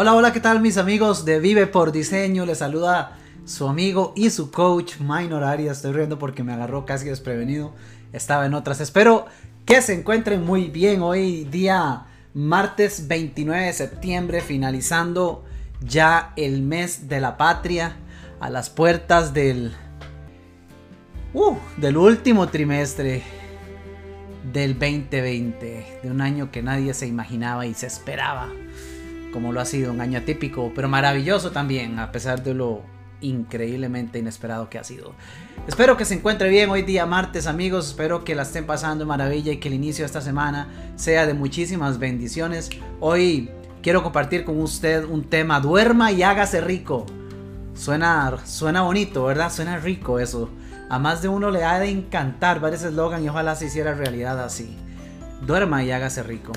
Hola, 0.00 0.14
hola, 0.14 0.32
¿qué 0.32 0.38
tal 0.38 0.60
mis 0.60 0.76
amigos 0.76 1.24
de 1.24 1.40
Vive 1.40 1.66
por 1.66 1.90
Diseño? 1.90 2.46
Les 2.46 2.58
saluda 2.58 3.18
su 3.44 3.66
amigo 3.66 4.12
y 4.14 4.30
su 4.30 4.52
coach 4.52 5.00
Minor 5.00 5.42
Arias. 5.42 5.78
Estoy 5.78 5.92
riendo 5.92 6.20
porque 6.20 6.44
me 6.44 6.52
agarró 6.52 6.86
casi 6.86 7.08
desprevenido. 7.08 7.72
Estaba 8.12 8.46
en 8.46 8.54
otras. 8.54 8.80
Espero 8.80 9.26
que 9.66 9.82
se 9.82 9.94
encuentren 9.94 10.44
muy 10.44 10.68
bien 10.68 11.02
hoy 11.02 11.42
día 11.46 12.06
martes 12.32 13.08
29 13.08 13.66
de 13.66 13.72
septiembre, 13.72 14.40
finalizando 14.40 15.44
ya 15.80 16.32
el 16.36 16.62
mes 16.62 17.08
de 17.08 17.18
la 17.18 17.36
patria 17.36 17.96
a 18.38 18.50
las 18.50 18.70
puertas 18.70 19.34
del 19.34 19.74
uh, 21.34 21.56
del 21.76 21.96
último 21.96 22.46
trimestre 22.46 23.24
del 24.52 24.74
2020, 24.74 26.00
de 26.04 26.08
un 26.08 26.20
año 26.20 26.52
que 26.52 26.62
nadie 26.62 26.94
se 26.94 27.08
imaginaba 27.08 27.66
y 27.66 27.74
se 27.74 27.88
esperaba 27.88 28.48
como 29.32 29.52
lo 29.52 29.60
ha 29.60 29.64
sido, 29.64 29.92
un 29.92 30.00
año 30.00 30.18
atípico, 30.18 30.72
pero 30.74 30.88
maravilloso 30.88 31.50
también, 31.50 31.98
a 31.98 32.12
pesar 32.12 32.42
de 32.42 32.54
lo 32.54 32.82
increíblemente 33.20 34.18
inesperado 34.18 34.70
que 34.70 34.78
ha 34.78 34.84
sido. 34.84 35.12
Espero 35.66 35.96
que 35.96 36.04
se 36.04 36.14
encuentre 36.14 36.48
bien 36.48 36.70
hoy 36.70 36.82
día 36.82 37.04
martes 37.06 37.46
amigos, 37.46 37.88
espero 37.88 38.24
que 38.24 38.34
la 38.34 38.42
estén 38.42 38.66
pasando 38.66 39.06
maravilla 39.06 39.52
y 39.52 39.58
que 39.58 39.68
el 39.68 39.74
inicio 39.74 40.02
de 40.02 40.06
esta 40.06 40.20
semana 40.20 40.68
sea 40.96 41.26
de 41.26 41.34
muchísimas 41.34 41.98
bendiciones. 41.98 42.70
Hoy 43.00 43.50
quiero 43.82 44.02
compartir 44.02 44.44
con 44.44 44.60
usted 44.60 45.04
un 45.04 45.24
tema, 45.24 45.60
duerma 45.60 46.12
y 46.12 46.22
hágase 46.22 46.60
rico. 46.60 47.06
Suena, 47.74 48.38
suena 48.44 48.82
bonito, 48.82 49.24
¿verdad? 49.24 49.52
Suena 49.52 49.78
rico 49.78 50.18
eso. 50.18 50.50
A 50.90 50.98
más 50.98 51.20
de 51.20 51.28
uno 51.28 51.50
le 51.50 51.64
ha 51.64 51.78
de 51.78 51.90
encantar 51.90 52.64
ese 52.72 52.88
eslogan 52.88 53.22
y 53.22 53.28
ojalá 53.28 53.54
se 53.54 53.66
hiciera 53.66 53.94
realidad 53.94 54.42
así. 54.42 54.76
Duerma 55.46 55.84
y 55.84 55.92
hágase 55.92 56.22
rico. 56.22 56.52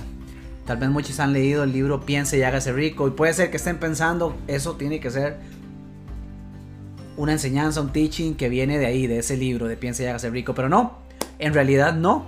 Tal 0.71 0.77
vez 0.77 0.89
muchos 0.89 1.19
han 1.19 1.33
leído 1.33 1.63
el 1.65 1.73
libro 1.73 2.05
Piense 2.05 2.37
y 2.37 2.43
hágase 2.43 2.71
rico 2.71 3.05
y 3.05 3.11
puede 3.11 3.33
ser 3.33 3.51
que 3.51 3.57
estén 3.57 3.77
pensando, 3.77 4.37
eso 4.47 4.77
tiene 4.77 5.01
que 5.01 5.11
ser 5.11 5.35
una 7.17 7.33
enseñanza, 7.33 7.81
un 7.81 7.91
teaching 7.91 8.35
que 8.35 8.47
viene 8.47 8.77
de 8.79 8.85
ahí, 8.85 9.05
de 9.05 9.17
ese 9.17 9.35
libro 9.35 9.67
de 9.67 9.75
Piense 9.75 10.03
y 10.03 10.05
hágase 10.05 10.29
rico, 10.29 10.55
pero 10.55 10.69
no, 10.69 10.99
en 11.39 11.53
realidad 11.53 11.93
no. 11.93 12.25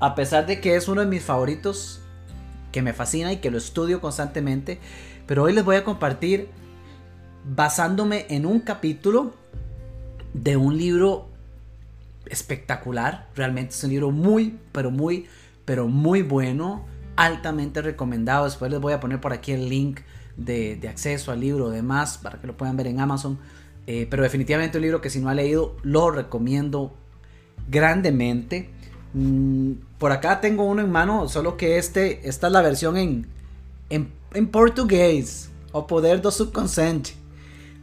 A 0.00 0.14
pesar 0.14 0.46
de 0.46 0.58
que 0.58 0.74
es 0.74 0.88
uno 0.88 1.02
de 1.02 1.06
mis 1.06 1.22
favoritos, 1.22 2.00
que 2.72 2.80
me 2.80 2.94
fascina 2.94 3.30
y 3.30 3.40
que 3.40 3.50
lo 3.50 3.58
estudio 3.58 4.00
constantemente, 4.00 4.78
pero 5.26 5.42
hoy 5.42 5.52
les 5.52 5.62
voy 5.62 5.76
a 5.76 5.84
compartir 5.84 6.48
basándome 7.44 8.24
en 8.30 8.46
un 8.46 8.60
capítulo 8.60 9.34
de 10.32 10.56
un 10.56 10.78
libro 10.78 11.28
espectacular, 12.24 13.28
realmente 13.36 13.74
es 13.74 13.84
un 13.84 13.90
libro 13.90 14.10
muy, 14.10 14.58
pero 14.72 14.90
muy, 14.90 15.26
pero 15.66 15.88
muy 15.88 16.22
bueno 16.22 16.90
altamente 17.16 17.82
recomendado. 17.82 18.44
Después 18.44 18.70
les 18.70 18.80
voy 18.80 18.92
a 18.92 19.00
poner 19.00 19.20
por 19.20 19.32
aquí 19.32 19.52
el 19.52 19.68
link 19.68 20.00
de, 20.36 20.80
acceso 20.88 21.32
al 21.32 21.40
libro, 21.40 21.70
demás, 21.70 22.18
para 22.18 22.40
que 22.40 22.46
lo 22.46 22.56
puedan 22.56 22.76
ver 22.76 22.86
en 22.86 23.00
Amazon. 23.00 23.38
Eh, 23.86 24.06
pero 24.08 24.22
definitivamente 24.22 24.78
un 24.78 24.82
libro 24.82 25.00
que 25.00 25.10
si 25.10 25.20
no 25.20 25.28
ha 25.28 25.34
leído, 25.34 25.76
lo 25.82 26.10
recomiendo 26.10 26.94
grandemente. 27.68 28.70
Mm, 29.14 29.72
por 29.98 30.12
acá 30.12 30.40
tengo 30.40 30.64
uno 30.64 30.82
en 30.82 30.90
mano, 30.90 31.28
solo 31.28 31.56
que 31.56 31.78
este, 31.78 32.28
esta 32.28 32.46
es 32.46 32.52
la 32.52 32.62
versión 32.62 32.96
en, 32.96 33.26
en, 33.90 34.48
portugués, 34.48 35.50
o 35.72 35.86
poder 35.86 36.22
do 36.22 36.30
subconsciente. 36.30 37.12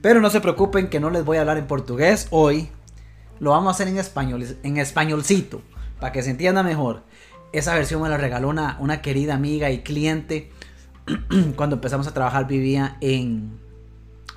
Pero 0.02 0.22
no 0.22 0.30
se 0.30 0.42
preocupen 0.42 0.90
que 0.90 1.00
no 1.00 1.10
les 1.10 1.26
voy 1.26 1.38
a 1.38 1.42
hablar 1.42 1.58
en 1.58 1.68
portugués 1.68 2.28
hoy. 2.32 2.70
Lo 3.40 3.52
vamos 3.52 3.68
a 3.68 3.72
hacer 3.72 3.88
en 3.88 3.98
español, 3.98 4.46
en 4.64 4.78
españolcito, 4.78 5.62
para 6.00 6.12
que 6.12 6.24
se 6.24 6.32
entienda 6.32 6.64
mejor. 6.64 7.04
Esa 7.52 7.74
versión 7.74 8.02
me 8.02 8.10
la 8.10 8.18
regaló 8.18 8.50
una, 8.50 8.78
una 8.80 9.02
querida 9.02 9.34
amiga 9.34 9.72
y 9.72 9.80
cliente. 9.80 10.52
Cuando 11.56 11.78
empezamos 11.78 12.08
a 12.08 12.14
trabajar 12.14 12.48
vivía 12.48 12.98
en, 13.02 13.60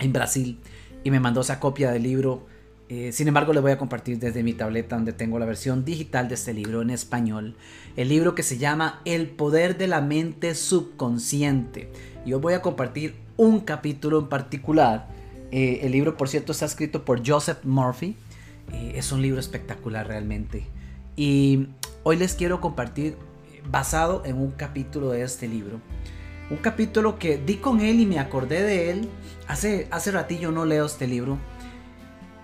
en 0.01 0.13
Brasil 0.13 0.59
y 1.05 1.11
me 1.11 1.21
mandó 1.21 1.43
esa 1.43 1.61
copia 1.61 1.91
del 1.91 2.05
libro. 2.05 2.47
Eh, 2.89 3.13
sin 3.13 3.29
embargo, 3.29 3.53
le 3.53 3.61
voy 3.61 3.73
a 3.73 3.79
compartir 3.79 4.19
desde 4.19 4.43
mi 4.43 4.53
tableta 4.53 4.97
donde 4.97 5.13
tengo 5.13 5.39
la 5.39 5.47
versión 5.47 5.85
digital 5.85 6.29
de 6.29 6.35
este 6.35 6.55
libro 6.55 6.83
en 6.83 6.91
español. 6.91 7.57
El 7.97 8.09
libro 8.09 8.35
que 8.35 8.43
se 8.43 8.59
llama 8.59 9.01
El 9.05 9.29
poder 9.29 9.77
de 9.79 9.89
la 9.89 10.01
mente 10.01 10.55
subconsciente. 10.55 11.91
Y 12.25 12.33
voy 12.33 12.55
a 12.55 12.63
compartir 12.63 13.15
un 13.37 13.61
capítulo 13.61 14.21
en 14.21 14.29
particular. 14.29 15.09
Eh, 15.51 15.81
el 15.83 15.93
libro, 15.93 16.17
por 16.17 16.29
cierto, 16.29 16.53
está 16.53 16.65
escrito 16.65 17.05
por 17.05 17.27
Joseph 17.27 17.65
Murphy. 17.65 18.17
Eh, 18.73 18.93
es 18.97 19.13
un 19.13 19.21
libro 19.21 19.41
espectacular 19.41 20.07
realmente. 20.07 20.65
Y 21.17 21.69
Hoy 22.05 22.17
les 22.17 22.35
quiero 22.35 22.61
compartir 22.61 23.17
eh, 23.53 23.63
basado 23.71 24.23
en 24.25 24.37
un 24.37 24.51
capítulo 24.51 25.11
de 25.11 25.23
este 25.23 25.47
libro. 25.47 25.81
Un 26.51 26.57
capítulo 26.57 27.17
que 27.17 27.39
di 27.39 27.59
con 27.59 27.81
él 27.81 28.01
y 28.01 28.07
me 28.07 28.19
acordé 28.19 28.61
de 28.63 28.91
él. 28.91 29.09
Hace, 29.47 29.87
hace 29.93 30.11
ratillo 30.11 30.51
no 30.51 30.65
leo 30.65 30.85
este 30.85 31.07
libro. 31.07 31.39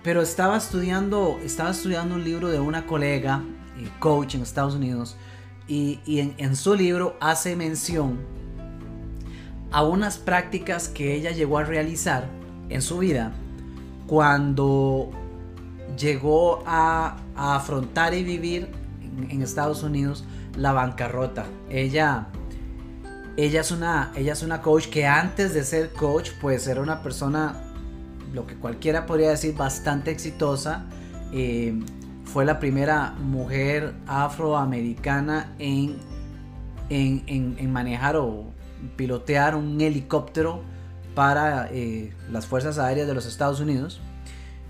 Pero 0.01 0.21
estaba 0.21 0.55
estudiando, 0.55 1.37
estaba 1.43 1.71
estudiando 1.71 2.15
un 2.15 2.23
libro 2.23 2.47
de 2.47 2.61
una 2.61 2.85
colega, 2.85 3.43
eh, 3.77 3.89
coach 3.99 4.35
en 4.35 4.43
Estados 4.43 4.75
Unidos. 4.75 5.17
Y, 5.67 5.99
en, 6.07 6.55
su 6.55 6.73
libro 6.73 7.17
hace 7.19 7.55
mención 7.55 8.17
a 9.71 9.83
unas 9.83 10.17
prácticas 10.17 10.87
que 10.87 11.13
ella 11.13 11.31
llegó 11.31 11.57
a 11.59 11.63
realizar 11.63 12.27
en 12.69 12.81
su 12.81 12.99
vida 12.99 13.33
cuando 14.07 15.11
llegó 15.95 16.63
a, 16.65 17.17
a, 17.35 17.57
afrontar 17.57 18.15
y 18.15 18.23
vivir 18.23 18.78
en 19.29 19.41
Estados 19.41 19.83
Unidos 19.83 20.23
la 20.55 20.71
bancarrota. 20.71 21.45
Ella, 21.69 22.27
ella, 23.37 23.61
es 23.61 23.71
una, 23.71 24.11
ella 24.15 24.33
es 24.33 24.43
una 24.43 24.61
coach 24.61 24.87
que 24.87 25.05
antes 25.05 25.53
de 25.53 25.63
ser 25.63 25.93
coach, 25.93 26.31
pues 26.41 26.67
era 26.67 26.81
una 26.81 27.01
persona, 27.01 27.55
lo 28.33 28.45
que 28.45 28.55
cualquiera 28.55 29.05
podría 29.05 29.29
decir, 29.29 29.55
bastante 29.55 30.11
exitosa. 30.11 30.85
Eh, 31.31 31.79
fue 32.25 32.45
la 32.45 32.59
primera 32.59 33.11
mujer 33.11 33.95
afroamericana 34.05 35.55
en, 35.57 35.97
en, 36.89 37.71
manejar 37.71 38.17
o 38.17 38.53
pilotear 38.95 39.55
un 39.55 39.81
helicóptero 39.81 40.61
para 41.15 41.69
eh, 41.71 42.13
las 42.31 42.45
Fuerzas 42.45 42.77
Aéreas 42.77 43.07
de 43.07 43.13
los 43.13 43.25
Estados 43.25 43.59
Unidos. 43.59 43.99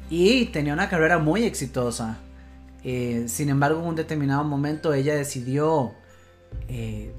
Y 0.10 0.46
tenía 0.46 0.74
una 0.74 0.90
carrera 0.90 1.20
muy 1.20 1.44
exitosa. 1.44 2.18
Eh, 2.84 3.26
sin 3.28 3.50
embargo, 3.50 3.82
en 3.82 3.88
un 3.88 3.96
determinado 3.96 4.44
momento 4.44 4.94
ella 4.94 5.16
decidió 5.16 5.94
eh, 6.68 7.14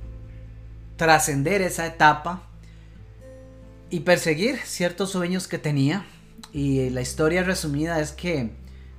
trascender 0.97 1.63
esa 1.63 1.87
etapa 1.87 2.43
y 3.91 4.01
perseguir 4.01 4.59
ciertos 4.65 5.11
sueños 5.11 5.49
que 5.49 5.59
tenía. 5.59 6.05
Y 6.53 6.91
la 6.91 7.03
historia 7.03 7.43
resumida 7.43 8.01
es 8.01 8.13
que 8.13 8.51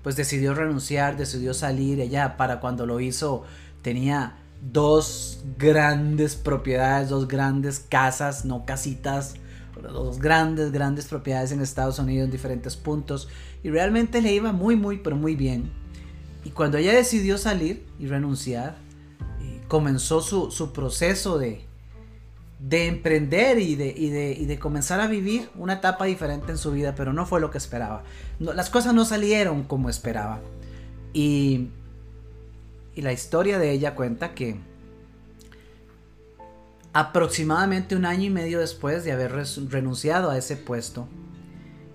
pues 0.04 0.16
decidió 0.16 0.54
renunciar, 0.54 1.18
decidió 1.18 1.54
salir. 1.54 2.00
Ella 2.00 2.38
para 2.38 2.60
cuando 2.60 2.86
lo 2.86 3.00
hizo 3.00 3.44
tenía 3.82 4.38
dos 4.62 5.44
grandes 5.58 6.36
propiedades, 6.36 7.10
dos 7.10 7.28
grandes 7.28 7.80
casas, 7.80 8.46
no 8.46 8.66
casitas, 8.66 9.36
dos 9.82 10.20
grandes, 10.20 10.72
grandes 10.72 11.08
propiedades 11.08 11.52
en 11.52 11.62
Estados 11.62 11.98
Unidos 12.00 12.26
en 12.26 12.32
diferentes 12.32 12.76
puntos. 12.76 13.28
Y 13.64 13.70
realmente 13.70 14.22
le 14.22 14.34
iba 14.34 14.52
muy, 14.52 14.76
muy, 14.76 14.98
pero 14.98 15.16
muy 15.16 15.36
bien. 15.36 15.81
Y 16.44 16.52
cuando 16.52 16.78
ella 16.78 16.94
decidió 16.94 17.38
salir 17.38 17.86
y 18.00 18.08
renunciar, 18.08 18.78
eh, 19.42 19.62
comenzó 19.68 20.22
su, 20.22 20.74
proceso 20.74 21.38
de, 21.38 21.66
de 22.60 22.88
emprender 22.88 23.60
y 23.60 23.76
de, 23.76 23.94
y, 23.96 24.10
de, 24.10 24.60
comenzar 24.60 25.00
a 25.02 25.08
vivir 25.08 25.50
una 25.56 25.74
etapa 25.74 26.06
diferente 26.06 26.52
en 26.52 26.58
su 26.58 26.72
vida, 26.72 26.96
pero 26.96 27.14
no 27.14 27.26
fue 27.26 27.40
lo 27.40 27.52
que 27.52 27.58
esperaba. 27.58 28.04
las 28.40 28.70
cosas 28.70 28.94
no 28.94 29.06
salieron 29.06 29.64
como 29.64 29.90
esperaba. 29.90 30.42
Y, 31.14 31.68
y 32.96 33.02
la 33.02 33.14
historia 33.14 33.60
de 33.60 33.72
ella 33.72 33.96
cuenta 33.96 34.34
que 34.34 34.60
aproximadamente 36.94 37.96
un 37.96 38.06
año 38.06 38.26
y 38.26 38.30
medio 38.30 38.60
después 38.60 39.04
de 39.04 39.12
haber 39.12 39.32
renunciado 39.70 40.30
a 40.30 40.38
ese 40.38 40.58
puesto, 40.58 41.08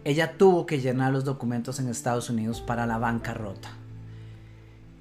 ella 0.05 0.39
tuvo 0.39 0.67
que 0.67 0.81
llenar 0.81 1.13
los 1.13 1.25
documentos 1.25 1.81
en 1.81 1.89
Estados 1.89 2.31
Unidos 2.31 2.61
para 2.61 2.87
la 2.87 2.97
bancarrota. 2.97 3.71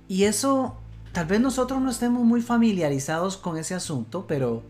Y 0.07 0.23
eso, 0.23 0.75
tal 1.11 1.25
vez 1.25 1.39
nosotros 1.39 1.81
no 1.81 1.89
estemos 1.89 2.23
muy 2.23 2.41
familiarizados 2.41 3.37
con 3.37 3.57
ese 3.57 3.73
asunto, 3.73 4.25
pero 4.27 4.63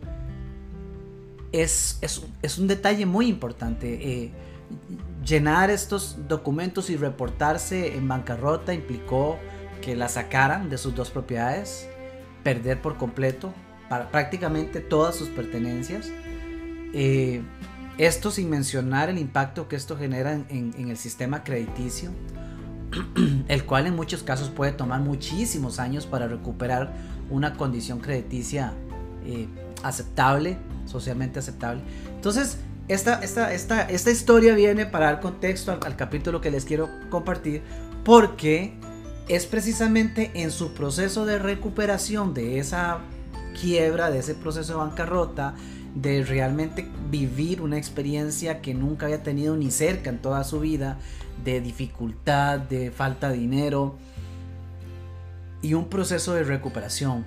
es, 1.52 2.00
un 2.58 2.68
detalle 2.68 3.06
muy 3.06 3.28
importante. 3.28 4.24
Eh, 4.24 4.32
llenar 5.26 5.70
estos 5.70 6.18
documentos 6.28 6.90
y 6.90 6.96
reportarse 6.96 7.96
en 7.96 8.08
bancarrota 8.08 8.74
implicó 8.74 9.38
que 9.82 9.96
la 9.96 10.08
sacaran 10.08 10.70
de 10.70 10.78
sus 10.78 10.96
dos 10.96 11.12
propiedades, 11.12 11.88
perder 12.44 12.82
por 12.82 12.98
completo 12.98 13.54
prácticamente 14.12 14.80
todas 14.80 15.16
sus 15.16 15.28
pertenencias. 15.30 16.10
Eh, 16.94 17.42
esto 17.98 18.32
sin 18.32 18.50
mencionar 18.50 19.10
el 19.10 19.18
impacto 19.18 19.68
que 19.68 19.76
esto 19.76 19.98
genera 19.98 20.34
en 20.34 20.90
el 20.90 20.98
sistema 20.98 21.44
crediticio 21.44 22.12
el 23.48 23.66
cual 23.66 23.88
en 23.88 23.96
muchos 23.96 24.24
casos 24.24 24.50
puede 24.50 24.72
tomar 24.72 25.02
muchísimos 25.02 25.80
años 25.80 26.06
para 26.06 26.28
recuperar 26.28 26.94
una 27.30 27.56
condición 27.56 28.00
crediticia 28.00 28.74
eh, 29.26 29.48
aceptable, 29.84 30.58
socialmente 30.86 31.40
aceptable. 31.40 31.82
Entonces, 32.16 32.58
esta, 32.88 33.24
esta, 33.24 33.54
esta, 33.54 33.82
esta 33.84 34.12
historia 34.12 34.54
viene 34.54 34.86
para 34.86 35.08
dar 35.08 35.20
contexto 35.20 35.72
al, 35.72 35.96
capítulo 35.96 36.42
que 36.42 36.52
les 36.52 36.66
quiero 36.66 36.90
compartir 37.10 37.64
porque 38.04 38.76
es 39.28 39.48
precisamente 39.48 40.32
en 40.36 40.52
su 40.52 40.74
proceso 40.74 41.26
de 41.26 41.40
recuperación 41.40 42.36
de 42.36 42.60
esa 42.60 43.00
quiebra, 43.60 44.12
de 44.12 44.20
ese 44.20 44.36
proceso 44.36 44.74
de 44.74 44.80
bancarrota, 44.80 45.56
de 45.96 46.24
realmente 46.24 46.88
vivir 47.10 47.62
una 47.62 47.78
experiencia 47.78 48.62
que 48.62 48.74
nunca 48.74 49.06
había 49.06 49.24
tenido 49.24 49.56
ni 49.56 49.72
cerca 49.72 50.10
en 50.10 50.20
toda 50.20 50.44
su 50.44 50.60
vida, 50.60 51.00
de 51.44 51.62
dificultad, 51.62 52.60
de 52.60 52.92
falta 52.92 53.30
de 53.30 53.38
dinero 53.38 53.96
y 55.62 55.74
un 55.74 55.90
proceso 55.90 56.34
de 56.34 56.44
recuperación. 56.44 57.26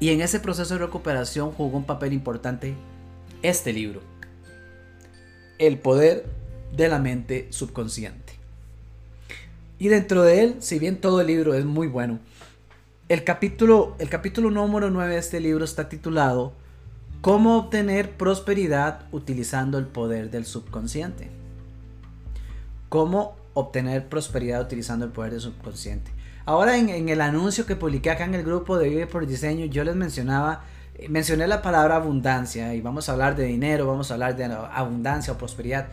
Y 0.00 0.08
en 0.08 0.22
ese 0.22 0.40
proceso 0.40 0.74
de 0.74 0.80
recuperación 0.80 1.52
jugó 1.52 1.76
un 1.76 1.84
papel 1.84 2.14
importante 2.14 2.74
este 3.42 3.72
libro. 3.72 4.00
El 5.58 5.78
poder 5.78 6.24
de 6.74 6.88
la 6.88 6.98
mente 6.98 7.48
subconsciente. 7.50 8.32
Y 9.78 9.88
dentro 9.88 10.22
de 10.22 10.42
él, 10.42 10.56
si 10.60 10.78
bien 10.78 11.00
todo 11.00 11.20
el 11.20 11.26
libro 11.26 11.54
es 11.54 11.66
muy 11.66 11.86
bueno, 11.86 12.18
el 13.10 13.24
capítulo, 13.24 13.94
el 13.98 14.08
capítulo 14.08 14.50
número 14.50 14.90
9 14.90 15.14
de 15.14 15.20
este 15.20 15.40
libro 15.40 15.64
está 15.64 15.88
titulado 15.88 16.54
¿Cómo 17.20 17.58
obtener 17.58 18.12
prosperidad 18.16 19.06
utilizando 19.12 19.78
el 19.78 19.86
poder 19.86 20.30
del 20.30 20.46
subconsciente? 20.46 21.30
¿Cómo 22.88 23.36
obtener 23.52 24.08
prosperidad 24.08 24.62
utilizando 24.62 25.04
el 25.04 25.12
poder 25.12 25.32
del 25.32 25.40
subconsciente? 25.40 26.10
Ahora 26.46 26.78
en, 26.78 27.08
el 27.08 27.20
anuncio 27.20 27.66
que 27.66 27.76
publiqué 27.76 28.10
acá 28.10 28.24
en 28.24 28.34
el 28.34 28.42
grupo 28.42 28.78
de 28.78 28.88
Vive 28.88 29.06
por 29.06 29.26
Diseño, 29.26 29.66
yo 29.66 29.84
les 29.84 29.96
mencionaba 29.96 30.64
mencioné 31.08 31.46
la 31.46 31.62
palabra 31.62 31.96
abundancia 31.96 32.74
y 32.74 32.80
vamos 32.80 33.08
a 33.08 33.12
hablar 33.12 33.36
de 33.36 33.44
dinero, 33.44 33.86
vamos 33.86 34.10
a 34.10 34.14
hablar 34.14 34.36
de 34.36 34.44
abundancia 34.44 35.32
o 35.32 35.38
prosperidad. 35.38 35.88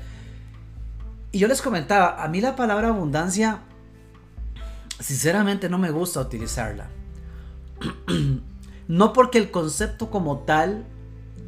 Y 1.32 1.40
yo 1.40 1.48
les 1.48 1.62
comentaba, 1.62 2.24
a 2.24 2.28
mí 2.28 2.42
la 2.42 2.56
palabra 2.56 2.90
abundancia, 2.90 3.62
sinceramente 5.00 5.70
no 5.70 5.78
me 5.78 5.92
gusta 5.92 6.20
utilizarla. 6.20 6.88
no 8.88 9.14
porque 9.14 9.38
el 9.38 9.52
concepto 9.52 10.10
como 10.10 10.40
tal, 10.40 10.86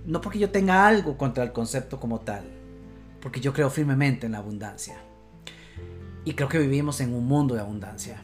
no 0.06 0.22
porque 0.22 0.40
yo 0.40 0.50
tenga 0.50 0.88
algo 0.88 1.18
contra 1.18 1.44
el 1.44 1.52
concepto 1.52 2.00
como 2.00 2.20
tal, 2.20 2.44
porque 3.22 3.40
yo 3.40 3.54
creo 3.54 3.70
firmemente 3.70 4.26
en 4.26 4.34
la 4.34 4.40
abundancia. 4.40 4.98
Y 6.26 6.34
creo 6.34 6.50
que 6.50 6.60
vivimos 6.60 7.02
en 7.02 7.14
un 7.14 7.28
mundo 7.28 7.56
de 7.56 7.62
abundancia. 7.62 8.22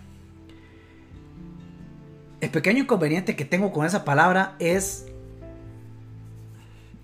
El 2.41 2.49
pequeño 2.49 2.83
inconveniente 2.83 3.35
que 3.35 3.45
tengo 3.45 3.71
con 3.71 3.85
esa 3.85 4.03
palabra 4.03 4.55
es 4.59 5.05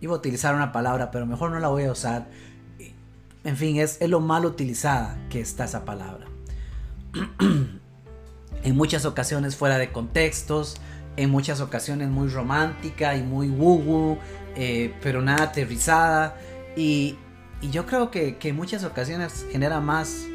Iba 0.02 0.16
a 0.16 0.18
utilizar 0.18 0.56
una 0.56 0.72
palabra, 0.72 1.12
pero 1.12 1.28
mejor 1.28 1.52
no 1.52 1.60
la 1.60 1.68
voy 1.68 1.84
a 1.84 1.92
usar. 1.92 2.28
En 3.44 3.56
fin, 3.56 3.78
es, 3.78 4.02
lo 4.02 4.20
mal 4.20 4.46
utilizada 4.46 5.16
que 5.30 5.40
está 5.40 5.66
esa 5.66 5.86
palabra. 5.86 6.26
en 8.64 8.76
muchas 8.76 9.06
ocasiones 9.06 9.56
fuera 9.56 9.78
de 9.78 9.92
contextos, 9.92 10.78
en 11.18 11.30
muchas 11.30 11.62
ocasiones 11.62 12.10
muy 12.10 12.30
romántica 12.30 13.16
y 13.16 13.22
muy 13.22 13.50
woo 13.50 14.18
eh, 14.56 14.94
pero 15.02 15.22
nada 15.22 15.44
aterrizada. 15.44 16.36
Y, 16.76 17.18
yo 17.72 17.86
creo 17.86 18.10
que, 18.10 18.38
en 18.42 18.56
muchas 18.56 18.84
ocasiones 18.84 19.46
genera 19.52 19.80
más, 19.80 20.26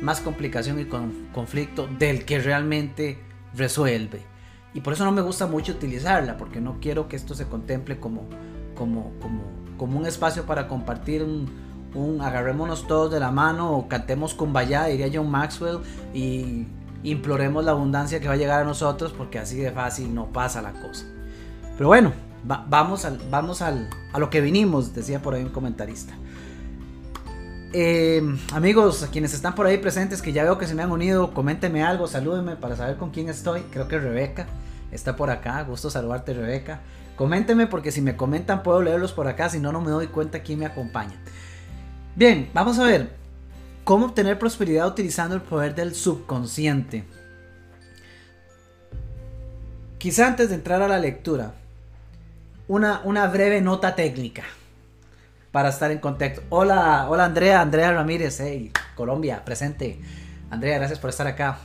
más 0.00 0.20
complicación 0.20 0.80
y 0.80 0.86
conflicto 1.32 1.86
del 1.98 2.24
que 2.24 2.40
realmente 2.40 3.20
resuelve. 3.54 4.22
Y 4.74 4.80
por 4.80 4.92
eso 4.92 5.04
no 5.04 5.12
me 5.12 5.22
gusta 5.22 5.46
mucho 5.46 5.72
utilizarla, 5.72 6.36
porque 6.36 6.60
no 6.60 6.78
quiero 6.80 7.08
que 7.08 7.14
esto 7.14 7.34
se 7.34 7.46
contemple 7.46 8.00
como, 8.00 8.24
como, 8.74 9.12
como, 9.20 9.44
como 9.78 9.98
un 9.98 10.06
espacio 10.06 10.44
para 10.44 10.66
compartir 10.66 11.22
un, 11.22 11.48
un, 11.94 12.20
agarrémonos 12.20 12.86
todos 12.86 13.12
de 13.12 13.20
la 13.20 13.30
mano 13.30 13.72
o 13.72 13.88
cantemos 13.88 14.34
con 14.34 14.52
vaya, 14.52 14.86
diría 14.86 15.08
John 15.12 15.30
Maxwell, 15.30 15.78
y 16.12 16.66
imploremos 17.02 17.64
la 17.64 17.70
abundancia 17.72 18.20
que 18.20 18.28
va 18.28 18.34
a 18.34 18.36
llegar 18.36 18.62
a 18.62 18.64
nosotros 18.64 19.14
porque 19.16 19.38
así 19.38 19.56
de 19.56 19.70
fácil 19.70 20.14
no 20.14 20.26
pasa 20.26 20.62
la 20.62 20.72
cosa. 20.72 21.06
Pero 21.76 21.88
bueno, 21.88 22.12
vamos, 22.46 23.04
al, 23.04 23.18
vamos 23.30 23.62
al, 23.62 23.88
a 24.12 24.18
lo 24.18 24.30
que 24.30 24.40
vinimos, 24.40 24.94
decía 24.94 25.20
por 25.20 25.34
ahí 25.34 25.42
un 25.42 25.50
comentarista. 25.50 26.14
Eh, 27.72 28.22
amigos, 28.52 29.02
a 29.02 29.08
quienes 29.08 29.34
están 29.34 29.54
por 29.54 29.66
ahí 29.66 29.78
presentes, 29.78 30.22
que 30.22 30.32
ya 30.32 30.44
veo 30.44 30.56
que 30.56 30.66
se 30.66 30.74
me 30.74 30.82
han 30.82 30.90
unido, 30.90 31.34
coméntenme 31.34 31.82
algo, 31.82 32.06
salúdenme 32.06 32.56
para 32.56 32.76
saber 32.76 32.96
con 32.96 33.10
quién 33.10 33.28
estoy. 33.28 33.62
Creo 33.70 33.88
que 33.88 33.98
Rebeca 33.98 34.46
está 34.92 35.16
por 35.16 35.30
acá. 35.30 35.62
Gusto 35.64 35.90
saludarte, 35.90 36.32
Rebeca. 36.32 36.80
Coméntenme 37.16 37.66
porque 37.66 37.92
si 37.92 38.00
me 38.00 38.16
comentan 38.16 38.62
puedo 38.62 38.82
leerlos 38.82 39.12
por 39.12 39.26
acá, 39.26 39.48
si 39.48 39.58
no, 39.58 39.72
no 39.72 39.80
me 39.80 39.90
doy 39.90 40.06
cuenta 40.06 40.42
quién 40.42 40.58
me 40.58 40.66
acompaña. 40.66 41.14
Bien, 42.14 42.50
vamos 42.54 42.78
a 42.78 42.84
ver 42.84 43.10
cómo 43.84 44.06
obtener 44.06 44.38
prosperidad 44.38 44.86
utilizando 44.86 45.34
el 45.34 45.42
poder 45.42 45.74
del 45.74 45.94
subconsciente. 45.94 47.04
Quizá 49.98 50.28
antes 50.28 50.50
de 50.50 50.54
entrar 50.54 50.82
a 50.82 50.88
la 50.88 50.98
lectura, 50.98 51.54
una, 52.68 53.00
una 53.04 53.26
breve 53.28 53.60
nota 53.60 53.94
técnica 53.94 54.44
para 55.52 55.68
estar 55.70 55.90
en 55.90 55.98
contexto. 55.98 56.42
Hola, 56.50 57.06
hola 57.08 57.24
Andrea, 57.24 57.60
Andrea 57.60 57.92
Ramírez, 57.92 58.40
hey, 58.40 58.72
Colombia, 58.94 59.44
presente. 59.44 60.00
Andrea, 60.50 60.78
gracias 60.78 60.98
por 60.98 61.10
estar 61.10 61.26
acá. 61.26 61.58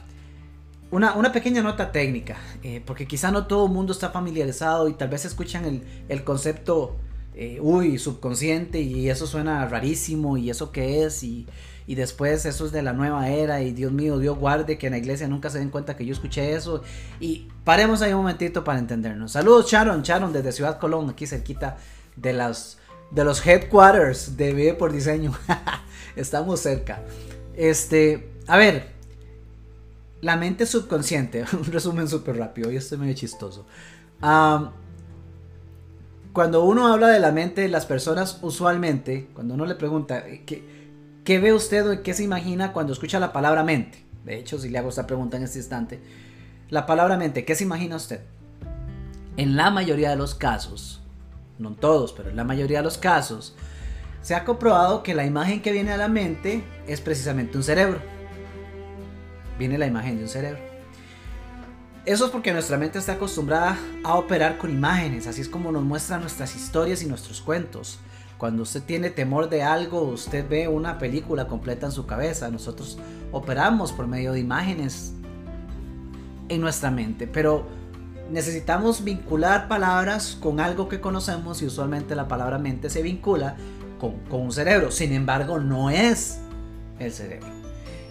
Una, 0.92 1.31
pequeña 1.31 1.62
nota 1.62 1.92
técnica, 1.94 2.36
eh, 2.63 2.81
porque 2.86 3.07
quizá 3.07 3.31
no 3.31 3.48
todo 3.48 3.68
el 3.68 3.71
mundo 3.71 3.94
está 3.94 4.09
familiarizado 4.09 4.89
y 4.89 4.94
tal 4.94 5.07
vez 5.07 5.24
escuchan 5.24 5.83
el, 6.09 6.24
concepto, 6.25 6.98
eh, 7.33 7.59
uy, 7.62 7.97
subconsciente 7.97 8.81
y 8.81 9.09
eso 9.09 9.25
suena 9.25 9.65
rarísimo 9.68 10.36
y 10.36 10.50
eso 10.50 10.74
qué 10.74 11.06
es 11.06 11.24
y, 11.24 11.47
después 11.95 12.45
eso 12.45 12.66
es 12.66 12.72
de 12.72 12.81
la 12.81 12.94
nueva 12.94 13.30
era 13.30 13.62
y 13.62 13.72
Dios 13.72 13.92
mío, 13.92 14.18
Dios 14.18 14.38
guarde 14.38 14.78
que 14.78 14.88
en 14.88 14.94
la 14.94 14.98
iglesia 14.98 15.28
nunca 15.28 15.50
se 15.50 15.60
den 15.60 15.69
cuenta 15.69 15.95
que 15.95 16.06
yo 16.06 16.13
escuché 16.13 16.54
eso 16.54 16.83
y 17.19 17.50
paremos 17.63 18.01
ahí 18.01 18.12
un 18.12 18.19
momentito 18.19 18.63
para 18.63 18.80
entendernos. 18.80 19.33
Saludos 19.33 19.69
Sharon, 19.69 20.01
Sharon 20.01 20.31
desde 20.31 20.51
Ciudad 20.51 20.80
Colón, 20.80 21.10
aquí 21.10 21.28
cerquita 21.28 21.78
de, 22.16 22.33
las, 22.33 22.78
de 23.12 23.24
los 23.24 23.45
headquarters 23.45 24.38
de 24.38 24.54
Vive 24.54 24.74
por 24.74 24.92
Diseño. 24.92 25.33
Estamos 26.16 26.60
cerca. 26.62 27.04
Este, 27.56 28.31
a 28.48 28.57
ver, 28.57 28.92
la 30.22 30.38
mente 30.38 30.66
subconsciente, 30.66 31.44
un 31.54 31.66
resumen 31.66 32.07
súper 32.07 32.38
rápido, 32.38 32.69
hoy 32.69 32.78
estoy 32.78 32.98
medio 32.98 33.16
chistoso. 33.16 33.66
cuando 36.31 36.64
uno 36.64 36.88
habla 36.88 37.09
de 37.09 37.19
la 37.19 37.31
mente, 37.31 37.68
las 37.68 37.85
personas 37.85 38.40
usualmente, 38.42 39.30
cuando 39.33 39.56
uno 39.56 39.66
le 39.66 39.76
pregunta, 39.76 40.23
¿qué, 40.45 40.81
¿qué 41.31 41.40
ve 41.40 41.54
usted 41.54 41.90
o 41.90 42.04
qué 42.04 42.14
se 42.14 42.23
imagina 42.23 42.73
cuando 42.73 42.92
escucha 42.92 43.18
la 43.18 43.31
palabra 43.31 43.64
mente? 43.64 44.04
De 44.26 44.38
hecho, 44.38 44.59
si 44.59 44.68
le 44.68 44.78
hago 44.78 44.90
esta 44.90 45.07
pregunta 45.07 45.38
en 45.38 45.44
este 45.44 45.59
instante, 45.59 46.02
la 46.69 46.85
palabra 46.85 47.16
mente, 47.16 47.45
¿qué 47.45 47.56
se 47.56 47.64
imagina 47.64 47.95
usted? 47.95 48.19
En 49.38 49.56
la 49.56 49.71
mayoría 49.71 50.09
de 50.09 50.18
los 50.18 50.35
casos, 50.35 51.02
no 51.57 51.69
en 51.69 51.76
todos, 51.76 52.11
pero 52.11 52.31
en 52.31 52.35
la 52.35 52.44
mayoría 52.44 52.80
de 52.80 52.83
los 52.83 52.97
casos, 52.97 53.56
se 54.21 54.35
ha 54.35 54.44
comprobado 54.44 55.04
que 55.04 55.14
la 55.14 55.26
imagen 55.26 55.61
que 55.61 55.71
viene 55.71 55.94
a 55.94 55.97
la 55.97 56.09
mente 56.09 56.66
es 56.85 57.00
precisamente 57.00 57.56
un 57.56 57.64
cerebro 57.64 58.02
viene 59.57 59.78
la 59.78 59.88
imagen 59.88 60.18
de 60.18 60.23
un 60.23 60.30
cerebro. 60.30 60.59
Eso 62.04 62.26
es 62.26 62.31
porque 62.31 62.52
nuestra 62.52 62.78
mente 62.78 63.00
está 63.00 63.14
acostumbrada 63.14 63.80
a 64.04 64.16
operar 64.16 64.57
con 64.57 64.69
imágenes, 64.69 65.28
así 65.28 65.40
es 65.40 65.47
como 65.47 65.71
nos 65.71 65.83
muestran 65.83 66.19
nuestras 66.19 66.57
historias 66.57 67.02
y 67.04 67.06
nuestros 67.06 67.40
cuentos. 67.40 68.00
Cuando 68.42 68.64
usted 68.64 68.81
tiene 68.81 69.12
temor 69.12 69.52
de 69.52 69.62
algo, 69.62 70.02
usted 70.02 70.50
ve 70.50 70.68
una 70.68 70.98
película 70.98 71.48
completa 71.48 71.86
en 71.86 71.92
su 71.92 72.07
cabeza. 72.07 72.50
Nosotros 72.50 72.98
operamos 73.31 73.92
por 73.92 74.07
medio 74.07 74.33
de 74.33 74.40
imágenes 74.40 75.14
en 76.50 76.60
nuestra 76.60 76.90
mente, 76.90 77.28
pero 77.28 77.68
necesitamos 78.31 79.04
vincular 79.04 79.68
palabras 79.68 80.40
con 80.42 80.60
algo 80.60 80.90
que 80.90 81.00
conocemos 81.00 81.62
y 81.62 81.68
usualmente 81.68 82.16
la 82.16 82.28
palabra 82.28 82.57
mente 82.57 82.90
se 82.90 83.04
vincula 83.04 83.57
con, 84.00 84.18
con 84.21 84.42
un 84.42 84.52
cerebro. 84.52 84.90
Sin 84.90 85.14
embargo, 85.14 85.60
no 85.60 85.92
es 85.92 86.40
el 86.98 87.12
cerebro. 87.12 87.50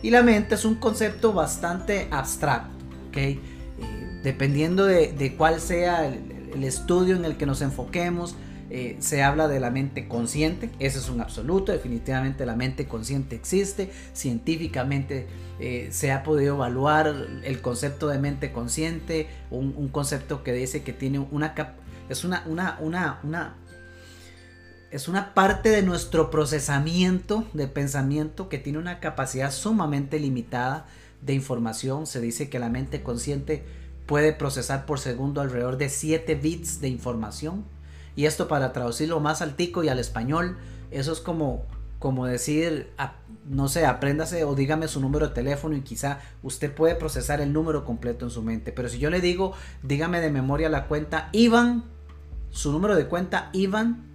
Y 0.00 0.10
la 0.10 0.22
mente 0.22 0.54
es 0.54 0.64
un 0.64 0.76
concepto 0.76 1.32
bastante 1.32 2.06
abstracto, 2.12 2.72
¿ok? 3.08 3.16
Eh, 3.16 3.40
dependiendo 4.22 4.84
de, 4.84 5.34
cuál 5.36 5.60
sea 5.60 6.06
el, 6.06 6.62
estudio 6.62 7.16
en 7.16 7.24
el 7.24 7.36
que 7.36 7.46
nos 7.46 7.62
enfoquemos, 7.62 8.36
eh, 8.70 8.96
se 9.00 9.22
habla 9.22 9.48
de 9.48 9.58
la 9.58 9.70
mente 9.70 10.06
consciente, 10.06 10.70
ese 10.78 10.98
es 10.98 11.08
un 11.08 11.20
absoluto, 11.20 11.72
definitivamente 11.72 12.46
la 12.46 12.54
mente 12.54 12.86
consciente 12.86 13.34
existe, 13.34 13.90
científicamente 14.12 15.26
eh, 15.58 15.88
se 15.90 16.12
ha 16.12 16.22
podido 16.22 16.54
evaluar 16.54 17.12
el 17.42 17.60
concepto 17.60 18.08
de 18.08 18.18
mente 18.18 18.52
consciente, 18.52 19.28
un, 19.50 19.88
concepto 19.88 20.44
que 20.44 20.52
dice 20.52 20.82
que 20.82 20.92
tiene 20.92 21.18
una, 21.18 21.54
es 22.08 22.24
una, 22.24 22.44
una, 22.46 22.78
una 23.22 23.56
es 24.90 25.06
una 25.06 25.34
parte 25.34 25.70
de 25.70 25.82
nuestro 25.82 26.30
procesamiento 26.30 27.44
de 27.52 27.68
pensamiento 27.68 28.48
que 28.48 28.58
tiene 28.58 28.78
una 28.78 28.98
capacidad 28.98 29.52
sumamente 29.52 30.18
limitada 30.18 30.86
de 31.22 31.34
información. 31.34 32.06
Se 32.06 32.20
dice 32.20 32.48
que 32.48 32.58
la 32.58 32.68
mente 32.68 33.02
consciente 33.02 33.64
puede 34.06 34.32
procesar 34.32 34.86
por 34.86 34.98
segundo 34.98 35.40
alrededor 35.40 35.76
de 35.76 35.88
7 35.88 36.34
bits 36.34 36.80
de 36.80 36.88
información. 36.88 37.64
Y 38.16 38.26
esto 38.26 38.48
para 38.48 38.72
traducirlo 38.72 39.20
más 39.20 39.42
al 39.42 39.54
tico 39.54 39.84
y 39.84 39.88
al 39.88 39.98
español, 39.98 40.56
eso 40.90 41.12
es 41.12 41.20
como, 41.20 41.64
como 41.98 42.26
decir, 42.26 42.90
no 43.48 43.68
sé, 43.68 43.86
apréndase 43.86 44.44
o 44.44 44.54
dígame 44.54 44.88
su 44.88 45.00
número 45.00 45.28
de 45.28 45.34
teléfono 45.34 45.76
y 45.76 45.82
quizá 45.82 46.20
usted 46.42 46.72
puede 46.72 46.94
procesar 46.94 47.40
el 47.40 47.52
número 47.52 47.84
completo 47.84 48.24
en 48.24 48.30
su 48.30 48.42
mente. 48.42 48.72
Pero 48.72 48.88
si 48.88 48.98
yo 48.98 49.10
le 49.10 49.20
digo, 49.20 49.52
dígame 49.82 50.20
de 50.20 50.30
memoria 50.30 50.68
la 50.68 50.86
cuenta 50.86 51.28
Iván, 51.32 51.84
su 52.50 52.72
número 52.72 52.96
de 52.96 53.06
cuenta 53.06 53.50
Iván, 53.52 54.06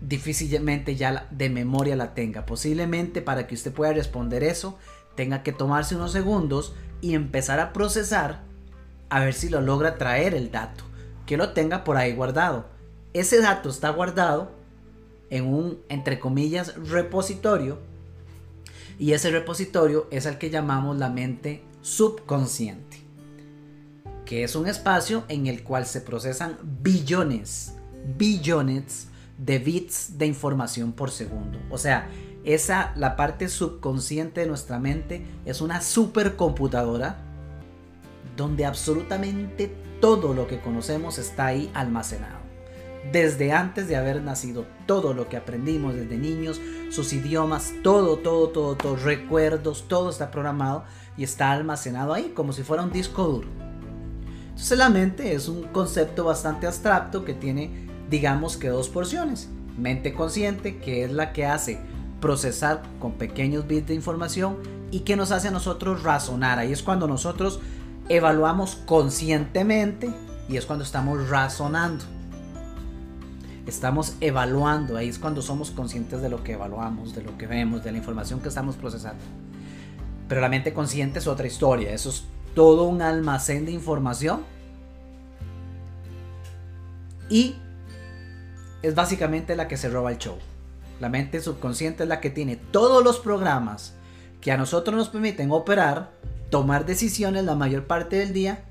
difícilmente 0.00 0.96
ya 0.96 1.26
de 1.30 1.50
memoria 1.50 1.96
la 1.96 2.14
tenga. 2.14 2.46
Posiblemente 2.46 3.22
para 3.22 3.46
que 3.46 3.54
usted 3.54 3.72
pueda 3.72 3.92
responder 3.92 4.44
eso, 4.44 4.78
tenga 5.14 5.42
que 5.42 5.52
tomarse 5.52 5.96
unos 5.96 6.12
segundos 6.12 6.74
y 7.00 7.14
empezar 7.14 7.60
a 7.60 7.72
procesar 7.72 8.42
a 9.10 9.20
ver 9.20 9.34
si 9.34 9.48
lo 9.48 9.60
logra 9.60 9.96
traer 9.96 10.34
el 10.34 10.50
dato. 10.50 10.84
Que 11.26 11.36
lo 11.36 11.52
tenga 11.52 11.84
por 11.84 11.96
ahí 11.96 12.14
guardado. 12.14 12.66
Ese 13.12 13.40
dato 13.40 13.68
está 13.68 13.90
guardado 13.90 14.50
en 15.30 15.46
un, 15.46 15.78
entre 15.88 16.18
comillas, 16.18 16.74
repositorio. 16.76 17.78
Y 18.98 19.12
ese 19.12 19.30
repositorio 19.30 20.06
es 20.10 20.26
el 20.26 20.38
que 20.38 20.50
llamamos 20.50 20.98
la 20.98 21.10
mente 21.10 21.62
subconsciente. 21.80 22.98
Que 24.24 24.44
es 24.44 24.56
un 24.56 24.68
espacio 24.68 25.24
en 25.28 25.46
el 25.46 25.62
cual 25.62 25.86
se 25.86 26.00
procesan 26.00 26.58
billones, 26.62 27.74
billones 28.16 29.08
de 29.38 29.58
bits 29.58 30.18
de 30.18 30.26
información 30.26 30.92
por 30.92 31.10
segundo. 31.10 31.58
O 31.70 31.78
sea, 31.78 32.08
esa, 32.44 32.92
la 32.96 33.16
parte 33.16 33.48
subconsciente 33.48 34.42
de 34.42 34.46
nuestra 34.46 34.78
mente 34.78 35.24
es 35.44 35.60
una 35.60 35.80
supercomputadora 35.80 37.18
donde 38.36 38.66
absolutamente 38.66 39.74
todo 40.04 40.34
lo 40.34 40.46
que 40.46 40.60
conocemos 40.60 41.16
está 41.16 41.46
ahí 41.46 41.70
almacenado. 41.72 42.36
Desde 43.10 43.52
antes 43.52 43.88
de 43.88 43.96
haber 43.96 44.20
nacido, 44.20 44.66
todo 44.84 45.14
lo 45.14 45.30
que 45.30 45.38
aprendimos 45.38 45.94
desde 45.94 46.18
niños, 46.18 46.60
sus 46.90 47.14
idiomas, 47.14 47.72
todo, 47.82 48.18
todo, 48.18 48.50
todo, 48.50 48.76
todo, 48.76 48.96
recuerdos, 48.96 49.86
todo 49.88 50.10
está 50.10 50.30
programado 50.30 50.84
y 51.16 51.24
está 51.24 51.52
almacenado 51.52 52.12
ahí 52.12 52.34
como 52.36 52.52
si 52.52 52.64
fuera 52.64 52.82
un 52.82 52.92
disco 52.92 53.24
duro. 53.24 53.48
Entonces 54.50 54.76
la 54.76 54.90
mente 54.90 55.32
es 55.32 55.48
un 55.48 55.62
concepto 55.68 56.24
bastante 56.24 56.66
abstracto 56.66 57.24
que 57.24 57.32
tiene 57.32 57.88
digamos 58.10 58.58
que 58.58 58.68
dos 58.68 58.90
porciones. 58.90 59.48
Mente 59.78 60.12
consciente, 60.12 60.80
que 60.80 61.04
es 61.04 61.12
la 61.12 61.32
que 61.32 61.46
hace 61.46 61.80
procesar 62.20 62.82
con 63.00 63.12
pequeños 63.12 63.66
bits 63.66 63.86
de 63.86 63.94
información 63.94 64.58
y 64.90 65.00
que 65.00 65.16
nos 65.16 65.30
hace 65.30 65.48
a 65.48 65.50
nosotros 65.50 66.02
razonar. 66.02 66.58
Ahí 66.58 66.74
es 66.74 66.82
cuando 66.82 67.08
nosotros 67.08 67.60
evaluamos 68.08 68.76
conscientemente 68.86 70.12
y 70.48 70.56
es 70.56 70.66
cuando 70.66 70.84
estamos 70.84 71.28
razonando. 71.28 72.04
Estamos 73.66 74.16
evaluando, 74.20 74.96
ahí 74.96 75.08
es 75.08 75.18
cuando 75.18 75.40
somos 75.40 75.70
conscientes 75.70 76.20
de 76.20 76.28
lo 76.28 76.44
que 76.44 76.52
evaluamos, 76.52 77.14
de 77.14 77.22
lo 77.22 77.38
que 77.38 77.46
vemos, 77.46 77.82
de 77.82 77.92
la 77.92 77.98
información 77.98 78.40
que 78.40 78.48
estamos 78.48 78.76
procesando. 78.76 79.22
Pero 80.28 80.40
la 80.40 80.50
mente 80.50 80.74
consciente 80.74 81.18
es 81.18 81.26
otra 81.26 81.46
historia, 81.46 81.92
eso 81.92 82.10
es 82.10 82.24
todo 82.54 82.84
un 82.84 83.00
almacén 83.00 83.64
de 83.64 83.72
información. 83.72 84.42
Y 87.30 87.56
es 88.82 88.94
básicamente 88.94 89.56
la 89.56 89.66
que 89.66 89.78
se 89.78 89.88
roba 89.88 90.12
el 90.12 90.18
show. 90.18 90.36
La 91.00 91.08
mente 91.08 91.40
subconsciente 91.40 92.02
es 92.02 92.08
la 92.08 92.20
que 92.20 92.30
tiene 92.30 92.56
todos 92.56 93.02
los 93.02 93.18
programas 93.18 93.94
que 94.42 94.52
a 94.52 94.58
nosotros 94.58 94.94
nos 94.94 95.08
permiten 95.08 95.50
operar, 95.50 96.10
tomar 96.54 96.86
decisiones 96.86 97.42
la 97.42 97.56
mayor 97.56 97.88
parte 97.88 98.14
del 98.14 98.32
día, 98.32 98.62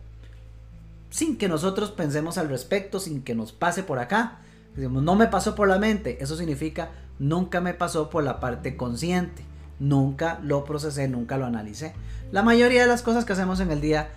sin 1.09 1.37
que 1.37 1.49
nosotros 1.49 1.91
pensemos 1.91 2.37
al 2.37 2.47
respecto, 2.47 2.97
sin 3.01 3.23
que 3.23 3.35
nos 3.35 3.51
pase 3.51 3.83
por 3.83 3.99
acá. 3.99 4.39
Decimos, 4.73 5.03
no 5.03 5.15
me 5.15 5.27
pasó 5.27 5.53
por 5.53 5.67
la 5.67 5.79
mente. 5.79 6.23
Eso 6.23 6.37
significa, 6.37 6.91
nunca 7.19 7.59
me 7.59 7.73
pasó 7.73 8.09
por 8.09 8.23
la 8.23 8.39
parte 8.39 8.77
consciente. 8.77 9.43
Nunca 9.81 10.39
lo 10.41 10.63
procesé, 10.63 11.09
nunca 11.09 11.37
lo 11.37 11.45
analicé. 11.45 11.93
La 12.31 12.41
mayoría 12.41 12.83
de 12.83 12.87
las 12.87 13.01
cosas 13.01 13.25
que 13.25 13.33
hacemos 13.33 13.59
en 13.59 13.69
el 13.69 13.81
día 13.81 14.11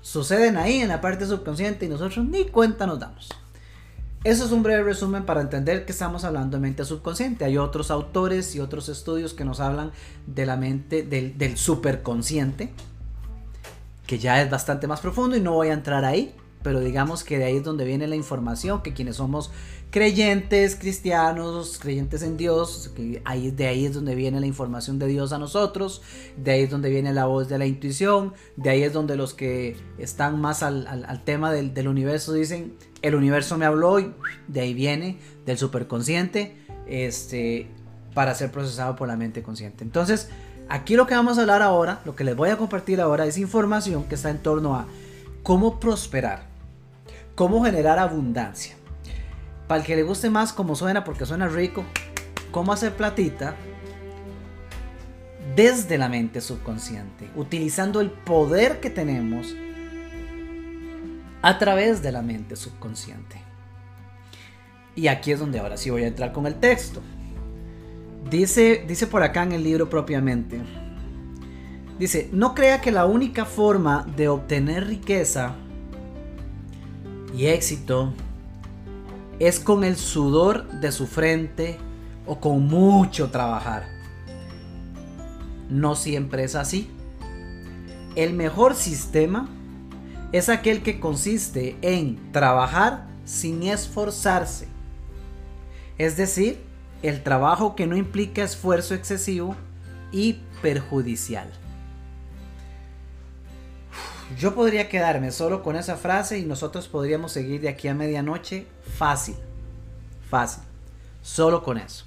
suceden 0.00 0.56
ahí 0.56 0.76
en 0.76 0.86
la 0.86 1.00
parte 1.00 1.26
subconsciente 1.26 1.86
y 1.86 1.88
nosotros 1.88 2.24
ni 2.24 2.44
cuenta 2.44 2.86
nos 2.86 3.00
damos. 3.00 3.30
Eso 4.26 4.44
es 4.44 4.50
un 4.50 4.64
breve 4.64 4.82
resumen 4.82 5.24
para 5.24 5.40
entender 5.40 5.86
que 5.86 5.92
estamos 5.92 6.24
hablando 6.24 6.56
de 6.56 6.60
mente 6.60 6.84
subconsciente. 6.84 7.44
Hay 7.44 7.58
otros 7.58 7.92
autores 7.92 8.56
y 8.56 8.60
otros 8.60 8.88
estudios 8.88 9.34
que 9.34 9.44
nos 9.44 9.60
hablan 9.60 9.92
de 10.26 10.44
la 10.46 10.56
mente 10.56 11.04
del, 11.04 11.38
del 11.38 11.56
superconsciente, 11.56 12.72
que 14.04 14.18
ya 14.18 14.42
es 14.42 14.50
bastante 14.50 14.88
más 14.88 14.98
profundo 14.98 15.36
y 15.36 15.40
no 15.40 15.52
voy 15.52 15.68
a 15.68 15.74
entrar 15.74 16.04
ahí 16.04 16.34
pero 16.66 16.80
digamos 16.80 17.22
que 17.22 17.38
de 17.38 17.44
ahí 17.44 17.58
es 17.58 17.62
donde 17.62 17.84
viene 17.84 18.08
la 18.08 18.16
información, 18.16 18.82
que 18.82 18.92
quienes 18.92 19.18
somos 19.18 19.52
creyentes, 19.92 20.74
cristianos, 20.74 21.78
creyentes 21.80 22.24
en 22.24 22.36
Dios, 22.36 22.90
ahí, 23.24 23.52
de 23.52 23.68
ahí 23.68 23.86
es 23.86 23.94
donde 23.94 24.16
viene 24.16 24.40
la 24.40 24.46
información 24.46 24.98
de 24.98 25.06
Dios 25.06 25.32
a 25.32 25.38
nosotros, 25.38 26.02
de 26.36 26.50
ahí 26.50 26.62
es 26.62 26.70
donde 26.70 26.90
viene 26.90 27.12
la 27.12 27.26
voz 27.26 27.48
de 27.48 27.56
la 27.58 27.66
intuición, 27.66 28.34
de 28.56 28.70
ahí 28.70 28.82
es 28.82 28.92
donde 28.92 29.14
los 29.14 29.32
que 29.32 29.76
están 29.96 30.40
más 30.40 30.64
al, 30.64 31.22
tema 31.24 31.52
del, 31.52 31.72
del, 31.72 31.86
universo 31.86 32.32
dicen, 32.32 32.74
el 33.00 33.14
universo 33.14 33.56
me 33.58 33.64
habló 33.64 34.00
y 34.00 34.12
de 34.48 34.62
ahí 34.62 34.74
viene, 34.74 35.20
del 35.44 35.58
superconsciente, 35.58 36.56
este, 36.88 37.68
para 38.12 38.34
ser 38.34 38.50
procesado 38.50 38.96
por 38.96 39.06
la 39.06 39.16
mente 39.16 39.44
consciente. 39.44 39.84
Entonces, 39.84 40.30
aquí 40.68 40.96
lo 40.96 41.06
que 41.06 41.14
vamos 41.14 41.38
a 41.38 41.42
hablar 41.42 41.62
ahora, 41.62 42.00
lo 42.04 42.16
que 42.16 42.24
les 42.24 42.34
voy 42.34 42.50
a 42.50 42.56
compartir 42.56 43.00
ahora 43.00 43.24
es 43.24 43.38
información 43.38 44.02
que 44.08 44.16
está 44.16 44.30
en 44.30 44.38
torno 44.38 44.74
a 44.74 44.88
cómo 45.46 45.78
prosperar 45.78 46.45
cómo 47.36 47.62
generar 47.64 48.00
abundancia. 48.00 48.74
Para 49.68 49.80
el 49.80 49.86
que 49.86 49.94
le 49.94 50.02
guste 50.02 50.30
más 50.30 50.52
cómo 50.52 50.74
suena, 50.74 51.04
porque 51.04 51.26
suena 51.26 51.46
rico, 51.46 51.84
cómo 52.50 52.72
hacer 52.72 52.96
platita 52.96 53.54
desde 55.54 55.98
la 55.98 56.08
mente 56.08 56.40
subconsciente, 56.40 57.30
utilizando 57.36 58.00
el 58.00 58.10
poder 58.10 58.80
que 58.80 58.90
tenemos 58.90 59.54
a 61.42 61.58
través 61.58 62.02
de 62.02 62.10
la 62.10 62.22
mente 62.22 62.56
subconsciente. 62.56 63.40
Y 64.94 65.08
aquí 65.08 65.30
es 65.30 65.38
donde 65.38 65.58
ahora 65.58 65.76
sí 65.76 65.90
voy 65.90 66.04
a 66.04 66.08
entrar 66.08 66.32
con 66.32 66.46
el 66.46 66.54
texto. 66.54 67.02
Dice, 68.30 68.84
dice 68.88 69.06
por 69.06 69.22
acá 69.22 69.42
en 69.42 69.52
el 69.52 69.62
libro 69.62 69.90
propiamente. 69.90 70.60
Dice, 71.98 72.30
no 72.32 72.54
crea 72.54 72.80
que 72.80 72.90
la 72.90 73.04
única 73.04 73.44
forma 73.44 74.06
de 74.16 74.28
obtener 74.28 74.86
riqueza 74.86 75.54
y 77.36 77.48
éxito 77.48 78.14
es 79.38 79.60
con 79.60 79.84
el 79.84 79.96
sudor 79.96 80.66
de 80.80 80.90
su 80.90 81.06
frente 81.06 81.76
o 82.26 82.40
con 82.40 82.66
mucho 82.66 83.30
trabajar. 83.30 83.84
No 85.68 85.94
siempre 85.94 86.44
es 86.44 86.54
así. 86.54 86.90
El 88.14 88.32
mejor 88.32 88.74
sistema 88.74 89.50
es 90.32 90.48
aquel 90.48 90.82
que 90.82 90.98
consiste 90.98 91.76
en 91.82 92.32
trabajar 92.32 93.06
sin 93.26 93.62
esforzarse. 93.64 94.68
Es 95.98 96.16
decir, 96.16 96.58
el 97.02 97.22
trabajo 97.22 97.76
que 97.76 97.86
no 97.86 97.96
implica 97.96 98.42
esfuerzo 98.42 98.94
excesivo 98.94 99.54
y 100.10 100.40
perjudicial. 100.62 101.50
Yo 104.34 104.54
podría 104.54 104.88
quedarme 104.88 105.30
solo 105.30 105.62
con 105.62 105.76
esa 105.76 105.96
frase 105.96 106.38
y 106.38 106.44
nosotros 106.44 106.88
podríamos 106.88 107.30
seguir 107.30 107.60
de 107.60 107.68
aquí 107.68 107.86
a 107.86 107.94
medianoche 107.94 108.66
fácil. 108.96 109.36
Fácil. 110.28 110.64
Solo 111.22 111.62
con 111.62 111.78
eso. 111.78 112.04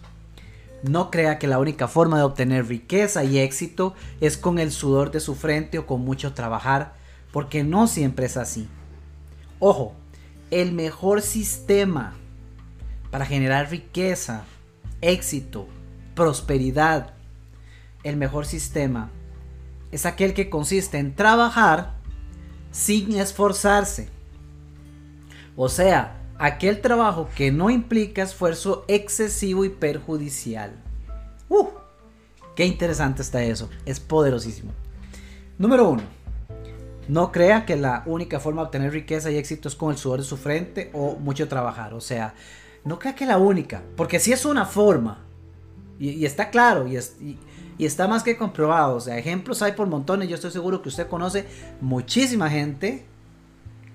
No 0.84 1.12
crea 1.12 1.40
que 1.40 1.48
la 1.48 1.60
única 1.60 1.88
forma 1.88 2.18
de 2.18 2.24
obtener 2.24 2.68
riqueza 2.68 3.24
y 3.24 3.40
éxito 3.40 3.96
es 4.20 4.38
con 4.38 4.60
el 4.60 4.72
sudor 4.72 5.12
de 5.12 5.22
su 5.22 5.36
frente 5.36 5.80
o 5.80 5.88
con 5.88 6.02
mucho 6.02 6.34
trabajar, 6.34 6.94
porque 7.32 7.64
no 7.64 7.88
siempre 7.88 8.26
es 8.26 8.36
así. 8.36 8.68
Ojo, 9.60 9.96
el 10.52 10.74
mejor 10.74 11.22
sistema 11.22 12.14
para 13.12 13.26
generar 13.26 13.70
riqueza, 13.70 14.44
éxito, 15.02 15.68
prosperidad, 16.16 17.14
el 18.04 18.18
mejor 18.18 18.46
sistema 18.46 19.10
es 19.92 20.06
aquel 20.06 20.34
que 20.34 20.50
consiste 20.50 20.98
en 20.98 21.16
trabajar 21.16 21.99
sin 22.72 23.16
esforzarse. 23.16 24.10
O 25.56 25.70
sea, 25.70 26.20
aquel 26.38 26.82
trabajo 26.82 27.30
que 27.36 27.52
no 27.52 27.70
implica 27.70 28.24
esfuerzo 28.24 28.86
excesivo 28.88 29.66
y 29.66 29.70
perjudicial. 29.70 30.72
¡Uh! 31.50 31.68
Qué 32.56 32.66
interesante 32.66 33.22
está 33.22 33.44
eso. 33.44 33.70
Es 33.86 34.00
poderosísimo. 34.00 34.72
Número 35.58 35.90
uno. 35.90 36.04
No 37.08 37.32
crea 37.32 37.66
que 37.66 37.76
la 37.76 38.04
única 38.06 38.40
forma 38.40 38.62
de 38.62 38.66
obtener 38.68 38.92
riqueza 38.92 39.32
y 39.32 39.38
éxito 39.38 39.68
es 39.68 39.76
con 39.76 39.92
el 39.92 39.98
sudor 39.98 40.20
de 40.20 40.26
su 40.26 40.38
frente 40.38 40.92
o 40.94 41.16
mucho 41.16 41.48
trabajar. 41.48 41.94
O 41.94 42.02
sea, 42.02 42.36
no 42.86 43.00
crea 43.00 43.16
que 43.16 43.26
la 43.26 43.38
única. 43.38 43.82
Porque 43.96 44.20
si 44.20 44.32
es 44.32 44.46
una 44.46 44.66
forma. 44.66 45.26
Y, 46.00 46.26
está 46.26 46.50
claro. 46.50 46.88
Y, 46.88 46.96
es, 46.98 47.16
está 47.86 48.08
más 48.08 48.24
que 48.24 48.38
comprobado. 48.38 48.96
O 48.96 49.00
sea, 49.00 49.18
ejemplos 49.18 49.62
hay 49.62 49.72
por 49.72 49.88
montones. 49.88 50.28
Yo 50.28 50.36
estoy 50.36 50.52
seguro 50.52 50.82
que 50.82 50.90
usted 50.90 51.08
conoce 51.08 51.46
muchísima 51.82 52.50
gente 52.50 53.06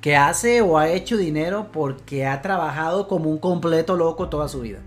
que 0.00 0.16
hace 0.16 0.60
o 0.60 0.78
ha 0.78 0.88
hecho 0.88 1.16
dinero 1.16 1.68
porque 1.72 2.26
ha 2.26 2.42
trabajado 2.42 3.08
como 3.08 3.30
un 3.30 3.38
completo 3.38 3.96
loco 3.96 4.28
toda 4.28 4.48
su 4.48 4.60
vida. 4.60 4.80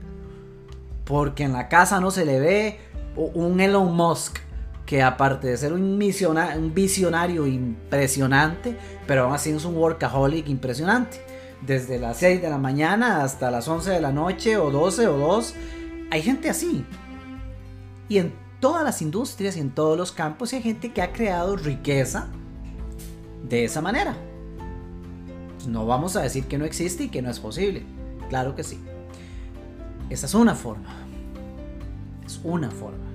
Porque 1.05 1.43
en 1.43 1.53
la 1.53 1.69
casa 1.69 1.99
no 1.99 2.11
se 2.11 2.25
le 2.25 2.39
ve 2.39 2.79
un 3.15 3.59
Elon 3.59 3.95
Musk 3.95 4.39
que 4.85 5.03
aparte 5.03 5.47
de 5.47 5.57
ser 5.57 5.73
un, 5.73 5.81
un 5.81 6.73
visionario 6.73 7.45
impresionante, 7.45 8.77
pero 9.05 9.25
aún 9.25 9.33
así 9.33 9.49
es 9.51 9.65
un 9.65 9.75
workaholic 9.75 10.47
impresionante. 10.47 11.21
Desde 11.61 11.99
las 11.99 12.17
6 12.17 12.41
de 12.41 12.49
la 12.49 12.57
mañana 12.57 13.23
hasta 13.23 13.51
las 13.51 13.67
11 13.67 13.91
de 13.91 14.01
la 14.01 14.11
noche 14.11 14.57
o 14.57 14.71
12 14.71 15.07
o 15.07 15.17
2, 15.17 15.55
hay 16.11 16.21
gente 16.21 16.49
así. 16.49 16.85
Y 18.07 18.19
en 18.19 18.46
todas 18.59 18.83
las 18.83 19.01
industrias 19.01 19.57
y 19.57 19.59
en 19.59 19.71
todos 19.71 19.97
los 19.97 20.11
campos 20.11 20.53
hay 20.53 20.61
gente 20.61 20.91
que 20.91 21.01
ha 21.01 21.13
creado 21.13 21.55
riqueza 21.55 22.27
de 23.47 23.65
esa 23.65 23.81
manera. 23.81 24.15
No 25.67 25.85
vamos 25.85 26.15
a 26.15 26.21
decir 26.21 26.45
que 26.45 26.57
no 26.57 26.65
existe 26.65 27.05
y 27.05 27.09
que 27.09 27.21
no 27.21 27.29
es 27.29 27.39
posible. 27.39 27.85
Claro 28.29 28.55
que 28.55 28.63
sí. 28.63 28.79
Esa 30.09 30.25
es 30.25 30.33
una 30.33 30.55
forma. 30.55 30.89
Es 32.25 32.39
una 32.43 32.71
forma. 32.71 33.05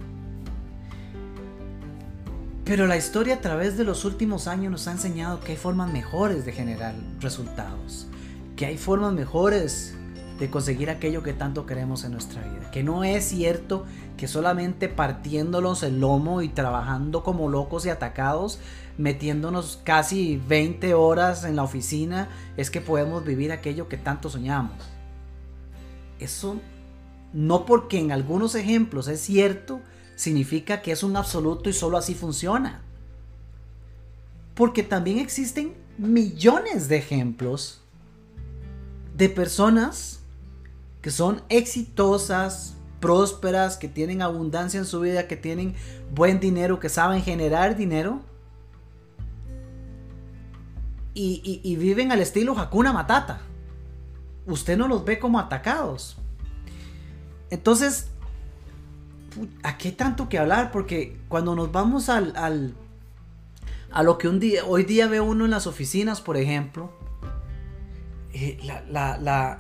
Pero 2.64 2.86
la 2.86 2.96
historia 2.96 3.34
a 3.34 3.40
través 3.40 3.76
de 3.76 3.84
los 3.84 4.04
últimos 4.04 4.46
años 4.46 4.70
nos 4.70 4.88
ha 4.88 4.92
enseñado 4.92 5.40
que 5.40 5.52
hay 5.52 5.58
formas 5.58 5.92
mejores 5.92 6.44
de 6.44 6.52
generar 6.52 6.94
resultados. 7.20 8.06
Que 8.56 8.66
hay 8.66 8.78
formas 8.78 9.12
mejores 9.12 9.94
de 10.38 10.50
conseguir 10.50 10.90
aquello 10.90 11.22
que 11.22 11.32
tanto 11.32 11.66
queremos 11.66 12.04
en 12.04 12.12
nuestra 12.12 12.42
vida. 12.42 12.70
Que 12.70 12.82
no 12.82 13.04
es 13.04 13.24
cierto 13.24 13.84
que 14.16 14.28
solamente 14.28 14.88
partiéndonos 14.88 15.82
el 15.82 16.00
lomo 16.00 16.42
y 16.42 16.48
trabajando 16.48 17.22
como 17.22 17.48
locos 17.48 17.86
y 17.86 17.90
atacados 17.90 18.58
metiéndonos 18.98 19.80
casi 19.84 20.40
20 20.48 20.94
horas 20.94 21.44
en 21.44 21.56
la 21.56 21.62
oficina, 21.62 22.28
es 22.56 22.70
que 22.70 22.80
podemos 22.80 23.24
vivir 23.24 23.52
aquello 23.52 23.88
que 23.88 23.96
tanto 23.96 24.28
soñamos. 24.28 24.76
Eso 26.18 26.56
no 27.32 27.64
porque 27.64 27.98
en 27.98 28.12
algunos 28.12 28.54
ejemplos 28.54 29.08
es 29.08 29.20
cierto, 29.20 29.80
significa 30.14 30.82
que 30.82 30.92
es 30.92 31.02
un 31.02 31.16
absoluto 31.16 31.70
y 31.70 31.72
solo 31.72 31.96
así 31.96 32.14
funciona. 32.14 32.82
Porque 34.54 34.82
también 34.82 35.18
existen 35.18 35.74
millones 35.96 36.88
de 36.88 36.98
ejemplos 36.98 37.80
de 39.16 39.28
personas 39.28 40.20
que 41.02 41.10
son 41.10 41.42
exitosas, 41.48 42.76
prósperas, 43.00 43.76
que 43.76 43.88
tienen 43.88 44.22
abundancia 44.22 44.78
en 44.78 44.86
su 44.86 45.00
vida, 45.00 45.26
que 45.28 45.36
tienen 45.36 45.74
buen 46.14 46.40
dinero, 46.40 46.80
que 46.80 46.88
saben 46.88 47.22
generar 47.22 47.76
dinero 47.76 48.22
y, 51.14 51.76
viven 51.76 52.12
al 52.12 52.20
estilo 52.20 52.58
Hakuna 52.58 52.92
Matata. 52.92 53.40
Usted 54.46 54.76
no 54.76 54.88
los 54.88 55.04
ve 55.04 55.18
como 55.18 55.38
atacados. 55.38 56.16
Entonces, 57.50 58.08
¿a 59.62 59.76
qué 59.76 59.92
tanto 59.92 60.28
que 60.28 60.38
hablar? 60.38 60.72
Porque 60.72 61.18
cuando 61.28 61.54
nos 61.54 61.70
vamos 61.70 62.08
al, 62.08 62.74
a 63.90 64.02
lo 64.02 64.18
que 64.18 64.28
un 64.28 64.40
día, 64.40 64.64
hoy 64.64 64.84
día 64.84 65.06
ve 65.06 65.20
uno 65.20 65.44
en 65.44 65.50
las 65.50 65.66
oficinas, 65.66 66.20
por 66.20 66.36
ejemplo, 66.36 66.90
eh, 68.32 68.58
la, 68.64 69.18
la, 69.18 69.58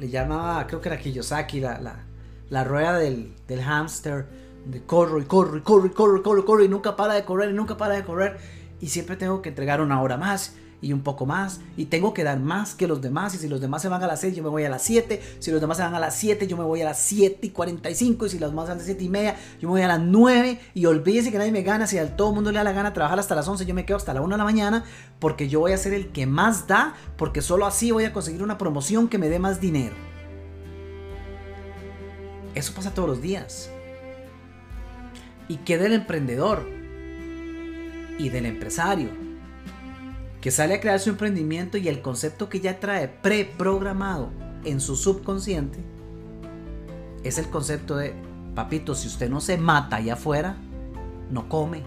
le 0.00 0.08
llamaba, 0.08 0.66
creo 0.66 0.80
que 0.80 0.88
era 0.88 0.98
Kiyosaki, 0.98 1.60
la, 1.60 2.04
la, 2.48 2.64
rueda 2.64 2.98
del, 2.98 3.34
del 3.46 3.62
hámster, 3.62 4.26
de 4.64 4.82
corro 4.82 5.20
y 5.20 5.26
corro 5.26 5.58
y 5.58 5.60
corro 5.60 5.86
y 5.86 5.90
corro 5.90 6.18
y 6.18 6.22
corro 6.22 6.40
y 6.40 6.44
corro 6.44 6.64
y 6.64 6.68
nunca 6.68 6.96
para 6.96 7.14
de 7.14 7.24
correr 7.24 7.50
y 7.50 7.52
nunca 7.52 7.76
para 7.76 7.94
de 7.94 8.02
correr 8.02 8.38
y 8.80 8.88
siempre 8.88 9.16
tengo 9.16 9.42
que 9.42 9.50
entregar 9.50 9.82
una 9.82 10.00
hora 10.00 10.16
más 10.16 10.54
y 10.82 10.92
un 10.92 11.00
poco 11.00 11.26
más 11.26 11.60
y 11.76 11.86
tengo 11.86 12.14
que 12.14 12.24
dar 12.24 12.40
más 12.40 12.74
que 12.74 12.86
los 12.86 13.00
demás 13.00 13.34
y 13.34 13.38
si 13.38 13.48
los 13.48 13.60
demás 13.60 13.82
se 13.82 13.88
van 13.88 14.02
a 14.02 14.06
las 14.06 14.20
6 14.20 14.36
yo 14.36 14.42
me 14.42 14.48
voy 14.48 14.64
a 14.64 14.70
las 14.70 14.82
7 14.82 15.20
si 15.38 15.50
los 15.50 15.60
demás 15.60 15.76
se 15.76 15.82
van 15.82 15.94
a 15.94 16.00
las 16.00 16.16
7 16.16 16.46
yo 16.46 16.56
me 16.56 16.64
voy 16.64 16.82
a 16.82 16.84
las 16.84 16.98
7 17.00 17.46
y 17.46 17.50
45 17.50 18.26
y 18.26 18.28
si 18.28 18.38
los 18.38 18.50
demás 18.50 18.66
van 18.66 18.74
a 18.74 18.78
las 18.78 18.86
7 18.86 19.04
y 19.04 19.08
media 19.08 19.36
yo 19.60 19.68
me 19.68 19.72
voy 19.72 19.82
a 19.82 19.88
las 19.88 20.00
9 20.00 20.60
y 20.74 20.86
olvídese 20.86 21.30
que 21.30 21.38
nadie 21.38 21.52
me 21.52 21.62
gana 21.62 21.86
si 21.86 21.98
a 21.98 22.16
todo 22.16 22.30
el 22.30 22.34
mundo 22.34 22.50
le 22.50 22.58
da 22.58 22.64
la 22.64 22.72
gana 22.72 22.92
trabajar 22.92 23.18
hasta 23.18 23.34
las 23.34 23.46
11 23.46 23.66
yo 23.66 23.74
me 23.74 23.84
quedo 23.84 23.96
hasta 23.96 24.14
la 24.14 24.22
1 24.22 24.34
de 24.34 24.38
la 24.38 24.44
mañana 24.44 24.84
porque 25.18 25.48
yo 25.48 25.60
voy 25.60 25.72
a 25.72 25.76
ser 25.76 25.92
el 25.92 26.12
que 26.12 26.26
más 26.26 26.66
da 26.66 26.94
porque 27.16 27.42
solo 27.42 27.66
así 27.66 27.90
voy 27.90 28.04
a 28.04 28.12
conseguir 28.12 28.42
una 28.42 28.58
promoción 28.58 29.08
que 29.08 29.18
me 29.18 29.28
dé 29.28 29.38
más 29.38 29.60
dinero. 29.60 29.94
Eso 32.54 32.74
pasa 32.74 32.92
todos 32.92 33.08
los 33.08 33.22
días. 33.22 33.70
Y 35.48 35.58
qué 35.58 35.78
del 35.78 35.92
emprendedor 35.92 36.66
y 38.18 38.28
del 38.28 38.46
empresario, 38.46 39.08
que 40.40 40.50
sale 40.50 40.74
a 40.74 40.80
crear 40.80 41.00
su 41.00 41.10
emprendimiento 41.10 41.76
y 41.76 41.88
el 41.88 42.02
concepto 42.02 42.48
que 42.48 42.60
ya 42.60 42.80
trae 42.80 43.08
preprogramado 43.08 44.30
en 44.64 44.80
su 44.80 44.96
subconsciente 44.96 45.78
es 47.22 47.38
el 47.38 47.48
concepto 47.50 47.96
de, 47.96 48.14
papito, 48.54 48.94
si 48.94 49.08
usted 49.08 49.28
no 49.28 49.40
se 49.40 49.58
mata 49.58 49.96
allá 49.96 50.14
afuera, 50.14 50.56
no 51.30 51.48
come. 51.48 51.82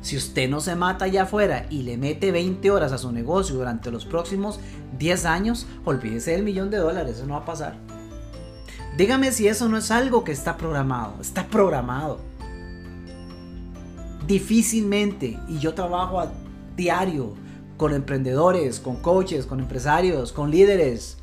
Si 0.00 0.16
usted 0.16 0.48
no 0.48 0.60
se 0.60 0.74
mata 0.74 1.04
allá 1.04 1.24
afuera 1.24 1.66
y 1.70 1.82
le 1.82 1.96
mete 1.96 2.32
20 2.32 2.70
horas 2.70 2.92
a 2.92 2.98
su 2.98 3.12
negocio 3.12 3.56
durante 3.56 3.90
los 3.90 4.04
próximos 4.04 4.58
10 4.98 5.24
años, 5.26 5.66
olvídese 5.84 6.32
del 6.32 6.42
millón 6.42 6.70
de 6.70 6.78
dólares, 6.78 7.16
eso 7.16 7.26
no 7.26 7.34
va 7.34 7.40
a 7.40 7.44
pasar. 7.44 7.76
Dígame 8.96 9.32
si 9.32 9.48
eso 9.48 9.68
no 9.68 9.78
es 9.78 9.90
algo 9.90 10.22
que 10.22 10.32
está 10.32 10.56
programado, 10.56 11.20
está 11.20 11.46
programado 11.46 12.20
difícilmente, 14.26 15.38
y 15.48 15.58
yo 15.58 15.74
trabajo 15.74 16.20
a 16.20 16.32
diario 16.76 17.34
con 17.76 17.94
emprendedores, 17.94 18.80
con 18.80 18.96
coaches, 18.96 19.46
con 19.46 19.60
empresarios, 19.60 20.32
con 20.32 20.50
líderes, 20.50 21.18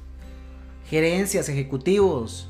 gerencias, 0.90 1.50
ejecutivos. 1.50 2.50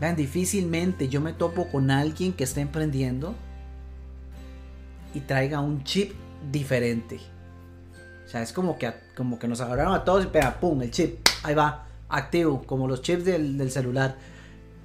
Vean, 0.00 0.16
difícilmente 0.16 1.08
yo 1.08 1.20
me 1.20 1.32
topo 1.32 1.68
con 1.68 1.90
alguien 1.90 2.32
que 2.32 2.44
está 2.44 2.60
emprendiendo 2.60 3.34
y 5.14 5.20
traiga 5.20 5.60
un 5.60 5.84
chip 5.84 6.12
diferente. 6.50 7.20
O 8.24 8.28
sea, 8.28 8.42
es 8.42 8.52
como 8.52 8.78
que, 8.78 8.92
como 9.16 9.38
que 9.38 9.48
nos 9.48 9.60
agarraron 9.60 9.94
a 9.94 10.04
todos 10.04 10.24
y 10.24 10.28
pega, 10.28 10.60
pum, 10.60 10.80
el 10.82 10.90
chip, 10.90 11.18
ahí 11.42 11.54
va, 11.54 11.86
activo, 12.08 12.62
como 12.64 12.86
los 12.86 13.02
chips 13.02 13.24
del, 13.24 13.58
del 13.58 13.70
celular. 13.70 14.16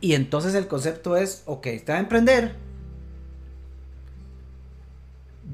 Y 0.01 0.13
entonces 0.13 0.55
el 0.55 0.67
concepto 0.67 1.15
es, 1.15 1.43
ok, 1.45 1.67
está 1.67 1.95
a 1.95 1.99
emprender, 1.99 2.55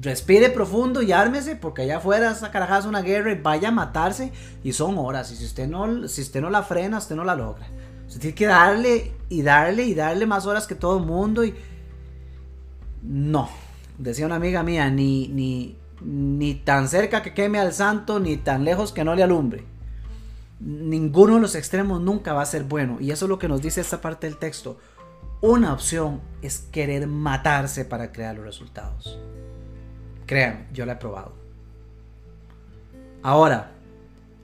respire 0.00 0.50
profundo 0.50 1.02
y 1.02 1.12
ármese, 1.12 1.56
porque 1.56 1.82
allá 1.82 1.98
afuera 1.98 2.30
esa 2.30 2.50
carajada 2.50 2.80
es 2.80 2.86
una 2.86 3.02
guerra 3.02 3.32
y 3.32 3.40
vaya 3.40 3.68
a 3.68 3.72
matarse 3.72 4.32
y 4.64 4.72
son 4.72 4.98
horas. 4.98 5.30
Y 5.32 5.36
si 5.36 5.44
usted 5.44 5.68
no, 5.68 6.08
si 6.08 6.22
usted 6.22 6.40
no 6.40 6.50
la 6.50 6.62
frena, 6.62 6.98
usted 6.98 7.16
no 7.16 7.24
la 7.24 7.34
logra. 7.34 7.66
Usted 8.06 8.20
tiene 8.20 8.34
que 8.34 8.46
darle 8.46 9.12
y 9.28 9.42
darle 9.42 9.84
y 9.84 9.94
darle 9.94 10.26
más 10.26 10.46
horas 10.46 10.66
que 10.66 10.74
todo 10.74 10.98
el 10.98 11.06
mundo 11.06 11.44
y 11.44 11.54
no, 13.02 13.48
decía 13.98 14.26
una 14.26 14.36
amiga 14.36 14.62
mía, 14.62 14.90
ni, 14.90 15.28
ni, 15.28 15.76
ni 16.04 16.54
tan 16.54 16.88
cerca 16.88 17.22
que 17.22 17.34
queme 17.34 17.58
al 17.58 17.72
santo, 17.72 18.20
ni 18.20 18.36
tan 18.36 18.64
lejos 18.64 18.92
que 18.92 19.04
no 19.04 19.14
le 19.14 19.22
alumbre. 19.22 19.64
Ninguno 20.60 21.34
de 21.34 21.40
los 21.40 21.54
extremos 21.56 22.00
nunca 22.00 22.32
va 22.32 22.42
a 22.42 22.46
ser 22.46 22.64
bueno. 22.64 22.98
Y 23.00 23.10
eso 23.10 23.24
es 23.24 23.28
lo 23.28 23.38
que 23.38 23.48
nos 23.48 23.60
dice 23.60 23.80
esta 23.80 24.00
parte 24.00 24.28
del 24.28 24.36
texto. 24.36 24.78
Una 25.40 25.72
opción 25.72 26.20
es 26.40 26.60
querer 26.60 27.08
matarse 27.08 27.84
para 27.84 28.12
crear 28.12 28.36
los 28.36 28.44
resultados. 28.44 29.18
Créanme, 30.26 30.66
yo 30.72 30.86
la 30.86 30.94
he 30.94 30.96
probado. 30.96 31.32
Ahora, 33.22 33.72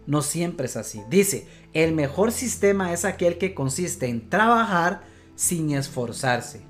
no 0.06 0.22
siempre 0.22 0.66
es 0.66 0.76
así. 0.76 1.02
Dice, 1.10 1.46
el 1.74 1.94
mejor 1.94 2.32
sistema 2.32 2.92
es 2.92 3.04
aquel 3.04 3.38
que 3.38 3.54
consiste 3.54 4.06
en 4.06 4.30
trabajar 4.30 5.02
sin 5.34 5.70
esforzarse. 5.70 6.62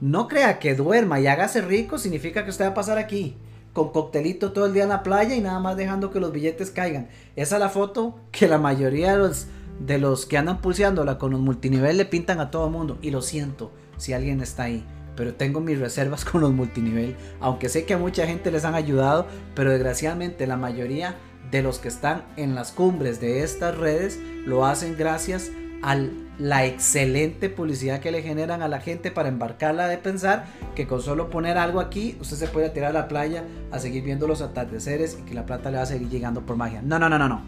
No 0.00 0.28
crea 0.28 0.58
que 0.58 0.74
duerma 0.74 1.20
y 1.20 1.26
hágase 1.26 1.60
rico 1.60 1.98
significa 1.98 2.44
que 2.44 2.50
usted 2.50 2.66
va 2.66 2.70
a 2.70 2.74
pasar 2.74 2.98
aquí 2.98 3.36
con 3.72 3.90
coctelito 3.92 4.52
todo 4.52 4.66
el 4.66 4.74
día 4.74 4.84
en 4.84 4.88
la 4.88 5.02
playa 5.02 5.34
y 5.34 5.40
nada 5.40 5.58
más 5.60 5.76
dejando 5.76 6.10
que 6.10 6.20
los 6.20 6.32
billetes 6.32 6.70
caigan. 6.70 7.08
Esa 7.36 7.56
es 7.56 7.60
la 7.60 7.68
foto 7.68 8.18
que 8.30 8.48
la 8.48 8.58
mayoría 8.58 9.12
de 9.12 9.18
los, 9.18 9.46
de 9.80 9.98
los 9.98 10.26
que 10.26 10.38
andan 10.38 10.60
pulseándola 10.60 11.18
con 11.18 11.32
los 11.32 11.40
multinivel 11.40 11.96
le 11.96 12.04
pintan 12.04 12.40
a 12.40 12.50
todo 12.50 12.66
el 12.66 12.72
mundo. 12.72 12.98
Y 13.02 13.10
lo 13.10 13.22
siento 13.22 13.72
si 13.96 14.12
alguien 14.12 14.40
está 14.40 14.64
ahí 14.64 14.84
pero 15.18 15.34
tengo 15.34 15.60
mis 15.60 15.80
reservas 15.80 16.24
con 16.24 16.40
los 16.40 16.52
multinivel, 16.52 17.16
aunque 17.40 17.68
sé 17.68 17.84
que 17.84 17.94
a 17.94 17.98
mucha 17.98 18.24
gente 18.24 18.52
les 18.52 18.64
han 18.64 18.76
ayudado, 18.76 19.26
pero 19.56 19.72
desgraciadamente 19.72 20.46
la 20.46 20.56
mayoría 20.56 21.16
de 21.50 21.60
los 21.62 21.80
que 21.80 21.88
están 21.88 22.22
en 22.36 22.54
las 22.54 22.70
cumbres 22.70 23.20
de 23.20 23.42
estas 23.42 23.76
redes 23.76 24.20
lo 24.46 24.64
hacen 24.64 24.96
gracias 24.96 25.50
a 25.82 25.96
la 26.38 26.66
excelente 26.66 27.48
publicidad 27.48 27.98
que 27.98 28.12
le 28.12 28.22
generan 28.22 28.62
a 28.62 28.68
la 28.68 28.80
gente 28.80 29.10
para 29.10 29.28
embarcarla 29.28 29.88
de 29.88 29.98
pensar 29.98 30.46
que 30.76 30.86
con 30.86 31.02
solo 31.02 31.30
poner 31.30 31.58
algo 31.58 31.80
aquí 31.80 32.16
usted 32.20 32.36
se 32.36 32.46
puede 32.46 32.70
tirar 32.70 32.90
a 32.90 33.00
la 33.00 33.08
playa 33.08 33.44
a 33.72 33.80
seguir 33.80 34.04
viendo 34.04 34.28
los 34.28 34.40
atardeceres 34.40 35.18
y 35.20 35.22
que 35.22 35.34
la 35.34 35.46
plata 35.46 35.70
le 35.70 35.78
va 35.78 35.82
a 35.82 35.86
seguir 35.86 36.08
llegando 36.08 36.42
por 36.42 36.56
magia. 36.56 36.80
No, 36.82 36.98
no, 36.98 37.08
no, 37.08 37.18
no, 37.18 37.28
no. 37.28 37.42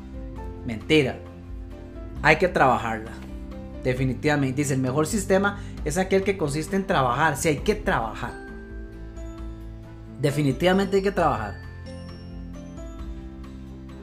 Mentira. 0.67 1.19
Hay 2.23 2.37
que 2.37 2.49
trabajarla. 2.49 3.30
Definitivamente. 3.83 4.63
Dice, 4.63 4.75
el 4.75 4.81
mejor 4.81 5.07
sistema 5.07 5.59
es 5.85 5.99
aquel 5.99 6.23
que 6.23 6.37
consiste 6.37 6.77
en 6.77 6.87
trabajar. 6.87 7.37
Si 7.37 7.49
hay 7.49 7.59
que 7.59 7.75
trabajar. 7.75 8.33
Definitivamente 10.21 10.97
hay 10.97 11.03
que 11.03 11.13
trabajar. 11.13 11.55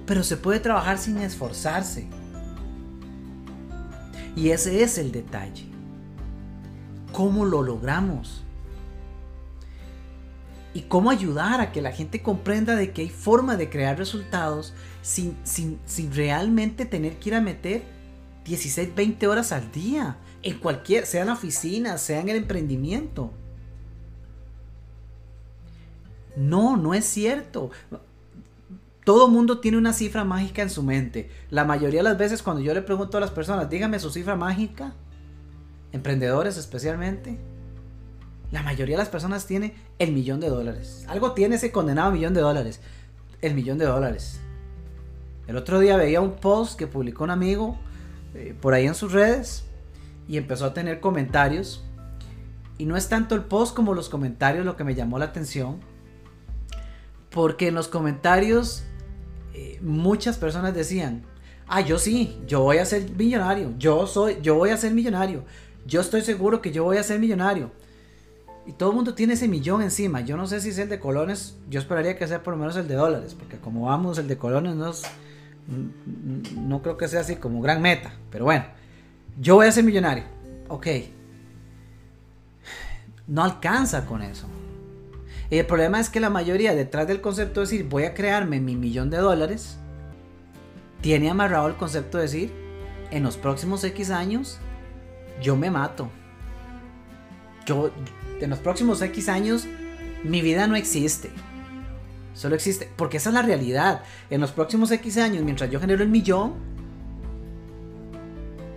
Pero 0.05 0.23
se 0.23 0.37
puede 0.37 0.59
trabajar 0.59 0.97
sin 0.97 1.17
esforzarse. 1.17 2.07
Y 4.35 4.49
ese 4.49 4.83
es 4.83 4.97
el 4.97 5.11
detalle. 5.11 5.65
¿Cómo 7.11 7.45
lo 7.45 7.61
logramos? 7.61 8.43
Y 10.73 10.81
cómo 10.81 11.09
ayudar 11.09 11.59
a 11.59 11.71
que 11.71 11.81
la 11.81 11.91
gente 11.91 12.21
comprenda 12.21 12.75
de 12.75 12.91
que 12.91 13.01
hay 13.01 13.09
forma 13.09 13.57
de 13.57 13.69
crear 13.69 13.97
resultados 13.97 14.73
sin, 15.01 15.35
sin, 15.43 15.79
sin 15.85 16.13
realmente 16.13 16.85
tener 16.85 17.17
que 17.17 17.29
ir 17.29 17.35
a 17.35 17.41
meter 17.41 17.96
16, 18.47 18.95
20 18.95 19.27
horas 19.27 19.51
al 19.51 19.71
día. 19.71 20.17
En 20.41 20.60
cualquier, 20.60 21.05
sea 21.05 21.21
en 21.21 21.27
la 21.27 21.33
oficina, 21.33 21.97
sea 21.97 22.21
en 22.21 22.29
el 22.29 22.38
emprendimiento. 22.38 23.31
No, 26.36 26.77
no 26.77 26.93
es 26.93 27.05
cierto. 27.05 27.71
Todo 29.03 29.27
mundo 29.27 29.60
tiene 29.60 29.77
una 29.77 29.93
cifra 29.93 30.23
mágica 30.23 30.62
en 30.62 30.69
su 30.69 30.83
mente. 30.83 31.29
La 31.49 31.65
mayoría 31.65 31.99
de 31.99 32.10
las 32.10 32.17
veces 32.17 32.43
cuando 32.43 32.62
yo 32.62 32.73
le 32.73 32.81
pregunto 32.81 33.17
a 33.17 33.21
las 33.21 33.31
personas, 33.31 33.69
dígame 33.69 33.99
su 33.99 34.10
cifra 34.10 34.36
mágica, 34.36 34.93
emprendedores 35.91 36.57
especialmente, 36.57 37.39
la 38.51 38.63
mayoría 38.63 38.95
de 38.95 39.01
las 39.01 39.10
personas 39.10 39.45
tiene 39.45 39.73
el 39.99 40.13
millón 40.13 40.39
de 40.39 40.49
dólares. 40.49 41.05
Algo 41.10 41.33
tiene 41.33 41.55
ese 41.55 41.71
condenado 41.71 42.12
millón 42.12 42.33
de 42.33 42.41
dólares. 42.41 42.79
El 43.41 43.55
millón 43.55 43.77
de 43.77 43.86
dólares. 43.86 44.39
El 45.47 45.57
otro 45.57 45.79
día 45.79 45.97
veía 45.97 46.21
un 46.21 46.36
post 46.36 46.77
que 46.77 46.88
publicó 46.88 47.23
un 47.23 47.31
amigo 47.31 47.77
eh, 48.33 48.55
por 48.59 48.73
ahí 48.73 48.85
en 48.85 48.95
sus 48.95 49.11
redes 49.11 49.65
y 50.27 50.37
empezó 50.37 50.65
a 50.65 50.73
tener 50.73 50.99
comentarios. 50.99 51.83
Y 52.77 52.85
no 52.85 52.95
es 52.95 53.09
tanto 53.09 53.35
el 53.35 53.43
post 53.43 53.75
como 53.75 53.93
los 53.93 54.09
comentarios 54.09 54.65
lo 54.65 54.75
que 54.75 54.83
me 54.83 54.95
llamó 54.95 55.17
la 55.17 55.25
atención. 55.25 55.79
Porque 57.29 57.67
en 57.67 57.75
los 57.75 57.87
comentarios 57.87 58.83
eh, 59.53 59.79
muchas 59.81 60.37
personas 60.37 60.73
decían, 60.73 61.23
ah, 61.67 61.81
yo 61.81 61.99
sí, 61.99 62.39
yo 62.47 62.61
voy 62.61 62.77
a 62.77 62.85
ser 62.85 63.09
millonario, 63.11 63.73
yo 63.77 64.07
soy, 64.07 64.37
yo 64.41 64.55
voy 64.55 64.69
a 64.69 64.77
ser 64.77 64.93
millonario, 64.93 65.43
yo 65.85 66.01
estoy 66.01 66.21
seguro 66.21 66.61
que 66.61 66.71
yo 66.71 66.83
voy 66.83 66.97
a 66.97 67.03
ser 67.03 67.19
millonario. 67.19 67.71
Y 68.67 68.73
todo 68.73 68.89
el 68.89 68.95
mundo 68.95 69.13
tiene 69.13 69.35
ese 69.35 69.47
millón 69.47 69.81
encima. 69.81 70.19
Yo 70.21 70.35
no 70.35 70.45
sé 70.45 70.59
si 70.59 70.69
es 70.69 70.77
el 70.77 70.89
de 70.89 70.99
colones, 70.99 71.57
yo 71.69 71.79
esperaría 71.79 72.17
que 72.17 72.27
sea 72.27 72.43
por 72.43 72.53
lo 72.53 72.59
menos 72.59 72.75
el 72.75 72.87
de 72.87 72.95
dólares, 72.95 73.33
porque 73.33 73.57
como 73.57 73.85
vamos, 73.85 74.17
el 74.17 74.27
de 74.27 74.37
colones 74.37 74.75
no, 74.75 74.91
no 76.56 76.82
creo 76.82 76.97
que 76.97 77.08
sea 77.08 77.21
así 77.21 77.36
como 77.36 77.62
gran 77.62 77.82
meta. 77.82 78.13
Pero 78.32 78.45
bueno, 78.45 78.65
yo 79.39 79.56
voy 79.56 79.67
a 79.67 79.71
ser 79.71 79.84
millonario. 79.84 80.23
Ok. 80.69 80.88
No 83.27 83.43
alcanza 83.43 84.06
con 84.06 84.21
eso. 84.21 84.47
Y 85.49 85.58
el 85.58 85.65
problema 85.65 85.99
es 85.99 86.10
que 86.10 86.19
la 86.19 86.30
mayoría 86.30 86.75
detrás 86.75 87.08
del 87.08 87.21
concepto 87.21 87.62
de 87.62 87.65
decir 87.65 87.88
voy 87.88 88.03
a 88.03 88.13
crearme 88.13 88.60
mi 88.60 88.75
millón 88.75 89.10
de 89.10 89.17
dólares, 89.17 89.77
tiene 91.01 91.30
amarrado 91.30 91.67
el 91.67 91.75
concepto 91.75 92.17
de 92.17 92.23
decir 92.23 92.51
en 93.12 93.23
los 93.23 93.38
próximos 93.38 93.84
X 93.84 94.10
años 94.10 94.60
yo 95.41 95.56
me 95.56 95.69
mato. 95.69 96.10
Yo, 97.65 97.91
en 98.39 98.49
los 98.49 98.60
próximos 98.60 99.01
X 99.01 99.30
años 99.30 99.67
mi 100.23 100.41
vida 100.41 100.67
no 100.67 100.75
existe. 100.75 101.30
Solo 102.38 102.54
existe, 102.54 102.88
porque 102.95 103.17
esa 103.17 103.30
es 103.30 103.34
la 103.34 103.41
realidad. 103.41 104.04
En 104.30 104.41
los 104.41 104.52
próximos 104.52 104.91
X 104.91 105.17
años, 105.17 105.43
mientras 105.43 105.71
yo 105.71 105.80
genero 105.80 106.04
el 106.04 106.10
millón, 106.10 106.54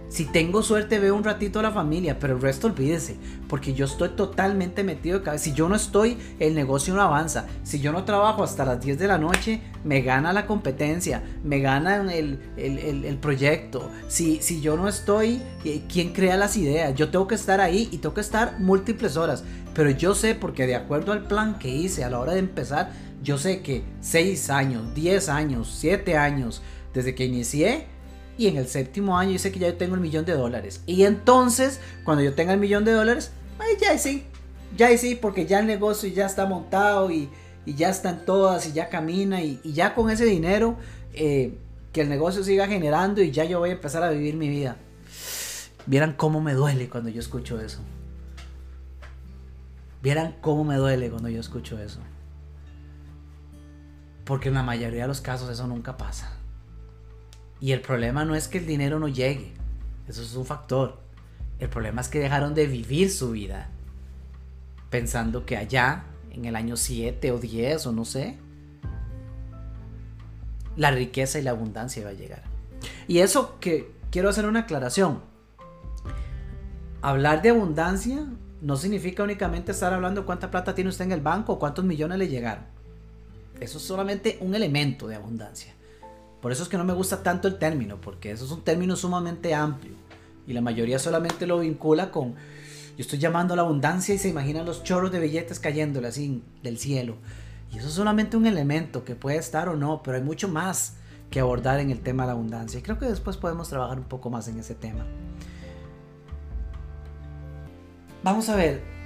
si 0.08 0.24
tengo 0.24 0.62
suerte 0.62 0.98
veo 0.98 1.14
un 1.14 1.22
ratito 1.22 1.58
a 1.60 1.62
la 1.62 1.70
familia, 1.70 2.18
pero 2.18 2.34
el 2.34 2.40
resto 2.40 2.68
olvídese, 2.68 3.16
porque 3.48 3.74
yo 3.74 3.84
estoy 3.84 4.08
totalmente 4.08 4.82
metido 4.82 5.18
de 5.18 5.24
cabeza. 5.26 5.44
Si 5.44 5.52
yo 5.52 5.68
no 5.68 5.76
estoy, 5.76 6.16
el 6.38 6.54
negocio 6.54 6.94
no 6.94 7.02
avanza. 7.02 7.46
Si 7.62 7.80
yo 7.80 7.92
no 7.92 8.04
trabajo 8.04 8.42
hasta 8.42 8.64
las 8.64 8.80
10 8.80 8.98
de 8.98 9.06
la 9.06 9.18
noche, 9.18 9.60
me 9.84 10.00
gana 10.00 10.32
la 10.32 10.46
competencia, 10.46 11.22
me 11.44 11.60
gana 11.60 12.14
el, 12.14 12.40
el, 12.56 13.18
proyecto. 13.18 13.90
Si, 14.08 14.40
si 14.40 14.62
yo 14.62 14.78
no 14.78 14.88
estoy, 14.88 15.42
eh, 15.66 15.82
¿quién 15.86 16.14
crea 16.14 16.38
las 16.38 16.56
ideas? 16.56 16.94
Yo 16.94 17.10
tengo 17.10 17.28
que 17.28 17.34
estar 17.34 17.60
ahí 17.60 17.90
y 17.92 17.98
tengo 17.98 18.14
que 18.14 18.22
estar 18.22 18.58
múltiples 18.58 19.18
horas. 19.18 19.44
Pero 19.74 19.90
yo 19.90 20.14
sé, 20.14 20.34
porque 20.34 20.66
de 20.66 20.74
acuerdo 20.74 21.12
al 21.12 21.28
plan 21.28 21.58
que 21.58 21.68
hice 21.68 22.04
a 22.04 22.10
la 22.10 22.18
hora 22.18 22.32
de 22.32 22.40
empezar, 22.40 22.90
yo 23.22 23.38
sé 23.38 23.62
que 23.62 23.82
6 24.00 24.50
años, 24.50 24.94
10 24.94 25.28
años, 25.28 25.74
7 25.78 26.16
años, 26.16 26.62
desde 26.94 27.14
que 27.14 27.24
inicié, 27.24 27.86
y 28.38 28.46
en 28.46 28.56
el 28.56 28.66
séptimo 28.68 29.18
año 29.18 29.32
yo 29.32 29.38
sé 29.38 29.52
que 29.52 29.58
ya 29.58 29.76
tengo 29.76 29.94
el 29.94 30.00
millón 30.00 30.24
de 30.24 30.32
dólares. 30.32 30.82
Y 30.86 31.04
entonces, 31.04 31.80
cuando 32.04 32.24
yo 32.24 32.34
tenga 32.34 32.54
el 32.54 32.60
millón 32.60 32.84
de 32.84 32.92
dólares, 32.92 33.32
ay, 33.58 33.74
ya 33.78 33.98
sí, 33.98 34.24
ya 34.76 34.96
sí, 34.96 35.14
porque 35.14 35.46
ya 35.46 35.60
el 35.60 35.66
negocio 35.66 36.08
ya 36.08 36.26
está 36.26 36.46
montado 36.46 37.10
y, 37.10 37.28
ya 37.66 37.90
están 37.90 38.24
todas 38.24 38.66
y 38.66 38.72
ya 38.72 38.88
camina 38.88 39.42
y, 39.42 39.60
ya 39.64 39.94
con 39.94 40.10
ese 40.10 40.24
dinero 40.24 40.76
eh, 41.12 41.54
que 41.92 42.00
el 42.00 42.08
negocio 42.08 42.42
siga 42.42 42.66
generando 42.66 43.22
y 43.22 43.30
ya 43.30 43.44
yo 43.44 43.58
voy 43.58 43.70
a 43.70 43.72
empezar 43.74 44.02
a 44.02 44.10
vivir 44.10 44.36
mi 44.36 44.48
vida. 44.48 44.76
Vieran 45.86 46.14
cómo 46.14 46.40
me 46.40 46.54
duele 46.54 46.88
cuando 46.88 47.10
yo 47.10 47.20
escucho 47.20 47.60
eso. 47.60 47.80
Vieran 50.02 50.34
cómo 50.40 50.64
me 50.64 50.76
duele 50.76 51.10
cuando 51.10 51.28
yo 51.28 51.40
escucho 51.40 51.78
eso. 51.78 52.00
Porque 54.30 54.48
en 54.48 54.54
la 54.54 54.62
mayoría 54.62 55.02
de 55.02 55.08
los 55.08 55.20
casos 55.20 55.50
eso 55.50 55.66
nunca 55.66 55.96
pasa. 55.96 56.30
Y 57.60 57.72
el 57.72 57.80
problema 57.80 58.24
no 58.24 58.36
es 58.36 58.46
que 58.46 58.58
el 58.58 58.66
dinero 58.66 59.00
no 59.00 59.08
llegue, 59.08 59.54
eso 60.06 60.22
es 60.22 60.36
un 60.36 60.46
factor. 60.46 61.00
El 61.58 61.68
problema 61.68 62.00
es 62.00 62.06
que 62.06 62.20
dejaron 62.20 62.54
de 62.54 62.68
vivir 62.68 63.10
su 63.10 63.32
vida 63.32 63.70
pensando 64.88 65.44
que 65.46 65.56
allá, 65.56 66.04
en 66.30 66.44
el 66.44 66.54
año 66.54 66.76
7 66.76 67.32
o 67.32 67.38
10 67.38 67.86
o 67.88 67.92
no 67.92 68.04
sé, 68.04 68.38
la 70.76 70.92
riqueza 70.92 71.40
y 71.40 71.42
la 71.42 71.50
abundancia 71.50 72.02
iba 72.02 72.10
a 72.10 72.12
llegar. 72.12 72.44
Y 73.08 73.18
eso 73.18 73.58
que 73.58 73.90
quiero 74.12 74.28
hacer 74.28 74.46
una 74.46 74.60
aclaración. 74.60 75.22
Hablar 77.02 77.42
de 77.42 77.48
abundancia 77.48 78.26
no 78.60 78.76
significa 78.76 79.24
únicamente 79.24 79.72
estar 79.72 79.92
hablando 79.92 80.24
cuánta 80.24 80.52
plata 80.52 80.76
tiene 80.76 80.90
usted 80.90 81.06
en 81.06 81.10
el 81.10 81.20
banco 81.20 81.54
o 81.54 81.58
cuántos 81.58 81.84
millones 81.84 82.16
le 82.16 82.28
llegaron. 82.28 82.78
Eso 83.60 83.78
es 83.78 83.84
solamente 83.84 84.38
un 84.40 84.54
elemento 84.54 85.06
de 85.06 85.16
abundancia. 85.16 85.74
Por 86.40 86.52
eso 86.52 86.62
es 86.62 86.68
que 86.68 86.78
no 86.78 86.84
me 86.84 86.94
gusta 86.94 87.22
tanto 87.22 87.46
el 87.48 87.58
término, 87.58 88.00
porque 88.00 88.30
eso 88.30 88.44
es 88.46 88.50
un 88.50 88.62
término 88.62 88.96
sumamente 88.96 89.54
amplio. 89.54 89.92
Y 90.46 90.54
la 90.54 90.62
mayoría 90.62 90.98
solamente 90.98 91.46
lo 91.46 91.60
vincula 91.60 92.10
con, 92.10 92.32
yo 92.32 93.02
estoy 93.02 93.18
llamando 93.18 93.52
a 93.52 93.56
la 93.56 93.62
abundancia 93.62 94.14
y 94.14 94.18
se 94.18 94.28
imaginan 94.28 94.64
los 94.64 94.82
chorros 94.82 95.12
de 95.12 95.20
billetes 95.20 95.60
cayéndole 95.60 96.08
así 96.08 96.42
del 96.62 96.78
cielo. 96.78 97.16
Y 97.72 97.78
eso 97.78 97.88
es 97.88 97.94
solamente 97.94 98.36
un 98.36 98.46
elemento 98.46 99.04
que 99.04 99.14
puede 99.14 99.36
estar 99.36 99.68
o 99.68 99.76
no, 99.76 100.02
pero 100.02 100.16
hay 100.16 100.22
mucho 100.22 100.48
más 100.48 100.94
que 101.30 101.40
abordar 101.40 101.78
en 101.78 101.90
el 101.90 102.00
tema 102.00 102.24
de 102.24 102.28
la 102.28 102.32
abundancia. 102.32 102.80
Y 102.80 102.82
creo 102.82 102.98
que 102.98 103.06
después 103.06 103.36
podemos 103.36 103.68
trabajar 103.68 103.98
un 103.98 104.06
poco 104.06 104.30
más 104.30 104.48
en 104.48 104.58
ese 104.58 104.74
tema. 104.74 105.06
Vamos 108.22 108.48
a 108.48 108.56
ver. 108.56 108.99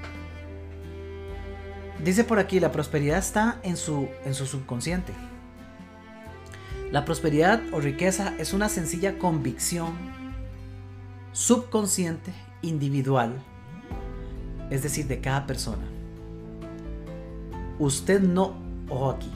Dice 2.04 2.22
por 2.22 2.38
aquí, 2.38 2.60
la 2.60 2.70
prosperidad 2.70 3.18
está 3.18 3.58
en 3.62 3.78
su, 3.78 4.08
en 4.26 4.34
su 4.34 4.44
subconsciente. 4.44 5.14
La 6.92 7.06
prosperidad 7.06 7.62
o 7.72 7.80
riqueza 7.80 8.34
es 8.38 8.52
una 8.52 8.68
sencilla 8.68 9.18
convicción 9.18 9.94
subconsciente 11.32 12.32
individual, 12.60 13.42
es 14.70 14.82
decir, 14.82 15.06
de 15.06 15.20
cada 15.20 15.46
persona. 15.46 15.82
Usted 17.78 18.20
no, 18.20 18.52
ojo 18.90 19.10
aquí, 19.10 19.30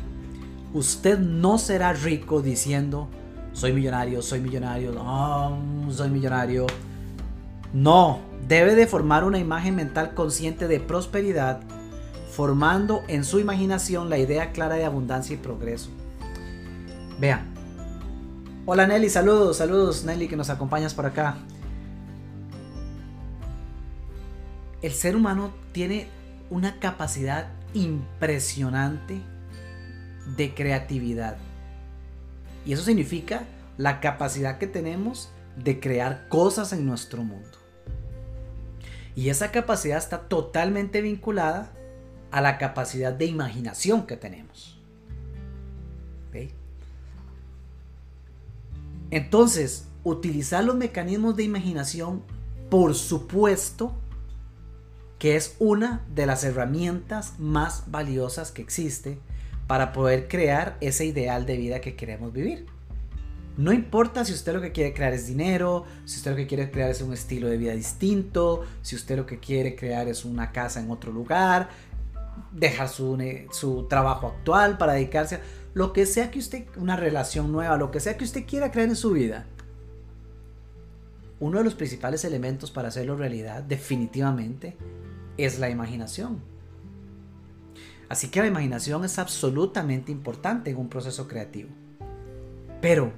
usted 0.75 1.19
no 1.19 1.57
será 1.57 1.95
rico 1.95 2.43
diciendo, 2.43 3.09
soy 3.55 3.73
millonario, 3.73 4.21
soy 4.21 4.41
millonario, 4.41 4.95
soy 5.91 6.11
millonario. 6.11 6.67
No, 7.73 8.21
debe 8.47 8.75
de 8.75 8.87
formar 8.87 9.25
una 9.25 9.39
imagen 9.39 9.75
mental 9.75 10.15
consciente 10.15 10.69
de 10.69 10.81
prosperidad, 10.81 11.61
formando 12.39 13.03
en 13.09 13.25
su 13.25 13.41
imaginación 13.41 14.11
la 14.11 14.17
idea 14.17 14.53
clara 14.53 14.77
de 14.77 14.85
abundancia 14.85 15.35
y 15.35 15.39
progreso. 15.39 15.91
Vean. 17.19 17.53
Hola 18.65 18.87
Nelly, 18.87 19.11
saludos, 19.11 19.57
saludos 19.57 20.05
Nelly 20.05 20.29
que 20.29 20.37
nos 20.37 20.49
acompañas 20.49 20.95
por 20.95 21.05
acá. 21.05 21.37
El 24.83 24.93
ser 24.93 25.17
humano 25.17 25.51
tiene 25.73 26.07
una 26.49 26.79
capacidad 26.79 27.49
impresionante 27.75 29.21
de 30.37 30.55
creatividad. 30.55 31.39
Y 32.65 32.73
eso 32.73 32.85
significa 32.85 33.47
la 33.79 33.99
capacidad 33.99 34.59
que 34.59 34.69
tenemos 34.69 35.29
de 35.57 35.81
crear 35.81 36.29
cosas 36.29 36.73
en 36.73 36.87
nuestro 36.87 37.25
mundo. 37.25 37.59
Y 39.17 39.29
esa 39.29 39.51
capacidad 39.51 39.99
está 39.99 40.29
totalmente 40.29 41.03
vinculada 41.03 41.73
a 42.31 42.41
la 42.41 42.59
capacidad 42.59 43.13
de 43.13 43.27
imaginación 43.27 44.07
que 44.07 44.17
tenemos. 44.17 44.79
Entonces, 49.11 49.87
utilizar 50.05 50.65
los 50.65 50.77
mecanismos 50.77 51.37
de 51.37 51.45
imaginación, 51.45 52.23
por 52.71 52.95
supuesto, 52.95 53.95
que 55.19 55.37
es 55.37 55.57
una 55.59 56.05
de 56.15 56.27
las 56.27 56.45
herramientas 56.45 57.39
más 57.39 57.85
valiosas 57.87 58.53
que 58.53 58.63
existe 58.63 59.19
para 59.67 59.93
poder 59.93 60.29
crear 60.29 60.77
ese 60.81 61.07
ideal 61.07 61.47
de 61.47 61.57
vida 61.57 61.81
que 61.81 61.97
queremos 61.97 62.33
vivir. 62.33 62.67
No 63.57 63.73
importa 63.73 64.25
si 64.25 64.33
usted 64.33 64.55
lo 64.55 64.61
que 64.61 64.71
quiere 64.71 64.95
crear 64.95 65.13
es 65.13 65.27
dinero, 65.27 65.85
si 66.05 66.19
usted 66.19 66.31
lo 66.31 66.37
que 66.37 66.47
quiere 66.47 66.71
crear 66.71 66.91
es 66.91 67.03
un 67.03 67.13
estilo 67.13 67.49
de 67.49 67.57
vida 67.57 67.73
distinto, 67.73 68.65
si 68.83 68.95
usted 68.95 69.17
lo 69.17 69.27
que 69.27 69.41
quiere 69.41 69.75
crear 69.75 70.07
es 70.07 70.25
una 70.25 70.53
casa 70.53 70.79
en 70.79 70.89
otro 70.93 71.11
lugar, 71.11 71.69
dejar 72.53 72.89
su, 72.89 73.19
su 73.51 73.87
trabajo 73.89 74.29
actual 74.29 74.79
para 74.79 74.95
dedicarse 74.95 75.37
a 75.37 75.41
lo 75.75 75.93
que 75.93 76.07
sea 76.07 76.31
que 76.31 76.39
usted, 76.39 76.67
una 76.77 76.97
relación 76.97 77.53
nueva, 77.53 77.77
lo 77.77 77.91
que 77.91 78.01
sea 78.01 78.17
que 78.17 78.25
usted 78.25 78.47
quiera 78.47 78.71
crear 78.71 78.89
en 78.89 78.97
su 78.97 79.13
vida. 79.13 79.47
Uno 81.41 81.59
de 81.59 81.65
los 81.65 81.75
principales 81.75 82.25
elementos 82.25 82.71
para 82.71 82.89
hacerlo 82.89 83.17
realidad, 83.17 83.63
definitivamente, 83.63 84.77
es 85.37 85.59
la 85.59 85.71
imaginación. 85.71 86.41
Así 88.09 88.29
que 88.29 88.41
la 88.41 88.47
imaginación 88.47 89.05
es 89.05 89.19
absolutamente 89.19 90.11
importante 90.11 90.71
en 90.71 90.79
un 90.79 90.89
proceso 90.89 91.29
creativo. 91.29 91.69
Pero, 92.81 93.13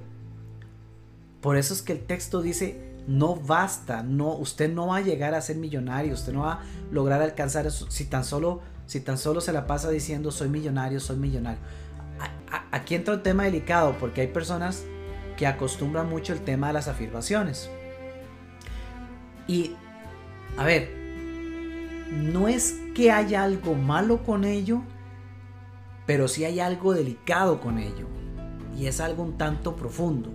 por 1.41 1.57
eso 1.57 1.73
es 1.73 1.81
que 1.81 1.93
el 1.93 2.05
texto 2.05 2.41
dice, 2.41 2.91
no 3.07 3.35
basta, 3.35 4.03
no, 4.03 4.35
usted 4.35 4.71
no 4.71 4.87
va 4.87 4.97
a 4.97 5.01
llegar 5.01 5.33
a 5.33 5.41
ser 5.41 5.55
millonario, 5.57 6.13
usted 6.13 6.33
no 6.33 6.41
va 6.41 6.53
a 6.53 6.63
lograr 6.91 7.21
alcanzar 7.21 7.65
eso 7.65 7.89
si 7.89 8.05
tan 8.05 8.23
solo, 8.23 8.61
si 8.91 8.99
tan 8.99 9.17
solo 9.17 9.39
se 9.39 9.53
la 9.53 9.67
pasa 9.67 9.89
diciendo 9.89 10.31
soy 10.31 10.49
millonario, 10.49 10.99
soy 10.99 11.15
millonario. 11.15 11.61
aquí 12.71 12.95
entra 12.95 13.13
un 13.13 13.23
tema 13.23 13.45
delicado 13.45 13.95
porque 13.97 14.19
hay 14.19 14.27
personas 14.27 14.83
que 15.37 15.47
acostumbran 15.47 16.09
mucho 16.09 16.33
el 16.33 16.41
tema 16.41 16.67
de 16.67 16.73
las 16.73 16.89
afirmaciones. 16.89 17.69
Y, 19.47 19.77
a 20.57 20.65
ver, 20.65 20.91
no 22.11 22.49
es 22.49 22.81
que 22.93 23.13
haya 23.13 23.43
algo 23.43 23.75
malo 23.75 24.23
con 24.23 24.43
ello, 24.43 24.81
pero 26.05 26.27
sí 26.27 26.43
hay 26.43 26.59
algo 26.59 26.93
delicado 26.93 27.61
con 27.61 27.79
ello. 27.79 28.07
Y 28.77 28.87
es 28.87 28.99
algo 28.99 29.23
un 29.23 29.37
tanto 29.37 29.77
profundo. 29.77 30.33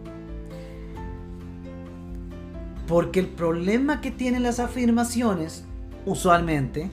Porque 2.88 3.20
el 3.20 3.28
problema 3.28 4.00
que 4.00 4.10
tienen 4.10 4.44
las 4.44 4.60
afirmaciones, 4.60 5.66
usualmente, 6.06 6.90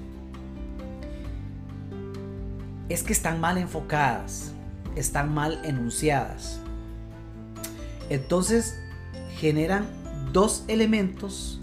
es 2.94 3.02
que 3.02 3.12
están 3.12 3.42
mal 3.42 3.58
enfocadas, 3.58 4.52
están 4.96 5.34
mal 5.34 5.60
enunciadas. 5.64 6.60
Entonces 8.10 8.80
generan 9.40 9.88
dos 10.32 10.64
elementos 10.68 11.60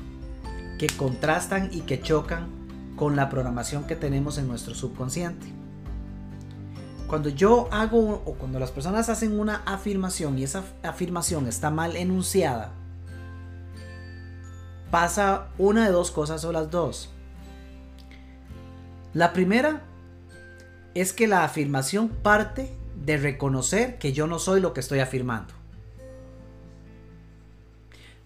que 0.76 0.88
contrastan 0.88 1.70
y 1.72 1.82
que 1.82 2.02
chocan 2.02 2.48
con 2.96 3.14
la 3.14 3.28
programación 3.28 3.84
que 3.84 3.94
tenemos 3.94 4.38
en 4.38 4.48
nuestro 4.48 4.74
subconsciente. 4.74 5.46
Cuando 7.06 7.28
yo 7.28 7.68
hago 7.70 8.24
o 8.26 8.34
cuando 8.34 8.58
las 8.58 8.72
personas 8.72 9.08
hacen 9.08 9.38
una 9.38 9.62
afirmación 9.66 10.36
y 10.36 10.42
esa 10.42 10.64
afirmación 10.82 11.46
está 11.46 11.70
mal 11.70 11.94
enunciada, 11.94 12.72
pasa 14.90 15.46
una 15.58 15.86
de 15.86 15.92
dos 15.92 16.10
cosas 16.10 16.44
o 16.44 16.50
las 16.50 16.72
dos. 16.72 17.08
La 19.14 19.32
primera 19.32 19.82
es 20.94 21.12
que 21.12 21.26
la 21.26 21.44
afirmación 21.44 22.08
parte 22.08 22.70
de 23.04 23.16
reconocer 23.16 23.98
que 23.98 24.12
yo 24.12 24.26
no 24.26 24.38
soy 24.38 24.60
lo 24.60 24.72
que 24.74 24.80
estoy 24.80 25.00
afirmando 25.00 25.60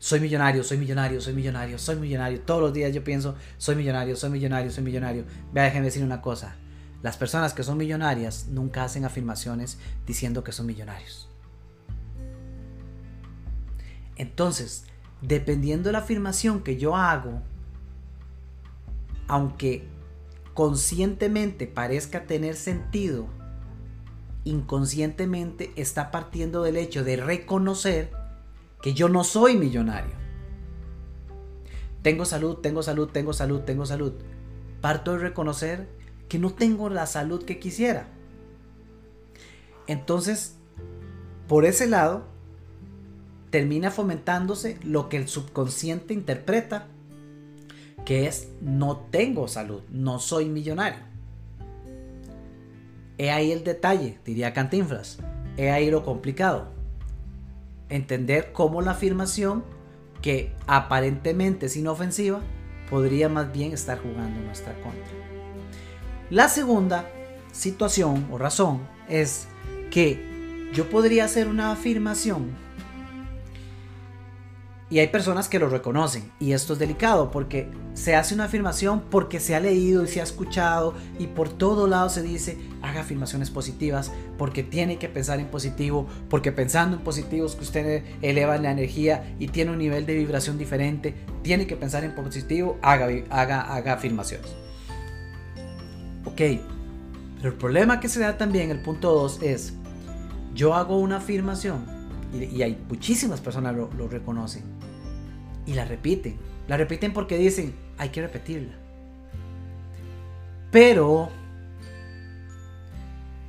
soy 0.04 0.20
millonario, 0.20 0.62
soy 0.62 0.76
millonario, 0.76 1.18
soy 1.18 1.32
millonario, 1.32 1.78
soy 1.78 1.96
millonario. 1.96 2.38
Todos 2.42 2.60
los 2.60 2.74
días 2.74 2.92
yo 2.92 3.02
pienso, 3.02 3.36
soy 3.56 3.74
millonario, 3.74 4.14
soy 4.16 4.28
millonario, 4.28 4.70
soy 4.70 4.84
millonario. 4.84 5.24
Vea, 5.50 5.64
déjenme 5.64 5.86
decir 5.86 6.04
una 6.04 6.20
cosa. 6.20 6.56
Las 7.02 7.16
personas 7.16 7.54
que 7.54 7.62
son 7.62 7.78
millonarias 7.78 8.48
nunca 8.48 8.84
hacen 8.84 9.06
afirmaciones 9.06 9.78
diciendo 10.06 10.44
que 10.44 10.52
son 10.52 10.66
millonarios. 10.66 11.30
Entonces, 14.16 14.84
dependiendo 15.22 15.88
de 15.88 15.94
la 15.94 16.00
afirmación 16.00 16.62
que 16.62 16.76
yo 16.76 16.96
hago, 16.96 17.40
aunque 19.26 19.88
conscientemente 20.54 21.66
parezca 21.66 22.26
tener 22.26 22.54
sentido, 22.56 23.26
inconscientemente 24.44 25.72
está 25.76 26.10
partiendo 26.10 26.62
del 26.62 26.76
hecho 26.76 27.04
de 27.04 27.16
reconocer 27.16 28.12
que 28.80 28.94
yo 28.94 29.08
no 29.08 29.24
soy 29.24 29.56
millonario. 29.56 30.12
Tengo 32.02 32.24
salud, 32.24 32.56
tengo 32.56 32.82
salud, 32.82 33.08
tengo 33.08 33.32
salud, 33.32 33.60
tengo 33.60 33.86
salud. 33.86 34.12
Parto 34.80 35.12
de 35.12 35.18
reconocer 35.18 35.88
que 36.28 36.38
no 36.38 36.52
tengo 36.52 36.88
la 36.90 37.06
salud 37.06 37.44
que 37.44 37.58
quisiera. 37.58 38.08
Entonces, 39.86 40.56
por 41.48 41.64
ese 41.64 41.86
lado, 41.86 42.26
termina 43.50 43.90
fomentándose 43.90 44.78
lo 44.82 45.08
que 45.08 45.16
el 45.16 45.28
subconsciente 45.28 46.12
interpreta, 46.12 46.88
que 48.04 48.26
es 48.26 48.48
no 48.60 48.96
tengo 49.10 49.48
salud, 49.48 49.82
no 49.90 50.18
soy 50.18 50.46
millonario. 50.46 51.00
He 53.16 53.30
ahí 53.30 53.52
el 53.52 53.64
detalle, 53.64 54.18
diría 54.24 54.52
Cantinflas. 54.52 55.18
He 55.56 55.70
ahí 55.70 55.90
lo 55.90 56.04
complicado 56.04 56.74
entender 57.88 58.52
cómo 58.52 58.82
la 58.82 58.92
afirmación, 58.92 59.64
que 60.22 60.52
aparentemente 60.66 61.66
es 61.66 61.76
inofensiva, 61.76 62.40
podría 62.90 63.28
más 63.28 63.52
bien 63.52 63.72
estar 63.72 63.98
jugando 63.98 64.40
en 64.40 64.46
nuestra 64.46 64.74
contra. 64.82 65.04
La 66.30 66.48
segunda 66.48 67.08
situación 67.52 68.26
o 68.32 68.38
razón 68.38 68.80
es 69.08 69.46
que 69.90 70.70
yo 70.72 70.88
podría 70.90 71.26
hacer 71.26 71.46
una 71.46 71.72
afirmación 71.72 72.50
y 74.94 75.00
hay 75.00 75.08
personas 75.08 75.48
que 75.48 75.58
lo 75.58 75.68
reconocen. 75.68 76.30
Y 76.38 76.52
esto 76.52 76.74
es 76.74 76.78
delicado 76.78 77.32
porque 77.32 77.68
se 77.94 78.14
hace 78.14 78.32
una 78.32 78.44
afirmación 78.44 79.02
porque 79.10 79.40
se 79.40 79.56
ha 79.56 79.58
leído 79.58 80.04
y 80.04 80.06
se 80.06 80.20
ha 80.20 80.22
escuchado 80.22 80.94
y 81.18 81.26
por 81.26 81.48
todo 81.48 81.88
lado 81.88 82.08
se 82.08 82.22
dice 82.22 82.60
haga 82.80 83.00
afirmaciones 83.00 83.50
positivas 83.50 84.12
porque 84.38 84.62
tiene 84.62 84.96
que 85.00 85.08
pensar 85.08 85.40
en 85.40 85.48
positivo, 85.48 86.06
porque 86.30 86.52
pensando 86.52 86.96
en 86.96 87.02
positivos 87.02 87.56
que 87.56 87.64
usted 87.64 88.04
eleva 88.22 88.56
la 88.58 88.70
energía 88.70 89.34
y 89.40 89.48
tiene 89.48 89.72
un 89.72 89.78
nivel 89.78 90.06
de 90.06 90.14
vibración 90.14 90.58
diferente, 90.58 91.16
tiene 91.42 91.66
que 91.66 91.74
pensar 91.74 92.04
en 92.04 92.14
positivo, 92.14 92.78
haga, 92.80 93.08
haga, 93.30 93.62
haga 93.62 93.94
afirmaciones. 93.94 94.46
Ok, 96.24 96.40
pero 97.38 97.48
el 97.48 97.54
problema 97.54 97.98
que 97.98 98.08
se 98.08 98.20
da 98.20 98.38
también, 98.38 98.70
el 98.70 98.78
punto 98.78 99.12
2 99.12 99.42
es, 99.42 99.72
yo 100.54 100.72
hago 100.72 101.00
una 101.00 101.16
afirmación 101.16 101.84
y, 102.34 102.62
hay 102.62 102.82
muchísimas 102.88 103.40
personas 103.40 103.74
lo, 103.74 103.90
lo 103.92 104.08
reconocen 104.08 104.62
y 105.66 105.74
la 105.74 105.84
repiten. 105.84 106.36
La 106.68 106.76
repiten 106.76 107.12
porque 107.12 107.36
dicen, 107.36 107.74
hay 107.98 108.08
que 108.08 108.22
repetirla. 108.22 108.74
Pero 110.70 111.28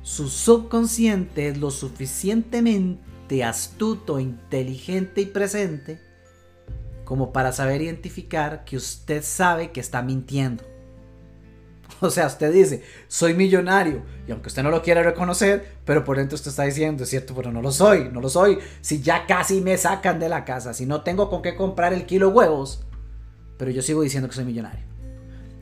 su 0.02 0.28
subconsciente 0.28 1.48
es 1.48 1.58
lo 1.58 1.70
suficientemente 1.70 3.42
astuto, 3.42 4.20
inteligente 4.20 5.22
y 5.22 5.26
presente 5.26 6.00
como 7.06 7.32
para 7.32 7.52
saber 7.52 7.82
identificar 7.82 8.64
que 8.64 8.76
usted 8.76 9.22
sabe 9.22 9.70
que 9.70 9.80
está 9.80 10.02
mintiendo. 10.02 10.64
O 12.00 12.10
sea, 12.10 12.26
usted 12.26 12.52
dice, 12.52 12.82
soy 13.08 13.34
millonario, 13.34 14.02
y 14.26 14.32
aunque 14.32 14.48
usted 14.48 14.62
no 14.62 14.70
lo 14.70 14.82
quiera 14.82 15.02
reconocer, 15.02 15.76
pero 15.84 16.04
por 16.04 16.16
dentro 16.16 16.34
usted 16.34 16.50
está 16.50 16.64
diciendo, 16.64 17.04
es 17.04 17.10
cierto, 17.10 17.34
pero 17.34 17.52
no 17.52 17.62
lo 17.62 17.72
soy, 17.72 18.10
no 18.12 18.20
lo 18.20 18.28
soy. 18.28 18.58
Si 18.80 19.00
ya 19.00 19.26
casi 19.26 19.60
me 19.60 19.76
sacan 19.76 20.18
de 20.18 20.28
la 20.28 20.44
casa, 20.44 20.74
si 20.74 20.86
no 20.86 21.02
tengo 21.02 21.30
con 21.30 21.42
qué 21.42 21.56
comprar 21.56 21.92
el 21.92 22.06
kilo 22.06 22.28
huevos, 22.28 22.84
pero 23.56 23.70
yo 23.70 23.82
sigo 23.82 24.02
diciendo 24.02 24.28
que 24.28 24.34
soy 24.34 24.44
millonario. 24.44 24.84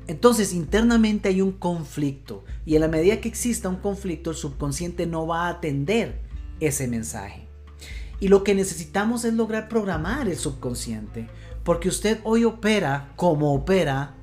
Entonces, 0.07 0.53
internamente 0.53 1.31
hay 1.31 1.40
un 1.40 1.53
conflicto, 1.53 2.44
y 2.66 2.75
en 2.75 2.83
la 2.83 2.88
medida 2.88 3.20
que 3.20 3.29
exista 3.29 3.68
un 3.68 3.77
conflicto, 3.77 4.31
el 4.31 4.37
subconsciente 4.37 5.07
no 5.07 5.27
va 5.27 5.47
a 5.47 5.51
atender 5.51 6.20
ese 6.61 6.88
mensaje. 6.88 7.49
Y 8.20 8.29
lo 8.29 8.44
que 8.44 8.55
necesitamos 8.55 9.25
es 9.25 9.35
lograr 9.35 9.68
programar 9.68 10.29
el 10.29 10.37
subconsciente, 10.37 11.29
porque 11.62 11.88
usted 11.88 12.20
hoy 12.25 12.44
opera 12.44 13.12
como 13.16 13.55
opera 13.55 14.14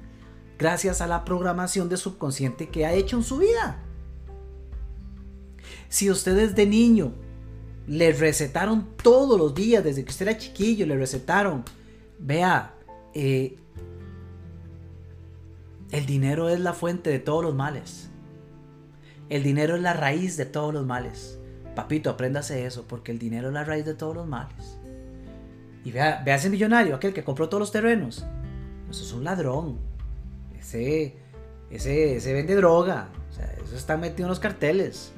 gracias 0.61 1.01
a 1.01 1.07
la 1.07 1.25
programación 1.25 1.89
de 1.89 1.97
subconsciente 1.97 2.69
que 2.69 2.85
ha 2.85 2.93
hecho 2.93 3.17
en 3.17 3.23
su 3.23 3.39
vida. 3.39 3.79
Si 5.89 6.11
usted 6.11 6.35
desde 6.35 6.67
niño 6.67 7.13
le 7.87 8.13
recetaron 8.13 8.89
todos 9.01 9.39
los 9.39 9.55
días, 9.55 9.83
desde 9.83 10.05
que 10.05 10.11
usted 10.11 10.27
era 10.27 10.37
chiquillo, 10.37 10.85
le 10.85 10.95
recetaron, 10.97 11.65
vea, 12.19 12.75
eh, 13.15 13.57
el 15.89 16.05
dinero 16.05 16.47
es 16.47 16.59
la 16.59 16.73
fuente 16.73 17.09
de 17.09 17.17
todos 17.17 17.43
los 17.43 17.55
males. 17.55 18.11
El 19.29 19.41
dinero 19.41 19.75
es 19.75 19.81
la 19.81 19.93
raíz 19.93 20.37
de 20.37 20.45
todos 20.45 20.71
los 20.75 20.85
males. 20.85 21.39
Papito, 21.73 22.11
apréndase 22.11 22.67
eso, 22.67 22.85
porque 22.87 23.11
el 23.11 23.17
dinero 23.17 23.47
es 23.47 23.53
la 23.55 23.63
raíz 23.63 23.83
de 23.83 23.95
todos 23.95 24.15
los 24.15 24.27
males. 24.27 24.77
Y 25.83 25.91
vea, 25.91 26.21
vea 26.23 26.35
ese 26.35 26.51
millonario, 26.51 26.95
aquel 26.95 27.15
que 27.15 27.23
compró 27.23 27.49
todos 27.49 27.61
los 27.61 27.71
terrenos. 27.71 28.27
Eso 28.91 29.03
es 29.03 29.11
un 29.11 29.23
ladrón 29.23 29.90
ese, 30.61 31.15
ese, 31.69 32.33
vende 32.33 32.55
droga, 32.55 33.09
o 33.29 33.33
sea, 33.33 33.51
eso 33.63 33.75
está 33.75 33.97
metido 33.97 34.27
en 34.27 34.29
los 34.29 34.39
carteles. 34.39 35.11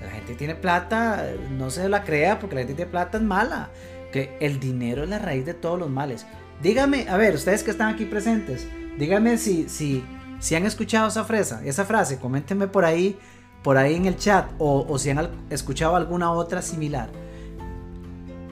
La 0.00 0.10
gente 0.10 0.34
tiene 0.34 0.54
plata, 0.54 1.26
no 1.50 1.70
se 1.70 1.88
la 1.88 2.04
crea 2.04 2.38
porque 2.38 2.54
la 2.54 2.60
gente 2.60 2.74
tiene 2.74 2.90
plata 2.90 3.18
es 3.18 3.24
mala. 3.24 3.70
Que 4.12 4.36
el 4.40 4.60
dinero 4.60 5.02
es 5.02 5.08
la 5.08 5.18
raíz 5.18 5.44
de 5.44 5.54
todos 5.54 5.78
los 5.78 5.90
males. 5.90 6.26
Dígame, 6.62 7.08
a 7.08 7.16
ver, 7.16 7.34
ustedes 7.34 7.62
que 7.62 7.70
están 7.70 7.92
aquí 7.94 8.04
presentes, 8.04 8.66
díganme 8.98 9.36
si, 9.36 9.68
si, 9.68 10.04
si 10.38 10.54
han 10.54 10.64
escuchado 10.64 11.08
esa 11.08 11.24
frase, 11.24 11.56
esa 11.68 11.84
frase, 11.84 12.18
coméntenme 12.18 12.66
por 12.66 12.84
ahí, 12.84 13.18
por 13.62 13.76
ahí 13.76 13.94
en 13.94 14.06
el 14.06 14.16
chat, 14.16 14.50
o, 14.58 14.86
o 14.88 14.98
si 14.98 15.10
han 15.10 15.28
escuchado 15.50 15.96
alguna 15.96 16.30
otra 16.32 16.62
similar. 16.62 17.10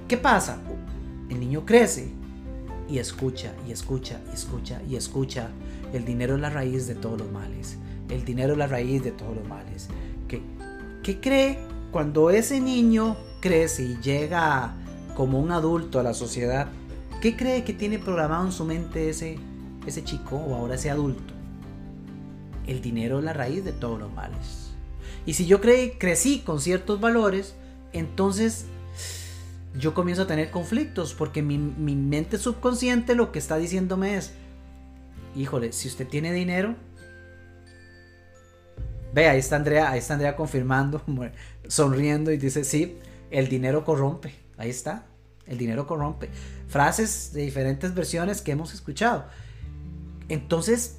¿Qué 0.09 0.19
pasa? 0.19 0.59
El 1.31 1.41
niño 1.41 1.65
crece 1.65 2.13
y 2.89 2.99
escucha, 2.99 3.53
y 3.67 3.73
escucha, 3.73 4.21
y 4.31 4.35
escucha, 4.35 4.83
y 4.87 4.97
escucha. 4.97 5.49
El 5.95 6.05
dinero 6.05 6.35
es 6.35 6.41
la 6.41 6.51
raíz 6.51 6.89
de 6.89 6.97
todos 6.97 7.21
los 7.21 7.31
males. 7.31 7.79
El 8.09 8.25
dinero 8.25 8.55
es 8.55 8.59
la 8.59 8.67
raíz 8.67 9.05
de 9.05 9.13
todos 9.13 9.37
los 9.37 9.47
males. 9.47 9.89
¿Qué, 10.27 10.43
qué 11.05 11.21
cree 11.21 11.59
cuando 11.93 12.31
ese 12.31 12.61
niño 12.61 13.17
crece 13.41 13.85
y 13.85 14.01
llega 14.03 14.75
como 15.15 15.39
un 15.39 15.53
adulto 15.53 16.01
a 16.01 16.03
la 16.03 16.13
sociedad? 16.13 16.67
¿Qué 17.23 17.37
cree 17.37 17.63
que 17.63 17.73
tiene 17.73 18.01
programado 18.01 18.45
en 18.45 18.51
su 18.51 18.65
mente 18.65 19.09
ese, 19.09 19.39
ese 19.87 20.03
chico 20.03 20.35
o 20.35 20.57
ahora 20.57 20.75
ese 20.75 20.91
adulto? 20.91 21.33
El 22.67 22.83
dinero 22.83 23.21
es 23.21 23.25
la 23.25 23.33
raíz 23.33 23.65
de 23.65 23.73
todos 23.73 24.01
los 24.01 24.13
males. 24.13 24.73
Y 25.27 25.35
si 25.35 25.47
yo 25.47 25.61
crecí 25.61 26.41
con 26.41 26.61
ciertos 26.61 27.01
valores, 27.01 27.55
entonces 27.93 28.67
yo 29.79 29.95
comienzo 29.95 30.23
a 30.23 30.27
tener 30.27 30.51
conflictos 30.51 31.15
porque 31.15 31.41
mi, 31.41 31.57
mi, 31.57 31.95
mente 31.95 32.37
subconsciente 32.37 33.15
lo 33.15 33.31
que 33.31 33.39
está 33.39 33.59
diciéndome 33.59 34.17
es, 34.17 34.33
híjole, 35.35 35.73
si 35.73 35.89
usted 35.89 36.07
tiene 36.07 36.33
dinero, 36.33 36.75
ve, 39.13 39.29
ahí 39.29 39.39
está 39.39 39.57
Andrea, 39.57 39.91
ahí 39.91 39.99
está 39.99 40.15
Andrea 40.15 40.37
confirmando, 40.37 41.03
sonriendo 41.69 42.33
y 42.33 42.37
dice, 42.37 42.65
sí, 42.65 42.99
el 43.31 43.49
dinero 43.49 43.85
corrompe, 43.85 44.35
ahí 44.57 44.71
está, 44.71 45.07
el 45.47 45.59
dinero 45.59 45.87
corrompe. 45.87 46.29
Frases 46.69 47.33
de 47.33 47.43
diferentes 47.43 47.95
versiones 47.95 48.43
que 48.43 48.53
hemos 48.53 48.75
escuchado. 48.75 49.27
Entonces, 50.29 50.99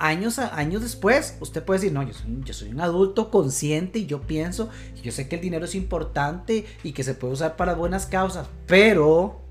años, 0.00 0.38
años 0.38 0.82
después, 0.82 1.36
usted 1.40 1.64
puede 1.64 1.80
decir, 1.80 1.92
no, 1.92 2.02
yo 2.02 2.12
yo 2.44 2.52
soy, 2.52 2.70
un 2.70 2.80
adulto 2.80 3.30
consciente 3.30 3.98
y 3.98 4.06
yo 4.06 4.20
pienso, 4.22 4.68
yo 5.02 5.10
sé 5.10 5.28
que 5.28 5.36
el 5.36 5.42
dinero 5.42 5.64
es 5.64 5.74
importante 5.74 6.66
y 6.82 6.92
que 6.92 7.02
se 7.02 7.14
puede 7.14 7.34
usar 7.34 7.56
para 7.56 7.74
buenas 7.74 8.06
causas, 8.06 8.46
pero 8.66 9.43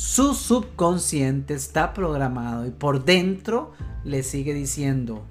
su 0.00 0.32
subconsciente 0.32 1.52
está 1.52 1.92
programado 1.92 2.66
y 2.66 2.70
por 2.70 3.04
dentro 3.04 3.74
le 4.02 4.22
sigue 4.22 4.54
diciendo, 4.54 5.26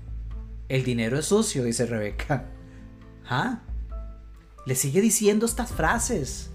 el 0.68 0.84
dinero 0.84 1.18
es 1.18 1.26
sucio, 1.26 1.64
dice 1.64 1.88
Rebeca. 1.88 2.46
¿Ah? 3.28 3.62
Le 4.68 4.76
sigue 4.76 5.02
diciendo 5.02 5.48
estas 5.48 5.72
frases. 5.72 6.52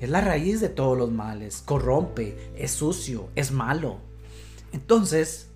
Es 0.00 0.08
la 0.08 0.22
raíz 0.22 0.62
de 0.62 0.70
todos 0.70 0.96
los 0.96 1.12
males. 1.12 1.62
Corrompe, 1.62 2.52
es 2.56 2.70
sucio, 2.70 3.28
es 3.34 3.52
malo. 3.52 3.98
Entonces, 4.72 5.48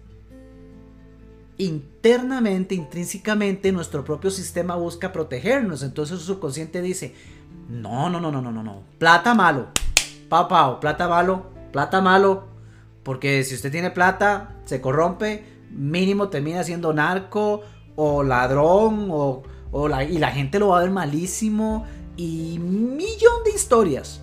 internamente, 1.57 2.75
intrínsecamente, 2.75 3.73
nuestro 3.73 4.05
propio 4.05 4.31
sistema 4.31 4.77
busca 4.77 5.13
protegernos. 5.13 5.83
Entonces 5.83 6.19
su 6.19 6.27
subconsciente 6.27 6.83
dice, 6.83 7.15
no, 7.71 8.11
no, 8.11 8.21
no, 8.21 8.31
no, 8.31 8.43
no, 8.43 8.53
no, 8.53 8.63
no. 8.63 8.83
Plata 8.99 9.33
malo. 9.33 9.69
Pau, 10.29 10.79
plata 10.79 11.09
malo, 11.09 11.59
plata 11.71 12.01
malo. 12.01 12.49
Porque 13.03 13.43
si 13.45 13.55
usted 13.55 13.73
tiene 13.73 13.91
plata, 13.91 14.57
se 14.65 14.81
corrompe, 14.81 15.45
mínimo 15.71 16.29
termina 16.29 16.63
siendo 16.65 16.93
narco 16.93 17.63
o 17.97 18.23
ladrón 18.23 19.09
o 19.11 19.43
y 20.09 20.19
la 20.19 20.33
gente 20.33 20.59
lo 20.59 20.69
va 20.69 20.79
a 20.79 20.83
ver 20.83 20.91
malísimo 20.91 21.87
y 22.17 22.59
millón 22.59 23.45
de 23.45 23.53
historias. 23.55 24.21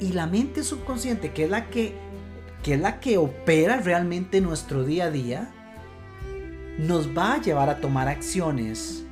Y 0.00 0.12
la 0.12 0.26
mente 0.26 0.62
subconsciente, 0.62 1.32
que 1.32 1.44
es 1.44 1.50
la 1.50 1.70
que, 1.70 1.94
que 2.62 2.74
es 2.74 2.80
la 2.80 3.00
que 3.00 3.18
opera 3.18 3.80
realmente 3.80 4.40
nuestro 4.40 4.84
día 4.84 5.06
a 5.06 5.10
día, 5.10 5.50
nos 6.78 7.16
va 7.16 7.34
a 7.34 7.40
llevar 7.40 7.68
a 7.68 7.80
tomar 7.80 8.08
acciones 8.08 9.04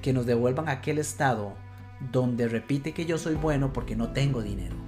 que 0.00 0.12
nos 0.12 0.26
devuelvan 0.26 0.68
a 0.68 0.72
aquel 0.72 0.98
estado 0.98 1.54
donde 2.10 2.48
repite 2.48 2.92
que 2.92 3.04
yo 3.04 3.18
soy 3.18 3.34
bueno 3.34 3.72
porque 3.72 3.96
no 3.96 4.12
tengo 4.12 4.42
dinero. 4.42 4.81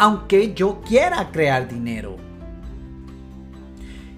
Aunque 0.00 0.54
yo 0.54 0.80
quiera 0.80 1.32
crear 1.32 1.68
dinero 1.68 2.16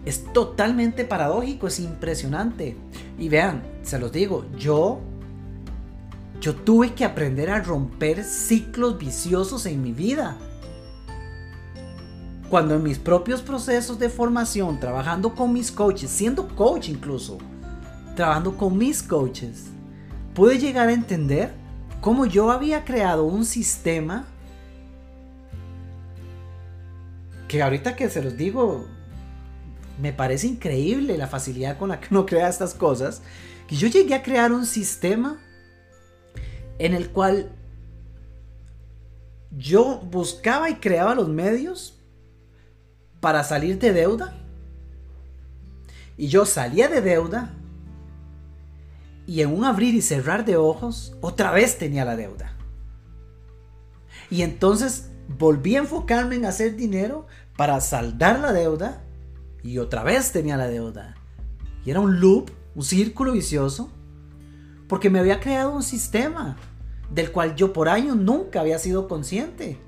es 0.04 0.30
totalmente 0.34 1.06
paradójico, 1.06 1.68
es 1.68 1.80
impresionante. 1.80 2.76
Y 3.18 3.30
vean, 3.30 3.62
se 3.82 3.98
los 3.98 4.12
digo, 4.12 4.44
yo 4.58 5.00
yo 6.38 6.54
tuve 6.54 6.92
que 6.92 7.06
aprender 7.06 7.48
a 7.50 7.62
romper 7.62 8.24
ciclos 8.24 8.98
viciosos 8.98 9.64
en 9.64 9.82
mi 9.82 9.92
vida. 9.92 10.36
Cuando 12.50 12.74
en 12.74 12.82
mis 12.82 12.98
propios 12.98 13.40
procesos 13.40 13.98
de 13.98 14.10
formación, 14.10 14.80
trabajando 14.80 15.34
con 15.34 15.50
mis 15.50 15.72
coaches, 15.72 16.10
siendo 16.10 16.46
coach 16.48 16.90
incluso, 16.90 17.38
trabajando 18.16 18.54
con 18.54 18.76
mis 18.76 19.02
coaches, 19.02 19.64
pude 20.34 20.58
llegar 20.58 20.90
a 20.90 20.92
entender 20.92 21.54
cómo 22.02 22.26
yo 22.26 22.50
había 22.50 22.84
creado 22.84 23.24
un 23.24 23.46
sistema 23.46 24.26
que 27.50 27.60
ahorita 27.60 27.96
que 27.96 28.08
se 28.08 28.22
los 28.22 28.36
digo, 28.36 28.86
me 30.00 30.12
parece 30.12 30.46
increíble 30.46 31.18
la 31.18 31.26
facilidad 31.26 31.78
con 31.78 31.88
la 31.88 31.98
que 31.98 32.06
uno 32.12 32.24
crea 32.24 32.48
estas 32.48 32.74
cosas. 32.74 33.22
Que 33.66 33.74
yo 33.74 33.88
llegué 33.88 34.14
a 34.14 34.22
crear 34.22 34.52
un 34.52 34.64
sistema 34.64 35.40
en 36.78 36.94
el 36.94 37.10
cual 37.10 37.50
yo 39.50 39.98
buscaba 39.98 40.70
y 40.70 40.76
creaba 40.76 41.16
los 41.16 41.28
medios 41.28 41.98
para 43.18 43.42
salir 43.42 43.80
de 43.80 43.94
deuda. 43.94 44.32
Y 46.16 46.28
yo 46.28 46.46
salía 46.46 46.86
de 46.86 47.00
deuda. 47.00 47.52
Y 49.26 49.42
en 49.42 49.52
un 49.52 49.64
abrir 49.64 49.96
y 49.96 50.02
cerrar 50.02 50.44
de 50.44 50.56
ojos, 50.56 51.16
otra 51.20 51.50
vez 51.50 51.78
tenía 51.78 52.04
la 52.04 52.14
deuda. 52.14 52.56
Y 54.30 54.42
entonces 54.42 55.10
volví 55.38 55.76
a 55.76 55.80
enfocarme 55.80 56.36
en 56.36 56.44
hacer 56.44 56.76
dinero 56.76 57.26
para 57.60 57.78
saldar 57.82 58.40
la 58.40 58.54
deuda 58.54 59.02
y 59.62 59.76
otra 59.76 60.02
vez 60.02 60.32
tenía 60.32 60.56
la 60.56 60.66
deuda. 60.66 61.14
Y 61.84 61.90
era 61.90 62.00
un 62.00 62.18
loop, 62.18 62.50
un 62.74 62.82
círculo 62.82 63.32
vicioso, 63.32 63.90
porque 64.88 65.10
me 65.10 65.18
había 65.18 65.40
creado 65.40 65.74
un 65.74 65.82
sistema 65.82 66.56
del 67.10 67.32
cual 67.32 67.56
yo 67.56 67.74
por 67.74 67.90
años 67.90 68.16
nunca 68.16 68.62
había 68.62 68.78
sido 68.78 69.08
consciente. 69.08 69.78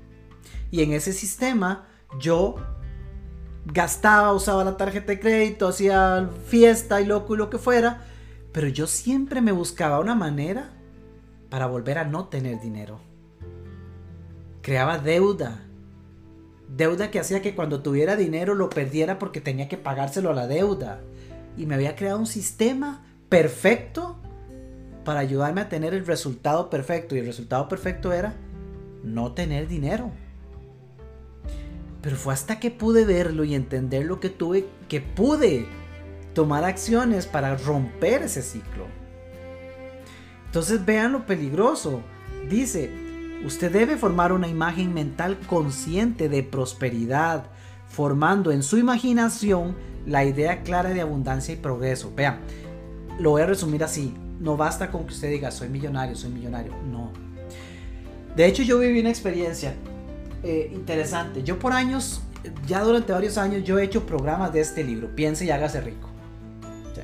Y 0.69 0.83
en 0.83 0.93
ese 0.93 1.13
sistema 1.13 1.87
yo 2.19 2.57
gastaba, 3.65 4.33
usaba 4.33 4.63
la 4.63 4.77
tarjeta 4.77 5.07
de 5.07 5.19
crédito, 5.19 5.67
hacía 5.67 6.29
fiesta 6.45 7.01
y 7.01 7.07
loco 7.07 7.33
y 7.33 7.39
lo 7.39 7.49
que 7.49 7.57
fuera, 7.57 8.05
pero 8.51 8.67
yo 8.67 8.85
siempre 8.85 9.41
me 9.41 9.51
buscaba 9.51 9.99
una 9.99 10.13
manera 10.13 10.69
para 11.49 11.65
volver 11.65 11.97
a 11.97 12.05
no 12.05 12.27
tener 12.27 12.61
dinero. 12.61 12.99
Creaba 14.61 14.99
deuda, 14.99 15.65
Deuda 16.75 17.11
que 17.11 17.19
hacía 17.19 17.41
que 17.41 17.53
cuando 17.53 17.81
tuviera 17.81 18.15
dinero 18.15 18.55
lo 18.55 18.69
perdiera 18.69 19.19
porque 19.19 19.41
tenía 19.41 19.67
que 19.67 19.77
pagárselo 19.77 20.31
a 20.31 20.33
la 20.33 20.47
deuda. 20.47 21.01
Y 21.55 21.67
me 21.67 21.75
había 21.75 21.95
creado 21.95 22.17
un 22.17 22.25
sistema 22.25 23.05
perfecto 23.29 24.17
para 25.05 25.19
ayudarme 25.19 25.61
a 25.61 25.69
tener 25.69 25.93
el 25.93 26.05
resultado 26.05 26.71
perfecto. 26.71 27.15
Y 27.15 27.19
el 27.19 27.27
resultado 27.27 27.67
perfecto 27.67 28.11
era 28.11 28.33
no 29.03 29.33
tener 29.33 29.67
dinero. 29.67 30.11
Pero 32.01 32.15
fue 32.15 32.33
hasta 32.33 32.59
que 32.59 32.71
pude 32.71 33.05
verlo 33.05 33.43
y 33.43 33.53
entender 33.53 34.05
lo 34.05 34.19
que 34.19 34.29
tuve 34.29 34.65
que 34.89 34.99
pude 34.99 35.67
tomar 36.33 36.63
acciones 36.63 37.27
para 37.27 37.55
romper 37.55 38.23
ese 38.23 38.41
ciclo. 38.41 38.87
Entonces 40.47 40.83
vean 40.83 41.11
lo 41.11 41.25
peligroso. 41.25 42.01
Dice, 42.49 42.89
Usted 43.45 43.71
debe 43.71 43.97
formar 43.97 44.31
una 44.31 44.47
imagen 44.47 44.93
mental 44.93 45.37
consciente 45.47 46.29
de 46.29 46.43
prosperidad, 46.43 47.45
formando 47.87 48.51
en 48.51 48.63
su 48.63 48.77
imaginación 48.77 49.75
la 50.05 50.23
idea 50.23 50.63
clara 50.63 50.89
de 50.89 51.01
abundancia 51.01 51.53
y 51.53 51.57
progreso. 51.57 52.11
Vean, 52.15 52.39
lo 53.19 53.31
voy 53.31 53.41
a 53.41 53.45
resumir 53.45 53.83
así. 53.83 54.13
No 54.39 54.57
basta 54.57 54.91
con 54.91 55.05
que 55.05 55.13
usted 55.13 55.29
diga, 55.29 55.51
soy 55.51 55.69
millonario, 55.69 56.15
soy 56.15 56.31
millonario. 56.31 56.73
No. 56.89 57.11
De 58.35 58.45
hecho, 58.45 58.63
yo 58.63 58.79
viví 58.79 58.99
una 58.99 59.09
experiencia 59.09 59.75
eh, 60.43 60.71
interesante. 60.73 61.43
Yo 61.43 61.59
por 61.59 61.73
años, 61.73 62.21
ya 62.65 62.81
durante 62.81 63.11
varios 63.13 63.37
años, 63.37 63.63
yo 63.63 63.77
he 63.77 63.83
hecho 63.83 64.05
programas 64.05 64.53
de 64.53 64.61
este 64.61 64.83
libro, 64.83 65.13
Piense 65.15 65.45
y 65.45 65.51
hágase 65.51 65.81
rico. 65.81 66.09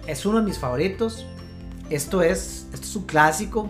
es 0.08 0.26
uno 0.26 0.40
de 0.40 0.46
mis 0.46 0.58
favoritos. 0.58 1.26
Esto 1.90 2.22
es, 2.22 2.68
esto 2.74 2.86
es 2.86 2.96
un 2.96 3.04
clásico. 3.04 3.70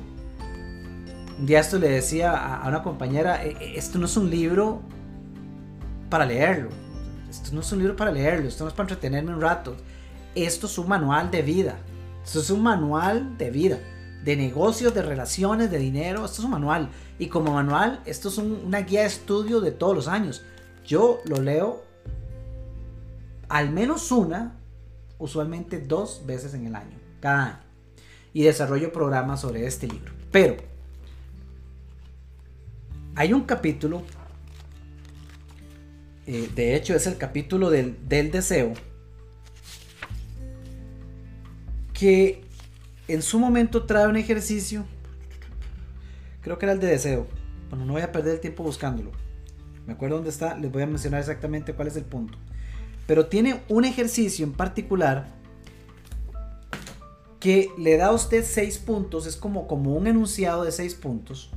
Un 1.39 1.45
día 1.45 1.61
esto 1.61 1.79
le 1.79 1.87
decía 1.87 2.35
a, 2.35 2.67
una 2.67 2.83
compañera, 2.83 3.45
e, 3.45 3.51
e, 3.51 3.77
esto 3.77 3.97
no 3.97 4.07
es 4.07 4.17
un 4.17 4.29
libro 4.29 4.81
para 6.09 6.25
leerlo. 6.25 6.69
Esto 7.29 7.51
no 7.53 7.61
es 7.61 7.71
un 7.71 7.79
libro 7.79 7.95
para 7.95 8.11
leerlo, 8.11 8.49
esto 8.49 8.65
no 8.65 8.69
es 8.69 8.73
para 8.73 8.89
entretenerme 8.89 9.33
un 9.33 9.39
rato. 9.39 9.77
Esto 10.35 10.67
es 10.67 10.77
un 10.77 10.89
manual 10.89 11.31
de 11.31 11.41
vida. 11.41 11.77
Esto 12.25 12.39
es 12.41 12.49
un 12.49 12.61
manual 12.61 13.37
de 13.37 13.51
vida. 13.51 13.79
de 14.23 14.35
negocios, 14.35 14.93
de 14.93 15.01
relaciones, 15.01 15.71
de 15.71 15.77
dinero. 15.77 16.25
Esto 16.25 16.41
es 16.41 16.45
un 16.45 16.51
manual. 16.51 16.89
Y 17.17 17.27
como 17.27 17.53
manual, 17.53 18.01
esto 18.05 18.27
es 18.27 18.37
una 18.37 18.81
guía 18.81 19.01
de 19.01 19.07
estudio 19.07 19.61
de 19.61 19.71
todos 19.71 19.95
los 19.95 20.07
años. 20.09 20.43
Yo 20.85 21.21
lo 21.23 21.41
leo 21.41 21.81
al 23.47 23.71
menos 23.71 24.11
una, 24.11 24.59
usualmente 25.17 25.79
dos 25.79 26.23
veces 26.25 26.53
en 26.53 26.67
el 26.67 26.75
año, 26.75 26.97
cada 27.21 27.45
año. 27.45 27.59
Y 28.33 28.43
desarrollo 28.43 28.91
programas 28.91 29.39
sobre 29.39 29.65
este 29.65 29.87
libro. 29.87 30.11
Pero 30.31 30.68
hay 33.19 33.33
un 33.33 33.41
capítulo, 33.41 34.03
eh, 36.25 36.49
de 36.55 36.75
hecho 36.77 36.95
es 36.95 37.05
el 37.05 37.17
capítulo 37.17 37.69
del, 37.69 37.97
del 38.07 38.31
deseo, 38.31 38.71
que 41.91 42.45
en 43.09 43.21
su 43.21 43.37
momento 43.37 43.83
trae 43.83 44.07
un 44.07 44.15
ejercicio, 44.15 44.85
creo 46.39 46.57
que 46.57 46.65
era 46.65 46.71
el 46.71 46.79
de 46.79 46.87
deseo. 46.87 47.27
Bueno, 47.69 47.83
no 47.83 47.91
voy 47.91 48.03
a 48.03 48.13
perder 48.13 48.35
el 48.35 48.39
tiempo 48.39 48.63
buscándolo. 48.63 49.11
Me 49.85 49.91
acuerdo 49.91 50.15
dónde 50.15 50.29
está, 50.29 50.57
les 50.57 50.71
voy 50.71 50.83
a 50.83 50.87
mencionar 50.87 51.19
exactamente 51.19 51.73
cuál 51.73 51.89
es 51.89 51.97
el 51.97 52.05
punto. 52.05 52.37
Pero 53.05 53.25
tiene 53.25 53.63
un 53.67 53.83
ejercicio 53.83 54.45
en 54.45 54.53
particular 54.53 55.27
que 57.41 57.67
le 57.77 57.97
da 57.97 58.05
a 58.05 58.11
usted 58.13 58.45
seis 58.45 58.77
puntos, 58.77 59.27
es 59.27 59.35
como, 59.35 59.67
como 59.67 59.93
un 59.93 60.07
enunciado 60.07 60.63
de 60.63 60.71
seis 60.71 60.95
puntos, 60.95 61.51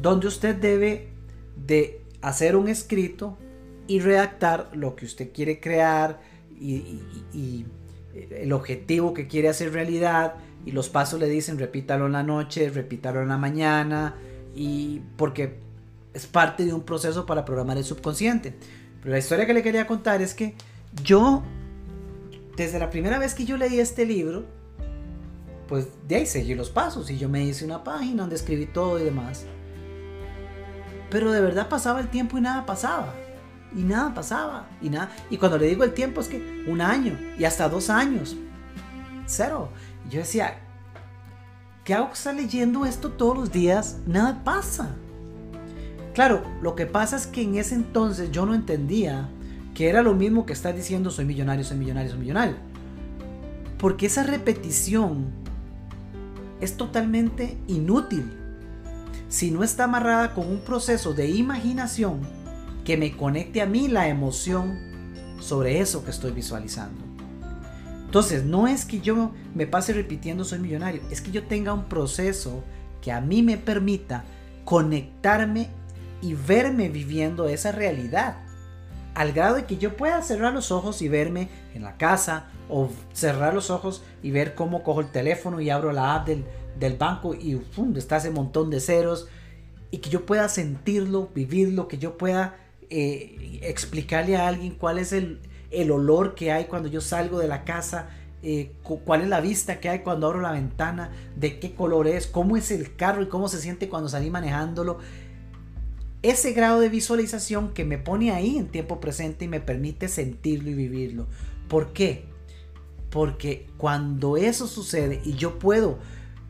donde 0.00 0.26
usted 0.26 0.54
debe 0.56 1.08
de 1.56 2.02
hacer 2.22 2.56
un 2.56 2.68
escrito 2.68 3.38
y 3.86 4.00
redactar 4.00 4.70
lo 4.74 4.96
que 4.96 5.04
usted 5.04 5.32
quiere 5.32 5.60
crear 5.60 6.20
y, 6.58 7.66
el 8.30 8.54
objetivo 8.54 9.12
que 9.12 9.26
quiere 9.26 9.50
hacer 9.50 9.74
realidad 9.74 10.36
y 10.64 10.70
los 10.70 10.88
pasos 10.88 11.20
le 11.20 11.28
dicen 11.28 11.58
repítalo 11.58 12.06
en 12.06 12.12
la 12.12 12.22
noche, 12.22 12.70
repítalo 12.70 13.20
en 13.20 13.28
la 13.28 13.36
mañana 13.36 14.14
y 14.54 15.02
porque 15.18 15.58
es 16.14 16.26
parte 16.26 16.64
de 16.64 16.72
un 16.72 16.80
proceso 16.80 17.26
para 17.26 17.44
programar 17.44 17.76
el 17.76 17.84
subconsciente. 17.84 18.54
Pero 19.00 19.12
la 19.12 19.18
historia 19.18 19.46
que 19.46 19.52
le 19.52 19.62
quería 19.62 19.86
contar 19.86 20.22
es 20.22 20.32
que 20.32 20.54
yo, 21.04 21.42
desde 22.56 22.78
la 22.78 22.88
primera 22.88 23.18
vez 23.18 23.34
que 23.34 23.44
yo 23.44 23.58
leí 23.58 23.78
este 23.80 24.06
libro, 24.06 24.46
pues 25.68 25.88
de 26.08 26.16
ahí 26.16 26.26
seguí 26.26 26.54
los 26.54 26.70
pasos 26.70 27.10
y 27.10 27.18
yo 27.18 27.28
me 27.28 27.44
hice 27.44 27.66
una 27.66 27.84
página 27.84 28.22
donde 28.22 28.36
escribí 28.36 28.64
todo 28.64 28.98
y 28.98 29.04
demás. 29.04 29.44
Pero 31.10 31.32
de 31.32 31.40
verdad 31.40 31.68
pasaba 31.68 32.00
el 32.00 32.08
tiempo 32.08 32.38
y 32.38 32.40
nada 32.40 32.66
pasaba. 32.66 33.14
Y 33.74 33.82
nada 33.82 34.14
pasaba. 34.14 34.66
Y 34.80 34.90
nada. 34.90 35.10
Y 35.30 35.36
cuando 35.36 35.58
le 35.58 35.66
digo 35.66 35.84
el 35.84 35.94
tiempo 35.94 36.20
es 36.20 36.28
que 36.28 36.64
un 36.66 36.80
año 36.80 37.18
y 37.38 37.44
hasta 37.44 37.68
dos 37.68 37.90
años. 37.90 38.36
Cero. 39.26 39.70
Y 40.06 40.14
yo 40.14 40.20
decía, 40.20 40.58
¿qué 41.84 41.94
hago 41.94 42.08
que 42.08 42.14
estar 42.14 42.34
leyendo 42.34 42.86
esto 42.86 43.10
todos 43.10 43.36
los 43.36 43.52
días? 43.52 43.98
Nada 44.06 44.42
pasa. 44.44 44.90
Claro, 46.14 46.42
lo 46.62 46.74
que 46.74 46.86
pasa 46.86 47.16
es 47.16 47.26
que 47.26 47.42
en 47.42 47.56
ese 47.56 47.74
entonces 47.74 48.30
yo 48.30 48.46
no 48.46 48.54
entendía 48.54 49.28
que 49.74 49.90
era 49.90 50.02
lo 50.02 50.14
mismo 50.14 50.46
que 50.46 50.54
estar 50.54 50.74
diciendo 50.74 51.10
soy 51.10 51.26
millonario, 51.26 51.62
soy 51.62 51.76
millonario, 51.76 52.10
soy 52.10 52.20
millonario. 52.20 52.56
Porque 53.78 54.06
esa 54.06 54.22
repetición 54.22 55.26
es 56.62 56.78
totalmente 56.78 57.58
inútil 57.66 58.32
si 59.28 59.50
no 59.50 59.64
está 59.64 59.84
amarrada 59.84 60.34
con 60.34 60.46
un 60.46 60.60
proceso 60.60 61.14
de 61.14 61.28
imaginación 61.28 62.20
que 62.84 62.96
me 62.96 63.16
conecte 63.16 63.60
a 63.60 63.66
mí 63.66 63.88
la 63.88 64.08
emoción 64.08 64.78
sobre 65.40 65.80
eso 65.80 66.04
que 66.04 66.10
estoy 66.10 66.32
visualizando. 66.32 67.04
Entonces, 68.04 68.44
no 68.44 68.68
es 68.68 68.84
que 68.84 69.00
yo 69.00 69.32
me 69.54 69.66
pase 69.66 69.92
repitiendo 69.92 70.44
soy 70.44 70.60
millonario, 70.60 71.02
es 71.10 71.20
que 71.20 71.32
yo 71.32 71.44
tenga 71.44 71.72
un 71.72 71.84
proceso 71.84 72.62
que 73.02 73.10
a 73.12 73.20
mí 73.20 73.42
me 73.42 73.58
permita 73.58 74.24
conectarme 74.64 75.68
y 76.22 76.34
verme 76.34 76.88
viviendo 76.88 77.48
esa 77.48 77.72
realidad 77.72 78.36
al 79.14 79.32
grado 79.32 79.56
de 79.56 79.64
que 79.64 79.78
yo 79.78 79.96
pueda 79.96 80.20
cerrar 80.22 80.52
los 80.52 80.70
ojos 80.70 81.00
y 81.02 81.08
verme 81.08 81.48
en 81.74 81.82
la 81.82 81.96
casa 81.96 82.46
o 82.68 82.90
cerrar 83.12 83.54
los 83.54 83.70
ojos 83.70 84.02
y 84.22 84.30
ver 84.30 84.54
cómo 84.54 84.82
cojo 84.82 85.00
el 85.00 85.10
teléfono 85.10 85.60
y 85.60 85.70
abro 85.70 85.92
la 85.92 86.14
app 86.14 86.26
del, 86.26 86.44
banco 86.98 87.34
y 87.34 87.60
está 87.96 88.18
ese 88.18 88.30
montón 88.30 88.70
de 88.70 88.80
ceros 88.80 89.28
y 89.90 89.98
que 89.98 90.10
yo 90.10 90.26
pueda 90.26 90.48
sentirlo, 90.48 91.30
vivirlo, 91.34 91.88
que 91.88 91.98
yo 91.98 92.18
pueda 92.18 92.56
eh, 92.90 93.60
explicarle 93.62 94.36
a 94.36 94.48
alguien 94.48 94.74
cuál 94.74 94.98
es 94.98 95.12
el, 95.12 95.40
olor 95.90 96.34
que 96.34 96.52
hay 96.52 96.64
cuando 96.66 96.88
yo 96.88 97.00
salgo 97.00 97.38
de 97.38 97.48
la 97.48 97.64
casa, 97.64 98.08
eh, 98.42 98.72
cuál 98.82 99.22
es 99.22 99.28
la 99.28 99.40
vista 99.40 99.80
que 99.80 99.88
hay 99.88 100.00
cuando 100.00 100.26
abro 100.26 100.40
la 100.40 100.52
ventana, 100.52 101.10
de 101.36 101.58
qué 101.58 101.74
color 101.74 102.06
es, 102.06 102.26
cómo 102.26 102.56
es 102.56 102.70
el 102.70 102.96
carro 102.96 103.22
y 103.22 103.28
cómo 103.28 103.48
se 103.48 103.60
siente 103.60 103.88
cuando 103.88 104.08
salí 104.08 104.30
manejándolo 104.30 104.98
ese 106.22 106.52
grado 106.52 106.80
de 106.80 106.88
visualización 106.88 107.72
que 107.72 107.84
me 107.84 107.98
pone 107.98 108.32
ahí 108.32 108.56
en 108.56 108.66
tiempo 108.66 109.00
presente 109.00 109.44
y 109.44 109.48
me 109.48 109.60
permite 109.60 110.08
sentirlo 110.08 110.70
y 110.70 110.74
vivirlo. 110.74 111.26
¿Por 111.68 111.92
qué? 111.92 112.24
Porque 113.10 113.66
cuando 113.76 114.36
eso 114.36 114.66
sucede 114.66 115.20
y 115.24 115.34
yo 115.34 115.58
puedo 115.58 115.98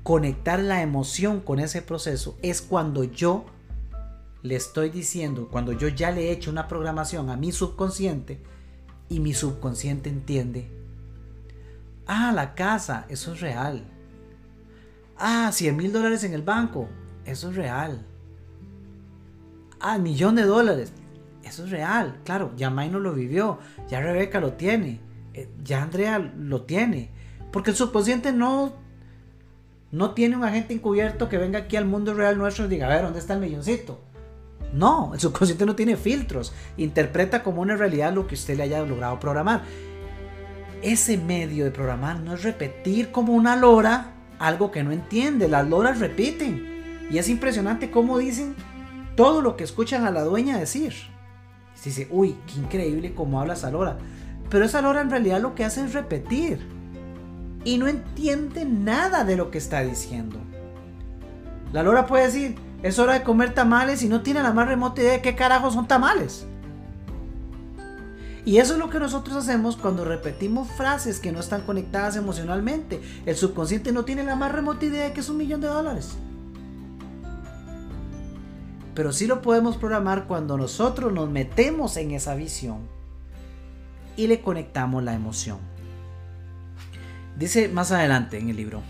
conectar 0.07 0.61
la 0.61 0.83
emoción 0.83 1.41
con 1.41 1.59
ese 1.59 1.83
proceso, 1.83 2.39
es 2.41 2.63
cuando 2.63 3.03
yo 3.03 3.45
le 4.43 4.55
estoy 4.55 4.91
diciendo, 4.91 5.49
cuando 5.51 5.73
yo 5.73 5.89
ya 5.89 6.13
le 6.13 6.29
he 6.29 6.31
hecho 6.31 6.53
una 6.53 6.69
programación 6.69 7.29
a 7.29 7.37
mi 7.37 7.51
subconsciente 7.51 8.41
y 9.09 9.19
mi 9.19 9.35
subconsciente 9.35 10.09
entiende, 10.09 10.71
ah, 12.07 12.31
la 12.33 12.55
casa, 12.55 13.07
eso 13.09 13.33
es 13.33 13.41
real. 13.41 13.83
Ah, 15.19 15.51
100 15.53 15.77
mil 15.77 15.93
dólares 15.93 16.23
en 16.23 16.35
el 16.35 16.43
banco, 16.43 16.89
eso 17.25 17.51
es 17.51 17.57
real 17.57 18.07
ah, 19.81 19.99
millón 19.99 20.37
de 20.37 20.43
dólares. 20.43 20.93
Eso 21.43 21.65
es 21.65 21.71
real, 21.71 22.21
claro, 22.25 22.53
ya 22.57 22.71
no 22.71 22.99
lo 22.99 23.13
vivió, 23.13 23.59
ya 23.89 24.01
Rebeca 24.01 24.41
lo 24.41 24.55
tiene, 24.55 25.01
eh, 25.33 25.49
ya 25.63 25.83
Andrea 25.83 26.19
lo 26.19 26.63
tiene. 26.63 27.11
Porque 27.53 27.71
el 27.71 27.77
subconsciente 27.77 28.33
no, 28.33 28.73
no 29.93 30.13
tiene 30.13 30.37
un 30.37 30.45
agente 30.45 30.75
encubierto 30.75 31.29
que 31.29 31.39
venga 31.39 31.61
aquí 31.61 31.77
al 31.77 31.87
mundo 31.87 32.15
real 32.15 32.39
nuestro 32.39 32.67
y 32.67 32.69
diga, 32.69 32.87
a 32.87 32.91
ver, 32.91 33.03
¿dónde 33.03 33.19
está 33.19 33.35
el 33.35 33.41
milloncito? 33.41 34.01
No, 34.73 35.13
el 35.15 35.21
subconsciente 35.21 35.65
no 35.65 35.77
tiene 35.77 35.97
filtros, 35.97 36.53
interpreta 36.77 37.43
como 37.43 37.63
una 37.63 37.77
realidad 37.77 38.13
lo 38.13 38.27
que 38.27 38.35
usted 38.35 38.57
le 38.57 38.65
haya 38.65 38.83
logrado 38.83 39.19
programar. 39.21 39.63
Ese 40.83 41.17
medio 41.17 41.65
de 41.65 41.71
programar 41.71 42.21
no 42.21 42.35
es 42.35 42.43
repetir 42.43 43.11
como 43.11 43.33
una 43.33 43.57
lora 43.57 44.13
algo 44.39 44.71
que 44.71 44.83
no 44.83 44.93
entiende, 44.93 45.49
las 45.49 45.67
loras 45.67 46.01
repiten. 46.01 47.09
Y 47.11 47.19
es 47.19 47.29
impresionante 47.29 47.91
cómo 47.91 48.19
dicen 48.19 48.55
todo 49.17 49.41
lo 49.41 49.57
que 49.57 49.65
escuchan 49.65 50.05
a 50.05 50.11
la 50.11 50.23
dueña 50.23 50.59
decir. 50.59 50.93
Y 51.81 51.85
dice, 51.89 52.09
uy, 52.11 52.37
qué 52.47 52.61
increíble 52.61 53.15
cómo 53.15 53.41
habla 53.41 53.55
esa 53.55 53.71
lora. 53.71 53.97
Pero 54.51 54.65
esa 54.65 54.83
lora 54.83 55.01
en 55.01 55.11
realidad 55.11 55.41
lo 55.41 55.55
que 55.55 55.65
hace 55.65 55.85
es 55.85 55.93
repetir. 55.93 56.76
Y 57.67 57.77
no 57.77 57.89
entiende 57.89 58.65
nada 58.65 59.25
de 59.25 59.37
lo 59.37 59.51
que 59.51 59.59
está 59.59 59.83
diciendo. 59.83 60.39
La 61.73 61.83
lora 61.83 62.07
puede 62.07 62.25
decir, 62.25 62.57
es 62.83 62.99
hora 62.99 63.13
de 63.13 63.23
comer 63.23 63.53
tamales 63.53 64.03
y 64.03 64.09
no 64.09 64.23
tiene 64.23 64.43
la 64.43 64.55
más 64.55 64.69
remota 64.69 65.03
idea 65.03 65.13
de 65.13 65.21
qué 65.21 65.35
carajo 65.35 65.71
son 65.71 65.87
tamales. 65.87 66.47
Y 68.45 68.59
eso 68.59 68.75
es 68.75 68.79
lo 68.79 68.89
que 68.89 69.01
nosotros 69.01 69.37
hacemos 69.37 69.77
cuando 69.77 70.05
repetimos 70.05 70.69
frases 70.69 71.19
que 71.19 71.33
no 71.33 71.41
están 71.41 71.63
conectadas 71.63 72.17
emocionalmente. 72.17 73.03
El 73.27 73.37
subconsciente 73.37 73.91
no 73.91 74.05
tiene 74.05 74.23
la 74.23 74.37
más 74.37 74.53
remota 74.53 74.87
idea 74.87 75.05
de 75.05 75.13
que 75.13 75.21
es 75.21 75.29
un 75.29 75.37
millón 75.37 75.61
de 75.61 75.67
dólares 75.67 76.17
pero 78.97 79.13
sí 79.13 79.27
lo 79.27 79.43
podemos 79.43 79.77
programar 79.77 80.27
cuando 80.27 80.57
nosotros 80.57 81.13
nos 81.13 81.29
metemos 81.29 81.99
en 81.99 82.13
esa 82.13 82.35
visión 82.35 82.79
y 84.17 84.27
le 84.27 84.41
conectamos 84.41 85.05
la 85.05 85.13
emoción. 85.13 85.59
Dice 87.39 87.69
más 87.69 87.93
adelante 87.93 88.39
en 88.39 88.49
el 88.49 88.57
libro, 88.57 88.83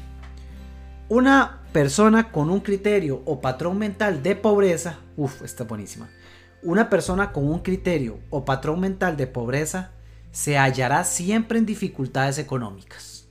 una 1.08 1.62
persona 1.72 2.30
con 2.30 2.48
un 2.48 2.60
criterio 2.60 3.22
o 3.24 3.40
patrón 3.40 3.78
mental 3.78 4.22
de 4.22 4.36
pobreza, 4.36 5.00
uff, 5.16 5.42
está 5.42 5.64
buenísima, 5.64 6.08
una 6.62 6.88
persona 6.88 7.32
con 7.32 7.48
un 7.48 7.58
criterio 7.58 8.20
o 8.30 8.44
patrón 8.44 8.80
mental 8.80 9.16
de 9.16 9.26
pobreza 9.26 9.90
se 10.30 10.58
hallará 10.58 11.02
siempre 11.04 11.58
en 11.58 11.66
dificultades 11.66 12.38
económicas. 12.38 13.28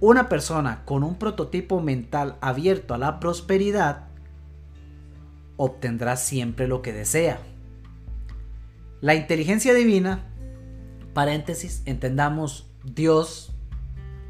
Una 0.00 0.28
persona 0.28 0.84
con 0.84 1.02
un 1.02 1.16
prototipo 1.16 1.80
mental 1.80 2.36
abierto 2.40 2.94
a 2.94 2.98
la 2.98 3.20
prosperidad 3.20 4.08
obtendrá 5.56 6.16
siempre 6.16 6.68
lo 6.68 6.82
que 6.82 6.92
desea. 6.92 7.38
La 9.00 9.14
inteligencia 9.14 9.72
divina, 9.72 10.24
paréntesis, 11.14 11.82
entendamos 11.86 12.70
Dios, 12.94 13.52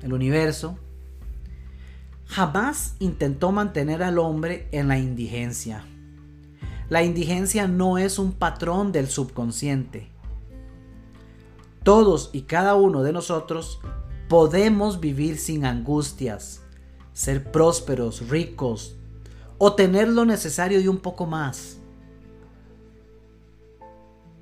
el 0.02 0.14
universo, 0.14 0.78
jamás 2.24 2.96
intentó 2.98 3.52
mantener 3.52 4.02
al 4.02 4.18
hombre 4.18 4.68
en 4.72 4.88
la 4.88 4.98
indigencia. 4.98 5.84
La 6.88 7.02
indigencia 7.02 7.68
no 7.68 7.98
es 7.98 8.18
un 8.18 8.32
patrón 8.32 8.92
del 8.92 9.08
subconsciente. 9.08 10.08
Todos 11.82 12.30
y 12.32 12.42
cada 12.42 12.74
uno 12.74 13.02
de 13.02 13.12
nosotros 13.12 13.80
podemos 14.28 15.00
vivir 15.00 15.38
sin 15.38 15.64
angustias, 15.64 16.62
ser 17.12 17.52
prósperos, 17.52 18.28
ricos 18.28 18.96
o 19.58 19.74
tener 19.74 20.08
lo 20.08 20.24
necesario 20.24 20.80
y 20.80 20.88
un 20.88 20.98
poco 20.98 21.26
más. 21.26 21.78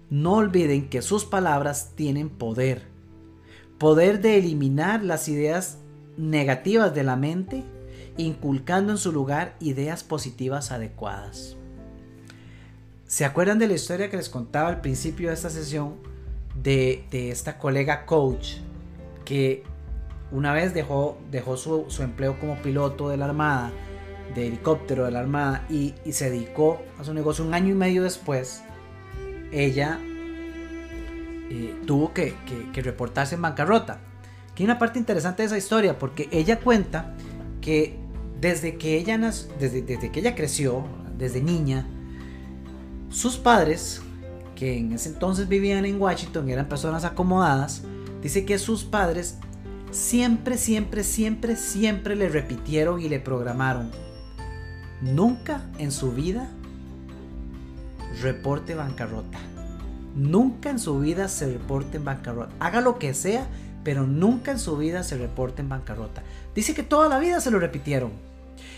No 0.08 0.34
olviden 0.34 0.88
que 0.88 1.02
sus 1.02 1.24
palabras 1.24 1.92
tienen 1.96 2.30
poder. 2.30 2.93
Poder 3.84 4.22
de 4.22 4.38
eliminar 4.38 5.04
las 5.04 5.28
ideas 5.28 5.76
negativas 6.16 6.94
de 6.94 7.02
la 7.02 7.16
mente, 7.16 7.64
inculcando 8.16 8.92
en 8.92 8.96
su 8.96 9.12
lugar 9.12 9.56
ideas 9.60 10.02
positivas 10.02 10.72
adecuadas. 10.72 11.58
¿Se 13.06 13.26
acuerdan 13.26 13.58
de 13.58 13.68
la 13.68 13.74
historia 13.74 14.08
que 14.08 14.16
les 14.16 14.30
contaba 14.30 14.70
al 14.70 14.80
principio 14.80 15.28
de 15.28 15.34
esta 15.34 15.50
sesión 15.50 15.96
de, 16.62 17.04
esta 17.12 17.58
colega 17.58 18.06
coach 18.06 18.54
que 19.26 19.64
una 20.32 20.54
vez 20.54 20.72
dejó, 20.72 21.18
dejó 21.30 21.58
su, 21.58 21.84
empleo 22.00 22.40
como 22.40 22.56
piloto 22.62 23.10
de 23.10 23.18
la 23.18 23.26
Armada, 23.26 23.70
de 24.34 24.46
helicóptero 24.46 25.04
de 25.04 25.10
la 25.10 25.20
Armada, 25.20 25.66
y, 25.68 25.92
se 26.10 26.30
dedicó 26.30 26.80
a 26.98 27.04
su 27.04 27.12
negocio 27.12 27.44
un 27.44 27.52
año 27.52 27.72
y 27.72 27.76
medio 27.76 28.02
después? 28.02 28.62
Ella 29.52 30.00
eh, 31.50 31.80
tuvo 31.86 32.12
que, 32.12 32.34
reportarse 32.74 33.34
en 33.34 33.42
bancarrota. 33.42 34.00
Que 34.54 34.62
hay 34.62 34.64
una 34.66 34.78
parte 34.78 34.98
interesante 34.98 35.42
de 35.42 35.46
esa 35.46 35.58
historia, 35.58 35.98
porque 35.98 36.28
ella 36.30 36.60
cuenta 36.60 37.14
que 37.60 37.98
desde 38.40 38.76
que 38.76 38.96
ella, 38.96 39.18
desde, 39.18 39.82
desde 39.82 40.10
que 40.10 40.20
ella 40.20 40.34
creció, 40.34 40.84
desde 41.16 41.40
niña, 41.40 41.86
sus 43.10 43.36
padres, 43.36 44.02
que 44.54 44.78
en 44.78 44.92
ese 44.92 45.08
entonces 45.08 45.48
vivían 45.48 45.84
en 45.84 46.00
Washington, 46.00 46.48
eran 46.48 46.68
personas 46.68 47.04
acomodadas, 47.04 47.82
dice 48.22 48.44
que 48.44 48.58
sus 48.58 48.84
padres 48.84 49.38
siempre, 49.90 50.58
siempre, 50.58 51.04
siempre, 51.04 51.56
siempre 51.56 52.16
le 52.16 52.28
repitieron 52.28 53.00
y 53.00 53.08
le 53.08 53.20
programaron. 53.20 53.90
Nunca 55.00 55.62
en 55.78 55.92
su 55.92 56.12
vida 56.12 56.48
reporte 58.20 58.74
bancarrota. 58.74 59.38
Nunca 60.14 60.70
en 60.70 60.78
su 60.78 60.98
vida 61.00 61.28
se 61.28 61.52
reporte 61.52 61.96
en 61.96 62.04
bancarrota. 62.04 62.54
Haga 62.60 62.80
lo 62.80 62.98
que 62.98 63.14
sea, 63.14 63.46
pero 63.82 64.06
nunca 64.06 64.52
en 64.52 64.58
su 64.58 64.76
vida 64.76 65.02
se 65.02 65.18
reporte 65.18 65.60
en 65.62 65.68
bancarrota. 65.68 66.22
Dice 66.54 66.74
que 66.74 66.82
toda 66.82 67.08
la 67.08 67.18
vida 67.18 67.40
se 67.40 67.50
lo 67.50 67.58
repitieron. 67.58 68.12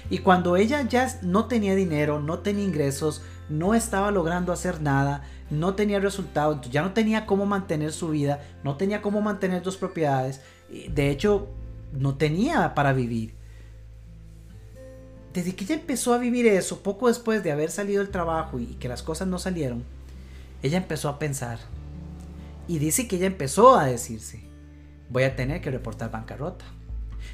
Y 0.08 0.18
cuando 0.18 0.56
ella 0.56 0.82
ya 0.82 1.18
no 1.22 1.46
tenía 1.46 1.74
dinero, 1.74 2.20
no 2.20 2.38
tenía 2.38 2.64
ingresos, 2.64 3.22
no 3.48 3.74
estaba 3.74 4.10
logrando 4.10 4.52
hacer 4.52 4.80
nada, 4.80 5.24
no 5.50 5.74
tenía 5.74 6.00
resultado, 6.00 6.60
ya 6.62 6.82
no 6.82 6.92
tenía 6.92 7.26
cómo 7.26 7.46
mantener 7.46 7.92
su 7.92 8.10
vida, 8.10 8.40
no 8.64 8.76
tenía 8.76 9.02
cómo 9.02 9.20
mantener 9.20 9.62
dos 9.62 9.76
propiedades, 9.76 10.40
de 10.70 11.10
hecho 11.10 11.48
no 11.92 12.16
tenía 12.16 12.74
para 12.74 12.92
vivir. 12.92 13.34
Desde 15.32 15.54
que 15.54 15.64
ella 15.64 15.74
empezó 15.74 16.14
a 16.14 16.18
vivir 16.18 16.46
eso, 16.46 16.82
poco 16.82 17.08
después 17.08 17.42
de 17.42 17.52
haber 17.52 17.70
salido 17.70 18.02
del 18.02 18.10
trabajo 18.10 18.58
y 18.58 18.66
que 18.76 18.88
las 18.88 19.02
cosas 19.02 19.28
no 19.28 19.38
salieron, 19.38 19.84
ella 20.66 20.78
empezó 20.78 21.08
a 21.08 21.18
pensar. 21.18 21.58
Y 22.68 22.78
dice 22.78 23.06
que 23.06 23.16
ella 23.16 23.26
empezó 23.26 23.78
a 23.78 23.86
decirse, 23.86 24.42
voy 25.08 25.22
a 25.22 25.36
tener 25.36 25.60
que 25.60 25.70
reportar 25.70 26.10
bancarrota. 26.10 26.64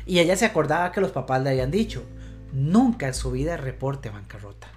Y 0.06 0.18
ella 0.18 0.36
se 0.36 0.46
acordaba 0.46 0.92
que 0.92 1.00
los 1.00 1.12
papás 1.12 1.42
le 1.42 1.50
habían 1.50 1.70
dicho, 1.70 2.04
nunca 2.52 3.06
en 3.06 3.14
su 3.14 3.30
vida 3.30 3.56
reporte 3.56 4.10
bancarrota. 4.10 4.68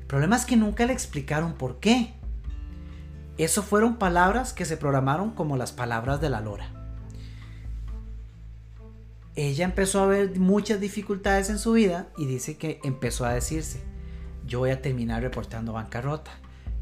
El 0.00 0.06
problema 0.06 0.36
es 0.36 0.44
que 0.44 0.56
nunca 0.56 0.86
le 0.86 0.92
explicaron 0.92 1.54
por 1.54 1.80
qué. 1.80 2.14
Eso 3.36 3.62
fueron 3.62 3.96
palabras 3.96 4.52
que 4.52 4.64
se 4.64 4.76
programaron 4.76 5.30
como 5.30 5.56
las 5.56 5.72
palabras 5.72 6.20
de 6.20 6.30
la 6.30 6.40
lora. 6.40 6.72
Ella 9.36 9.64
empezó 9.64 10.02
a 10.02 10.06
ver 10.06 10.36
muchas 10.40 10.80
dificultades 10.80 11.48
en 11.48 11.60
su 11.60 11.72
vida 11.72 12.08
y 12.16 12.26
dice 12.26 12.56
que 12.56 12.80
empezó 12.82 13.24
a 13.24 13.34
decirse, 13.34 13.80
yo 14.44 14.58
voy 14.58 14.70
a 14.70 14.82
terminar 14.82 15.22
reportando 15.22 15.74
bancarrota, 15.74 16.32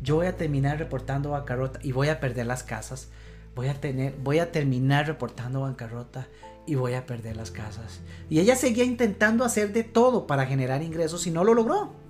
yo 0.03 0.17
voy 0.17 0.27
a 0.27 0.37
terminar 0.37 0.79
reportando 0.79 1.31
bancarrota 1.31 1.79
y 1.83 1.93
voy 1.93 2.09
a 2.09 2.21
perder 2.21 2.47
las 2.47 2.63
casas, 2.63 3.09
voy 3.55 3.69
a 3.69 3.81
tener, 3.81 4.15
voy 4.23 4.39
a 4.39 4.53
terminar 4.53 5.07
reportando 5.07 5.61
bancarrota 5.63 6.27
y 6.67 6.75
voy 6.75 6.95
a 6.95 7.07
perder 7.07 7.37
las 7.37 7.51
casas. 7.51 8.01
Y 8.29 8.41
ella 8.41 8.57
seguía 8.57 8.85
intentando 8.85 9.45
hacer 9.45 9.73
de 9.73 9.85
todo 9.85 10.27
para 10.27 10.47
generar 10.47 10.83
ingresos 10.83 11.27
y 11.27 11.31
no 11.31 11.45
lo 11.45 11.55
logró 11.55 12.07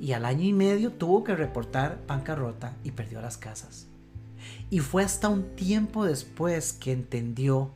y 0.00 0.12
al 0.12 0.24
año 0.24 0.44
y 0.44 0.52
medio 0.52 0.92
tuvo 0.92 1.24
que 1.24 1.34
reportar 1.34 2.00
bancarrota 2.06 2.76
y 2.84 2.92
perdió 2.92 3.20
las 3.20 3.36
casas. 3.36 3.88
Y 4.70 4.80
fue 4.80 5.02
hasta 5.02 5.28
un 5.28 5.56
tiempo 5.56 6.04
después 6.04 6.72
que 6.72 6.92
entendió 6.92 7.72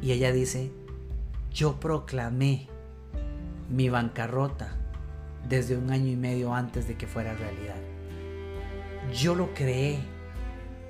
y 0.00 0.12
ella 0.12 0.32
dice, 0.32 0.72
yo 1.50 1.80
proclamé 1.80 2.68
mi 3.70 3.88
bancarrota 3.88 4.75
desde 5.48 5.76
un 5.76 5.90
año 5.90 6.08
y 6.08 6.16
medio 6.16 6.54
antes 6.54 6.88
de 6.88 6.96
que 6.96 7.06
fuera 7.06 7.34
realidad. 7.34 7.76
Yo 9.14 9.34
lo 9.34 9.54
creé, 9.54 10.00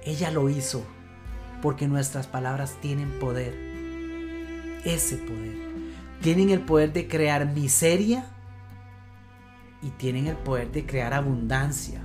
ella 0.04 0.30
lo 0.30 0.48
hizo, 0.48 0.84
porque 1.62 1.88
nuestras 1.88 2.26
palabras 2.26 2.76
tienen 2.80 3.18
poder, 3.18 3.54
ese 4.84 5.16
poder. 5.16 5.66
Tienen 6.22 6.50
el 6.50 6.60
poder 6.60 6.92
de 6.92 7.08
crear 7.08 7.46
miseria 7.52 8.24
y 9.82 9.90
tienen 9.90 10.26
el 10.26 10.36
poder 10.36 10.72
de 10.72 10.86
crear 10.86 11.12
abundancia. 11.12 12.00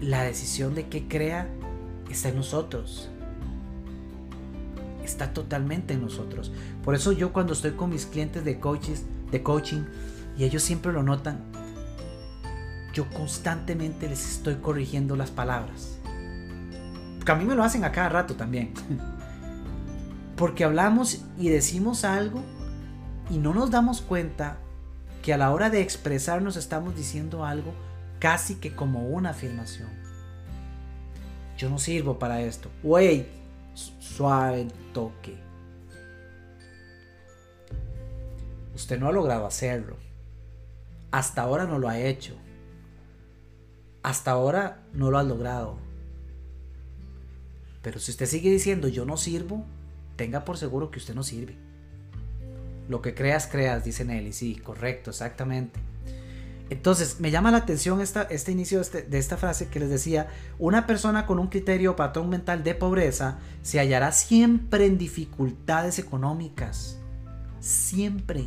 La 0.00 0.22
decisión 0.22 0.74
de 0.74 0.88
qué 0.88 1.08
crea 1.08 1.48
está 2.10 2.28
en 2.28 2.36
nosotros. 2.36 3.10
Está 5.08 5.32
totalmente 5.32 5.94
en 5.94 6.02
nosotros. 6.02 6.52
Por 6.84 6.94
eso 6.94 7.12
yo 7.12 7.32
cuando 7.32 7.54
estoy 7.54 7.72
con 7.72 7.88
mis 7.88 8.04
clientes 8.04 8.44
de 8.44 8.60
coaches, 8.60 9.04
de 9.30 9.42
coaching, 9.42 9.84
y 10.36 10.44
ellos 10.44 10.62
siempre 10.62 10.92
lo 10.92 11.02
notan, 11.02 11.40
yo 12.92 13.08
constantemente 13.08 14.06
les 14.06 14.36
estoy 14.36 14.56
corrigiendo 14.56 15.16
las 15.16 15.30
palabras. 15.30 15.98
Porque 17.16 17.32
a 17.32 17.36
mí 17.36 17.46
me 17.46 17.54
lo 17.54 17.64
hacen 17.64 17.84
a 17.84 17.92
cada 17.92 18.10
rato 18.10 18.36
también. 18.36 18.74
Porque 20.36 20.64
hablamos 20.64 21.24
y 21.38 21.48
decimos 21.48 22.04
algo 22.04 22.42
y 23.30 23.38
no 23.38 23.54
nos 23.54 23.70
damos 23.70 24.02
cuenta 24.02 24.58
que 25.22 25.32
a 25.32 25.38
la 25.38 25.50
hora 25.52 25.70
de 25.70 25.80
expresarnos 25.80 26.56
estamos 26.56 26.94
diciendo 26.94 27.46
algo 27.46 27.72
casi 28.18 28.56
que 28.56 28.74
como 28.74 29.08
una 29.08 29.30
afirmación. 29.30 29.88
Yo 31.56 31.70
no 31.70 31.78
sirvo 31.78 32.18
para 32.18 32.42
esto. 32.42 32.70
Wait, 32.82 33.37
suave 34.16 34.68
toque. 34.92 35.36
Usted 38.74 38.98
no 38.98 39.08
ha 39.08 39.12
logrado 39.12 39.46
hacerlo. 39.46 39.96
Hasta 41.10 41.42
ahora 41.42 41.64
no 41.64 41.78
lo 41.78 41.88
ha 41.88 41.98
hecho. 41.98 42.34
Hasta 44.02 44.30
ahora 44.30 44.82
no 44.92 45.10
lo 45.10 45.18
ha 45.18 45.22
logrado. 45.22 45.78
Pero 47.82 48.00
si 48.00 48.10
usted 48.10 48.26
sigue 48.26 48.50
diciendo 48.50 48.88
yo 48.88 49.04
no 49.04 49.16
sirvo, 49.16 49.64
tenga 50.16 50.44
por 50.44 50.58
seguro 50.58 50.90
que 50.90 50.98
usted 50.98 51.14
no 51.14 51.22
sirve. 51.22 51.56
Lo 52.88 53.02
que 53.02 53.14
creas, 53.14 53.46
creas, 53.46 53.84
dice 53.84 54.04
Nelly. 54.04 54.32
Sí, 54.32 54.56
correcto, 54.56 55.10
exactamente. 55.10 55.80
Entonces, 56.70 57.18
me 57.18 57.30
llama 57.30 57.50
la 57.50 57.58
atención 57.58 58.00
esta, 58.00 58.22
este 58.22 58.52
inicio 58.52 58.78
de, 58.78 58.82
este, 58.82 59.02
de, 59.02 59.18
esta 59.18 59.38
frase 59.38 59.68
que 59.68 59.80
les 59.80 59.88
decía, 59.88 60.28
una 60.58 60.86
persona 60.86 61.24
con 61.24 61.38
un 61.38 61.46
criterio 61.46 61.96
patrón 61.96 62.28
mental 62.28 62.62
de 62.62 62.74
pobreza 62.74 63.38
se 63.62 63.78
hallará 63.78 64.12
siempre 64.12 64.84
en 64.84 64.98
dificultades 64.98 65.98
económicas. 65.98 66.98
Siempre. 67.60 68.44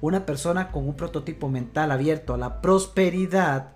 Una 0.00 0.26
persona 0.26 0.70
con 0.70 0.86
un 0.86 0.94
prototipo 0.94 1.48
mental 1.48 1.90
abierto 1.90 2.34
a 2.34 2.38
la 2.38 2.60
prosperidad 2.60 3.72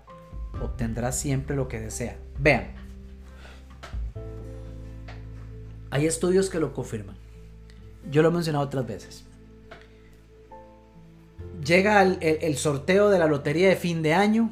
obtendrá 0.61 1.11
siempre 1.11 1.57
lo 1.57 1.67
que 1.67 1.81
desea. 1.81 2.17
Vean. 2.39 2.67
Hay 5.91 6.05
estudios 6.07 6.49
que 6.49 6.59
lo 6.59 6.73
confirman. 6.73 7.17
Yo 8.09 8.21
lo 8.21 8.29
he 8.29 8.31
mencionado 8.31 8.65
otras 8.65 8.87
veces 8.87 9.25
llega 11.63 12.01
el, 12.01 12.57
sorteo 12.57 13.09
de 13.09 13.19
la 13.19 13.27
lotería 13.27 13.69
de 13.69 13.75
fin 13.75 14.01
de 14.01 14.13
año. 14.13 14.51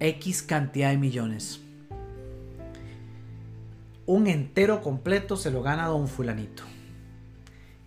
X 0.00 0.42
cantidad 0.42 0.90
de 0.90 0.98
millones. 0.98 1.60
Un 4.06 4.26
entero 4.26 4.82
completo 4.82 5.36
se 5.36 5.50
lo 5.50 5.62
gana 5.62 5.86
don 5.86 6.08
fulanito. 6.08 6.62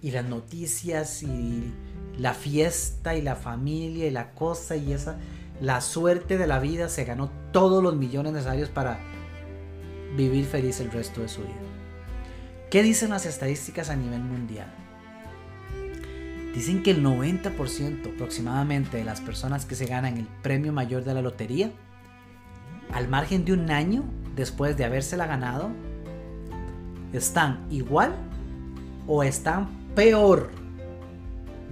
Y 0.02 0.12
las 0.12 0.26
noticias 0.26 1.22
y 1.24 1.74
la 2.18 2.34
fiesta 2.34 3.16
y 3.16 3.22
la 3.22 3.36
familia 3.36 4.08
y 4.08 4.12
la 4.12 4.32
cosa 4.32 4.76
y 4.76 4.94
esa, 4.94 5.18
la 5.62 5.82
suerte 5.82 6.38
de 6.38 6.48
la 6.48 6.60
vida 6.60 6.90
se 6.90 7.04
ganó 7.04 7.30
todos 7.52 7.84
los 7.84 7.96
millones 7.96 8.34
necesarios 8.34 8.70
para 8.70 9.00
vivir 10.16 10.46
feliz 10.46 10.80
el 10.80 10.92
resto 10.92 11.22
de 11.22 11.28
su 11.28 11.42
vida. 11.42 11.54
¿Qué 12.72 12.84
dicen 12.84 13.12
las 13.12 13.26
estadísticas 13.26 13.90
a 13.90 13.96
nivel 13.96 14.22
mundial? 14.22 14.87
Dicen 16.58 16.82
que 16.82 16.90
el 16.90 17.04
90% 17.04 18.16
aproximadamente 18.16 18.98
de 18.98 19.04
las 19.04 19.22
personas 19.22 19.68
que 19.68 19.76
se 19.76 19.86
ganan 19.86 20.18
el 20.18 20.26
premio 20.42 20.74
mayor 20.74 21.04
de 21.04 21.14
la 21.14 21.22
lotería, 21.22 21.72
al 22.92 23.08
margen 23.08 23.46
de 23.46 23.54
un 23.54 23.70
año 23.70 24.04
después 24.36 24.76
de 24.76 24.84
habérsela 24.84 25.28
ganado, 25.28 25.70
están 27.14 27.68
igual 27.70 28.16
o 29.06 29.22
están 29.22 29.68
peor 29.94 30.50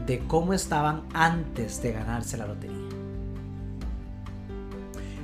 de 0.05 0.19
cómo 0.27 0.53
estaban 0.53 1.01
antes 1.15 1.81
de 1.81 1.91
ganarse 1.91 2.37
la 2.37 2.45
lotería. 2.45 2.87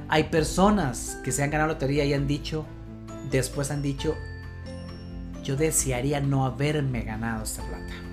Hay 0.08 0.24
personas 0.24 1.20
que 1.24 1.32
se 1.32 1.44
han 1.44 1.52
ganado 1.52 1.68
la 1.68 1.74
lotería 1.76 2.04
y 2.04 2.16
han 2.16 2.26
dicho, 2.26 2.66
después 3.30 3.70
han 3.70 3.84
dicho, 3.84 4.16
yo 5.44 5.56
desearía 5.56 6.20
no 6.20 6.48
haberme 6.48 7.04
ganado 7.04 7.44
esta 7.44 7.62
plata. 7.62 8.11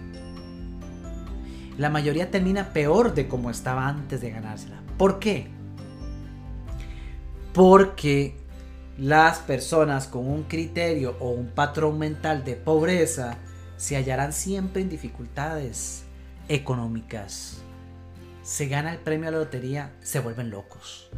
La 1.79 1.91
mayoría 1.91 2.31
termina 2.31 2.72
peor 2.72 3.14
de 3.14 3.29
como 3.29 3.51
estaba 3.51 3.87
antes 3.87 4.20
de 4.20 4.31
ganársela. 4.31 4.83
¿Por 4.99 5.20
qué? 5.20 5.47
Porque 7.55 8.37
las 8.99 9.39
personas 9.39 10.09
con 10.09 10.29
un 10.29 10.43
criterio 10.43 11.16
o 11.20 11.31
un 11.31 11.47
patrón 11.47 12.01
mental 12.01 12.45
de 12.45 12.57
pobreza 12.57 13.39
se 13.76 13.95
hallarán 13.95 14.33
siempre 14.33 14.83
en 14.83 14.89
dificultades 14.89 16.03
económicas. 16.49 17.59
Se 18.43 18.66
gana 18.66 18.93
el 18.93 18.99
premio 18.99 19.29
a 19.29 19.31
la 19.31 19.39
lotería, 19.39 19.93
se 20.01 20.18
vuelven 20.18 20.51
locos. 20.51 21.09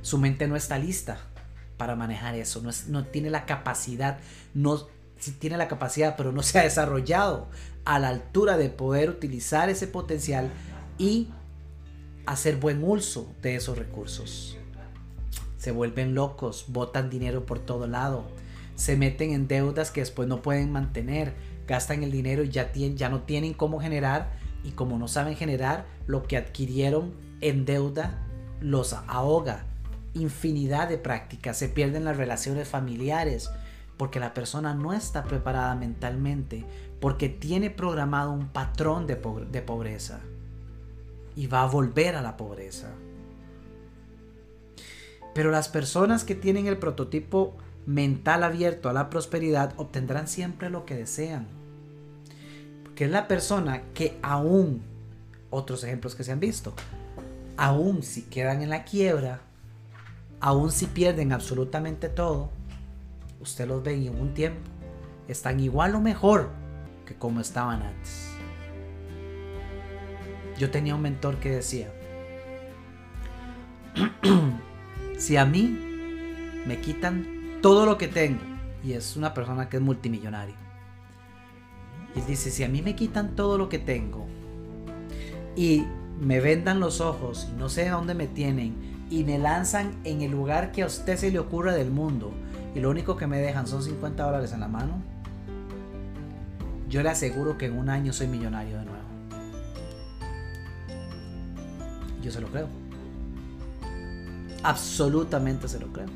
Su 0.00 0.16
mente 0.16 0.46
no 0.46 0.54
está 0.54 0.78
lista 0.78 1.18
para 1.76 1.96
manejar 1.96 2.36
eso, 2.36 2.62
no, 2.62 2.70
no 2.86 3.04
tiene 3.06 3.30
la 3.30 3.46
capacidad, 3.46 4.18
no 4.54 4.86
tiene 5.40 5.56
la 5.56 5.66
capacidad, 5.66 6.14
pero 6.16 6.30
no 6.30 6.42
se 6.42 6.60
ha 6.60 6.62
desarrollado 6.62 7.48
a 7.84 7.98
la 7.98 8.08
altura 8.08 8.56
de 8.56 8.68
poder 8.68 9.10
utilizar 9.10 9.68
ese 9.68 9.86
potencial 9.86 10.50
y 10.98 11.28
hacer 12.26 12.56
buen 12.56 12.82
uso 12.84 13.32
de 13.42 13.56
esos 13.56 13.78
recursos. 13.78 14.56
Se 15.56 15.70
vuelven 15.70 16.14
locos, 16.14 16.66
botan 16.68 17.10
dinero 17.10 17.46
por 17.46 17.58
todo 17.58 17.86
lado, 17.86 18.24
se 18.74 18.96
meten 18.96 19.32
en 19.32 19.48
deudas 19.48 19.90
que 19.90 20.00
después 20.00 20.28
no 20.28 20.42
pueden 20.42 20.72
mantener, 20.72 21.34
gastan 21.66 22.02
el 22.02 22.10
dinero 22.10 22.42
y 22.42 22.48
ya, 22.48 22.72
tienen, 22.72 22.96
ya 22.96 23.08
no 23.08 23.22
tienen 23.22 23.54
cómo 23.54 23.80
generar 23.80 24.32
y 24.64 24.70
como 24.70 24.98
no 24.98 25.08
saben 25.08 25.36
generar, 25.36 25.86
lo 26.06 26.22
que 26.22 26.36
adquirieron 26.36 27.12
en 27.40 27.64
deuda 27.64 28.26
los 28.60 28.92
ahoga 28.92 29.66
infinidad 30.14 30.88
de 30.88 30.98
prácticas, 30.98 31.56
se 31.56 31.68
pierden 31.68 32.04
las 32.04 32.16
relaciones 32.16 32.68
familiares, 32.68 33.50
porque 33.96 34.20
la 34.20 34.34
persona 34.34 34.74
no 34.74 34.92
está 34.92 35.24
preparada 35.24 35.74
mentalmente, 35.74 36.64
porque 37.02 37.28
tiene 37.28 37.68
programado 37.68 38.30
un 38.30 38.46
patrón 38.46 39.08
de, 39.08 39.16
de 39.50 39.60
pobreza 39.60 40.20
y 41.34 41.48
va 41.48 41.64
a 41.64 41.66
volver 41.66 42.14
a 42.14 42.22
la 42.22 42.36
pobreza. 42.36 42.92
Pero 45.34 45.50
las 45.50 45.68
personas 45.68 46.22
que 46.22 46.36
tienen 46.36 46.68
el 46.68 46.78
prototipo 46.78 47.56
mental 47.86 48.44
abierto 48.44 48.88
a 48.88 48.92
la 48.92 49.10
prosperidad 49.10 49.74
obtendrán 49.78 50.28
siempre 50.28 50.70
lo 50.70 50.86
que 50.86 50.94
desean. 50.94 51.48
Porque 52.84 53.06
es 53.06 53.10
la 53.10 53.26
persona 53.26 53.82
que 53.94 54.16
aún, 54.22 54.80
otros 55.50 55.82
ejemplos 55.82 56.14
que 56.14 56.22
se 56.22 56.30
han 56.30 56.38
visto, 56.38 56.72
aún 57.56 58.04
si 58.04 58.22
quedan 58.22 58.62
en 58.62 58.70
la 58.70 58.84
quiebra, 58.84 59.40
aún 60.38 60.70
si 60.70 60.86
pierden 60.86 61.32
absolutamente 61.32 62.08
todo, 62.08 62.50
usted 63.40 63.66
los 63.66 63.82
ve 63.82 63.94
en 63.94 64.20
un 64.20 64.34
tiempo, 64.34 64.60
están 65.26 65.58
igual 65.58 65.96
o 65.96 66.00
mejor 66.00 66.61
que 67.04 67.14
como 67.14 67.40
estaban 67.40 67.82
antes. 67.82 68.28
Yo 70.58 70.70
tenía 70.70 70.94
un 70.94 71.02
mentor 71.02 71.36
que 71.36 71.50
decía, 71.50 71.92
si 75.18 75.36
a 75.36 75.44
mí 75.44 75.78
me 76.66 76.80
quitan 76.80 77.58
todo 77.62 77.86
lo 77.86 77.98
que 77.98 78.08
tengo, 78.08 78.42
y 78.84 78.92
es 78.92 79.16
una 79.16 79.34
persona 79.34 79.68
que 79.68 79.78
es 79.78 79.82
multimillonaria, 79.82 80.56
y 82.14 82.20
dice, 82.22 82.50
si 82.50 82.64
a 82.64 82.68
mí 82.68 82.82
me 82.82 82.94
quitan 82.94 83.34
todo 83.34 83.58
lo 83.58 83.68
que 83.68 83.78
tengo, 83.78 84.26
y 85.56 85.84
me 86.20 86.40
vendan 86.40 86.78
los 86.80 87.00
ojos 87.00 87.48
no 87.58 87.68
sé 87.68 87.88
dónde 87.88 88.14
me 88.14 88.26
tienen, 88.26 88.92
y 89.10 89.24
me 89.24 89.38
lanzan 89.38 89.92
en 90.04 90.22
el 90.22 90.30
lugar 90.30 90.72
que 90.72 90.82
a 90.82 90.86
usted 90.86 91.18
se 91.18 91.30
le 91.30 91.38
ocurra 91.38 91.74
del 91.74 91.90
mundo 91.90 92.32
y 92.74 92.80
lo 92.80 92.88
único 92.88 93.16
que 93.16 93.26
me 93.26 93.38
dejan 93.38 93.66
son 93.66 93.82
50 93.82 94.24
dólares 94.24 94.52
en 94.52 94.60
la 94.60 94.68
mano, 94.68 95.02
yo 96.92 97.02
le 97.02 97.08
aseguro 97.08 97.56
que 97.56 97.64
en 97.64 97.78
un 97.78 97.88
año 97.88 98.12
soy 98.12 98.26
millonario 98.26 98.78
de 98.78 98.84
nuevo. 98.84 99.02
Yo 102.22 102.30
se 102.30 102.38
lo 102.38 102.48
creo. 102.48 102.68
Absolutamente 104.62 105.68
se 105.68 105.80
lo 105.80 105.90
creo. 105.90 106.08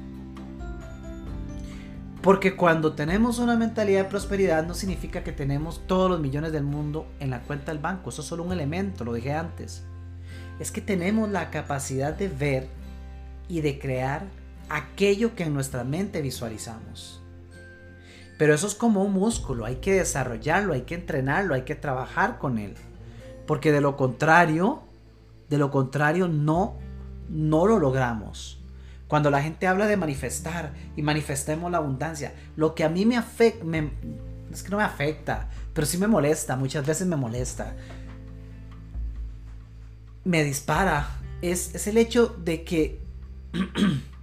Porque 2.20 2.56
cuando 2.56 2.92
tenemos 2.92 3.38
una 3.38 3.56
mentalidad 3.56 4.02
de 4.02 4.10
prosperidad 4.10 4.66
no 4.66 4.74
significa 4.74 5.24
que 5.24 5.32
tenemos 5.32 5.80
todos 5.86 6.10
los 6.10 6.20
millones 6.20 6.52
del 6.52 6.64
mundo 6.64 7.06
en 7.20 7.30
la 7.30 7.40
cuenta 7.40 7.72
del 7.72 7.80
banco. 7.80 8.10
Eso 8.10 8.20
es 8.20 8.28
solo 8.28 8.42
un 8.42 8.52
elemento, 8.52 9.02
lo 9.02 9.14
dije 9.14 9.32
antes. 9.32 9.82
Es 10.60 10.70
que 10.70 10.82
tenemos 10.82 11.30
la 11.30 11.50
capacidad 11.50 12.12
de 12.12 12.28
ver 12.28 12.68
y 13.48 13.62
de 13.62 13.78
crear 13.78 14.26
aquello 14.68 15.34
que 15.34 15.44
en 15.44 15.54
nuestra 15.54 15.84
mente 15.84 16.20
visualizamos. 16.20 17.22
Pero 18.38 18.54
eso 18.54 18.66
es 18.66 18.74
como 18.74 19.02
un 19.02 19.12
músculo, 19.12 19.64
hay 19.64 19.76
que 19.76 19.94
desarrollarlo, 19.94 20.74
hay 20.74 20.82
que 20.82 20.94
entrenarlo, 20.94 21.54
hay 21.54 21.62
que 21.62 21.74
trabajar 21.74 22.38
con 22.38 22.58
él. 22.58 22.74
Porque 23.46 23.72
de 23.72 23.80
lo 23.80 23.96
contrario, 23.96 24.82
de 25.48 25.58
lo 25.58 25.70
contrario 25.70 26.28
no 26.28 26.76
no 27.28 27.66
lo 27.66 27.78
logramos. 27.78 28.60
Cuando 29.08 29.30
la 29.30 29.42
gente 29.42 29.66
habla 29.66 29.86
de 29.86 29.96
manifestar 29.96 30.72
y 30.96 31.02
manifestemos 31.02 31.70
la 31.70 31.78
abundancia, 31.78 32.34
lo 32.56 32.74
que 32.74 32.84
a 32.84 32.88
mí 32.88 33.06
me 33.06 33.16
afecta, 33.16 33.64
es 34.50 34.62
que 34.62 34.70
no 34.70 34.78
me 34.78 34.82
afecta, 34.82 35.48
pero 35.72 35.86
sí 35.86 35.98
me 35.98 36.08
molesta, 36.08 36.56
muchas 36.56 36.84
veces 36.84 37.06
me 37.06 37.16
molesta. 37.16 37.76
Me 40.24 40.42
dispara, 40.42 41.08
es, 41.40 41.74
es 41.74 41.86
el 41.86 41.98
hecho 41.98 42.26
de 42.26 42.64
que 42.64 43.00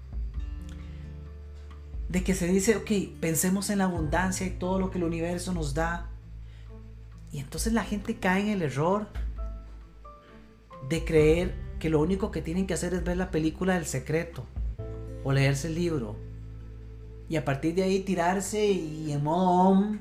de 2.14 2.24
que 2.24 2.36
se 2.36 2.46
dice, 2.46 2.76
ok, 2.76 2.92
pensemos 3.20 3.72
en 3.72 3.80
la 3.80 3.86
abundancia 3.86 4.46
y 4.46 4.52
todo 4.52 4.78
lo 4.78 4.92
que 4.92 5.00
el 5.00 5.04
universo 5.04 5.52
nos 5.52 5.74
da. 5.74 6.12
Y 7.32 7.40
entonces 7.40 7.74
la 7.74 7.84
gente 7.84 8.18
cae 8.20 8.42
en 8.44 8.50
el 8.50 8.62
error 8.62 9.08
de 10.88 11.04
creer 11.04 11.56
que 11.80 11.90
lo 11.90 12.00
único 12.00 12.30
que 12.30 12.44
tienen 12.44 12.68
que 12.68 12.76
hacer 12.76 12.94
es 12.94 13.04
ver 13.04 13.18
la 13.18 13.32
película 13.32 13.74
del 13.74 13.88
secreto 13.88 14.46
o 15.24 15.32
leerse 15.32 15.70
el 15.70 15.74
libro. 15.74 16.16
Y 17.30 17.36
a 17.38 17.46
partir 17.46 17.74
de 17.74 17.82
ahí 17.82 18.02
tirarse 18.02 18.64
y 18.64 19.12
en 19.12 19.24
modo 19.24 19.98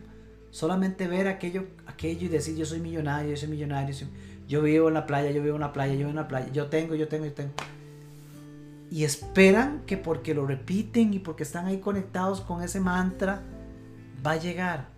solamente 0.50 1.08
ver 1.08 1.28
aquello, 1.28 1.64
aquello 1.86 2.26
y 2.26 2.28
decir 2.28 2.56
yo 2.56 2.66
soy 2.66 2.80
millonario, 2.80 3.30
yo 3.30 3.38
soy 3.38 3.48
millonario, 3.48 3.96
yo 4.46 4.60
vivo 4.60 4.88
en 4.88 4.94
la 4.94 5.06
playa, 5.06 5.30
yo 5.30 5.42
vivo 5.42 5.54
en 5.54 5.62
la 5.62 5.72
playa, 5.72 5.94
yo 5.94 6.00
vivo 6.00 6.10
en 6.10 6.16
la 6.16 6.28
playa, 6.28 6.52
yo 6.52 6.66
tengo, 6.66 6.94
yo 6.94 7.08
tengo, 7.08 7.24
yo 7.24 7.32
tengo 7.32 7.54
y 8.92 9.04
esperan 9.04 9.80
que 9.86 9.96
porque 9.96 10.34
lo 10.34 10.44
repiten 10.46 11.14
y 11.14 11.18
porque 11.18 11.44
están 11.44 11.64
ahí 11.64 11.78
conectados 11.78 12.42
con 12.42 12.62
ese 12.62 12.78
mantra, 12.78 13.40
va 14.24 14.32
a 14.32 14.36
llegar. 14.36 14.88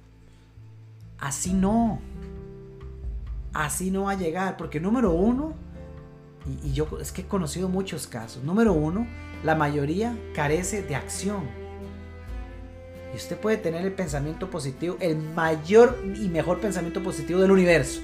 Así 1.20 1.55
no. 1.55 2.01
Así 3.53 3.92
no 3.92 4.03
va 4.03 4.11
a 4.11 4.16
llegar. 4.16 4.57
Porque 4.57 4.80
número 4.80 5.12
uno, 5.12 5.53
y, 6.64 6.72
yo 6.72 6.88
es 7.01 7.12
que 7.12 7.20
he 7.20 7.26
conocido 7.26 7.68
muchos 7.68 8.09
casos, 8.09 8.42
número 8.42 8.72
uno, 8.72 9.07
la 9.45 9.55
mayoría 9.55 10.18
carece 10.34 10.82
de 10.82 10.97
acción. 10.97 11.45
Y 13.12 13.16
usted 13.16 13.38
puede 13.38 13.59
tener 13.59 13.84
el 13.84 13.92
pensamiento 13.92 14.51
positivo, 14.51 14.97
el 14.99 15.18
mayor 15.18 16.03
y 16.20 16.26
mejor 16.26 16.59
pensamiento 16.59 17.01
positivo 17.01 17.40
del 17.40 17.53
universo. 17.53 18.01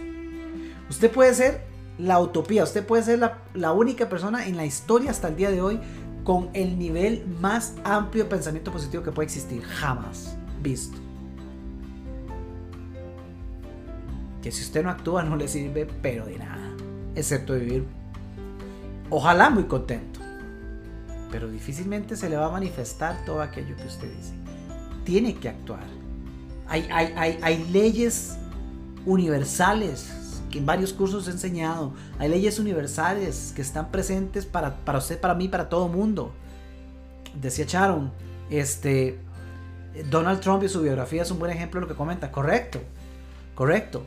Usted 0.88 1.11
puede 1.11 1.34
ser 1.34 1.62
la 2.03 2.20
utopía. 2.20 2.64
Usted 2.64 2.86
puede 2.86 3.03
ser 3.03 3.18
la, 3.55 3.72
única 3.72 4.09
persona 4.09 4.46
en 4.46 4.57
la 4.57 4.64
historia 4.64 5.11
hasta 5.11 5.28
el 5.28 5.36
día 5.36 5.51
de 5.51 5.61
hoy 5.61 5.80
con 6.24 6.51
el 6.53 6.78
nivel 6.78 7.26
más 7.40 7.74
amplio 7.84 8.24
de 8.24 8.30
pensamiento 8.30 8.72
positivo 8.72 9.03
que 9.03 9.12
puede 9.12 9.26
existir. 9.26 9.62
Jamás 9.62 10.36
visto. 10.62 10.96
Que 14.42 14.51
si 14.51 14.62
usted 14.62 14.82
no 14.82 14.90
actúa 14.90 15.22
no 15.22 15.36
le 15.36 15.48
sirve 15.48 15.86
pero 16.01 16.26
de 16.26 16.38
nada. 16.38 16.70
Excepto 17.14 17.55
vivir. 17.55 17.84
Ojalá 19.11 19.51
muy 19.51 19.64
contento. 19.64 20.20
Pero 21.30 21.48
difícilmente 21.48 22.16
se 22.16 22.28
le 22.28 22.36
va 22.36 22.46
a 22.46 22.51
manifestar 22.51 23.24
todo 23.24 23.42
aquello 23.42 23.76
que 23.76 23.86
usted 23.86 24.09
dice. 24.16 24.32
Tiene 25.05 25.34
que 25.34 25.48
actuar. 25.48 25.84
Hay, 26.66 26.88
hay, 26.92 27.12
hay, 27.16 27.38
hay 27.42 27.64
leyes 27.70 28.36
universales 29.07 30.19
que 30.51 30.59
en 30.59 30.66
varios 30.66 30.92
cursos 30.92 31.28
he 31.28 31.30
enseñado. 31.30 31.92
Hay 32.18 32.28
leyes 32.28 32.59
universales 32.59 33.53
que 33.55 33.62
están 33.62 33.90
presentes 33.90 34.44
para, 34.44 34.76
para 34.76 34.98
usted, 34.98 35.18
para 35.20 35.34
mí, 35.34 35.48
para 35.48 35.68
todo 35.68 35.88
mundo. 35.88 36.32
Decía 37.40 37.64
Sharon, 37.66 38.12
este, 38.51 39.18
Donald 40.11 40.40
Trump 40.40 40.62
y 40.64 40.68
su 40.68 40.82
biografía 40.82 41.22
es 41.22 41.30
un 41.30 41.38
buen 41.38 41.53
ejemplo 41.53 41.80
de 41.80 41.86
lo 41.86 41.92
que 41.92 41.96
comenta. 41.96 42.30
Correcto, 42.30 42.80
correcto. 43.55 44.05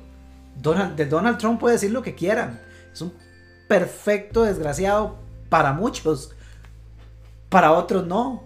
Donald, 0.62 0.96
de 0.96 1.06
Donald 1.06 1.38
Trump 1.38 1.60
puede 1.60 1.76
decir 1.76 1.92
lo 1.92 2.02
que 2.02 2.16
quieran. 2.16 2.60
Es 2.92 3.02
un 3.02 3.14
perfecto 3.68 4.44
desgraciado 4.44 5.18
para 5.50 5.74
muchos. 5.74 6.36
Para 7.50 7.72
otros 7.72 8.06
no. 8.06 8.44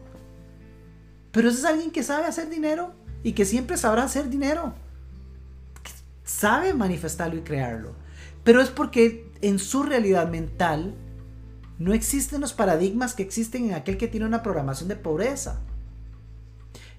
Pero 1.32 1.50
ese 1.50 1.60
es 1.60 1.66
alguien 1.66 1.92
que 1.92 2.04
sabe 2.04 2.26
hacer 2.26 2.50
dinero 2.50 2.94
y 3.24 3.34
que 3.34 3.46
siempre 3.46 3.78
sabrá 3.78 4.04
hacer 4.04 4.30
dinero. 4.30 4.74
Sabe 6.28 6.74
manifestarlo 6.74 7.38
y 7.38 7.42
crearlo. 7.42 7.94
Pero 8.44 8.62
es 8.62 8.70
porque 8.70 9.32
en 9.42 9.60
su 9.60 9.84
realidad 9.84 10.28
mental 10.28 10.94
no 11.80 11.94
existen 11.94 12.42
los 12.42 12.52
paradigmas 12.52 13.14
que 13.14 13.24
existen 13.24 13.70
en 13.70 13.76
aquel 13.76 13.98
que 13.98 14.10
tiene 14.10 14.26
una 14.26 14.44
programación 14.44 14.90
de 14.90 14.98
pobreza. 14.98 15.62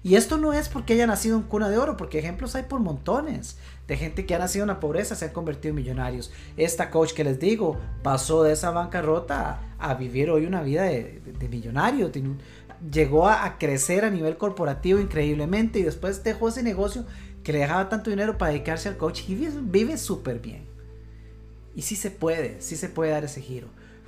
Y 0.01 0.15
esto 0.15 0.37
no 0.37 0.53
es 0.53 0.67
porque 0.67 0.93
haya 0.93 1.05
nacido 1.05 1.37
en 1.37 1.43
cuna 1.43 1.69
de 1.69 1.77
oro, 1.77 1.95
porque 1.95 2.19
ejemplos 2.19 2.55
hay 2.55 2.63
por 2.63 2.79
montones 2.79 3.57
de 3.87 3.97
gente 3.97 4.25
que 4.25 4.33
ha 4.33 4.39
nacido 4.39 4.63
en 4.63 4.69
la 4.69 4.79
pobreza, 4.79 5.15
se 5.15 5.25
han 5.25 5.31
convertido 5.31 5.71
en 5.71 5.75
millonarios. 5.75 6.31
Esta 6.57 6.89
coach 6.89 7.13
que 7.13 7.23
les 7.23 7.39
digo 7.39 7.77
pasó 8.01 8.43
de 8.43 8.53
esa 8.53 8.71
bancarrota 8.71 9.59
a, 9.77 9.93
vivir 9.93 10.31
hoy 10.31 10.45
una 10.45 10.63
vida 10.63 10.83
de, 10.83 11.21
millonario. 11.51 12.09
llegó 12.91 13.29
a, 13.29 13.57
crecer 13.59 14.05
a 14.05 14.09
nivel 14.09 14.37
corporativo 14.37 14.99
increíblemente 14.99 15.79
y 15.79 15.83
después 15.83 16.23
dejó 16.23 16.47
ese 16.47 16.63
negocio 16.63 17.05
que 17.43 17.53
le 17.53 17.59
dejaba 17.59 17.89
tanto 17.89 18.09
dinero 18.09 18.37
para 18.37 18.51
dedicarse 18.51 18.89
al 18.89 18.97
coach 18.97 19.21
y 19.27 19.35
vive 19.35 19.97
súper 19.97 20.39
bien. 20.39 20.65
Y 21.75 21.83
sí 21.83 21.95
se 21.95 22.11
puede, 22.11 22.61
sí 22.61 22.75
se 22.75 22.89
puede 22.89 23.11
dar 23.11 23.23
ese 23.23 23.41
giro. 23.41 23.67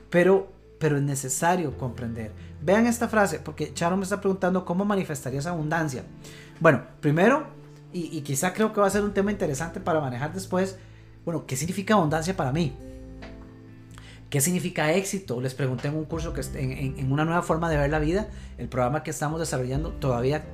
Pero 0.09 0.51
pero 0.81 0.97
es 0.97 1.03
necesario 1.03 1.77
comprender. 1.77 2.31
Vean 2.59 2.87
esta 2.87 3.07
frase, 3.07 3.39
porque 3.39 3.71
Charo 3.71 3.95
me 3.97 4.03
está 4.03 4.19
preguntando 4.19 4.65
cómo 4.65 4.83
manifestarías 4.83 5.45
abundancia. 5.45 6.03
Bueno, 6.59 6.81
primero, 6.99 7.45
y, 7.93 8.19
quizá 8.21 8.51
creo 8.51 8.73
que 8.73 8.81
va 8.81 8.87
a 8.87 8.89
ser 8.89 9.03
un 9.03 9.13
tema 9.13 9.31
interesante 9.31 9.79
para 9.79 10.01
manejar 10.01 10.33
después, 10.33 10.77
bueno, 11.23 11.45
¿qué 11.45 11.55
significa 11.55 11.93
abundancia 11.93 12.35
para 12.35 12.51
mí? 12.51 12.75
¿Qué 14.31 14.41
significa 14.41 14.91
éxito? 14.93 15.39
Les 15.39 15.53
pregunté 15.53 15.89
en 15.89 15.97
un 15.97 16.05
curso 16.05 16.33
que 16.33 16.41
en, 16.55 16.97
en, 16.97 17.11
una 17.11 17.25
nueva 17.25 17.43
forma 17.43 17.69
de 17.69 17.77
ver 17.77 17.91
la 17.91 17.99
vida, 17.99 18.29
el 18.57 18.67
programa 18.67 19.03
que 19.03 19.11
estamos 19.11 19.39
desarrollando 19.39 19.91
todavía 19.91 20.45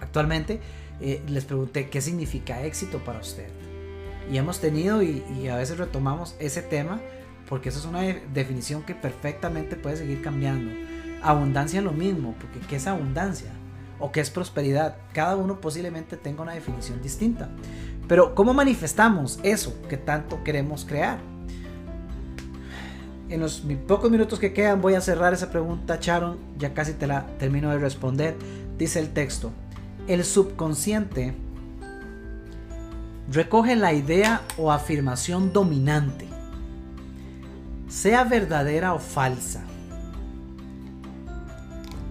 actualmente, 0.00 0.60
eh, 1.00 1.22
les 1.28 1.44
pregunté 1.44 1.88
qué 1.88 2.00
significa 2.00 2.62
éxito 2.64 2.98
para 2.98 3.20
usted. 3.20 3.48
Y 4.30 4.36
hemos 4.36 4.60
tenido 4.60 5.02
y, 5.02 5.24
y 5.40 5.48
a 5.48 5.56
veces 5.56 5.78
retomamos 5.78 6.36
ese 6.38 6.62
tema 6.62 7.00
porque 7.50 7.68
esa 7.68 7.80
es 7.80 7.84
una 7.84 8.02
definición 8.32 8.84
que 8.84 8.94
perfectamente 8.94 9.74
puede 9.74 9.96
seguir 9.96 10.22
cambiando. 10.22 10.70
Abundancia 11.20 11.82
lo 11.82 11.90
mismo, 11.90 12.36
porque 12.40 12.60
¿qué 12.60 12.76
es 12.76 12.86
abundancia? 12.86 13.50
¿O 13.98 14.12
qué 14.12 14.20
es 14.20 14.30
prosperidad? 14.30 14.96
Cada 15.12 15.34
uno 15.34 15.60
posiblemente 15.60 16.16
tenga 16.16 16.42
una 16.42 16.52
definición 16.52 17.02
distinta. 17.02 17.50
Pero 18.06 18.36
¿cómo 18.36 18.54
manifestamos 18.54 19.40
eso 19.42 19.76
que 19.88 19.96
tanto 19.96 20.42
queremos 20.44 20.84
crear? 20.84 21.18
En 23.28 23.40
los 23.40 23.64
pocos 23.86 24.10
minutos 24.10 24.38
que 24.38 24.52
quedan 24.52 24.80
voy 24.80 24.94
a 24.94 25.00
cerrar 25.00 25.32
esa 25.32 25.50
pregunta, 25.50 25.98
Charon, 25.98 26.38
ya 26.56 26.72
casi 26.72 26.92
te 26.92 27.06
la 27.06 27.26
termino 27.38 27.70
de 27.70 27.78
responder. 27.78 28.36
Dice 28.78 29.00
el 29.00 29.12
texto, 29.12 29.52
el 30.12 30.24
subconsciente 30.24 31.34
recoge 33.30 33.76
la 33.76 33.92
idea 33.92 34.42
o 34.58 34.72
afirmación 34.72 35.52
dominante 35.52 36.26
sea 37.88 38.24
verdadera 38.24 38.92
o 38.92 38.98
falsa. 38.98 39.62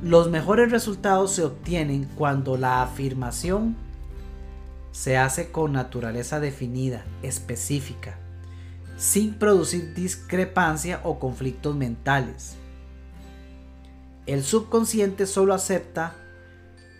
Los 0.02 0.30
mejores 0.30 0.72
resultados 0.72 1.32
se 1.32 1.43
obtienen 1.43 2.08
cuando 2.16 2.56
la 2.56 2.84
afirmación 2.84 3.76
se 4.93 5.18
hace 5.18 5.52
con 5.52 5.74
naturaleza 5.74 6.39
definida, 6.39 7.04
específica, 7.22 8.18
sin 8.97 9.34
producir 9.34 9.93
discrepancia 9.93 11.02
o 11.04 11.20
conflictos 11.20 11.76
mentales. 11.76 12.56
El 14.26 14.43
subconsciente 14.43 15.26
solo 15.26 15.54
acepta 15.54 16.16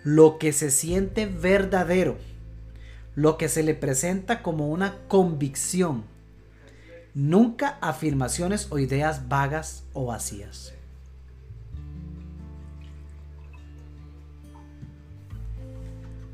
lo 0.04 0.38
que 0.38 0.54
se 0.54 0.72
siente 0.72 1.26
verdadero, 1.26 2.18
lo 3.16 3.38
que 3.38 3.50
se 3.50 3.64
le 3.64 3.74
presenta 3.74 4.42
como 4.42 4.70
una 4.70 4.98
convicción 5.08 6.04
Nunca 7.16 7.78
afirmaciones 7.82 8.68
o 8.72 8.78
ideas 8.78 9.28
vagas 9.28 9.84
o 9.94 10.06
vacías. 10.06 10.74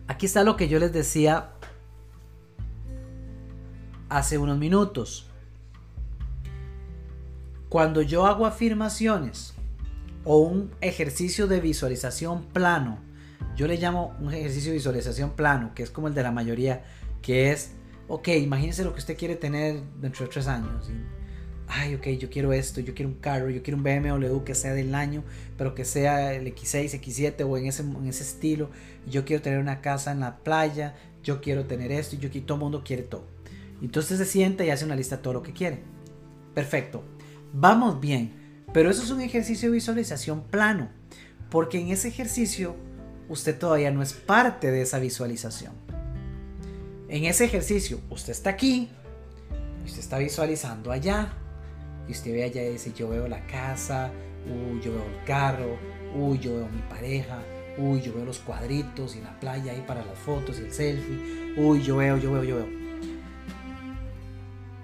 Aquí 0.08 0.26
está 0.26 0.44
lo 0.44 0.58
que 0.58 0.68
yo 0.68 0.78
les 0.78 0.94
decía 0.94 1.50
hace 4.10 4.38
unos 4.38 4.58
minutos. 4.58 5.26
Cuando 7.70 8.02
yo 8.02 8.28
hago 8.28 8.46
afirmaciones 8.46 9.54
o 10.24 10.38
un 10.38 10.72
ejercicio 10.82 11.48
de 11.48 11.62
visualización 11.62 12.44
plano, 12.44 13.00
yo 13.56 13.68
le 13.68 13.78
llamo 13.78 14.16
un 14.20 14.34
ejercicio 14.34 14.72
de 14.72 14.78
visualización 14.78 15.32
plano, 15.32 15.74
que 15.74 15.84
es 15.84 15.90
como 15.90 16.08
el 16.08 16.14
de 16.14 16.24
la 16.24 16.32
mayoría, 16.32 16.84
que 17.22 17.52
es 17.52 17.72
ok, 18.08 18.28
imagínese 18.30 18.84
lo 18.84 18.94
que 18.94 19.00
usted 19.00 19.18
quiere 19.18 19.36
tener 19.36 19.82
dentro 20.00 20.26
de 20.26 20.32
tres 20.32 20.48
años. 20.48 20.90
ay, 21.68 21.96
ok, 21.96 22.08
yo 22.20 22.30
quiero 22.30 22.54
esto, 22.54 22.80
yo 22.80 22.94
quiero 22.94 23.10
un 23.10 23.18
carro, 23.18 23.50
yo 23.50 23.64
quiero 23.64 23.78
un 23.78 23.84
BMW 23.84 24.44
que 24.44 24.54
sea 24.54 24.74
del 24.74 24.94
año, 24.94 25.24
pero 25.58 25.74
que 25.74 25.84
sea 25.84 26.34
el 26.34 26.46
X6, 26.54 27.02
X7 27.02 27.44
o 27.48 27.58
en 27.58 27.66
ese, 27.66 27.82
en 27.82 28.06
ese 28.08 28.24
estilo. 28.24 28.70
Yo 29.10 29.26
quiero 29.26 29.42
tener 29.42 29.60
una 29.60 29.82
casa 29.82 30.12
en 30.12 30.20
la 30.20 30.38
playa, 30.38 30.96
yo 31.24 31.42
quiero 31.42 31.66
tener 31.66 31.92
esto, 31.92 32.16
y 32.16 32.20
yo 32.20 32.30
quiero, 32.30 32.46
todo 32.46 32.58
el 32.58 32.64
mundo 32.64 32.84
quiere 32.84 33.04
todo. 33.04 33.26
Entonces 33.82 34.20
se 34.20 34.26
sienta 34.26 34.64
y 34.64 34.70
hace 34.70 34.86
una 34.86 34.96
lista 34.96 35.18
de 35.18 35.24
todo 35.24 35.34
lo 35.34 35.44
que 35.44 35.54
quiere. 35.54 35.80
Perfecto, 36.54 37.04
vamos 37.52 38.00
bien, 38.00 38.64
pero 38.72 38.90
eso 38.90 39.02
es 39.04 39.10
un 39.10 39.22
ejercicio 39.22 39.70
de 39.70 39.74
visualización 39.74 40.44
plano, 40.44 40.90
porque 41.50 41.80
en 41.80 41.90
ese 41.90 42.10
ejercicio 42.10 42.76
usted 43.30 43.58
todavía 43.58 43.92
no 43.92 44.02
es 44.02 44.14
parte 44.14 44.72
de 44.72 44.82
esa 44.82 45.00
visualización. 45.00 45.74
En 47.08 47.26
ese 47.26 47.46
ejercicio, 47.46 48.00
usted 48.10 48.32
está 48.32 48.50
aquí, 48.52 48.90
usted 49.86 50.00
está 50.00 50.18
visualizando 50.18 50.92
allá, 50.92 51.34
y 52.08 52.12
usted 52.12 52.34
ve 52.34 52.44
allá 52.44 52.64
y 52.64 52.74
dice, 52.74 52.94
yo 52.94 53.10
veo 53.10 53.28
la 53.28 53.46
casa, 53.48 54.12
uy, 54.46 54.82
yo 54.82 54.94
veo 54.94 55.06
el 55.06 55.26
carro, 55.26 55.78
uy, 56.16 56.40
yo 56.40 56.56
veo 56.56 56.70
mi 56.70 56.82
pareja, 56.84 57.40
uy, 57.78 58.02
yo 58.02 58.14
veo 58.14 58.26
los 58.26 58.40
cuadritos 58.40 59.16
y 59.16 59.22
la 59.22 59.40
playa 59.40 59.72
ahí 59.72 59.84
para 59.88 60.06
las 60.06 60.18
fotos 60.18 60.60
y 60.60 60.64
el 60.64 60.72
selfie, 60.72 61.54
uy, 61.58 61.82
yo 61.82 61.98
veo, 61.98 62.18
yo 62.18 62.32
veo, 62.32 62.44
yo 62.44 62.56
veo. 62.58 62.70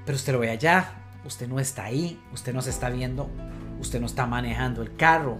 Pero 0.06 0.16
usted 0.16 0.34
lo 0.34 0.39
ve 0.39 0.50
allá, 0.50 0.94
usted 1.26 1.48
no 1.48 1.60
está 1.60 1.86
ahí, 1.86 2.20
usted 2.34 2.54
no 2.54 2.62
se 2.62 2.72
está 2.72 2.89
viendo, 2.89 3.30
usted 3.80 4.00
no 4.00 4.08
está 4.08 4.26
manejando 4.26 4.82
el 4.82 4.96
carro, 4.96 5.38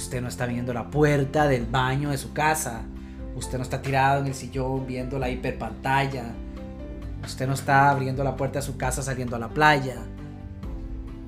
usted 0.00 0.20
no 0.20 0.28
está 0.28 0.46
viendo 0.46 0.72
la 0.72 0.90
puerta 0.90 1.46
del 1.46 1.66
baño 1.66 2.10
de 2.10 2.18
su 2.18 2.32
casa, 2.32 2.82
Usted 3.36 3.58
no 3.58 3.64
está 3.64 3.80
tirado 3.80 4.20
en 4.20 4.26
el 4.26 4.34
sillón 4.34 4.86
viendo 4.86 5.18
la 5.18 5.30
hiperpantalla. 5.30 6.34
Usted 7.24 7.46
no 7.46 7.54
está 7.54 7.90
abriendo 7.90 8.24
la 8.24 8.36
puerta 8.36 8.58
de 8.58 8.66
su 8.66 8.76
casa 8.76 9.02
saliendo 9.02 9.36
a 9.36 9.38
la 9.38 9.48
playa. 9.48 9.96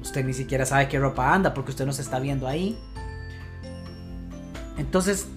Usted 0.01 0.25
ni 0.25 0.35
siquiera 0.35 0.67
sabe 0.67 0.89
qué 0.89 0.99
ropa 0.99 1.33
anda 1.33 1.55
porque 1.55 1.71
usted 1.71 1.87
no 1.87 1.93
se 1.93 2.03
está 2.03 2.19
viendo 2.19 2.49
ahí. 2.49 2.79
Entonces, 4.79 5.29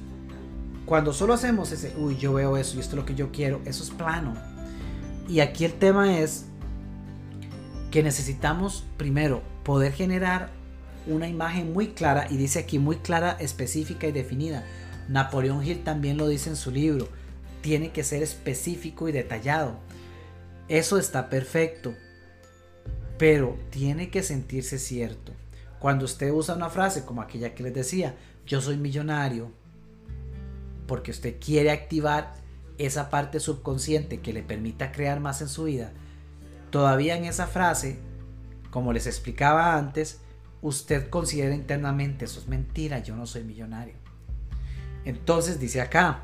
cuando 0.86 1.14
solo 1.14 1.34
hacemos 1.34 1.72
ese, 1.72 1.94
uy, 1.98 2.18
yo 2.18 2.34
veo 2.34 2.58
eso 2.58 2.78
y 2.78 2.80
esto 2.80 2.96
es 2.96 2.98
lo 2.98 3.06
que 3.06 3.16
yo 3.16 3.32
quiero, 3.32 3.62
eso 3.66 3.84
es 3.84 3.92
plano. 3.92 4.34
Y 5.28 5.40
aquí 5.40 5.66
el 5.66 5.74
tema 5.74 6.18
es 6.18 6.46
que 7.92 8.02
necesitamos 8.02 8.86
primero 8.98 9.44
poder 9.64 9.94
generar 9.94 10.50
una 11.08 11.28
imagen 11.28 11.74
muy 11.74 11.90
clara, 11.90 12.28
y 12.30 12.38
dice 12.38 12.60
aquí 12.60 12.80
muy 12.80 12.98
clara, 12.98 13.38
específica 13.40 14.08
y 14.08 14.12
definida 14.12 14.64
Napoleón 15.08 15.64
Hill 15.64 15.84
también 15.84 16.18
lo 16.18 16.28
dice 16.28 16.50
en 16.50 16.56
su 16.56 16.72
libro, 16.72 17.08
tiene 17.62 17.92
que 17.92 18.04
ser 18.04 18.24
específico 18.24 19.08
y 19.08 19.12
detallado. 19.12 19.76
Eso 20.68 20.98
está 20.98 21.30
perfecto, 21.30 21.94
pero 23.18 23.58
tiene 23.70 24.10
que 24.10 24.24
sentirse 24.24 24.80
cierto. 24.80 25.32
Cuando 25.80 26.06
usted 26.06 26.32
usa 26.32 26.56
una 26.56 26.70
frase 26.70 27.06
como 27.06 27.22
aquella 27.22 27.54
que 27.54 27.64
les 27.64 27.74
decía, 27.74 28.16
yo 28.48 28.62
soy 28.62 28.78
millonario, 28.78 29.52
porque 30.88 31.12
usted 31.12 31.36
quiere 31.40 31.72
activar 31.72 32.34
esa 32.78 33.10
parte 33.10 33.40
subconsciente 33.40 34.22
que 34.22 34.34
le 34.34 34.44
permita 34.44 34.92
crear 34.92 35.20
más 35.20 35.42
en 35.42 35.48
su 35.48 35.66
vida, 35.66 35.92
todavía 36.72 37.16
en 37.16 37.26
esa 37.26 37.48
frase, 37.48 38.00
como 38.72 38.92
les 38.92 39.08
explicaba 39.08 39.78
antes, 39.78 40.20
usted 40.66 41.10
considera 41.12 41.54
internamente, 41.54 42.26
eso 42.26 42.40
es 42.40 42.48
mentira, 42.48 42.98
yo 43.00 43.16
no 43.16 43.28
soy 43.28 43.44
millonario. 43.44 43.94
Entonces 45.06 45.60
dice 45.60 45.80
acá, 45.80 46.24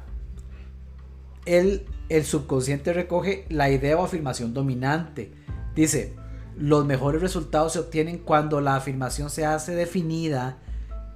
el, 1.45 1.85
el 2.09 2.25
subconsciente 2.25 2.91
recoge 2.91 3.45
la 3.49 3.69
idea 3.69 3.97
o 3.97 4.03
afirmación 4.03 4.55
dominante. 4.55 5.31
Dice, 5.75 6.15
los 6.57 6.85
mejores 6.85 7.21
resultados 7.21 7.73
se 7.73 7.79
obtienen 7.79 8.17
cuando 8.17 8.61
la 8.61 8.75
afirmación 8.75 9.29
se 9.29 9.45
hace 9.45 9.75
definida 9.75 10.57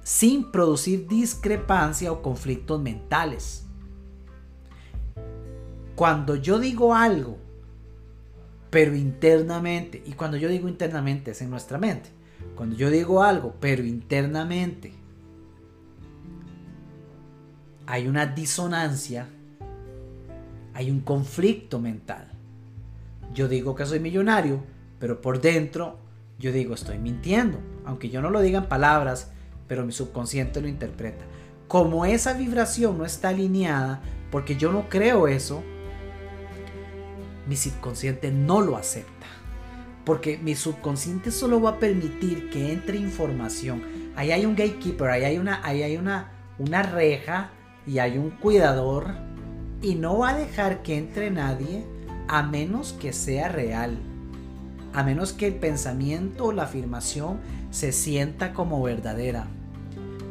sin 0.04 0.52
producir 0.52 1.08
discrepancia 1.08 2.12
o 2.12 2.22
conflictos 2.22 2.80
mentales. 2.80 3.66
Cuando 5.96 6.36
yo 6.36 6.60
digo 6.60 6.94
algo, 6.94 7.38
pero 8.70 8.94
internamente, 8.94 10.00
y 10.06 10.12
cuando 10.12 10.36
yo 10.36 10.48
digo 10.48 10.68
internamente 10.68 11.32
es 11.32 11.42
en 11.42 11.50
nuestra 11.50 11.78
mente, 11.78 12.15
cuando 12.54 12.76
yo 12.76 12.90
digo 12.90 13.22
algo, 13.22 13.54
pero 13.60 13.84
internamente 13.84 14.92
hay 17.86 18.08
una 18.08 18.26
disonancia, 18.26 19.28
Hay 20.74 20.90
un 20.90 21.00
conflicto 21.00 21.78
mental. 21.80 22.28
Yo 23.32 23.48
digo 23.48 23.74
que 23.74 23.86
soy 23.86 23.98
millonario, 23.98 24.62
pero 24.98 25.22
por 25.22 25.40
dentro 25.40 25.96
yo 26.38 26.52
digo 26.52 26.74
estoy 26.74 26.98
mintiendo. 26.98 27.58
Aunque 27.86 28.10
yo 28.10 28.20
no 28.20 28.28
lo 28.28 28.42
diga 28.42 28.58
en 28.58 28.66
palabras, 28.66 29.30
pero 29.68 29.86
mi 29.86 29.92
subconsciente 29.92 30.60
lo 30.60 30.68
interpreta. 30.68 31.24
Como 31.66 32.04
esa 32.04 32.34
vibración 32.34 32.98
no 32.98 33.06
está 33.06 33.30
alineada, 33.30 34.02
porque 34.30 34.56
yo 34.56 34.70
no 34.70 34.90
creo 34.90 35.28
eso, 35.28 35.62
mi 37.48 37.56
subconsciente 37.56 38.30
no 38.30 38.60
lo 38.60 38.76
acepta. 38.76 39.26
Porque 40.06 40.38
mi 40.38 40.54
subconsciente 40.54 41.30
solo 41.30 41.60
va 41.60 41.70
a 41.70 41.78
permitir 41.78 42.48
que 42.48 42.72
entre 42.72 42.96
información. 42.96 43.82
Ahí 44.14 44.30
hay 44.30 44.46
un 44.46 44.56
gatekeeper, 44.56 45.10
ahí 45.10 45.24
hay 45.24 45.36
una, 45.36 45.60
hay 45.62 45.96
una, 45.96 46.30
una 46.58 46.82
reja 46.84 47.50
y 47.86 47.98
hay 47.98 48.16
un 48.16 48.30
cuidador. 48.30 49.08
Y 49.82 49.96
no 49.96 50.18
va 50.18 50.30
a 50.30 50.38
dejar 50.38 50.82
que 50.82 50.96
entre 50.96 51.30
nadie 51.30 51.84
a 52.28 52.42
menos 52.42 52.92
que 52.92 53.12
sea 53.12 53.48
real. 53.48 53.98
A 54.92 55.02
menos 55.02 55.32
que 55.32 55.48
el 55.48 55.56
pensamiento 55.56 56.46
o 56.46 56.52
la 56.52 56.62
afirmación 56.62 57.40
se 57.70 57.90
sienta 57.92 58.52
como 58.52 58.82
verdadera. 58.82 59.48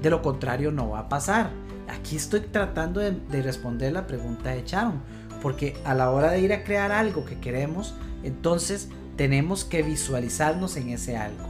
De 0.02 0.10
lo 0.10 0.22
contrario 0.22 0.72
no 0.72 0.92
va 0.92 1.00
a 1.00 1.10
pasar. 1.10 1.52
Aquí 1.88 2.16
estoy 2.16 2.40
tratando 2.40 3.02
de, 3.02 3.42
responder 3.42 3.92
la 3.92 4.08
pregunta 4.08 4.52
de 4.52 4.64
Charon. 4.64 5.02
Porque 5.42 5.78
a 5.84 5.94
la 5.94 6.10
hora 6.12 6.32
de 6.32 6.40
ir 6.40 6.54
a 6.54 6.64
crear 6.64 6.92
algo 6.92 7.26
que 7.26 7.40
queremos, 7.40 7.94
entonces 8.24 8.90
tenemos 9.16 9.64
que 9.64 9.84
visualizarnos 9.84 10.78
en 10.78 10.90
ese 10.90 11.18
algo. 11.18 11.48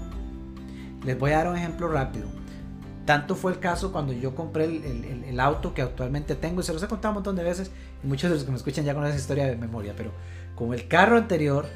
Les 1.03 1.17
voy 1.17 1.31
a 1.31 1.37
dar 1.37 1.47
un 1.49 1.57
ejemplo 1.57 1.87
rápido. 1.87 2.27
Tanto 3.05 3.35
fue 3.35 3.51
el 3.51 3.59
caso 3.59 3.91
cuando 3.91 4.13
yo 4.13 4.33
compré 4.33 4.65
el, 4.65 5.39
auto 5.39 5.73
que 5.73 5.83
actualmente 5.83 6.33
tengo, 6.35 6.61
y 6.61 6.63
se 6.63 6.73
los 6.73 6.81
he 6.81 6.87
contado 6.87 7.11
un 7.11 7.15
montón 7.15 7.35
de 7.35 7.43
veces, 7.43 7.69
muchos 8.01 8.29
de 8.29 8.35
los 8.35 8.45
que 8.45 8.51
me 8.51 8.57
escuchan 8.57 8.83
ya 8.83 8.93
conocen 8.93 9.15
esa 9.15 9.21
historia 9.21 9.45
de 9.45 9.55
memoria, 9.57 9.93
pero 9.95 10.11
como 10.55 10.73
el 10.73 10.87
carro 10.87 11.17
anterior, 11.17 11.67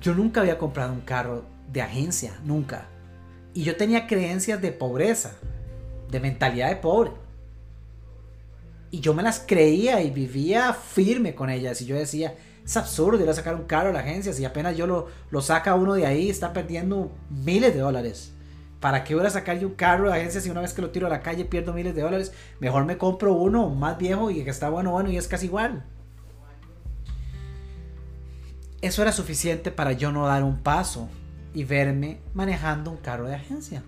yo 0.00 0.14
nunca 0.14 0.40
había 0.40 0.58
comprado 0.58 0.92
un 0.92 1.02
carro 1.02 1.44
de 1.72 1.82
agencia, 1.82 2.40
nunca. 2.44 2.86
Y 3.54 3.62
yo 3.62 3.76
tenía 3.76 4.08
creencias 4.08 4.60
de 4.60 4.72
pobreza, 4.72 5.34
de 6.10 6.18
mentalidad 6.18 6.70
de 6.70 6.76
pobre. 6.76 7.12
Y 8.90 8.98
yo 8.98 9.14
me 9.14 9.22
las 9.22 9.44
creía 9.46 10.02
y 10.02 10.10
vivía 10.10 10.72
firme 10.72 11.36
con 11.36 11.50
ellas. 11.50 11.80
Y 11.82 11.86
yo 11.86 11.96
decía, 11.96 12.34
es 12.70 12.76
absurdo 12.76 13.20
ir 13.20 13.28
a 13.28 13.34
sacar 13.34 13.56
un 13.56 13.64
carro 13.64 13.88
a 13.88 13.92
la 13.92 13.98
agencia. 13.98 14.32
Si 14.32 14.44
apenas 14.44 14.76
yo 14.76 14.86
lo, 14.86 15.08
lo 15.32 15.42
saca 15.42 15.74
uno 15.74 15.94
de 15.94 16.06
ahí, 16.06 16.30
está 16.30 16.52
perdiendo 16.52 17.10
miles 17.28 17.74
de 17.74 17.80
dólares. 17.80 18.32
¿Para 18.78 19.02
qué 19.02 19.16
voy 19.16 19.26
a 19.26 19.30
sacar 19.30 19.58
yo 19.58 19.66
un 19.66 19.74
carro 19.74 20.08
de 20.08 20.16
agencia 20.16 20.40
si 20.40 20.50
una 20.50 20.60
vez 20.60 20.72
que 20.72 20.80
lo 20.80 20.90
tiro 20.90 21.08
a 21.08 21.10
la 21.10 21.20
calle 21.20 21.44
pierdo 21.44 21.72
miles 21.72 21.96
de 21.96 22.02
dólares? 22.02 22.32
Mejor 22.60 22.84
me 22.84 22.96
compro 22.96 23.32
uno 23.32 23.70
más 23.70 23.98
viejo 23.98 24.30
y 24.30 24.44
que 24.44 24.50
está 24.50 24.70
bueno, 24.70 24.92
bueno 24.92 25.10
y 25.10 25.16
es 25.16 25.26
casi 25.26 25.46
igual. 25.46 25.84
Eso 28.80 29.02
era 29.02 29.10
suficiente 29.10 29.72
para 29.72 29.90
yo 29.90 30.12
no 30.12 30.28
dar 30.28 30.44
un 30.44 30.62
paso 30.62 31.08
y 31.52 31.64
verme 31.64 32.20
manejando 32.34 32.92
un 32.92 32.98
carro 32.98 33.26
de 33.26 33.34
agencia. 33.34 33.82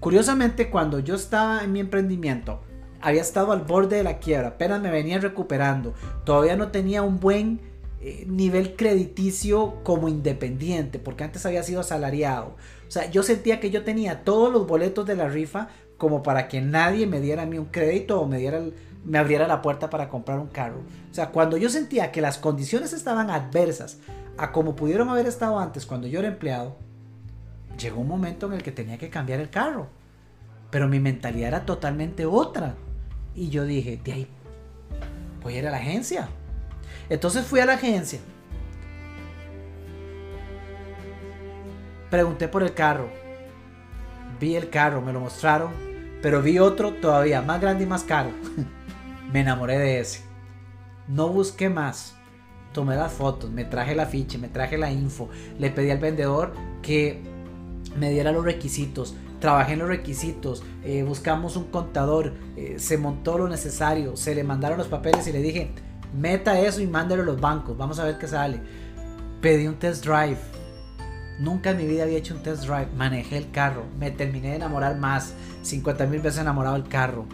Curiosamente, 0.00 0.70
cuando 0.70 0.98
yo 0.98 1.14
estaba 1.14 1.62
en 1.62 1.70
mi 1.70 1.78
emprendimiento, 1.78 2.64
había 3.02 3.20
estado 3.20 3.52
al 3.52 3.62
borde 3.62 3.96
de 3.96 4.04
la 4.04 4.18
quiebra, 4.18 4.48
apenas 4.48 4.80
me 4.80 4.90
venía 4.90 5.18
recuperando, 5.18 5.94
todavía 6.24 6.56
no 6.56 6.68
tenía 6.68 7.02
un 7.02 7.20
buen 7.20 7.60
eh, 8.00 8.24
nivel 8.26 8.76
crediticio 8.76 9.82
como 9.82 10.08
independiente, 10.08 10.98
porque 10.98 11.24
antes 11.24 11.44
había 11.44 11.62
sido 11.62 11.80
asalariado. 11.80 12.56
O 12.88 12.90
sea, 12.90 13.10
yo 13.10 13.22
sentía 13.22 13.60
que 13.60 13.70
yo 13.70 13.84
tenía 13.84 14.24
todos 14.24 14.52
los 14.52 14.66
boletos 14.66 15.06
de 15.06 15.16
la 15.16 15.28
rifa 15.28 15.68
como 15.98 16.22
para 16.22 16.48
que 16.48 16.60
nadie 16.60 17.06
me 17.06 17.20
diera 17.20 17.42
a 17.42 17.46
mí 17.46 17.58
un 17.58 17.66
crédito 17.66 18.20
o 18.20 18.26
me 18.26 18.38
diera 18.38 18.60
me 19.04 19.18
abriera 19.18 19.46
la 19.48 19.62
puerta 19.62 19.90
para 19.90 20.08
comprar 20.08 20.38
un 20.38 20.48
carro. 20.48 20.80
O 21.10 21.14
sea, 21.14 21.30
cuando 21.30 21.56
yo 21.56 21.68
sentía 21.68 22.12
que 22.12 22.20
las 22.20 22.38
condiciones 22.38 22.92
estaban 22.92 23.30
adversas 23.30 23.98
a 24.36 24.52
como 24.52 24.76
pudieron 24.76 25.08
haber 25.08 25.26
estado 25.26 25.58
antes 25.58 25.86
cuando 25.86 26.06
yo 26.06 26.20
era 26.20 26.28
empleado, 26.28 26.76
llegó 27.78 28.00
un 28.00 28.08
momento 28.08 28.46
en 28.46 28.54
el 28.54 28.62
que 28.62 28.72
tenía 28.72 28.98
que 28.98 29.10
cambiar 29.10 29.40
el 29.40 29.50
carro. 29.50 29.88
Pero 30.70 30.88
mi 30.88 31.00
mentalidad 31.00 31.48
era 31.48 31.66
totalmente 31.66 32.26
otra. 32.26 32.76
Y 33.34 33.48
yo 33.48 33.64
dije, 33.64 33.98
de 34.02 34.12
ahí, 34.12 34.26
voy 35.42 35.54
a 35.54 35.58
ir 35.58 35.66
a 35.66 35.70
la 35.70 35.78
agencia. 35.78 36.28
Entonces 37.08 37.46
fui 37.46 37.60
a 37.60 37.66
la 37.66 37.74
agencia. 37.74 38.20
Pregunté 42.10 42.48
por 42.48 42.62
el 42.62 42.74
carro. 42.74 43.08
Vi 44.38 44.56
el 44.56 44.68
carro, 44.70 45.00
me 45.00 45.12
lo 45.12 45.20
mostraron. 45.20 45.72
Pero 46.20 46.42
vi 46.42 46.58
otro 46.58 46.92
todavía 46.94 47.42
más 47.42 47.60
grande 47.60 47.84
y 47.84 47.86
más 47.86 48.04
caro. 48.04 48.30
me 49.32 49.40
enamoré 49.40 49.78
de 49.78 50.00
ese. 50.00 50.20
No 51.08 51.28
busqué 51.28 51.68
más 51.68 52.14
tomé 52.72 52.96
las 52.96 53.12
fotos, 53.12 53.50
me 53.50 53.64
traje 53.64 53.94
la 53.94 54.06
ficha, 54.06 54.38
me 54.38 54.48
traje 54.48 54.78
la 54.78 54.90
info, 54.90 55.28
le 55.58 55.70
pedí 55.70 55.90
al 55.90 55.98
vendedor 55.98 56.52
que 56.82 57.20
me 57.96 58.10
diera 58.10 58.32
los 58.32 58.44
requisitos, 58.44 59.14
trabajé 59.42 59.72
en 59.74 59.80
los 59.80 59.88
requisitos, 59.88 60.62
eh, 60.84 61.02
buscamos 61.02 61.56
un 61.56 61.64
contador, 61.64 62.32
eh, 62.56 62.76
se 62.78 62.96
montó 62.96 63.36
lo 63.36 63.48
necesario, 63.48 64.16
se 64.16 64.34
le 64.34 64.44
mandaron 64.44 64.78
los 64.78 64.86
papeles 64.86 65.26
y 65.26 65.32
le 65.32 65.42
dije, 65.42 65.72
meta 66.16 66.58
eso 66.60 66.80
y 66.80 66.86
mándelo 66.86 67.22
a 67.22 67.26
los 67.26 67.40
bancos, 67.40 67.76
vamos 67.76 67.98
a 67.98 68.04
ver 68.04 68.18
qué 68.18 68.28
sale. 68.28 68.60
Pedí 69.42 69.66
un 69.66 69.74
test 69.74 70.06
drive. 70.06 70.38
Nunca 71.40 71.70
en 71.70 71.78
mi 71.78 71.86
vida 71.86 72.04
había 72.04 72.18
hecho 72.18 72.34
un 72.34 72.42
test 72.44 72.62
drive. 72.62 72.86
Manejé 72.96 73.36
el 73.36 73.50
carro. 73.50 73.82
Me 73.98 74.12
terminé 74.12 74.50
de 74.50 74.56
enamorar 74.56 74.96
más. 74.96 75.34
50 75.62 76.06
mil 76.06 76.20
veces 76.20 76.40
enamorado 76.40 76.76
del 76.76 76.86
carro. 76.86 77.26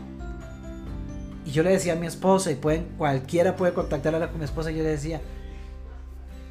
Y 1.45 1.51
yo 1.51 1.63
le 1.63 1.71
decía 1.71 1.93
a 1.93 1.97
mi 1.97 2.07
esposa, 2.07 2.51
y 2.51 2.55
pueden, 2.55 2.87
cualquiera 2.97 3.57
puede 3.57 3.75
contactarla 3.75 4.29
con 4.29 4.39
mi 4.39 4.47
esposa, 4.47 4.71
y 4.71 4.77
yo 4.77 4.83
le 4.83 4.91
decía, 4.91 5.21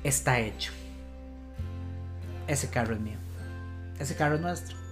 está 0.03 0.39
hecho. 0.39 0.71
Ese 2.47 2.69
carro 2.69 2.93
es 2.93 2.99
mío. 2.99 3.17
Ese 3.99 4.15
carro 4.15 4.35
es 4.35 4.41
nuestro. 4.41 4.86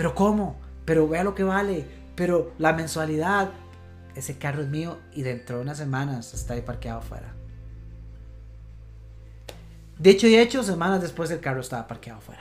Pero 0.00 0.14
¿cómo? 0.14 0.56
Pero 0.86 1.06
vea 1.06 1.22
lo 1.22 1.34
que 1.34 1.44
vale. 1.44 1.84
Pero 2.16 2.54
la 2.56 2.72
mensualidad. 2.72 3.50
Ese 4.14 4.38
carro 4.38 4.62
es 4.62 4.68
mío 4.68 4.96
y 5.12 5.20
dentro 5.20 5.56
de 5.56 5.62
unas 5.62 5.76
semanas 5.76 6.32
está 6.32 6.54
ahí 6.54 6.62
parqueado 6.62 7.00
afuera. 7.00 7.34
De 9.98 10.08
hecho 10.08 10.26
y 10.26 10.36
hecho, 10.36 10.62
semanas 10.62 11.02
después 11.02 11.30
el 11.30 11.40
carro 11.40 11.60
estaba 11.60 11.86
parqueado 11.86 12.18
afuera. 12.18 12.40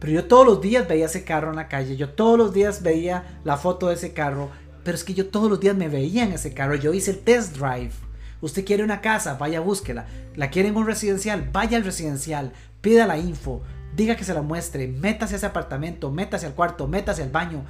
Pero 0.00 0.12
yo 0.14 0.24
todos 0.24 0.46
los 0.46 0.62
días 0.62 0.88
veía 0.88 1.04
ese 1.04 1.24
carro 1.24 1.50
en 1.50 1.56
la 1.56 1.68
calle, 1.68 1.98
yo 1.98 2.08
todos 2.08 2.38
los 2.38 2.54
días 2.54 2.82
veía 2.82 3.38
la 3.44 3.58
foto 3.58 3.88
de 3.88 3.96
ese 3.96 4.14
carro, 4.14 4.48
pero 4.82 4.94
es 4.94 5.04
que 5.04 5.12
yo 5.12 5.26
todos 5.26 5.50
los 5.50 5.60
días 5.60 5.76
me 5.76 5.90
veía 5.90 6.24
en 6.24 6.32
ese 6.32 6.54
carro, 6.54 6.74
yo 6.74 6.94
hice 6.94 7.10
el 7.10 7.18
test 7.18 7.54
drive. 7.54 7.92
Usted 8.40 8.64
quiere 8.64 8.82
una 8.82 9.02
casa, 9.02 9.34
vaya 9.34 9.60
búsquela. 9.60 10.06
La 10.36 10.48
quiere 10.48 10.70
en 10.70 10.76
un 10.76 10.86
residencial, 10.86 11.50
vaya 11.52 11.76
al 11.76 11.84
residencial, 11.84 12.54
pida 12.80 13.06
la 13.06 13.18
info, 13.18 13.62
diga 13.94 14.16
que 14.16 14.24
se 14.24 14.34
la 14.34 14.42
muestre, 14.42 14.88
métase 14.88 15.34
a 15.34 15.36
ese 15.36 15.46
apartamento, 15.46 16.10
métase 16.10 16.46
al 16.46 16.54
cuarto, 16.54 16.86
métase 16.86 17.22
al 17.22 17.30
baño. 17.30 17.64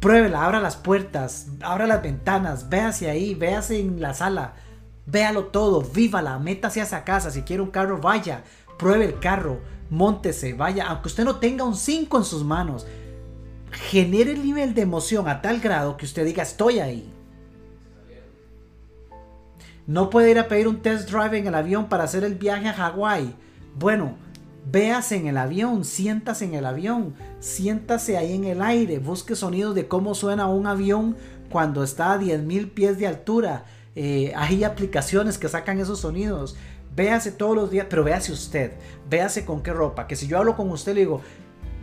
Pruébela, 0.00 0.44
abra 0.44 0.60
las 0.60 0.76
puertas, 0.76 1.48
abra 1.60 1.86
las 1.86 2.02
ventanas, 2.02 2.68
véase 2.68 3.08
ahí, 3.08 3.34
véase 3.34 3.78
en 3.78 4.00
la 4.00 4.14
sala, 4.14 4.54
véalo 5.06 5.46
todo, 5.46 5.80
vívala, 5.80 6.38
métase 6.38 6.80
a 6.80 6.84
esa 6.84 7.04
casa, 7.04 7.30
si 7.30 7.42
quiere 7.42 7.62
un 7.62 7.70
carro, 7.70 7.98
vaya, 7.98 8.42
pruebe 8.78 9.04
el 9.04 9.18
carro, 9.20 9.60
Móntese, 9.90 10.54
vaya, 10.54 10.86
aunque 10.88 11.08
usted 11.08 11.24
no 11.24 11.36
tenga 11.36 11.64
un 11.64 11.76
5 11.76 12.16
en 12.16 12.24
sus 12.24 12.44
manos, 12.44 12.86
genere 13.70 14.32
el 14.32 14.42
nivel 14.42 14.72
de 14.72 14.80
emoción 14.80 15.28
a 15.28 15.42
tal 15.42 15.60
grado 15.60 15.98
que 15.98 16.06
usted 16.06 16.24
diga 16.24 16.42
estoy 16.42 16.78
ahí. 16.78 17.12
No 19.86 20.08
puede 20.08 20.30
ir 20.30 20.38
a 20.38 20.48
pedir 20.48 20.66
un 20.66 20.80
test 20.80 21.10
drive 21.10 21.36
en 21.36 21.46
el 21.46 21.54
avión 21.54 21.90
para 21.90 22.04
hacer 22.04 22.24
el 22.24 22.36
viaje 22.36 22.68
a 22.68 22.72
Hawái. 22.72 23.34
Bueno, 23.74 24.16
véase 24.64 25.16
en 25.16 25.26
el 25.26 25.36
avión, 25.36 25.84
siéntase 25.84 26.44
en 26.44 26.54
el 26.54 26.66
avión, 26.66 27.14
siéntase 27.40 28.16
ahí 28.16 28.34
en 28.34 28.44
el 28.44 28.62
aire, 28.62 28.98
busque 28.98 29.34
sonidos 29.34 29.74
de 29.74 29.88
cómo 29.88 30.14
suena 30.14 30.46
un 30.46 30.66
avión 30.66 31.16
cuando 31.50 31.82
está 31.82 32.12
a 32.12 32.18
10.000 32.18 32.72
pies 32.72 32.98
de 32.98 33.06
altura. 33.06 33.64
Eh, 33.94 34.32
hay 34.36 34.64
aplicaciones 34.64 35.38
que 35.38 35.48
sacan 35.48 35.80
esos 35.80 36.00
sonidos. 36.00 36.56
Véase 36.94 37.32
todos 37.32 37.56
los 37.56 37.70
días, 37.70 37.86
pero 37.88 38.04
véase 38.04 38.32
usted, 38.32 38.72
véase 39.08 39.44
con 39.44 39.62
qué 39.62 39.72
ropa. 39.72 40.06
Que 40.06 40.16
si 40.16 40.26
yo 40.26 40.38
hablo 40.38 40.56
con 40.56 40.70
usted, 40.70 40.94
le 40.94 41.00
digo, 41.00 41.22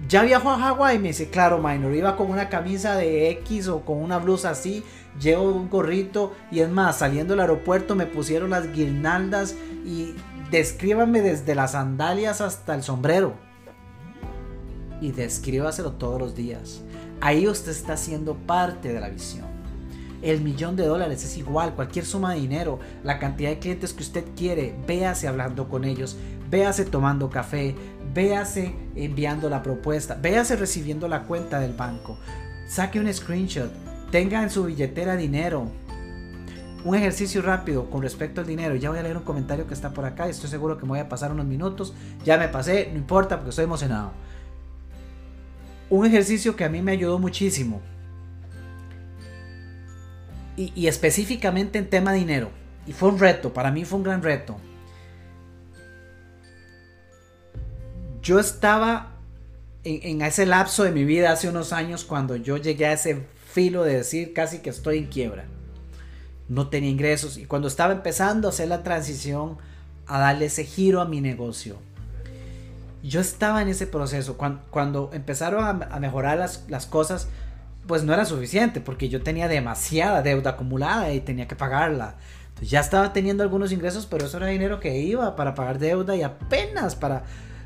¿ya 0.08 0.24
viajó 0.24 0.52
a 0.52 0.58
Hawái? 0.58 1.00
Me 1.00 1.10
dice, 1.10 1.30
claro, 1.30 1.58
minor, 1.60 1.94
iba 1.96 2.16
con 2.16 2.30
una 2.30 2.50
camisa 2.50 2.96
de 2.96 3.30
X 3.32 3.68
o 3.68 3.82
con 3.82 3.98
una 3.98 4.20
blusa 4.20 4.52
así, 4.52 4.84
llevo 5.20 5.52
un 5.52 5.70
gorrito 5.70 6.34
y 6.52 6.60
es 6.60 6.70
más, 6.70 7.00
saliendo 7.00 7.34
del 7.34 7.42
aeropuerto 7.42 7.96
me 7.96 8.06
pusieron 8.06 8.52
las 8.52 8.72
guirnaldas 8.72 9.56
y 9.84 10.16
descríbame 10.52 11.22
desde 11.22 11.56
las 11.56 11.72
sandalias 11.72 12.42
hasta 12.42 12.76
el 12.76 12.84
sombrero. 12.84 13.34
Y 15.02 15.12
descríbaselo 15.12 15.94
todos 15.94 16.20
los 16.20 16.36
días. 16.36 16.82
Ahí 17.22 17.48
usted 17.48 17.72
está 17.72 17.98
siendo 17.98 18.36
parte 18.36 18.94
de 18.94 19.00
la 19.00 19.10
visión. 19.10 19.48
El 20.22 20.42
millón 20.42 20.76
de 20.76 20.86
dólares 20.86 21.24
es 21.24 21.38
igual, 21.38 21.76
cualquier 21.76 22.06
suma 22.06 22.34
de 22.34 22.42
dinero, 22.42 22.80
la 23.04 23.20
cantidad 23.20 23.50
de 23.50 23.60
clientes 23.60 23.94
que 23.94 24.04
usted 24.04 24.26
quiere, 24.36 24.76
véase 24.86 25.30
hablando 25.30 25.70
con 25.70 25.86
ellos, 25.86 26.18
véase 26.50 26.84
tomando 26.84 27.30
café, 27.30 27.74
véase 28.14 28.76
enviando 28.96 29.50
la 29.50 29.64
propuesta, 29.64 30.16
véase 30.16 30.58
recibiendo 30.58 31.08
la 31.08 31.24
cuenta 31.24 31.60
del 31.62 31.74
banco. 31.74 32.18
saque 32.68 33.00
un 33.00 33.12
screenshot, 33.14 33.72
tenga 34.12 34.44
en 34.44 34.50
su 34.50 34.66
billetera 34.66 35.16
dinero. 35.16 35.72
Un 36.86 36.96
ejercicio 36.96 37.42
rápido 37.42 37.90
con 37.90 38.02
respecto 38.02 38.42
al 38.42 38.48
dinero. 38.48 38.76
Ya 38.76 38.90
voy 38.90 39.00
a 39.00 39.04
leer 39.04 39.18
un 39.18 39.24
comentario 39.24 39.68
que 39.68 39.74
está 39.74 39.92
por 39.92 40.06
acá. 40.06 40.30
Estoy 40.30 40.50
seguro 40.50 40.78
que 40.78 40.84
me 40.84 40.90
voy 40.90 41.00
a 41.00 41.10
pasar 41.10 41.32
unos 41.32 41.46
minutos. 41.46 41.94
Ya 42.24 42.38
me 42.38 42.48
pasé, 42.48 42.90
no 42.92 42.98
importa 42.98 43.36
porque 43.38 43.50
estoy 43.50 43.66
emocionado. 43.66 44.12
Un 45.90 46.06
ejercicio 46.06 46.56
que 46.56 46.64
a 46.64 46.70
mí 46.70 46.82
me 46.82 46.94
ayudó 46.94 47.20
muchísimo. 47.20 47.82
Y 50.56 50.88
específicamente 50.88 51.80
en 51.80 51.90
tema 51.90 52.12
dinero. 52.12 52.50
Y 52.86 52.92
fue 52.92 53.10
un 53.10 53.20
reto, 53.20 53.54
para 53.54 53.72
mí 53.72 53.86
fue 53.86 53.98
un 53.98 54.04
gran 54.04 54.24
reto. 54.24 54.58
Yo 58.22 58.40
estaba 58.40 59.14
en, 59.84 60.22
ese 60.22 60.46
lapso 60.46 60.84
de 60.84 60.92
mi 60.92 61.06
vida 61.06 61.32
hace 61.32 61.48
unos 61.48 61.72
años 61.72 62.04
cuando 62.04 62.36
yo 62.36 62.58
llegué 62.58 62.88
a 62.88 62.94
ese 62.94 63.26
filo 63.52 63.84
de 63.84 63.98
decir 63.98 64.34
casi 64.34 64.60
que 64.60 64.70
estoy 64.70 64.98
en 64.98 65.06
quiebra. 65.06 65.46
No 66.50 66.68
tenía 66.68 66.90
ingresos 66.90 67.38
y 67.38 67.46
cuando 67.46 67.68
estaba 67.68 67.94
empezando 67.94 68.48
a 68.48 68.52
hacer 68.52 68.68
la 68.68 68.84
transición 68.84 69.58
a 70.08 70.20
darle 70.20 70.46
ese 70.46 70.66
giro 70.66 71.00
a 71.00 71.06
mi 71.06 71.22
negocio. 71.22 71.78
Yo 73.04 73.22
estaba 73.22 73.62
en 73.62 73.70
ese 73.70 73.88
proceso. 73.88 74.38
Cuando, 74.38 75.12
empezaron 75.14 75.64
a, 75.64 76.00
mejorar 76.00 76.38
las, 76.38 76.66
las, 76.68 76.86
cosas, 76.86 77.30
pues 77.88 78.04
no 78.04 78.14
era 78.14 78.26
suficiente 78.26 78.82
porque 78.82 79.08
yo 79.08 79.22
tenía 79.22 79.48
demasiada 79.48 80.22
deuda 80.22 80.52
acumulada 80.52 81.14
y 81.14 81.22
tenía 81.22 81.48
que 81.48 81.56
pagarla. 81.56 82.16
Ya 82.62 82.82
estaba 82.82 83.14
teniendo 83.14 83.44
algunos 83.44 83.72
ingresos, 83.72 84.06
pero 84.06 84.26
eso 84.26 84.38
era 84.38 84.48
dinero 84.48 84.80
que 84.80 85.00
iba 85.00 85.36
para 85.36 85.56
pagar 85.56 85.80
deuda 85.80 86.16
y 86.16 86.24
apenas 86.24 86.96
para 86.96 87.24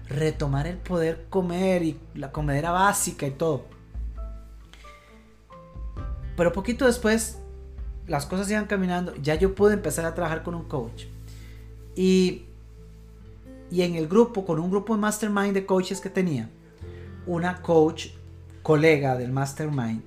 retomar 0.08 0.68
el 0.68 0.78
poder 0.78 1.26
comer 1.30 1.84
y 1.84 2.00
la 2.14 2.32
comedera 2.32 2.72
básica 2.72 3.26
y 3.26 3.32
todo. 3.32 3.66
Pero 6.36 6.52
poquito 6.52 6.86
después 6.86 7.40
las 8.08 8.26
cosas 8.26 8.49
iban 8.49 8.66
caminando, 8.66 9.16
ya 9.16 9.36
yo 9.36 9.56
pude 9.56 9.74
empezar 9.74 10.06
a 10.06 10.14
trabajar 10.14 10.43
con 10.43 10.56
un 10.56 10.64
coach. 10.64 11.06
Y, 11.95 12.45
y 13.72 13.82
en 13.82 13.95
el 13.95 14.08
grupo, 14.08 14.45
con 14.45 14.60
un 14.60 14.70
grupo 14.70 14.95
de 14.95 15.01
mastermind 15.01 15.54
de 15.54 15.66
coaches 15.66 16.01
que 16.01 16.10
tenía, 16.10 16.49
una 17.26 17.62
coach 17.62 18.08
colega 18.62 19.16
del 19.18 19.32
mastermind 19.32 20.01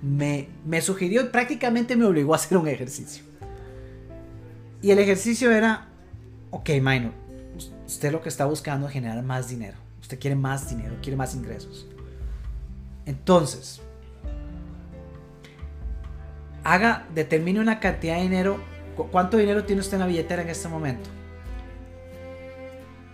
me, 0.00 0.48
me 0.64 0.80
sugirió 0.80 1.22
y 1.22 1.26
prácticamente 1.26 1.96
me 1.96 2.04
obligó 2.04 2.32
a 2.32 2.36
hacer 2.36 2.58
un 2.58 2.68
ejercicio. 2.68 3.24
Y 4.80 4.90
el 4.90 4.98
ejercicio 4.98 5.50
era, 5.52 5.88
ok, 6.50 6.70
minor, 6.80 7.22
Usted 7.92 8.10
lo 8.10 8.22
que 8.22 8.30
está 8.30 8.46
buscando 8.46 8.86
es 8.86 8.92
generar 8.94 9.22
más 9.22 9.48
dinero. 9.48 9.76
Usted 10.00 10.18
quiere 10.18 10.34
más 10.34 10.70
dinero, 10.70 10.96
quiere 11.02 11.14
más 11.14 11.34
ingresos. 11.34 11.86
Entonces, 13.04 13.81
haga, 16.64 17.06
determine 17.14 17.60
una 17.60 17.80
cantidad 17.80 18.16
de 18.16 18.22
dinero. 18.22 18.58
¿Cuánto 19.10 19.36
dinero 19.36 19.64
tiene 19.64 19.80
usted 19.80 19.94
en 19.94 20.00
la 20.00 20.06
billetera 20.06 20.42
en 20.42 20.48
este 20.48 20.68
momento? 20.68 21.08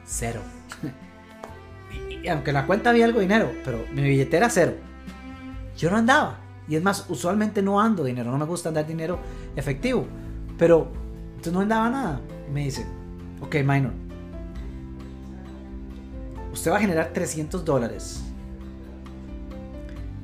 Cero. 0.05 0.41
y, 2.23 2.29
aunque 2.29 2.53
la 2.53 2.67
cuenta 2.67 2.91
había 2.91 3.05
algo 3.05 3.21
de 3.21 3.27
dinero, 3.27 3.53
pero 3.65 3.85
mi 3.93 4.03
billetera 4.03 4.51
cero. 4.51 4.75
Yo 5.77 5.91
no 5.91 5.97
andaba. 5.97 6.39
Y 6.69 6.77
es 6.77 6.83
más, 6.83 7.07
usualmente 7.09 7.63
no 7.63 7.81
ando 7.81 8.05
dinero. 8.05 8.31
No 8.31 8.39
me 8.39 8.45
gusta 8.45 8.69
andar 8.69 8.87
dinero 8.87 9.19
efectivo. 9.57 10.07
Pero 10.59 10.91
entonces 11.31 11.53
no 11.53 11.61
andaba 11.61 11.89
nada. 11.89 12.21
Me 12.53 12.65
dice, 12.65 12.85
ok, 13.41 13.57
minor 13.65 14.09
usted 16.59 16.73
va 16.73 16.77
a 16.77 16.81
generar 16.81 17.13
300 17.13 17.65
dólares. 17.65 18.21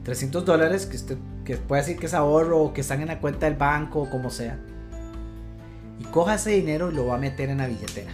300 0.03 0.45
dólares 0.45 0.85
que 0.85 0.97
usted 0.97 1.17
que 1.45 1.57
puede 1.57 1.83
decir 1.83 1.99
que 1.99 2.07
es 2.07 2.15
ahorro 2.15 2.61
o 2.61 2.73
que 2.73 2.81
están 2.81 3.01
en 3.01 3.09
la 3.09 3.21
cuenta 3.21 3.47
del 3.47 3.57
banco 3.57 4.03
o 4.03 4.11
como 4.11 4.31
sea. 4.31 4.59
Y 6.01 6.05
coja 6.05 6.35
ese 6.35 6.51
dinero 6.51 6.91
y 6.91 6.95
lo 6.95 7.07
va 7.07 7.17
a 7.17 7.19
meter 7.19 7.51
en 7.51 7.59
la 7.59 7.67
billetera. 7.67 8.13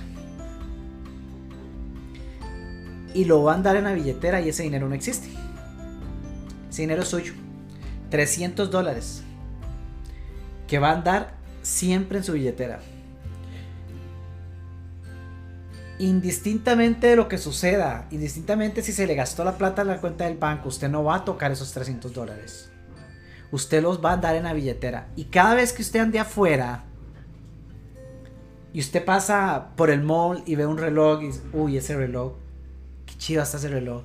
Y 3.15 3.25
lo 3.25 3.43
va 3.43 3.53
a 3.53 3.55
andar 3.55 3.77
en 3.77 3.85
la 3.85 3.93
billetera 3.93 4.41
y 4.41 4.49
ese 4.49 4.65
dinero 4.65 4.89
no 4.89 4.95
existe. 4.95 5.29
Ese 6.69 6.83
dinero 6.83 7.03
es 7.03 7.09
suyo. 7.09 7.33
300 8.11 8.71
dólares. 8.71 9.23
Que 10.67 10.79
va 10.79 10.91
a 10.91 10.95
andar 10.95 11.35
siempre 11.63 12.19
en 12.19 12.25
su 12.25 12.33
billetera. 12.33 12.81
indistintamente 16.01 17.09
de 17.09 17.17
lo 17.17 17.29
que 17.29 17.37
suceda, 17.37 18.07
indistintamente 18.11 18.83
si 18.83 18.91
se 18.91 19.07
le 19.07 19.15
gastó 19.15 19.45
la 19.45 19.59
plata 19.59 19.83
en 19.83 19.89
la 19.89 20.01
cuenta 20.01 20.25
del 20.25 20.39
banco, 20.39 20.71
usted 20.71 20.89
no 20.89 21.05
va 21.05 21.17
a 21.17 21.25
tocar 21.27 21.53
esos 21.53 21.73
300 21.73 22.15
dólares. 22.15 22.70
Usted 23.53 23.83
los 23.83 24.05
va 24.05 24.13
a 24.13 24.17
dar 24.17 24.37
en 24.37 24.45
la 24.45 24.53
billetera. 24.53 25.09
Y 25.17 25.25
cada 25.25 25.55
vez 25.55 25.73
que 25.73 25.83
usted 25.83 26.01
ande 26.01 26.19
afuera 26.19 26.85
y 28.73 28.81
usted 28.81 29.05
pasa 29.05 29.71
por 29.77 29.91
el 29.91 30.03
mall 30.03 30.43
y 30.47 30.55
ve 30.55 30.67
un 30.67 30.79
reloj 30.79 31.23
y 31.23 31.31
uy, 31.53 31.77
ese 31.77 31.97
reloj, 31.97 32.35
qué 33.07 33.15
chido 33.17 33.43
está 33.43 33.57
ese 33.57 33.69
reloj. 33.69 34.05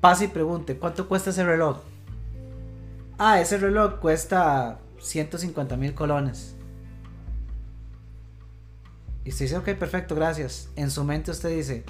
Pasa 0.00 0.24
y 0.24 0.28
pregunte, 0.28 0.76
¿cuánto 0.76 1.08
cuesta 1.08 1.30
ese 1.30 1.44
reloj? 1.44 1.78
Ah, 3.18 3.40
ese 3.40 3.58
reloj 3.58 3.98
cuesta 3.98 4.78
150 5.00 5.76
mil 5.76 5.94
colones. 5.94 6.54
Y 9.24 9.30
usted 9.30 9.46
dice, 9.46 9.56
ok, 9.56 9.70
perfecto, 9.74 10.14
gracias. 10.14 10.68
En 10.76 10.90
su 10.90 11.02
mente 11.04 11.30
usted 11.30 11.50
dice, 11.50 11.84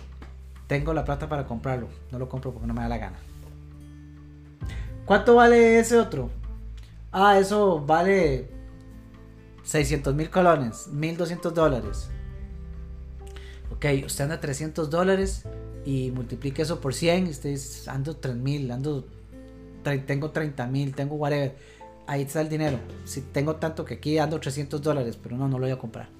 tengo 0.68 0.94
la 0.94 1.04
plata 1.04 1.28
para 1.28 1.46
comprarlo. 1.46 1.88
No 2.10 2.18
lo 2.18 2.28
compro 2.28 2.52
porque 2.52 2.66
no 2.66 2.74
me 2.74 2.82
da 2.82 2.88
la 2.88 2.98
gana. 2.98 3.18
¿Cuánto 5.08 5.36
vale 5.36 5.78
ese 5.78 5.96
otro? 5.96 6.30
Ah, 7.10 7.38
eso 7.38 7.80
vale 7.80 8.50
600 9.62 10.14
mil 10.14 10.28
colones, 10.28 10.86
1200 10.88 11.54
dólares. 11.54 12.10
Ok, 13.72 13.86
usted 14.04 14.24
anda 14.24 14.38
300 14.38 14.90
dólares 14.90 15.44
y 15.86 16.10
multiplique 16.10 16.60
eso 16.60 16.78
por 16.78 16.92
100 16.92 17.26
y 17.26 17.30
usted 17.30 17.48
dice, 17.48 17.88
ando 17.88 18.16
3000, 18.16 18.70
ando, 18.70 19.06
tengo 20.06 20.30
30 20.30 20.66
mil, 20.66 20.94
tengo 20.94 21.14
whatever. 21.16 21.56
Ahí 22.06 22.22
está 22.22 22.42
el 22.42 22.50
dinero. 22.50 22.78
Si 23.06 23.22
tengo 23.22 23.56
tanto 23.56 23.86
que 23.86 23.94
aquí 23.94 24.18
ando 24.18 24.38
300 24.38 24.82
dólares, 24.82 25.18
pero 25.20 25.38
no, 25.38 25.48
no 25.48 25.58
lo 25.58 25.64
voy 25.64 25.72
a 25.72 25.78
comprar 25.78 26.10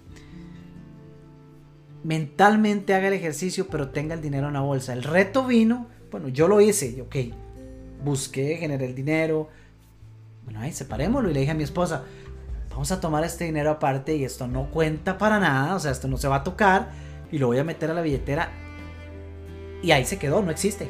mentalmente 2.05 2.95
haga 2.95 3.09
el 3.09 3.15
ejercicio, 3.15 3.67
pero 3.69 3.91
tenga 3.91 4.15
el 4.15 4.23
dinero 4.23 4.47
en 4.47 4.55
la 4.55 4.61
bolsa. 4.61 4.93
El 4.93 5.03
reto 5.03 5.45
vino, 5.45 5.89
bueno, 6.11 6.29
yo 6.29 6.49
lo 6.49 6.61
hice, 6.61 7.03
ok, 7.03 7.17
busqué, 8.03 8.57
generé 8.57 8.87
el 8.87 8.95
dinero. 8.95 9.49
Bueno, 10.45 10.61
ahí 10.61 10.73
separémoslo 10.73 11.31
y 11.31 11.35
le 11.35 11.41
dije 11.41 11.53
a 11.53 11.55
mi 11.55 11.65
esposa, 11.65 12.05
vamos 12.71 12.91
a 12.93 13.01
tomar 13.01 13.25
este 13.25 13.45
dinero 13.45 13.71
aparte 13.71 14.17
y 14.17 14.25
esto 14.25 14.47
no 14.47 14.71
cuenta 14.71 15.19
para 15.19 15.39
nada, 15.39 15.75
o 15.75 15.79
sea, 15.79 15.91
esto 15.91 16.09
no 16.09 16.17
se 16.17 16.29
va 16.29 16.37
a 16.37 16.45
tocar 16.45 16.89
y 17.31 17.39
lo 17.39 17.49
voy 17.49 17.59
a 17.59 17.65
meter 17.65 17.91
a 17.91 17.95
la 17.95 18.03
billetera. 18.03 18.51
Y 19.83 19.91
ahí 19.91 20.05
se 20.05 20.19
quedó, 20.19 20.43
no 20.43 20.51
existe. 20.51 20.89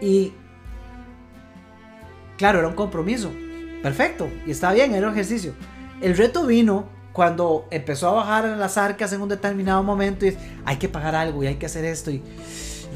Y 0.00 0.32
claro, 2.36 2.58
era 2.60 2.68
un 2.68 2.74
compromiso. 2.74 3.30
Perfecto, 3.82 4.28
y 4.46 4.50
está 4.50 4.72
bien, 4.72 4.94
era 4.94 5.08
un 5.08 5.14
ejercicio. 5.14 5.54
El 6.00 6.16
reto 6.16 6.46
vino 6.46 6.84
cuando 7.12 7.66
empezó 7.70 8.08
a 8.08 8.12
bajar 8.12 8.44
las 8.56 8.78
arcas 8.78 9.12
en 9.12 9.20
un 9.20 9.28
determinado 9.28 9.82
momento 9.82 10.26
y 10.26 10.36
hay 10.64 10.76
que 10.76 10.88
pagar 10.88 11.14
algo 11.14 11.42
y 11.42 11.48
hay 11.48 11.56
que 11.56 11.66
hacer 11.66 11.84
esto 11.84 12.10
y, 12.10 12.22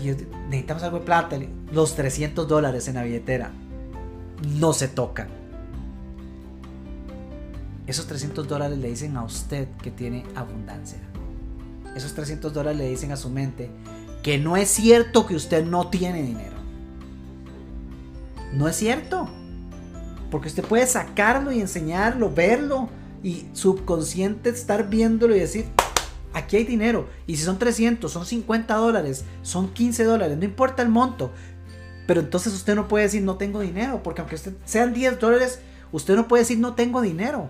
necesitamos 0.04 0.82
algo 0.82 0.98
de 0.98 1.04
plata, 1.04 1.38
los 1.72 1.94
300 1.96 2.46
dólares 2.46 2.88
en 2.88 2.94
la 2.94 3.04
billetera 3.04 3.50
no 4.58 4.72
se 4.72 4.88
tocan. 4.88 5.28
Esos 7.86 8.06
300 8.06 8.48
dólares 8.48 8.78
le 8.78 8.88
dicen 8.88 9.16
a 9.16 9.24
usted 9.24 9.68
que 9.82 9.90
tiene 9.90 10.24
abundancia. 10.34 10.98
Esos 11.94 12.14
300 12.14 12.52
dólares 12.52 12.78
le 12.78 12.88
dicen 12.88 13.12
a 13.12 13.16
su 13.16 13.30
mente 13.30 13.70
que 14.22 14.38
no 14.38 14.56
es 14.56 14.70
cierto 14.70 15.26
que 15.26 15.34
usted 15.34 15.64
no 15.64 15.88
tiene 15.88 16.22
dinero. 16.22 16.56
No 18.54 18.68
es 18.68 18.76
cierto. 18.76 19.28
Porque 20.30 20.48
usted 20.48 20.64
puede 20.64 20.86
sacarlo 20.86 21.52
y 21.52 21.60
enseñarlo, 21.60 22.32
verlo 22.32 22.88
y 23.22 23.46
subconsciente 23.52 24.50
estar 24.50 24.88
viéndolo 24.88 25.36
y 25.36 25.40
decir, 25.40 25.66
aquí 26.34 26.56
hay 26.56 26.64
dinero. 26.64 27.08
Y 27.26 27.36
si 27.36 27.44
son 27.44 27.58
300, 27.58 28.12
son 28.12 28.26
50 28.26 28.74
dólares, 28.74 29.24
son 29.42 29.72
15 29.72 30.04
dólares, 30.04 30.36
no 30.36 30.44
importa 30.44 30.82
el 30.82 30.88
monto. 30.90 31.32
Pero 32.06 32.20
entonces 32.20 32.52
usted 32.52 32.74
no 32.74 32.88
puede 32.88 33.04
decir 33.04 33.22
no 33.22 33.36
tengo 33.36 33.60
dinero, 33.60 34.02
porque 34.02 34.20
aunque 34.20 34.36
sean 34.64 34.92
10 34.92 35.18
dólares, 35.18 35.60
usted 35.92 36.16
no 36.16 36.28
puede 36.28 36.42
decir 36.42 36.58
no 36.58 36.74
tengo 36.74 37.00
dinero. 37.00 37.48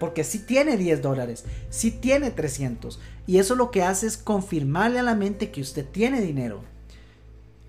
Porque 0.00 0.24
si 0.24 0.40
tiene 0.40 0.76
10 0.76 1.00
dólares, 1.00 1.44
si 1.70 1.90
tiene 1.90 2.30
300. 2.30 2.98
Y 3.26 3.38
eso 3.38 3.54
lo 3.54 3.70
que 3.70 3.82
hace 3.82 4.06
es 4.06 4.16
confirmarle 4.16 4.98
a 4.98 5.04
la 5.04 5.14
mente 5.14 5.50
que 5.50 5.60
usted 5.60 5.86
tiene 5.86 6.20
dinero. 6.20 6.62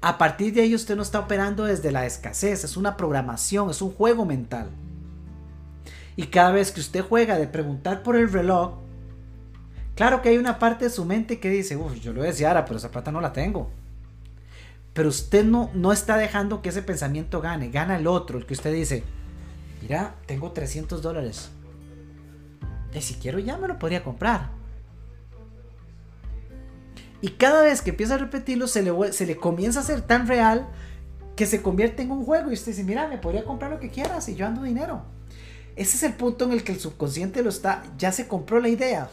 A 0.02 0.18
partir 0.18 0.54
de 0.54 0.62
ahí 0.62 0.76
usted 0.76 0.96
no 0.96 1.02
está 1.02 1.20
operando 1.20 1.66
desde 1.66 1.92
la 1.92 2.06
escasez, 2.06 2.64
es 2.64 2.78
una 2.78 2.98
programación, 2.98 3.70
es 3.70 3.82
un 3.82 3.92
juego 3.92 4.26
mental. 4.26 4.70
Y 6.16 6.28
cada 6.28 6.52
vez 6.52 6.72
que 6.72 6.80
usted 6.80 7.04
juega 7.04 7.38
de 7.38 7.48
preguntar 7.48 8.04
por 8.04 8.16
el 8.16 8.32
reloj, 8.32 8.74
claro 9.98 10.22
que 10.22 10.30
hay 10.30 10.38
una 10.38 10.60
parte 10.60 10.86
de 10.86 10.92
su 10.92 11.04
mente 11.04 11.40
que 11.40 11.50
dice, 11.50 11.76
uff, 11.76 11.96
yo 11.96 12.14
lo 12.14 12.24
deseara, 12.24 12.64
pero 12.64 12.78
esa 12.78 12.92
plata 12.92 13.12
no 13.12 13.20
la 13.20 13.34
tengo. 13.34 13.70
Pero 14.94 15.10
usted 15.10 15.44
no, 15.44 15.70
no 15.74 15.92
está 15.92 16.18
dejando 16.18 16.62
que 16.62 16.70
ese 16.70 16.82
pensamiento 16.82 17.42
gane, 17.42 17.70
gana 17.70 17.98
el 17.98 18.08
otro, 18.08 18.38
el 18.38 18.46
que 18.46 18.54
usted 18.54 18.74
dice, 18.74 19.04
mira, 19.82 20.16
tengo 20.26 20.54
300 20.54 21.02
dólares. 21.02 21.50
Y 22.94 23.02
si 23.02 23.16
quiero 23.16 23.40
ya 23.40 23.58
me 23.58 23.68
lo 23.68 23.78
podría 23.78 24.04
comprar. 24.04 24.50
Y 27.22 27.30
cada 27.32 27.64
vez 27.64 27.82
que 27.82 27.90
empieza 27.90 28.16
a 28.16 28.20
repetirlo, 28.20 28.68
se 28.68 28.84
le, 28.84 29.12
se 29.12 29.26
le 29.26 29.36
comienza 29.36 29.80
a 29.80 29.84
hacer 29.84 30.02
tan 30.02 30.28
real 30.28 30.68
que 31.36 31.46
se 31.46 31.62
convierte 31.62 32.04
en 32.04 32.12
un 32.12 32.24
juego. 32.24 32.50
Y 32.50 32.54
usted 32.54 32.72
dice, 32.72 32.84
mira, 32.84 33.08
me 33.08 33.18
podría 33.18 33.44
comprar 33.44 33.72
lo 33.72 33.80
que 33.80 33.90
quieras 33.90 34.30
y 34.30 34.36
yo 34.36 34.46
ando 34.46 34.64
dinero. 34.64 35.04
Ese 35.76 35.98
es 35.98 36.04
el 36.04 36.14
punto 36.14 36.46
en 36.46 36.54
el 36.54 36.64
que 36.64 36.72
el 36.72 36.80
subconsciente 36.80 37.44
lo 37.44 37.50
está, 37.50 37.84
ya 37.98 38.12
se 38.12 38.28
compró 38.28 38.60
la 38.60 38.70
idea. 38.70 39.10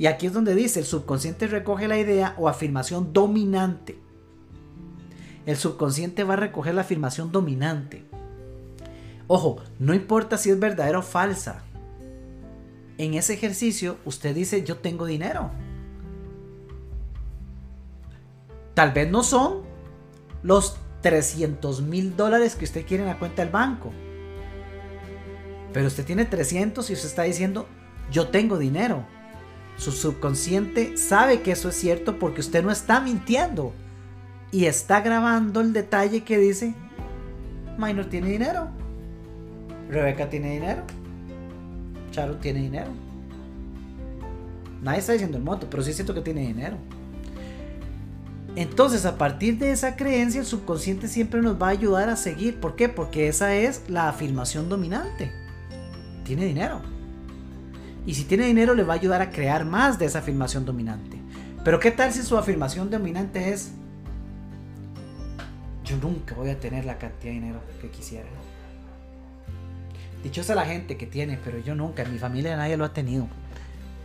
Y 0.00 0.06
aquí 0.06 0.26
es 0.26 0.32
donde 0.32 0.56
dice, 0.56 0.80
el 0.80 0.86
subconsciente 0.86 1.46
recoge 1.46 1.86
la 1.86 1.98
idea 1.98 2.34
o 2.38 2.48
afirmación 2.48 3.12
dominante 3.12 4.00
el 5.46 5.56
subconsciente 5.56 6.24
va 6.24 6.34
a 6.34 6.36
recoger 6.36 6.74
la 6.74 6.82
afirmación 6.82 7.32
dominante. 7.32 8.04
Ojo, 9.26 9.58
no 9.78 9.94
importa 9.94 10.36
si 10.36 10.50
es 10.50 10.58
verdadera 10.58 10.98
o 10.98 11.02
falsa. 11.02 11.62
En 12.98 13.14
ese 13.14 13.34
ejercicio 13.34 13.96
usted 14.04 14.34
dice 14.34 14.64
yo 14.64 14.78
tengo 14.78 15.06
dinero. 15.06 15.50
Tal 18.74 18.92
vez 18.92 19.10
no 19.10 19.22
son 19.22 19.62
los 20.42 20.76
300 21.02 21.82
mil 21.82 22.16
dólares 22.16 22.56
que 22.56 22.64
usted 22.64 22.86
quiere 22.86 23.02
en 23.02 23.08
la 23.08 23.18
cuenta 23.18 23.42
del 23.42 23.50
banco. 23.50 23.90
Pero 25.72 25.86
usted 25.86 26.04
tiene 26.04 26.26
300 26.26 26.90
y 26.90 26.92
usted 26.92 27.08
está 27.08 27.22
diciendo 27.22 27.66
yo 28.10 28.28
tengo 28.28 28.58
dinero. 28.58 29.06
Su 29.80 29.92
subconsciente 29.92 30.98
sabe 30.98 31.40
que 31.40 31.52
eso 31.52 31.70
es 31.70 31.74
cierto 31.74 32.18
porque 32.18 32.42
usted 32.42 32.62
no 32.62 32.70
está 32.70 33.00
mintiendo 33.00 33.72
y 34.52 34.66
está 34.66 35.00
grabando 35.00 35.62
el 35.62 35.72
detalle 35.72 36.22
que 36.22 36.36
dice, 36.36 36.74
Minor 37.78 38.04
tiene 38.04 38.28
dinero, 38.28 38.68
Rebeca 39.88 40.28
tiene 40.28 40.50
dinero, 40.50 40.82
Charo 42.10 42.36
tiene 42.36 42.60
dinero. 42.60 42.90
Nadie 44.82 44.98
está 44.98 45.12
diciendo 45.14 45.38
el 45.38 45.44
moto, 45.44 45.66
pero 45.70 45.82
sí 45.82 45.94
siento 45.94 46.12
que 46.12 46.20
tiene 46.20 46.42
dinero. 46.42 46.76
Entonces, 48.56 49.06
a 49.06 49.16
partir 49.16 49.56
de 49.56 49.70
esa 49.72 49.96
creencia, 49.96 50.42
el 50.42 50.46
subconsciente 50.46 51.08
siempre 51.08 51.40
nos 51.40 51.60
va 51.60 51.68
a 51.68 51.70
ayudar 51.70 52.10
a 52.10 52.16
seguir. 52.16 52.60
¿Por 52.60 52.76
qué? 52.76 52.90
Porque 52.90 53.28
esa 53.28 53.54
es 53.54 53.84
la 53.88 54.10
afirmación 54.10 54.68
dominante. 54.68 55.32
Tiene 56.24 56.44
dinero. 56.44 56.82
Y 58.06 58.14
si 58.14 58.24
tiene 58.24 58.46
dinero, 58.46 58.74
le 58.74 58.82
va 58.82 58.94
a 58.94 58.96
ayudar 58.96 59.22
a 59.22 59.30
crear 59.30 59.64
más 59.64 59.98
de 59.98 60.06
esa 60.06 60.20
afirmación 60.20 60.64
dominante. 60.64 61.18
Pero 61.64 61.78
¿qué 61.78 61.90
tal 61.90 62.12
si 62.12 62.22
su 62.22 62.36
afirmación 62.36 62.90
dominante 62.90 63.52
es, 63.52 63.72
yo 65.90 65.96
nunca 65.96 66.34
voy 66.34 66.50
a 66.50 66.58
tener 66.58 66.84
la 66.84 66.98
cantidad 66.98 67.32
de 67.32 67.40
dinero 67.40 67.60
que 67.80 67.90
quisiera. 67.90 68.28
Dichosa 70.22 70.54
la 70.54 70.64
gente 70.64 70.96
que 70.96 71.06
tiene, 71.06 71.38
pero 71.42 71.58
yo 71.58 71.74
nunca, 71.74 72.02
en 72.02 72.12
mi 72.12 72.18
familia 72.18 72.56
nadie 72.56 72.76
lo 72.76 72.84
ha 72.84 72.92
tenido. 72.92 73.26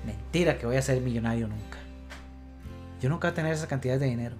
Mentira 0.05 0.57
que 0.57 0.65
voy 0.65 0.77
a 0.77 0.81
ser 0.81 0.99
millonario 1.01 1.47
nunca. 1.47 1.77
Yo 3.01 3.09
nunca 3.09 3.27
voy 3.27 3.33
a 3.33 3.35
tener 3.35 3.53
esa 3.53 3.67
cantidad 3.67 3.99
de 3.99 4.07
dinero. 4.07 4.35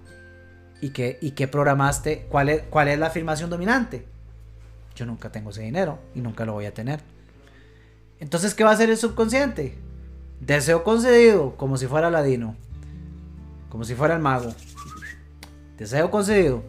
¿Y 0.80 0.90
qué, 0.90 1.18
y 1.20 1.32
qué 1.32 1.46
programaste? 1.46 2.26
¿Cuál 2.28 2.48
es, 2.48 2.62
¿Cuál 2.62 2.88
es 2.88 2.98
la 2.98 3.06
afirmación 3.06 3.48
dominante? 3.48 4.06
Yo 4.96 5.06
nunca 5.06 5.30
tengo 5.30 5.50
ese 5.50 5.62
dinero 5.62 5.98
y 6.14 6.20
nunca 6.20 6.44
lo 6.44 6.54
voy 6.54 6.66
a 6.66 6.74
tener. 6.74 7.00
Entonces, 8.20 8.54
¿qué 8.54 8.64
va 8.64 8.70
a 8.70 8.74
hacer 8.74 8.90
el 8.90 8.96
subconsciente? 8.96 9.76
Deseo 10.40 10.84
concedido, 10.84 11.56
como 11.56 11.76
si 11.76 11.86
fuera 11.86 12.10
Ladino. 12.10 12.56
Como 13.68 13.84
si 13.84 13.94
fuera 13.94 14.14
el 14.14 14.20
mago. 14.20 14.54
Deseo 15.76 16.10
concedido 16.10 16.62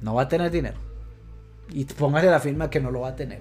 no 0.00 0.14
va 0.14 0.22
a 0.22 0.28
tener 0.28 0.50
dinero. 0.50 0.78
Y 1.70 1.84
póngale 1.84 2.30
la 2.30 2.40
firma 2.40 2.70
que 2.70 2.80
no 2.80 2.90
lo 2.90 3.00
va 3.00 3.08
a 3.08 3.16
tener. 3.16 3.40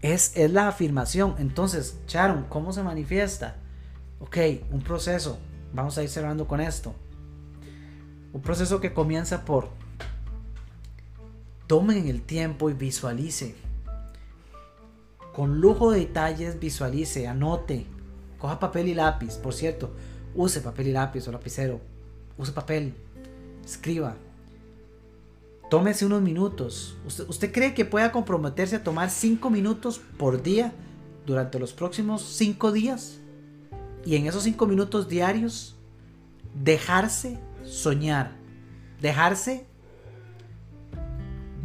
Es, 0.00 0.36
es 0.36 0.50
la 0.52 0.68
afirmación. 0.68 1.34
Entonces, 1.38 1.98
Sharon, 2.06 2.44
¿cómo 2.48 2.72
se 2.72 2.82
manifiesta? 2.82 3.56
Ok, 4.20 4.36
un 4.70 4.82
proceso. 4.82 5.38
Vamos 5.72 5.98
a 5.98 6.02
ir 6.02 6.08
cerrando 6.08 6.46
con 6.46 6.60
esto. 6.60 6.94
Un 8.32 8.42
proceso 8.42 8.80
que 8.80 8.92
comienza 8.92 9.44
por 9.44 9.70
tomen 11.66 12.08
el 12.08 12.22
tiempo 12.22 12.70
y 12.70 12.74
visualice. 12.74 13.54
Con 15.38 15.60
lujo 15.60 15.92
de 15.92 16.00
detalles 16.00 16.58
visualice, 16.58 17.28
anote. 17.28 17.86
Coja 18.40 18.58
papel 18.58 18.88
y 18.88 18.94
lápiz. 18.94 19.36
Por 19.36 19.54
cierto, 19.54 19.92
use 20.34 20.60
papel 20.60 20.88
y 20.88 20.92
lápiz 20.92 21.28
o 21.28 21.30
lapicero. 21.30 21.80
Use 22.36 22.50
papel. 22.50 22.92
Escriba. 23.64 24.16
Tómese 25.70 26.04
unos 26.06 26.22
minutos. 26.22 26.96
¿Usted, 27.06 27.52
cree 27.52 27.72
que 27.72 27.84
pueda 27.84 28.10
comprometerse 28.10 28.74
a 28.74 28.82
tomar 28.82 29.10
5 29.10 29.48
minutos 29.48 30.00
por 30.16 30.42
día 30.42 30.72
durante 31.24 31.60
los 31.60 31.72
próximos 31.72 32.20
5 32.20 32.72
días? 32.72 33.20
Y 34.04 34.16
en 34.16 34.26
esos 34.26 34.42
5 34.42 34.66
minutos 34.66 35.08
diarios, 35.08 35.76
dejarse 36.52 37.38
soñar, 37.62 38.32
dejarse 39.00 39.66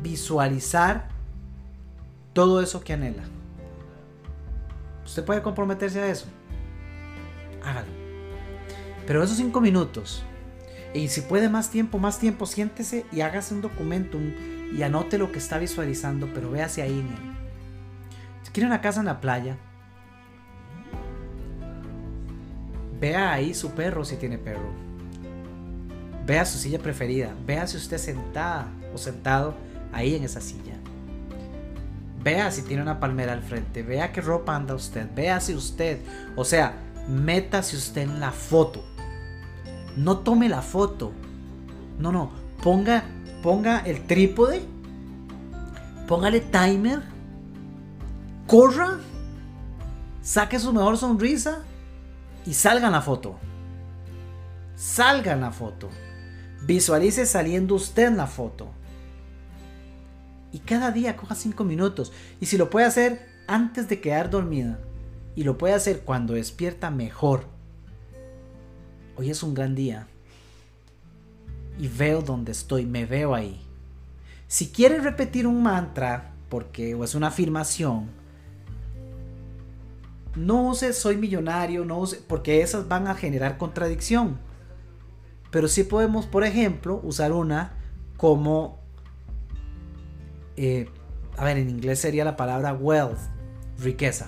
visualizar 0.03 1.09
todo 2.33 2.61
eso 2.61 2.79
que 2.81 2.93
anhela. 2.93 3.32
¿Usted 5.13 5.25
puede 5.25 5.43
comprometerse 5.43 6.01
a 6.01 6.07
eso? 6.07 6.25
Hágalo. 7.63 7.85
Pero 9.05 9.21
esos 9.21 9.37
5 9.37 9.61
minutos 9.61 10.25
y 10.91 11.07
si 11.09 11.21
puede 11.21 11.49
más 11.49 11.69
tiempo, 11.69 11.99
más 11.99 12.17
tiempo, 12.17 12.47
siéntese 12.47 13.05
y 13.11 13.21
hágase 13.21 13.53
un 13.53 13.61
documento 13.61 14.17
y 14.75 14.81
anote 14.81 15.19
lo 15.19 15.31
que 15.31 15.37
está 15.37 15.59
visualizando, 15.59 16.31
pero 16.33 16.49
véase 16.49 16.81
ahí 16.81 16.93
en 16.93 17.05
él. 17.05 17.35
Si 18.41 18.51
quiere 18.51 18.65
una 18.65 18.81
casa 18.81 19.01
en 19.01 19.05
la 19.05 19.21
playa, 19.21 19.55
vea 22.99 23.33
ahí 23.33 23.53
su 23.53 23.69
perro 23.69 24.05
si 24.05 24.15
tiene 24.15 24.39
perro. 24.39 24.71
Vea 26.25 26.43
su 26.43 26.57
silla 26.57 26.79
preferida. 26.79 27.35
Vea 27.45 27.67
si 27.67 27.77
usted 27.77 27.99
sentada 27.99 28.67
o 28.95 28.97
sentado 28.97 29.53
ahí 29.91 30.15
en 30.15 30.23
esa 30.23 30.41
silla. 30.41 30.72
Vea 32.23 32.51
si 32.51 32.61
tiene 32.61 32.81
una 32.81 32.99
palmera 32.99 33.33
al 33.33 33.41
frente. 33.43 33.83
Vea 33.83 34.11
qué 34.11 34.21
ropa 34.21 34.55
anda 34.55 34.73
usted. 34.75 35.07
Vea 35.13 35.39
si 35.39 35.53
usted, 35.53 35.99
o 36.35 36.45
sea, 36.45 36.73
métase 37.07 37.75
usted 37.75 38.03
en 38.03 38.19
la 38.19 38.31
foto 38.31 38.83
no 39.95 40.19
tome 40.19 40.49
la 40.49 40.61
foto. 40.61 41.11
No, 41.99 42.11
no. 42.11 42.31
Ponga, 42.61 43.03
ponga 43.41 43.79
el 43.79 44.05
trípode. 44.05 44.63
Póngale 46.07 46.41
timer. 46.41 47.01
Corra. 48.47 48.99
Saque 50.21 50.59
su 50.59 50.73
mejor 50.73 50.97
sonrisa. 50.97 51.59
Y 52.45 52.53
salga 52.53 52.87
en 52.87 52.93
la 52.93 53.01
foto. 53.01 53.37
Salga 54.75 55.33
en 55.33 55.41
la 55.41 55.51
foto. 55.51 55.89
Visualice 56.65 57.25
saliendo 57.25 57.75
usted 57.75 58.07
en 58.07 58.17
la 58.17 58.27
foto. 58.27 58.71
Y 60.53 60.59
cada 60.59 60.91
día 60.91 61.17
coja 61.17 61.35
5 61.35 61.65
minutos. 61.65 62.13
Y 62.39 62.45
si 62.45 62.57
lo 62.57 62.69
puede 62.69 62.85
hacer 62.85 63.27
antes 63.47 63.89
de 63.89 63.99
quedar 63.99 64.29
dormida. 64.29 64.79
Y 65.35 65.43
lo 65.43 65.57
puede 65.57 65.73
hacer 65.73 66.01
cuando 66.05 66.35
despierta 66.35 66.89
mejor 66.89 67.51
hoy 69.15 69.29
es 69.29 69.43
un 69.43 69.53
gran 69.53 69.75
día. 69.75 70.07
Y 71.79 71.87
veo 71.87 72.21
donde 72.21 72.51
estoy, 72.51 72.85
me 72.85 73.05
veo 73.05 73.33
ahí. 73.33 73.61
Si 74.47 74.69
quieres 74.69 75.03
repetir 75.03 75.47
un 75.47 75.63
mantra, 75.63 76.33
porque 76.49 76.93
o 76.93 77.03
es 77.03 77.15
una 77.15 77.27
afirmación, 77.27 78.09
no 80.35 80.69
use 80.69 80.93
soy 80.93 81.17
millonario, 81.17 81.85
no 81.85 81.99
use, 81.99 82.21
porque 82.27 82.61
esas 82.61 82.87
van 82.87 83.07
a 83.07 83.15
generar 83.15 83.57
contradicción. 83.57 84.37
Pero 85.51 85.67
sí 85.67 85.83
podemos, 85.83 86.25
por 86.25 86.43
ejemplo, 86.43 86.99
usar 87.03 87.31
una 87.31 87.73
como, 88.17 88.82
eh, 90.57 90.89
a 91.37 91.45
ver, 91.45 91.57
en 91.57 91.69
inglés 91.69 91.99
sería 91.99 92.25
la 92.25 92.35
palabra 92.35 92.73
wealth, 92.73 93.19
riqueza. 93.79 94.27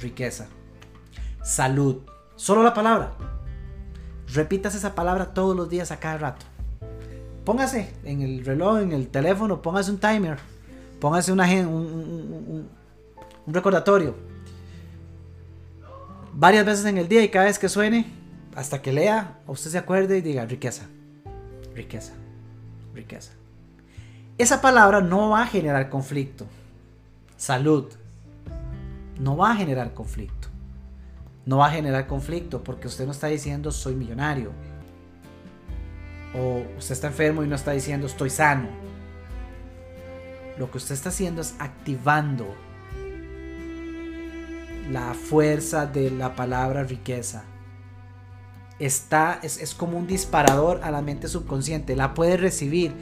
Riqueza 0.00 0.48
salud. 1.42 1.98
Solo 2.36 2.62
la 2.62 2.74
palabra. 2.74 3.12
Repitas 4.32 4.74
esa 4.74 4.94
palabra 4.94 5.34
todos 5.34 5.56
los 5.56 5.68
días 5.68 5.90
a 5.90 5.98
cada 5.98 6.18
rato. 6.18 6.46
Póngase 7.44 7.92
en 8.04 8.22
el 8.22 8.44
reloj, 8.44 8.80
en 8.80 8.92
el 8.92 9.08
teléfono, 9.08 9.60
póngase 9.60 9.90
un 9.90 9.98
timer. 9.98 10.38
Póngase 11.00 11.32
un, 11.32 11.40
un, 11.40 12.68
recordatorio. 13.46 14.14
Varias 16.32 16.64
veces 16.64 16.84
en 16.84 16.98
el 16.98 17.08
día 17.08 17.24
y 17.24 17.28
cada 17.28 17.46
vez 17.46 17.58
que 17.58 17.68
suene, 17.68 18.06
hasta 18.54 18.80
que 18.80 18.92
lea, 18.92 19.40
usted 19.46 19.70
se 19.70 19.78
acuerde 19.78 20.18
y 20.18 20.20
diga 20.20 20.44
riqueza, 20.44 20.86
riqueza, 21.74 22.12
riqueza. 22.94 23.32
Esa 24.38 24.60
palabra 24.60 25.00
no 25.00 25.30
va 25.30 25.42
a 25.42 25.46
generar 25.46 25.88
conflicto. 25.90 26.46
Salud. 27.36 27.86
No 29.18 29.36
va 29.36 29.52
a 29.52 29.56
generar 29.56 29.92
conflicto 29.92 30.50
no 31.46 31.58
va 31.58 31.66
a 31.66 31.70
generar 31.70 32.06
conflicto 32.06 32.62
porque 32.62 32.86
usted 32.86 33.06
no 33.06 33.12
está 33.12 33.26
diciendo 33.26 33.72
soy 33.72 33.94
millonario. 33.94 34.52
O 36.34 36.62
usted 36.78 36.92
está 36.92 37.08
enfermo 37.08 37.42
y 37.42 37.48
no 37.48 37.56
está 37.56 37.72
diciendo 37.72 38.06
estoy 38.06 38.30
sano. 38.30 38.68
Lo 40.58 40.70
que 40.70 40.78
usted 40.78 40.94
está 40.94 41.08
haciendo 41.08 41.40
es 41.40 41.54
activando 41.58 42.54
la 44.90 45.14
fuerza 45.14 45.86
de 45.86 46.10
la 46.10 46.36
palabra 46.36 46.84
riqueza. 46.84 47.44
Está, 48.80 49.38
es, 49.42 49.60
es 49.60 49.74
como 49.74 49.98
un 49.98 50.06
disparador 50.06 50.80
a 50.82 50.90
la 50.90 51.02
mente 51.02 51.28
subconsciente. 51.28 51.94
La 51.94 52.14
puede 52.14 52.36
recibir 52.36 52.92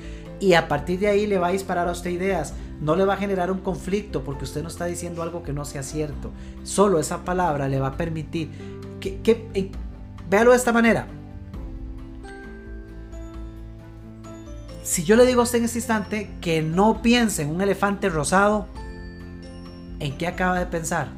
y 0.41 0.55
a 0.55 0.69
partir 0.69 1.01
de 1.01 1.09
ahí 1.09 1.27
le 1.27 1.39
va 1.39 1.49
a 1.49 1.53
disparar 1.53 1.89
a 1.89 1.93
usted 1.93 2.11
ideas. 2.11 2.55
No 2.81 2.95
le 2.95 3.05
va 3.05 3.15
a 3.15 3.17
generar 3.17 3.51
un 3.51 3.59
conflicto 3.59 4.23
porque 4.23 4.45
usted 4.45 4.63
no 4.63 4.69
está 4.69 4.85
diciendo 4.85 5.23
algo 5.23 5.43
que 5.43 5.53
no 5.53 5.65
sea 5.65 5.83
cierto. 5.83 6.31
Solo 6.63 7.01
esa 7.01 7.25
palabra 7.25 7.69
le 7.69 7.81
va 7.81 7.89
a 7.89 7.97
permitir 7.97 8.51
que, 9.01 9.21
que 9.21 9.71
véalo 10.29 10.53
de 10.53 10.57
esta 10.57 10.73
manera. 10.73 11.07
Si 14.83 15.05
yo 15.05 15.17
le 15.17 15.27
digo 15.27 15.41
a 15.41 15.45
usted 15.45 15.59
en 15.59 15.65
este 15.65 15.79
instante 15.79 16.31
que 16.41 16.63
no 16.63 17.03
piense 17.03 17.43
en 17.43 17.51
un 17.51 17.61
elefante 17.61 18.09
rosado, 18.09 18.67
¿en 19.99 20.17
qué 20.17 20.27
acaba 20.27 20.59
de 20.59 20.67
pensar? 20.67 21.09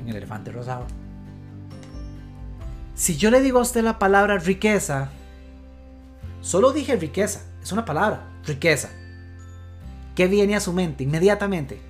En 0.00 0.08
el 0.08 0.16
elefante 0.16 0.50
rosado. 0.50 0.86
Si 3.02 3.16
yo 3.16 3.32
le 3.32 3.40
digo 3.40 3.58
a 3.58 3.62
usted 3.62 3.82
la 3.82 3.98
palabra 3.98 4.38
riqueza, 4.38 5.10
Solo 6.40 6.72
dije 6.72 6.94
riqueza, 6.94 7.42
es 7.60 7.72
una 7.72 7.84
palabra, 7.84 8.30
riqueza. 8.46 8.90
¿Qué 10.14 10.28
viene 10.28 10.54
a 10.54 10.60
su 10.60 10.72
mente 10.72 11.02
inmediatamente? 11.02 11.80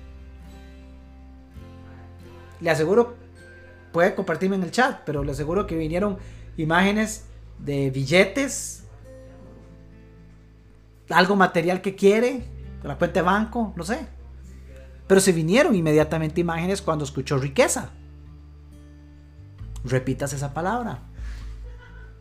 Le 2.61 2.67
aseguro, 2.71 3.15
puede 3.91 4.15
compartirme 4.15 4.55
en 4.55 4.63
el 4.63 4.71
chat, 4.71 5.01
pero 5.05 5.23
le 5.23 5.33
aseguro 5.33 5.67
que 5.67 5.77
vinieron 5.77 6.17
imágenes 6.57 7.25
de 7.59 7.91
billetes, 7.91 8.85
algo 11.11 11.35
material 11.35 11.83
que 11.83 11.93
quiere, 11.93 12.43
la 12.81 12.97
cuenta 12.97 13.19
de 13.19 13.25
banco, 13.27 13.71
no 13.75 13.83
sé. 13.83 13.99
Pero 15.05 15.21
se 15.21 15.31
vinieron 15.31 15.75
inmediatamente 15.75 16.41
imágenes 16.41 16.81
cuando 16.81 17.05
escuchó 17.05 17.37
riqueza. 17.37 17.91
Repitas 19.83 20.33
esa 20.33 20.53
palabra. 20.53 20.99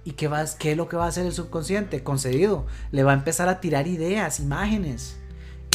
¿Y 0.04 0.12
qué, 0.12 0.28
va, 0.28 0.44
qué 0.58 0.72
es 0.72 0.76
lo 0.76 0.88
que 0.88 0.96
va 0.96 1.04
a 1.04 1.08
hacer 1.08 1.26
el 1.26 1.32
subconsciente? 1.32 2.02
Concedido. 2.02 2.66
Le 2.90 3.04
va 3.04 3.12
a 3.12 3.14
empezar 3.14 3.48
a 3.48 3.60
tirar 3.60 3.86
ideas, 3.86 4.40
imágenes. 4.40 5.16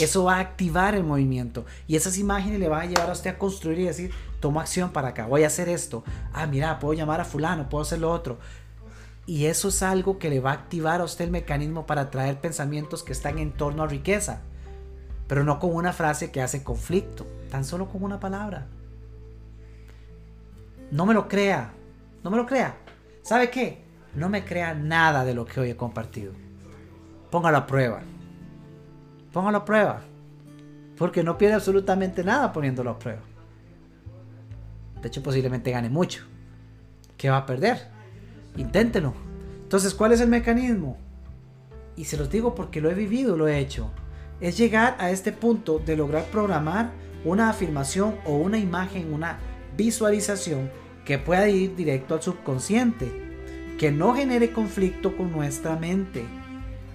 Eso 0.02 0.26
va 0.26 0.36
a 0.36 0.40
activar 0.40 0.96
el 0.96 1.04
movimiento. 1.04 1.66
Y 1.88 1.96
esas 1.96 2.18
imágenes 2.18 2.60
le 2.60 2.68
van 2.68 2.82
a 2.82 2.86
llevar 2.86 3.10
a 3.10 3.14
usted 3.14 3.32
a 3.32 3.38
construir 3.40 3.80
y 3.80 3.86
decir, 3.86 4.12
tomo 4.40 4.60
acción 4.60 4.92
para 4.92 5.10
acá, 5.10 5.26
voy 5.26 5.44
a 5.44 5.48
hacer 5.48 5.70
esto. 5.70 6.04
Ah, 6.34 6.46
mira, 6.46 6.78
puedo 6.78 6.94
llamar 6.94 7.20
a 7.20 7.26
fulano, 7.26 7.68
puedo 7.70 7.82
hacer 7.82 8.00
lo 8.00 8.12
otro. 8.12 8.38
Y 9.26 9.46
eso 9.46 9.70
es 9.70 9.82
algo 9.82 10.20
que 10.20 10.30
le 10.30 10.40
va 10.40 10.52
a 10.52 10.54
activar 10.54 11.02
a 11.02 11.04
usted 11.04 11.26
el 11.26 11.32
mecanismo 11.32 11.86
para 11.86 12.12
traer 12.12 12.40
pensamientos 12.40 13.02
que 13.02 13.12
están 13.12 13.40
en 13.40 13.52
torno 13.52 13.84
a 13.84 13.88
riqueza. 13.88 14.42
Pero 15.28 15.44
no 15.44 15.60
con 15.60 15.74
una 15.74 15.94
frase 15.94 16.32
que 16.32 16.42
hace 16.42 16.64
conflicto, 16.64 17.26
tan 17.50 17.66
solo 17.66 17.90
con 17.90 18.04
una 18.04 18.20
palabra. 18.20 18.68
No 20.92 21.06
me 21.06 21.14
lo 21.14 21.28
crea, 21.28 21.74
no 22.28 22.32
me 22.32 22.38
lo 22.38 22.46
crea. 22.46 22.76
¿Sabe 23.22 23.50
qué? 23.50 23.88
no 24.16 24.30
me 24.30 24.44
crea 24.44 24.74
nada 24.74 25.24
de 25.24 25.34
lo 25.34 25.46
que 25.46 25.62
hoy 25.62 25.70
he 25.70 25.78
compartido. 25.78 26.34
Póngalo 27.30 27.58
a 27.58 27.68
prueba. 27.68 28.02
Póngalo 29.32 29.60
a 29.60 29.66
prueba. 29.66 30.02
Porque 30.98 31.24
no 31.24 31.38
pierde 31.38 31.56
absolutamente 31.56 32.24
nada 32.24 32.52
poniéndolo 32.52 32.90
a 32.90 33.00
prueba. 33.00 33.22
De 35.02 35.08
hecho, 35.08 35.24
posiblemente 35.24 35.72
gane 35.72 35.90
mucho. 35.90 36.26
¿Qué 37.16 37.30
va 37.30 37.38
a 37.38 37.46
perder? 37.46 37.88
Inténtelo. 38.58 39.14
Entonces, 39.62 39.94
¿cuál 39.94 40.12
es 40.12 40.20
el 40.20 40.30
mecanismo? 40.30 40.98
Y 41.96 42.06
se 42.06 42.18
los 42.18 42.30
digo 42.30 42.56
porque 42.56 42.82
lo 42.82 42.90
he 42.90 42.96
vivido, 42.96 43.38
lo 43.38 43.48
he 43.48 43.60
hecho. 43.60 43.92
Es 44.42 44.58
llegar 44.58 44.98
a 45.00 45.12
este 45.12 45.32
punto 45.32 45.80
de 45.80 45.96
lograr 45.96 46.26
programar 46.26 46.90
una 47.24 47.50
afirmación 47.50 48.16
o 48.26 48.36
una 48.36 48.58
imagen, 48.58 49.14
una 49.14 49.38
visualización 49.78 50.72
que 51.08 51.18
pueda 51.18 51.48
ir 51.48 51.74
directo 51.74 52.16
al 52.16 52.22
subconsciente 52.22 53.10
que 53.80 53.94
no 53.94 54.14
genere 54.14 54.52
conflicto 54.52 55.16
con 55.16 55.32
nuestra 55.32 55.78
mente, 55.78 56.26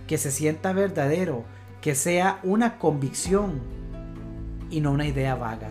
que 0.07 0.19
se 0.19 0.31
sienta 0.31 0.75
verdadero, 0.75 1.45
que 1.81 1.95
sea 1.95 2.39
una 2.43 2.79
convicción 2.79 3.61
y 4.69 4.83
no 4.83 4.93
una 4.93 5.07
idea 5.07 5.35
vaga. 5.35 5.71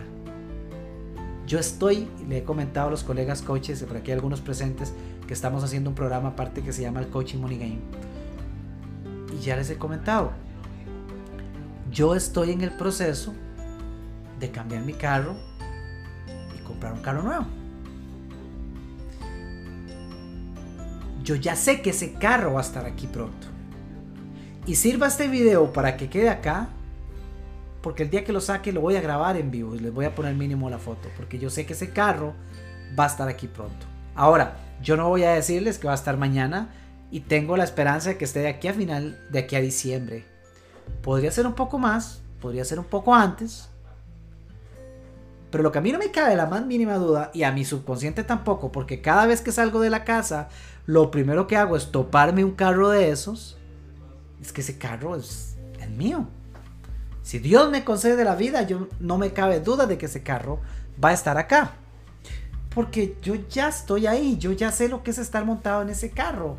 Yo 1.46 1.60
estoy, 1.60 2.08
le 2.28 2.38
he 2.38 2.42
comentado 2.42 2.88
a 2.88 2.90
los 2.90 3.04
colegas 3.04 3.42
coaches, 3.42 3.84
por 3.84 3.96
aquí 3.96 4.10
algunos 4.10 4.40
presentes, 4.40 4.92
que 5.28 5.34
estamos 5.34 5.62
haciendo 5.62 5.90
un 5.90 5.94
programa 5.94 6.30
aparte 6.30 6.62
que 6.62 6.72
se 6.72 6.82
llama 6.82 6.98
el 6.98 7.06
Coaching 7.10 7.38
Money 7.38 7.58
Game. 7.58 7.80
Y 9.38 9.40
ya 9.40 9.54
les 9.54 9.70
he 9.70 9.76
comentado, 9.76 10.32
yo 11.92 12.16
estoy 12.16 12.50
en 12.50 12.62
el 12.62 12.72
proceso 12.72 13.34
de 14.40 14.50
cambiar 14.50 14.82
mi 14.82 14.94
carro 14.94 15.36
y 16.58 16.60
comprar 16.64 16.92
un 16.92 17.02
carro 17.02 17.22
nuevo. 17.22 17.61
Yo 21.22 21.34
ya 21.34 21.56
sé 21.56 21.82
que 21.82 21.90
ese 21.90 22.14
carro 22.14 22.54
va 22.54 22.60
a 22.60 22.64
estar 22.64 22.84
aquí 22.86 23.06
pronto. 23.06 23.48
Y 24.66 24.76
sirva 24.76 25.08
este 25.08 25.28
video 25.28 25.72
para 25.72 25.96
que 25.96 26.08
quede 26.08 26.30
acá, 26.30 26.68
porque 27.82 28.04
el 28.04 28.10
día 28.10 28.24
que 28.24 28.32
lo 28.32 28.40
saque 28.40 28.72
lo 28.72 28.80
voy 28.80 28.96
a 28.96 29.00
grabar 29.00 29.36
en 29.36 29.50
vivo 29.50 29.74
y 29.74 29.80
les 29.80 29.92
voy 29.92 30.04
a 30.04 30.14
poner 30.14 30.34
mínimo 30.34 30.70
la 30.70 30.78
foto, 30.78 31.08
porque 31.16 31.38
yo 31.38 31.50
sé 31.50 31.66
que 31.66 31.72
ese 31.72 31.90
carro 31.90 32.34
va 32.98 33.04
a 33.04 33.08
estar 33.08 33.28
aquí 33.28 33.48
pronto. 33.48 33.86
Ahora, 34.14 34.56
yo 34.82 34.96
no 34.96 35.08
voy 35.08 35.24
a 35.24 35.32
decirles 35.32 35.78
que 35.78 35.86
va 35.86 35.92
a 35.92 35.96
estar 35.96 36.16
mañana 36.16 36.70
y 37.10 37.20
tengo 37.20 37.56
la 37.56 37.64
esperanza 37.64 38.10
de 38.10 38.18
que 38.18 38.24
esté 38.24 38.40
de 38.40 38.48
aquí 38.48 38.68
a 38.68 38.74
final, 38.74 39.18
de 39.30 39.40
aquí 39.40 39.56
a 39.56 39.60
diciembre. 39.60 40.24
Podría 41.02 41.30
ser 41.32 41.46
un 41.46 41.54
poco 41.54 41.78
más, 41.78 42.22
podría 42.40 42.64
ser 42.64 42.78
un 42.78 42.84
poco 42.84 43.14
antes, 43.14 43.68
pero 45.52 45.62
lo 45.62 45.70
que 45.70 45.78
a 45.78 45.82
mí 45.82 45.92
no 45.92 45.98
me 45.98 46.10
cabe 46.10 46.34
la 46.34 46.46
más 46.46 46.64
mínima 46.64 46.94
duda, 46.94 47.30
y 47.34 47.42
a 47.42 47.52
mi 47.52 47.66
subconsciente 47.66 48.24
tampoco, 48.24 48.72
porque 48.72 49.02
cada 49.02 49.26
vez 49.26 49.42
que 49.42 49.52
salgo 49.52 49.80
de 49.80 49.90
la 49.90 50.02
casa, 50.02 50.48
lo 50.86 51.10
primero 51.10 51.46
que 51.46 51.58
hago 51.58 51.76
es 51.76 51.92
toparme 51.92 52.42
un 52.42 52.52
carro 52.52 52.88
de 52.88 53.10
esos, 53.10 53.58
es 54.40 54.50
que 54.50 54.62
ese 54.62 54.78
carro 54.78 55.14
es 55.14 55.58
el 55.78 55.90
mío. 55.90 56.26
Si 57.22 57.38
Dios 57.38 57.70
me 57.70 57.84
concede 57.84 58.24
la 58.24 58.34
vida, 58.34 58.62
yo 58.62 58.88
no 58.98 59.18
me 59.18 59.32
cabe 59.34 59.60
duda 59.60 59.86
de 59.86 59.98
que 59.98 60.06
ese 60.06 60.22
carro 60.22 60.58
va 61.02 61.10
a 61.10 61.12
estar 61.12 61.36
acá. 61.36 61.74
Porque 62.74 63.18
yo 63.20 63.34
ya 63.50 63.68
estoy 63.68 64.06
ahí, 64.06 64.38
yo 64.38 64.52
ya 64.52 64.72
sé 64.72 64.88
lo 64.88 65.02
que 65.02 65.10
es 65.10 65.18
estar 65.18 65.44
montado 65.44 65.82
en 65.82 65.90
ese 65.90 66.10
carro. 66.10 66.56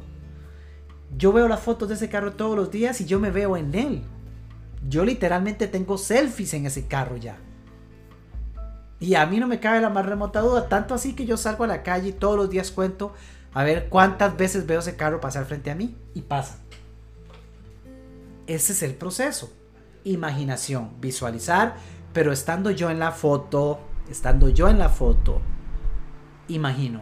Yo 1.17 1.33
veo 1.33 1.47
las 1.47 1.61
fotos 1.61 1.89
de 1.89 1.95
ese 1.95 2.09
carro 2.09 2.33
todos 2.33 2.55
los 2.55 2.69
días 2.69 3.01
y 3.01 3.05
yo 3.05 3.19
me 3.19 3.31
veo 3.31 3.57
en 3.57 3.73
él. 3.73 4.03
Yo 4.87 5.03
literalmente 5.03 5.67
tengo 5.67 5.97
selfies 5.97 6.53
en 6.53 6.67
ese 6.67 6.85
carro 6.85 7.17
ya. 7.17 7.37
Y 9.03 9.15
a 9.15 9.25
mí 9.25 9.37
no 9.37 9.47
me 9.47 9.59
cabe 9.59 9.81
la 9.81 9.89
más 9.89 10.05
remota 10.05 10.39
duda, 10.39 10.69
tanto 10.69 10.93
así 10.93 11.13
que 11.13 11.25
yo 11.25 11.35
salgo 11.35 11.65
a 11.65 11.67
la 11.67 11.83
calle 11.83 12.07
y 12.07 12.13
todos 12.13 12.37
los 12.37 12.49
días 12.49 12.71
cuento 12.71 13.13
a 13.53 13.61
ver 13.61 13.89
cuántas 13.89 14.37
veces 14.37 14.65
veo 14.65 14.79
ese 14.79 14.95
carro 14.95 15.19
pasar 15.19 15.43
frente 15.43 15.69
a 15.69 15.75
mí 15.75 15.97
y 16.13 16.21
pasa. 16.21 16.59
Ese 18.47 18.71
es 18.71 18.81
el 18.81 18.95
proceso. 18.95 19.51
Imaginación, 20.05 20.91
visualizar, 21.01 21.75
pero 22.13 22.31
estando 22.31 22.71
yo 22.71 22.89
en 22.89 22.99
la 22.99 23.11
foto, 23.11 23.81
estando 24.09 24.47
yo 24.47 24.69
en 24.69 24.79
la 24.79 24.87
foto, 24.87 25.41
imagino. 26.47 27.01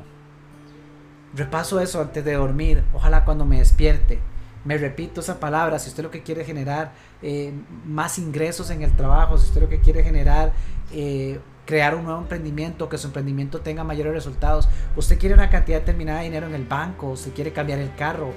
Repaso 1.36 1.80
eso 1.80 2.02
antes 2.02 2.26
de 2.26 2.34
dormir, 2.34 2.84
ojalá 2.96 3.26
cuando 3.26 3.46
me 3.46 3.60
despierte. 3.60 4.20
Me 4.66 4.76
repito 4.80 5.22
esa 5.22 5.40
palabra, 5.40 5.78
si 5.78 5.90
usted 5.90 6.02
lo 6.02 6.10
que 6.10 6.24
quiere 6.24 6.46
generar 6.46 6.94
eh, 7.22 7.54
más 7.86 8.18
ingresos 8.18 8.72
en 8.72 8.82
el 8.82 8.96
trabajo, 8.96 9.38
si 9.38 9.50
usted 9.50 9.62
lo 9.62 9.70
que 9.70 9.82
quiere 9.82 10.04
generar 10.04 10.54
eh, 10.92 11.40
crear 11.72 11.96
un 11.96 12.04
nuevo 12.04 12.20
emprendimiento, 12.20 12.90
que 12.90 12.98
su 12.98 13.08
emprendimiento 13.08 13.62
tenga 13.62 13.86
mayores 13.86 14.12
resultados. 14.12 14.68
Usted 14.98 15.18
quiere 15.18 15.36
una 15.36 15.50
cantidad 15.50 15.80
determinada 15.80 16.18
de 16.20 16.26
dinero 16.26 16.48
en 16.48 16.54
el 16.54 16.66
banco, 16.66 17.12
usted 17.12 17.32
quiere 17.32 17.54
cambiar 17.54 17.80
el 17.80 17.96
carro, 17.96 18.34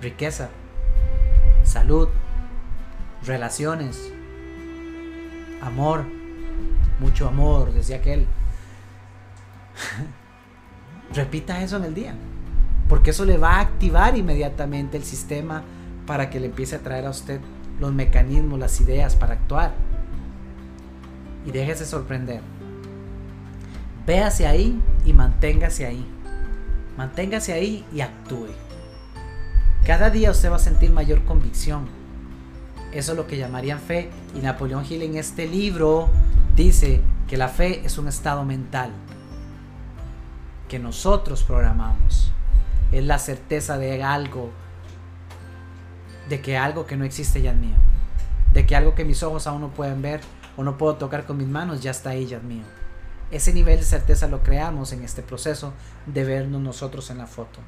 riqueza, 0.00 0.48
salud, 1.64 2.08
relaciones, 3.26 4.10
amor, 5.60 6.06
mucho 6.98 7.28
amor, 7.28 7.74
decía 7.74 7.96
aquel. 7.96 8.26
Repita 11.12 11.62
eso 11.62 11.76
en 11.76 11.84
el 11.84 11.92
día, 11.92 12.14
porque 12.88 13.10
eso 13.10 13.26
le 13.26 13.36
va 13.36 13.56
a 13.56 13.60
activar 13.60 14.16
inmediatamente 14.16 14.96
el 14.96 15.04
sistema 15.04 15.62
para 16.06 16.30
que 16.30 16.40
le 16.40 16.46
empiece 16.46 16.76
a 16.76 16.78
traer 16.78 17.04
a 17.04 17.10
usted 17.10 17.38
los 17.78 17.92
mecanismos, 17.92 18.58
las 18.58 18.80
ideas 18.80 19.14
para 19.14 19.34
actuar 19.34 19.74
y 21.46 21.52
déjese 21.52 21.86
sorprender. 21.86 22.40
Véase 24.04 24.46
ahí 24.46 24.80
y 25.04 25.12
manténgase 25.12 25.86
ahí. 25.86 26.04
Manténgase 26.96 27.52
ahí 27.52 27.84
y 27.92 28.00
actúe. 28.00 28.48
Cada 29.86 30.10
día 30.10 30.30
usted 30.30 30.50
va 30.50 30.56
a 30.56 30.60
sentir 30.60 30.90
mayor 30.90 31.24
convicción. 31.24 31.86
Eso 32.92 33.12
es 33.12 33.18
lo 33.18 33.26
que 33.26 33.36
llamarían 33.36 33.78
fe. 33.78 34.10
Y 34.34 34.40
Napoleón 34.40 34.84
Hill 34.88 35.02
en 35.02 35.16
este 35.16 35.46
libro 35.46 36.08
dice 36.56 37.00
que 37.28 37.36
la 37.36 37.48
fe 37.48 37.82
es 37.84 37.96
un 37.98 38.08
estado 38.08 38.44
mental 38.44 38.90
que 40.68 40.78
nosotros 40.78 41.44
programamos. 41.44 42.32
es 42.92 43.04
la 43.04 43.18
certeza 43.18 43.78
de 43.78 44.02
algo, 44.04 44.50
de 46.28 46.40
que 46.40 46.56
algo 46.56 46.86
que 46.86 46.96
no 46.96 47.04
existe 47.04 47.42
ya 47.42 47.50
es 47.50 47.56
mío, 47.56 47.74
de 48.52 48.64
que 48.64 48.76
algo 48.76 48.94
que 48.94 49.04
mis 49.04 49.24
ojos 49.24 49.48
aún 49.48 49.60
no 49.60 49.70
pueden 49.70 50.02
ver 50.02 50.20
o 50.56 50.64
no 50.64 50.78
puedo 50.78 50.96
tocar 50.96 51.24
con 51.24 51.36
mis 51.36 51.48
manos 51.48 51.82
ya 51.82 51.90
está 51.90 52.10
ahí, 52.10 52.26
ya 52.26 52.38
es 52.38 52.42
mío. 52.42 52.64
Ese 53.30 53.52
nivel 53.52 53.78
de 53.78 53.84
certeza 53.84 54.28
lo 54.28 54.42
creamos 54.42 54.92
en 54.92 55.02
este 55.02 55.22
proceso 55.22 55.72
de 56.06 56.24
vernos 56.24 56.60
nosotros 56.60 57.10
en 57.10 57.18
la 57.18 57.26
foto. 57.26 57.58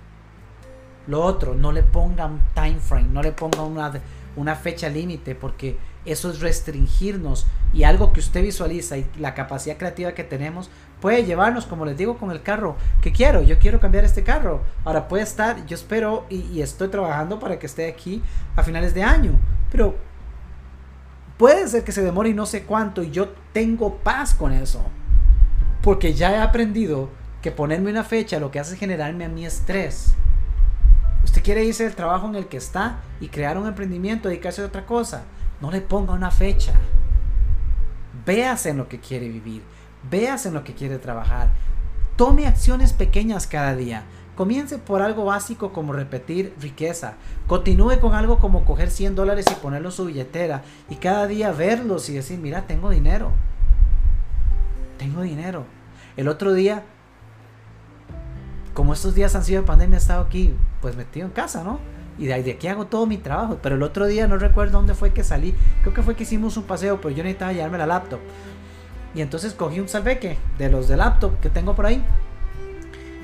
Lo 1.06 1.22
otro, 1.22 1.54
no 1.54 1.72
le 1.72 1.82
ponga 1.82 2.26
un 2.26 2.40
time 2.54 2.78
frame, 2.78 3.08
no 3.08 3.22
le 3.22 3.32
ponga 3.32 3.62
una, 3.62 3.92
una 4.36 4.54
fecha 4.54 4.88
límite, 4.88 5.34
porque 5.34 5.78
eso 6.04 6.30
es 6.30 6.40
restringirnos 6.40 7.46
y 7.72 7.82
algo 7.82 8.12
que 8.12 8.20
usted 8.20 8.42
visualiza 8.42 8.98
y 8.98 9.10
la 9.18 9.34
capacidad 9.34 9.76
creativa 9.76 10.12
que 10.12 10.22
tenemos 10.22 10.70
puede 11.00 11.24
llevarnos, 11.24 11.66
como 11.66 11.84
les 11.84 11.96
digo, 11.96 12.18
con 12.18 12.30
el 12.30 12.42
carro 12.42 12.76
que 13.00 13.12
quiero. 13.12 13.42
Yo 13.42 13.58
quiero 13.58 13.80
cambiar 13.80 14.04
este 14.04 14.22
carro. 14.22 14.62
Ahora 14.84 15.08
puede 15.08 15.22
estar, 15.22 15.64
yo 15.66 15.74
espero 15.74 16.26
y, 16.28 16.42
y 16.42 16.62
estoy 16.62 16.88
trabajando 16.88 17.38
para 17.38 17.58
que 17.58 17.66
esté 17.66 17.88
aquí 17.88 18.22
a 18.54 18.62
finales 18.62 18.94
de 18.94 19.02
año, 19.02 19.32
pero 19.70 19.96
puede 21.38 21.68
ser 21.68 21.84
que 21.84 21.92
se 21.92 22.02
demore 22.02 22.30
y 22.30 22.34
no 22.34 22.44
sé 22.44 22.64
cuánto 22.64 23.02
y 23.02 23.10
yo 23.10 23.30
tengo 23.52 23.96
paz 23.98 24.34
con 24.34 24.52
eso. 24.52 24.84
Porque 25.82 26.12
ya 26.12 26.32
he 26.32 26.38
aprendido 26.38 27.08
que 27.40 27.52
ponerme 27.52 27.90
una 27.90 28.04
fecha 28.04 28.40
lo 28.40 28.50
que 28.50 28.58
hace 28.58 28.74
es 28.74 28.80
generarme 28.80 29.24
a 29.24 29.28
mi 29.28 29.46
estrés. 29.46 30.14
Usted 31.24 31.42
quiere 31.42 31.64
irse 31.64 31.84
del 31.84 31.94
trabajo 31.94 32.26
en 32.28 32.34
el 32.34 32.48
que 32.48 32.56
está 32.56 32.98
y 33.20 33.28
crear 33.28 33.56
un 33.56 33.66
emprendimiento, 33.66 34.28
dedicarse 34.28 34.62
a 34.62 34.66
otra 34.66 34.84
cosa. 34.84 35.22
No 35.60 35.70
le 35.70 35.80
ponga 35.80 36.12
una 36.12 36.30
fecha. 36.30 36.72
Véase 38.26 38.70
en 38.70 38.78
lo 38.78 38.88
que 38.88 38.98
quiere 38.98 39.28
vivir. 39.28 39.62
Véase 40.10 40.48
en 40.48 40.54
lo 40.54 40.64
que 40.64 40.74
quiere 40.74 40.98
trabajar. 40.98 41.50
Tome 42.16 42.46
acciones 42.46 42.92
pequeñas 42.92 43.46
cada 43.46 43.76
día. 43.76 44.02
Comience 44.38 44.78
por 44.78 45.02
algo 45.02 45.24
básico 45.24 45.72
como 45.72 45.92
repetir 45.92 46.54
riqueza. 46.60 47.14
Continúe 47.48 47.98
con 47.98 48.14
algo 48.14 48.38
como 48.38 48.64
coger 48.64 48.88
100 48.88 49.16
dólares 49.16 49.44
y 49.50 49.54
ponerlo 49.56 49.88
en 49.88 49.92
su 49.92 50.04
billetera. 50.04 50.62
Y 50.88 50.94
cada 50.94 51.26
día 51.26 51.50
verlos 51.50 52.08
y 52.08 52.14
decir, 52.14 52.38
mira, 52.38 52.64
tengo 52.64 52.90
dinero. 52.90 53.32
Tengo 54.96 55.22
dinero. 55.22 55.64
El 56.16 56.28
otro 56.28 56.52
día, 56.54 56.84
como 58.74 58.92
estos 58.92 59.16
días 59.16 59.34
han 59.34 59.42
sido 59.42 59.62
de 59.62 59.66
pandemia, 59.66 59.96
he 59.96 60.00
estado 60.00 60.22
aquí, 60.22 60.54
pues 60.80 60.94
metido 60.94 61.26
en 61.26 61.32
casa, 61.32 61.64
¿no? 61.64 61.80
Y 62.16 62.26
de, 62.26 62.40
de 62.40 62.52
aquí 62.52 62.68
hago 62.68 62.86
todo 62.86 63.06
mi 63.06 63.18
trabajo. 63.18 63.58
Pero 63.60 63.74
el 63.74 63.82
otro 63.82 64.06
día 64.06 64.28
no 64.28 64.38
recuerdo 64.38 64.78
dónde 64.78 64.94
fue 64.94 65.12
que 65.12 65.24
salí. 65.24 65.52
Creo 65.82 65.92
que 65.92 66.04
fue 66.04 66.14
que 66.14 66.22
hicimos 66.22 66.56
un 66.56 66.62
paseo, 66.62 67.00
pero 67.00 67.10
yo 67.10 67.24
necesitaba 67.24 67.52
llevarme 67.52 67.78
la 67.78 67.86
laptop. 67.86 68.20
Y 69.16 69.20
entonces 69.20 69.52
cogí 69.52 69.80
un 69.80 69.88
salveque 69.88 70.38
de 70.58 70.70
los 70.70 70.86
de 70.86 70.96
laptop 70.96 71.40
que 71.40 71.50
tengo 71.50 71.74
por 71.74 71.86
ahí. 71.86 72.04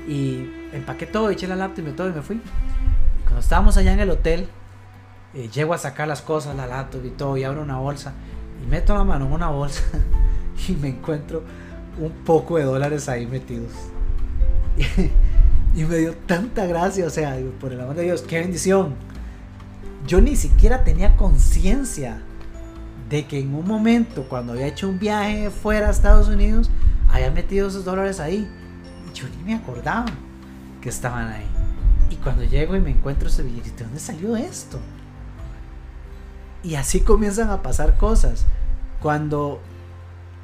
Y 0.09 0.64
empaqué 0.77 1.05
todo, 1.05 1.29
eché 1.29 1.47
la 1.47 1.55
laptop 1.55 1.87
y 1.87 1.91
todo 1.91 2.09
y 2.09 2.13
me 2.13 2.21
fui. 2.21 2.41
Cuando 3.23 3.39
estábamos 3.39 3.77
allá 3.77 3.93
en 3.93 3.99
el 3.99 4.09
hotel, 4.09 4.47
eh, 5.33 5.49
llego 5.53 5.73
a 5.73 5.77
sacar 5.77 6.07
las 6.07 6.21
cosas, 6.21 6.55
la 6.55 6.67
laptop 6.67 7.05
y 7.05 7.09
todo, 7.09 7.37
y 7.37 7.43
abro 7.43 7.61
una 7.61 7.77
bolsa. 7.77 8.13
Y 8.63 8.67
meto 8.67 8.93
la 8.93 9.03
mano 9.03 9.25
en 9.25 9.33
una 9.33 9.49
bolsa 9.49 9.83
y 10.67 10.73
me 10.73 10.89
encuentro 10.89 11.43
un 11.99 12.11
poco 12.23 12.57
de 12.57 12.63
dólares 12.63 13.09
ahí 13.09 13.25
metidos. 13.25 13.71
y 15.75 15.83
me 15.83 15.97
dio 15.97 16.13
tanta 16.25 16.65
gracia, 16.65 17.05
o 17.05 17.09
sea, 17.09 17.37
por 17.59 17.73
el 17.73 17.81
amor 17.81 17.95
de 17.95 18.03
Dios, 18.03 18.21
qué 18.21 18.39
bendición. 18.39 18.95
Yo 20.07 20.21
ni 20.21 20.35
siquiera 20.35 20.83
tenía 20.83 21.15
conciencia 21.15 22.21
de 23.09 23.25
que 23.25 23.39
en 23.39 23.53
un 23.53 23.67
momento, 23.67 24.23
cuando 24.29 24.53
había 24.53 24.67
hecho 24.67 24.87
un 24.87 24.99
viaje 24.99 25.49
fuera 25.49 25.87
a 25.87 25.91
Estados 25.91 26.27
Unidos, 26.27 26.69
había 27.09 27.31
metido 27.31 27.67
esos 27.67 27.85
dólares 27.85 28.19
ahí. 28.19 28.47
Yo 29.13 29.25
ni 29.29 29.43
me 29.43 29.55
acordaba 29.55 30.05
estaban 30.89 31.27
ahí. 31.27 31.47
Y 32.09 32.15
cuando 32.17 32.43
llego 32.43 32.75
y 32.75 32.79
me 32.79 32.91
encuentro 32.91 33.27
ese 33.27 33.43
billete, 33.43 33.71
¿de 33.71 33.83
dónde 33.83 33.99
salió 33.99 34.35
esto? 34.35 34.79
Y 36.63 36.75
así 36.75 37.01
comienzan 37.01 37.49
a 37.49 37.61
pasar 37.61 37.97
cosas. 37.97 38.45
Cuando, 39.01 39.61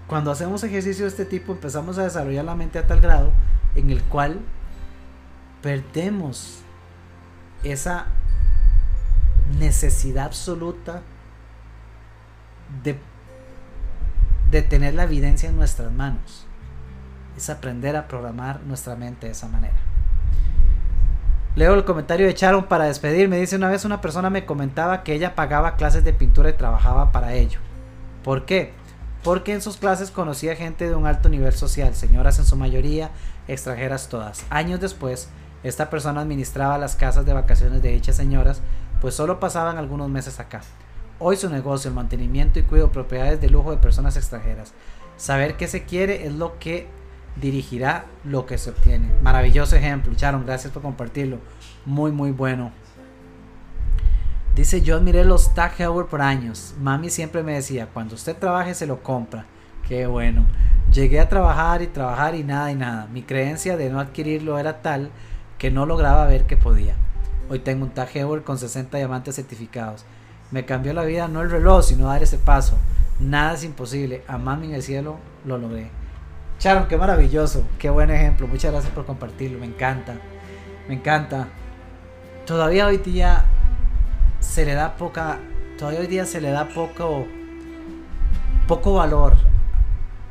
cuando 0.07 0.31
hacemos 0.31 0.63
ejercicio 0.63 1.05
de 1.05 1.09
este 1.09 1.25
tipo, 1.25 1.51
empezamos 1.51 1.97
a 1.97 2.03
desarrollar 2.03 2.45
la 2.45 2.55
mente 2.55 2.79
a 2.79 2.87
tal 2.87 3.01
grado 3.01 3.31
en 3.75 3.89
el 3.89 4.03
cual 4.03 4.39
perdemos 5.61 6.59
esa 7.63 8.07
necesidad 9.59 10.25
absoluta 10.25 11.01
de, 12.83 12.97
de 14.49 14.61
tener 14.61 14.93
la 14.93 15.03
evidencia 15.03 15.49
en 15.49 15.55
nuestras 15.55 15.91
manos. 15.91 16.45
Es 17.37 17.49
aprender 17.49 17.95
a 17.95 18.07
programar 18.07 18.61
nuestra 18.63 18.95
mente 18.95 19.27
de 19.27 19.33
esa 19.33 19.47
manera. 19.47 19.90
Leo 21.53 21.73
el 21.73 21.83
comentario 21.83 22.27
de 22.27 22.33
Charon 22.33 22.63
para 22.63 22.85
despedirme. 22.85 23.37
Dice 23.37 23.57
una 23.57 23.69
vez 23.69 23.83
una 23.83 23.99
persona 23.99 24.29
me 24.29 24.45
comentaba 24.45 25.03
que 25.03 25.13
ella 25.13 25.35
pagaba 25.35 25.75
clases 25.75 26.05
de 26.05 26.13
pintura 26.13 26.49
y 26.49 26.53
trabajaba 26.53 27.11
para 27.11 27.33
ello. 27.33 27.59
¿Por 28.23 28.45
qué? 28.45 28.71
Porque 29.21 29.53
en 29.53 29.61
sus 29.61 29.75
clases 29.75 30.11
conocía 30.11 30.55
gente 30.55 30.87
de 30.87 30.95
un 30.95 31.05
alto 31.05 31.27
nivel 31.27 31.51
social, 31.51 31.93
señoras 31.93 32.39
en 32.39 32.45
su 32.45 32.55
mayoría, 32.55 33.11
extranjeras 33.49 34.07
todas. 34.07 34.45
Años 34.49 34.79
después, 34.79 35.27
esta 35.63 35.89
persona 35.89 36.21
administraba 36.21 36.77
las 36.77 36.95
casas 36.95 37.25
de 37.25 37.33
vacaciones 37.33 37.81
de 37.81 37.91
dichas 37.91 38.15
señoras, 38.15 38.61
pues 39.01 39.13
solo 39.13 39.41
pasaban 39.41 39.77
algunos 39.77 40.09
meses 40.09 40.39
acá. 40.39 40.61
Hoy 41.19 41.35
su 41.35 41.49
negocio, 41.49 41.89
el 41.89 41.95
mantenimiento 41.95 42.59
y 42.59 42.63
cuidado 42.63 42.87
de 42.87 42.93
propiedades 42.93 43.41
de 43.41 43.49
lujo 43.49 43.71
de 43.71 43.77
personas 43.77 44.15
extranjeras. 44.15 44.73
Saber 45.17 45.57
qué 45.57 45.67
se 45.67 45.83
quiere 45.83 46.25
es 46.25 46.33
lo 46.33 46.57
que 46.59 46.87
dirigirá 47.35 48.05
lo 48.23 48.45
que 48.45 48.57
se 48.57 48.69
obtiene. 48.69 49.11
Maravilloso 49.21 49.75
ejemplo, 49.75 50.13
Charon, 50.15 50.45
gracias 50.45 50.73
por 50.73 50.81
compartirlo. 50.81 51.39
Muy, 51.85 52.11
muy 52.11 52.31
bueno. 52.31 52.71
Dice, 54.55 54.81
yo 54.81 54.97
admiré 54.97 55.23
los 55.23 55.53
Tag 55.53 55.79
Heuer 55.79 56.07
por 56.07 56.21
años. 56.21 56.75
Mami 56.79 57.09
siempre 57.09 57.41
me 57.41 57.53
decía, 57.53 57.87
cuando 57.87 58.15
usted 58.15 58.35
trabaje 58.35 58.73
se 58.75 58.85
lo 58.85 59.01
compra. 59.01 59.45
Qué 59.87 60.07
bueno. 60.07 60.45
Llegué 60.91 61.21
a 61.21 61.29
trabajar 61.29 61.81
y 61.81 61.87
trabajar 61.87 62.35
y 62.35 62.43
nada 62.43 62.69
y 62.71 62.75
nada. 62.75 63.07
Mi 63.13 63.23
creencia 63.23 63.77
de 63.77 63.89
no 63.89 63.99
adquirirlo 63.99 64.59
era 64.59 64.81
tal 64.81 65.09
que 65.57 65.71
no 65.71 65.85
lograba 65.85 66.25
ver 66.25 66.45
que 66.45 66.57
podía. 66.57 66.95
Hoy 67.49 67.59
tengo 67.59 67.85
un 67.85 67.91
Tag 67.91 68.09
Heuer 68.13 68.43
con 68.43 68.57
60 68.57 68.97
diamantes 68.97 69.35
certificados. 69.35 70.05
Me 70.51 70.65
cambió 70.65 70.93
la 70.93 71.05
vida 71.05 71.29
no 71.29 71.41
el 71.41 71.49
reloj, 71.49 71.85
sino 71.85 72.07
dar 72.07 72.21
ese 72.21 72.37
paso. 72.37 72.77
Nada 73.21 73.53
es 73.53 73.63
imposible. 73.63 74.23
A 74.27 74.37
mami 74.37 74.67
en 74.67 74.75
el 74.75 74.83
cielo 74.83 75.17
lo 75.45 75.57
logré. 75.57 76.00
Sharon, 76.61 76.87
qué 76.87 76.95
maravilloso. 76.95 77.65
Qué 77.79 77.89
buen 77.89 78.11
ejemplo. 78.11 78.47
Muchas 78.47 78.71
gracias 78.71 78.93
por 78.93 79.03
compartirlo. 79.03 79.57
Me 79.57 79.65
encanta. 79.65 80.13
Me 80.87 80.93
encanta. 80.93 81.47
Todavía 82.45 82.85
hoy 82.85 82.97
día 82.97 83.45
se 84.39 84.63
le 84.63 84.75
da 84.75 84.95
poca. 84.95 85.39
Todavía 85.79 86.01
hoy 86.01 86.07
día 86.07 86.23
se 86.27 86.39
le 86.39 86.51
da 86.51 86.67
poco. 86.67 87.25
Poco 88.67 88.93
valor 88.93 89.37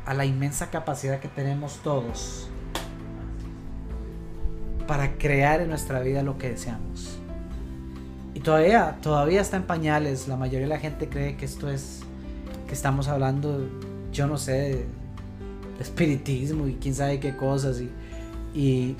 a 0.05 0.13
la 0.13 0.23
inmensa 0.23 0.69
capacidad 0.69 1.19
que 1.19 1.27
tenemos 1.27 1.81
todos 1.83 2.49
para 4.87 5.17
crear 5.17 5.59
en 5.59 5.67
nuestra 5.67 5.99
vida 5.99 6.23
lo 6.23 6.37
que 6.37 6.51
deseamos. 6.51 7.19
Y 8.33 8.39
todavía, 8.39 8.99
todavía 9.01 9.41
está 9.41 9.57
en 9.57 9.63
pañales. 9.63 10.29
La 10.29 10.37
mayoría 10.37 10.61
de 10.61 10.73
la 10.73 10.79
gente 10.79 11.09
cree 11.09 11.35
que 11.35 11.43
esto 11.43 11.69
es, 11.69 12.03
que 12.67 12.73
estamos 12.73 13.09
hablando, 13.09 13.67
yo 14.13 14.27
no 14.27 14.37
sé, 14.37 14.87
espiritismo 15.81 16.67
y 16.67 16.75
quién 16.75 16.95
sabe 16.95 17.19
qué 17.19 17.35
cosas. 17.35 17.81
Y, 17.81 17.91
y, 18.53 18.95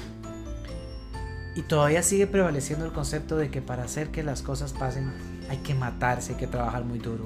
y 1.55 1.61
todavía 1.63 2.03
sigue 2.03 2.27
prevaleciendo 2.27 2.85
el 2.85 2.91
concepto 2.91 3.37
de 3.37 3.49
que 3.49 3.61
para 3.61 3.83
hacer 3.83 4.09
que 4.09 4.23
las 4.23 4.41
cosas 4.41 4.73
pasen 4.73 5.11
hay 5.49 5.57
que 5.57 5.75
matarse, 5.75 6.33
hay 6.33 6.39
que 6.39 6.47
trabajar 6.47 6.83
muy 6.83 6.99
duro. 6.99 7.25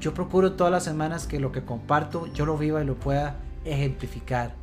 Yo 0.00 0.14
procuro 0.14 0.52
todas 0.52 0.72
las 0.72 0.84
semanas 0.84 1.26
que 1.26 1.40
lo 1.40 1.52
que 1.52 1.64
comparto 1.64 2.26
yo 2.32 2.46
lo 2.46 2.56
viva 2.56 2.82
y 2.82 2.86
lo 2.86 2.94
pueda 2.94 3.36
ejemplificar. 3.64 4.54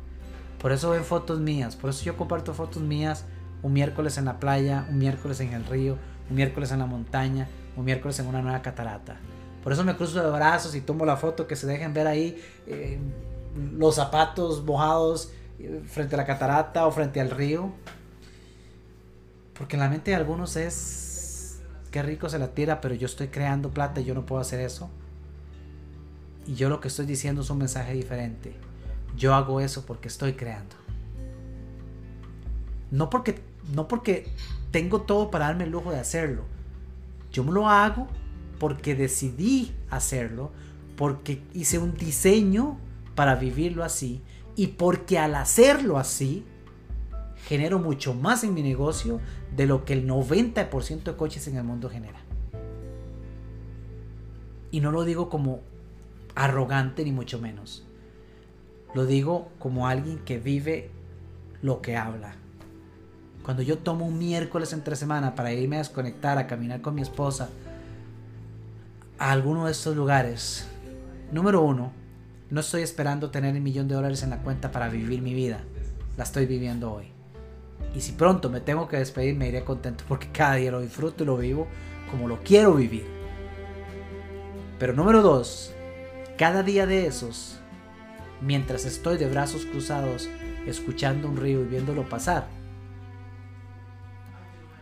Por 0.60 0.72
eso 0.72 0.90
ven 0.90 1.04
fotos 1.04 1.40
mías, 1.40 1.76
por 1.76 1.90
eso 1.90 2.04
yo 2.04 2.16
comparto 2.16 2.54
fotos 2.54 2.82
mías 2.82 3.26
un 3.62 3.72
miércoles 3.72 4.18
en 4.18 4.26
la 4.26 4.40
playa, 4.40 4.86
un 4.90 4.98
miércoles 4.98 5.40
en 5.40 5.52
el 5.52 5.64
río, 5.64 5.96
un 6.28 6.36
miércoles 6.36 6.70
en 6.72 6.78
la 6.78 6.86
montaña, 6.86 7.48
un 7.76 7.84
miércoles 7.84 8.18
en 8.18 8.26
una 8.26 8.42
nueva 8.42 8.62
catarata. 8.62 9.16
Por 9.64 9.72
eso 9.72 9.82
me 9.82 9.96
cruzo 9.96 10.22
de 10.22 10.30
brazos 10.30 10.74
y 10.74 10.82
tomo 10.82 11.06
la 11.06 11.16
foto 11.16 11.46
que 11.46 11.56
se 11.56 11.66
dejen 11.66 11.94
ver 11.94 12.06
ahí 12.06 12.38
eh, 12.66 12.98
los 13.78 13.94
zapatos 13.94 14.62
mojados 14.62 15.32
eh, 15.58 15.82
frente 15.86 16.16
a 16.16 16.18
la 16.18 16.26
catarata 16.26 16.86
o 16.86 16.92
frente 16.92 17.18
al 17.18 17.30
río. 17.30 17.72
Porque 19.54 19.76
en 19.76 19.80
la 19.80 19.88
mente 19.88 20.10
de 20.10 20.18
algunos 20.18 20.56
es, 20.56 21.62
qué 21.90 22.02
rico 22.02 22.28
se 22.28 22.38
la 22.38 22.48
tira, 22.48 22.82
pero 22.82 22.94
yo 22.94 23.06
estoy 23.06 23.28
creando 23.28 23.70
plata 23.70 24.02
y 24.02 24.04
yo 24.04 24.14
no 24.14 24.26
puedo 24.26 24.42
hacer 24.42 24.60
eso. 24.60 24.90
Y 26.46 26.56
yo 26.56 26.68
lo 26.68 26.80
que 26.80 26.88
estoy 26.88 27.06
diciendo 27.06 27.40
es 27.40 27.48
un 27.48 27.56
mensaje 27.56 27.94
diferente. 27.94 28.54
Yo 29.16 29.34
hago 29.34 29.62
eso 29.62 29.86
porque 29.86 30.08
estoy 30.08 30.34
creando. 30.34 30.76
No 32.90 33.08
porque 33.08 33.40
no 33.72 33.88
porque 33.88 34.28
tengo 34.72 35.00
todo 35.00 35.30
para 35.30 35.46
darme 35.46 35.64
el 35.64 35.70
lujo 35.70 35.90
de 35.90 36.00
hacerlo. 36.00 36.42
Yo 37.32 37.44
me 37.44 37.52
lo 37.52 37.66
hago 37.66 38.08
porque 38.64 38.94
decidí 38.94 39.74
hacerlo, 39.90 40.50
porque 40.96 41.42
hice 41.52 41.78
un 41.78 41.92
diseño 41.92 42.78
para 43.14 43.34
vivirlo 43.34 43.84
así 43.84 44.22
y 44.56 44.68
porque 44.68 45.18
al 45.18 45.34
hacerlo 45.34 45.98
así 45.98 46.46
genero 47.46 47.78
mucho 47.78 48.14
más 48.14 48.42
en 48.42 48.54
mi 48.54 48.62
negocio 48.62 49.20
de 49.54 49.66
lo 49.66 49.84
que 49.84 49.92
el 49.92 50.08
90% 50.08 51.02
de 51.02 51.14
coaches 51.14 51.46
en 51.46 51.58
el 51.58 51.64
mundo 51.64 51.90
genera. 51.90 52.20
Y 54.70 54.80
no 54.80 54.90
lo 54.92 55.04
digo 55.04 55.28
como 55.28 55.60
arrogante 56.34 57.04
ni 57.04 57.12
mucho 57.12 57.38
menos. 57.38 57.84
Lo 58.94 59.04
digo 59.04 59.50
como 59.58 59.88
alguien 59.88 60.20
que 60.20 60.38
vive 60.38 60.90
lo 61.60 61.82
que 61.82 61.98
habla. 61.98 62.36
Cuando 63.42 63.62
yo 63.62 63.76
tomo 63.76 64.06
un 64.06 64.18
miércoles 64.18 64.72
entre 64.72 64.96
semana 64.96 65.34
para 65.34 65.52
irme 65.52 65.76
a 65.76 65.80
desconectar, 65.80 66.38
a 66.38 66.46
caminar 66.46 66.80
con 66.80 66.94
mi 66.94 67.02
esposa 67.02 67.50
a 69.18 69.30
alguno 69.30 69.66
de 69.66 69.72
estos 69.72 69.96
lugares, 69.96 70.66
número 71.30 71.62
uno, 71.62 71.92
no 72.50 72.60
estoy 72.60 72.82
esperando 72.82 73.30
tener 73.30 73.54
un 73.54 73.62
millón 73.62 73.88
de 73.88 73.94
dólares 73.94 74.22
en 74.22 74.30
la 74.30 74.42
cuenta 74.42 74.70
para 74.70 74.88
vivir 74.88 75.22
mi 75.22 75.34
vida. 75.34 75.60
La 76.16 76.24
estoy 76.24 76.46
viviendo 76.46 76.92
hoy. 76.92 77.06
Y 77.94 78.00
si 78.00 78.12
pronto 78.12 78.50
me 78.50 78.60
tengo 78.60 78.88
que 78.88 78.96
despedir, 78.96 79.36
me 79.36 79.48
iré 79.48 79.64
contento 79.64 80.04
porque 80.08 80.28
cada 80.32 80.54
día 80.54 80.70
lo 80.70 80.80
disfruto 80.80 81.22
y 81.22 81.26
lo 81.26 81.36
vivo 81.36 81.66
como 82.10 82.28
lo 82.28 82.42
quiero 82.42 82.74
vivir. 82.74 83.06
Pero 84.78 84.92
número 84.92 85.22
dos, 85.22 85.72
cada 86.36 86.62
día 86.62 86.86
de 86.86 87.06
esos, 87.06 87.60
mientras 88.40 88.84
estoy 88.84 89.16
de 89.16 89.30
brazos 89.30 89.64
cruzados, 89.66 90.28
escuchando 90.66 91.28
un 91.28 91.36
río 91.36 91.62
y 91.62 91.66
viéndolo 91.66 92.08
pasar, 92.08 92.48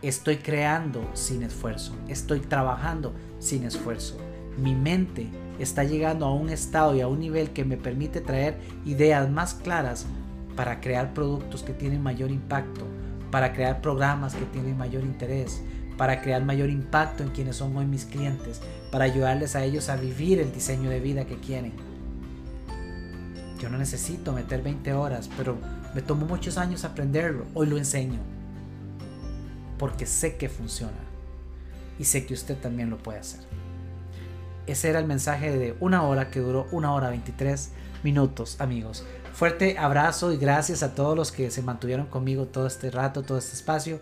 estoy 0.03 0.37
creando 0.37 1.09
sin 1.13 1.43
esfuerzo, 1.43 1.95
estoy 2.07 2.41
trabajando 2.41 3.13
sin 3.39 3.63
esfuerzo. 3.63 4.17
Mi 4.57 4.75
mente 4.75 5.29
está 5.59 5.83
llegando 5.83 6.25
a 6.25 6.33
un 6.33 6.49
estado 6.49 6.95
y 6.95 7.01
a 7.01 7.07
un 7.07 7.19
nivel 7.19 7.51
que 7.51 7.65
me 7.65 7.77
permite 7.77 8.21
traer 8.21 8.57
ideas 8.85 9.29
más 9.29 9.53
claras 9.53 10.05
para 10.55 10.81
crear 10.81 11.13
productos 11.13 11.63
que 11.63 11.73
tienen 11.73 12.03
mayor 12.03 12.31
impacto, 12.31 12.85
para 13.31 13.53
crear 13.53 13.81
programas 13.81 14.35
que 14.35 14.45
tienen 14.45 14.77
mayor 14.77 15.03
interés, 15.03 15.61
para 15.97 16.21
crear 16.21 16.43
mayor 16.43 16.69
impacto 16.69 17.23
en 17.23 17.29
quienes 17.29 17.55
son 17.55 17.75
hoy 17.77 17.85
mis 17.85 18.05
clientes, 18.05 18.61
para 18.91 19.05
ayudarles 19.05 19.55
a 19.55 19.63
ellos 19.63 19.89
a 19.89 19.95
vivir 19.95 20.39
el 20.39 20.51
diseño 20.51 20.89
de 20.89 20.99
vida 20.99 21.25
que 21.25 21.37
quieren. 21.37 21.73
Yo 23.59 23.69
no 23.69 23.77
necesito 23.77 24.33
meter 24.33 24.61
20 24.61 24.93
horas, 24.93 25.29
pero 25.37 25.57
me 25.95 26.01
tomó 26.01 26.25
muchos 26.25 26.57
años 26.57 26.83
aprenderlo. 26.83 27.45
Hoy 27.53 27.67
lo 27.67 27.77
enseño. 27.77 28.19
Porque 29.83 30.05
sé 30.05 30.37
que 30.37 30.47
funciona. 30.47 30.93
Y 31.99 32.05
sé 32.05 32.25
que 32.25 32.33
usted 32.33 32.55
también 32.55 32.89
lo 32.89 32.99
puede 32.99 33.19
hacer. 33.19 33.41
Ese 34.65 34.89
era 34.89 34.99
el 34.99 35.05
mensaje 35.05 35.51
de 35.57 35.75
una 35.81 36.03
hora 36.03 36.31
que 36.31 36.39
duró 36.39 36.67
una 36.71 36.93
hora 36.93 37.09
23 37.09 37.69
minutos, 38.01 38.61
amigos. 38.61 39.03
Fuerte 39.33 39.77
abrazo 39.77 40.31
y 40.31 40.37
gracias 40.37 40.83
a 40.83 40.95
todos 40.95 41.17
los 41.17 41.33
que 41.33 41.51
se 41.51 41.61
mantuvieron 41.61 42.05
conmigo 42.05 42.45
todo 42.45 42.65
este 42.65 42.91
rato, 42.91 43.23
todo 43.23 43.37
este 43.37 43.55
espacio. 43.55 43.99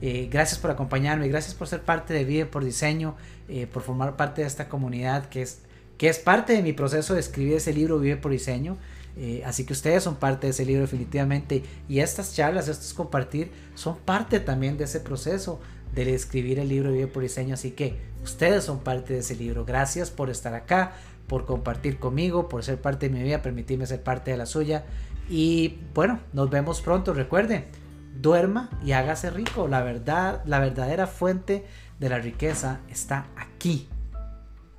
Eh, 0.00 0.28
gracias 0.30 0.60
por 0.60 0.70
acompañarme, 0.70 1.26
gracias 1.26 1.54
por 1.54 1.66
ser 1.66 1.82
parte 1.82 2.14
de 2.14 2.24
Vive 2.24 2.46
por 2.46 2.64
Diseño, 2.64 3.16
eh, 3.48 3.66
por 3.66 3.82
formar 3.82 4.14
parte 4.14 4.42
de 4.42 4.46
esta 4.46 4.68
comunidad 4.68 5.28
que 5.30 5.42
es, 5.42 5.62
que 5.98 6.08
es 6.08 6.20
parte 6.20 6.52
de 6.52 6.62
mi 6.62 6.74
proceso 6.74 7.12
de 7.12 7.18
escribir 7.18 7.54
ese 7.54 7.72
libro 7.72 7.98
Vive 7.98 8.18
por 8.18 8.30
Diseño. 8.30 8.76
Eh, 9.16 9.42
así 9.46 9.64
que 9.64 9.72
ustedes 9.72 10.02
son 10.02 10.16
parte 10.16 10.46
de 10.46 10.50
ese 10.50 10.64
libro 10.64 10.82
definitivamente 10.82 11.62
y 11.88 12.00
estas 12.00 12.34
charlas, 12.34 12.68
estos 12.68 12.94
compartir, 12.94 13.52
son 13.74 13.96
parte 13.96 14.40
también 14.40 14.76
de 14.76 14.84
ese 14.84 15.00
proceso 15.00 15.60
de 15.94 16.14
escribir 16.14 16.58
el 16.58 16.68
libro 16.68 16.90
Vive 16.92 17.06
por 17.06 17.22
Diseño. 17.22 17.54
Así 17.54 17.70
que 17.70 17.96
ustedes 18.22 18.64
son 18.64 18.80
parte 18.80 19.14
de 19.14 19.20
ese 19.20 19.36
libro. 19.36 19.64
Gracias 19.64 20.10
por 20.10 20.30
estar 20.30 20.54
acá 20.54 20.92
por 21.28 21.46
compartir 21.46 21.98
conmigo, 21.98 22.48
por 22.48 22.62
ser 22.64 22.80
parte 22.80 23.08
de 23.08 23.14
mi 23.14 23.22
vida, 23.22 23.42
permitirme 23.42 23.86
ser 23.86 24.02
parte 24.02 24.30
de 24.30 24.36
la 24.36 24.46
suya. 24.46 24.84
Y 25.28 25.78
bueno, 25.94 26.20
nos 26.32 26.50
vemos 26.50 26.80
pronto. 26.80 27.14
Recuerde, 27.14 27.68
duerma 28.20 28.70
y 28.84 28.92
hágase 28.92 29.30
rico. 29.30 29.68
La 29.68 29.82
verdad, 29.82 30.42
la 30.44 30.58
verdadera 30.58 31.06
fuente 31.06 31.64
de 31.98 32.08
la 32.08 32.18
riqueza 32.18 32.80
está 32.88 33.28
aquí. 33.36 33.88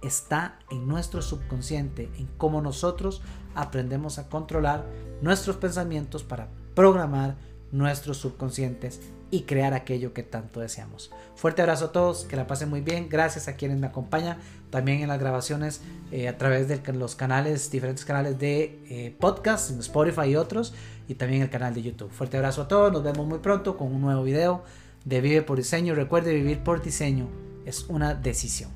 Está 0.03 0.59
en 0.69 0.87
nuestro 0.87 1.21
subconsciente, 1.21 2.11
en 2.17 2.27
cómo 2.37 2.61
nosotros 2.61 3.23
aprendemos 3.56 4.19
a 4.19 4.27
controlar 4.30 4.86
nuestros 5.22 5.57
pensamientos 5.57 6.23
para 6.23 6.49
programar 6.73 7.36
nuestros 7.72 8.18
subconscientes 8.18 9.02
y 9.32 9.41
crear 9.41 9.73
aquello 9.73 10.14
que 10.14 10.23
tanto 10.23 10.60
deseamos. 10.60 11.11
Fuerte 11.36 11.61
abrazo 11.61 11.86
a 11.86 11.91
todos, 11.91 12.26
que 12.26 12.36
la 12.36 12.48
pasen 12.48 12.69
muy 12.69 12.82
bien. 12.82 13.10
Gracias 13.10 13.48
a 13.48 13.56
quienes 13.56 13.77
me 13.77 13.88
acompañan 13.88 14.38
también 14.69 15.02
en 15.02 15.07
las 15.07 15.19
grabaciones 15.19 15.82
eh, 16.11 16.27
a 16.27 16.38
través 16.38 16.68
de 16.68 16.82
los 16.94 17.15
canales, 17.15 17.72
diferentes 17.72 18.06
canales 18.06 18.40
de 18.40 18.80
eh, 18.90 19.15
podcast, 19.19 19.72
Spotify 19.72 20.30
y 20.30 20.36
otros, 20.36 20.73
y 21.07 21.15
también 21.15 21.41
el 21.41 21.49
canal 21.49 21.73
de 21.73 21.82
YouTube. 21.82 22.11
Fuerte 22.11 22.38
abrazo 22.38 22.64
a 22.64 22.68
todos, 22.68 22.91
nos 22.91 23.03
vemos 23.03 23.26
muy 23.26 23.40
pronto 23.40 23.77
con 23.77 23.94
un 23.94 24.02
nuevo 24.02 24.23
video 24.23 24.64
de 25.03 25.22
Vive 25.22 25.41
por 25.41 25.57
Diseño. 25.57 25.95
Recuerde, 25.95 26.34
vivir 26.34 26.60
por 26.60 26.82
diseño 26.82 27.27
es 27.65 27.86
una 27.90 28.14
decisión. 28.14 28.72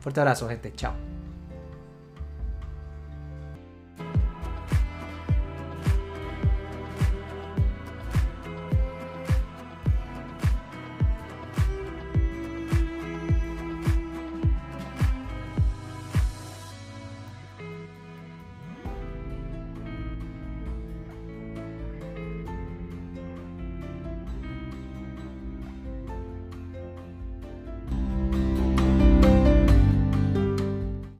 Fuerte 0.00 0.20
abrazo, 0.20 0.48
gente. 0.48 0.72
Chao. 0.74 1.13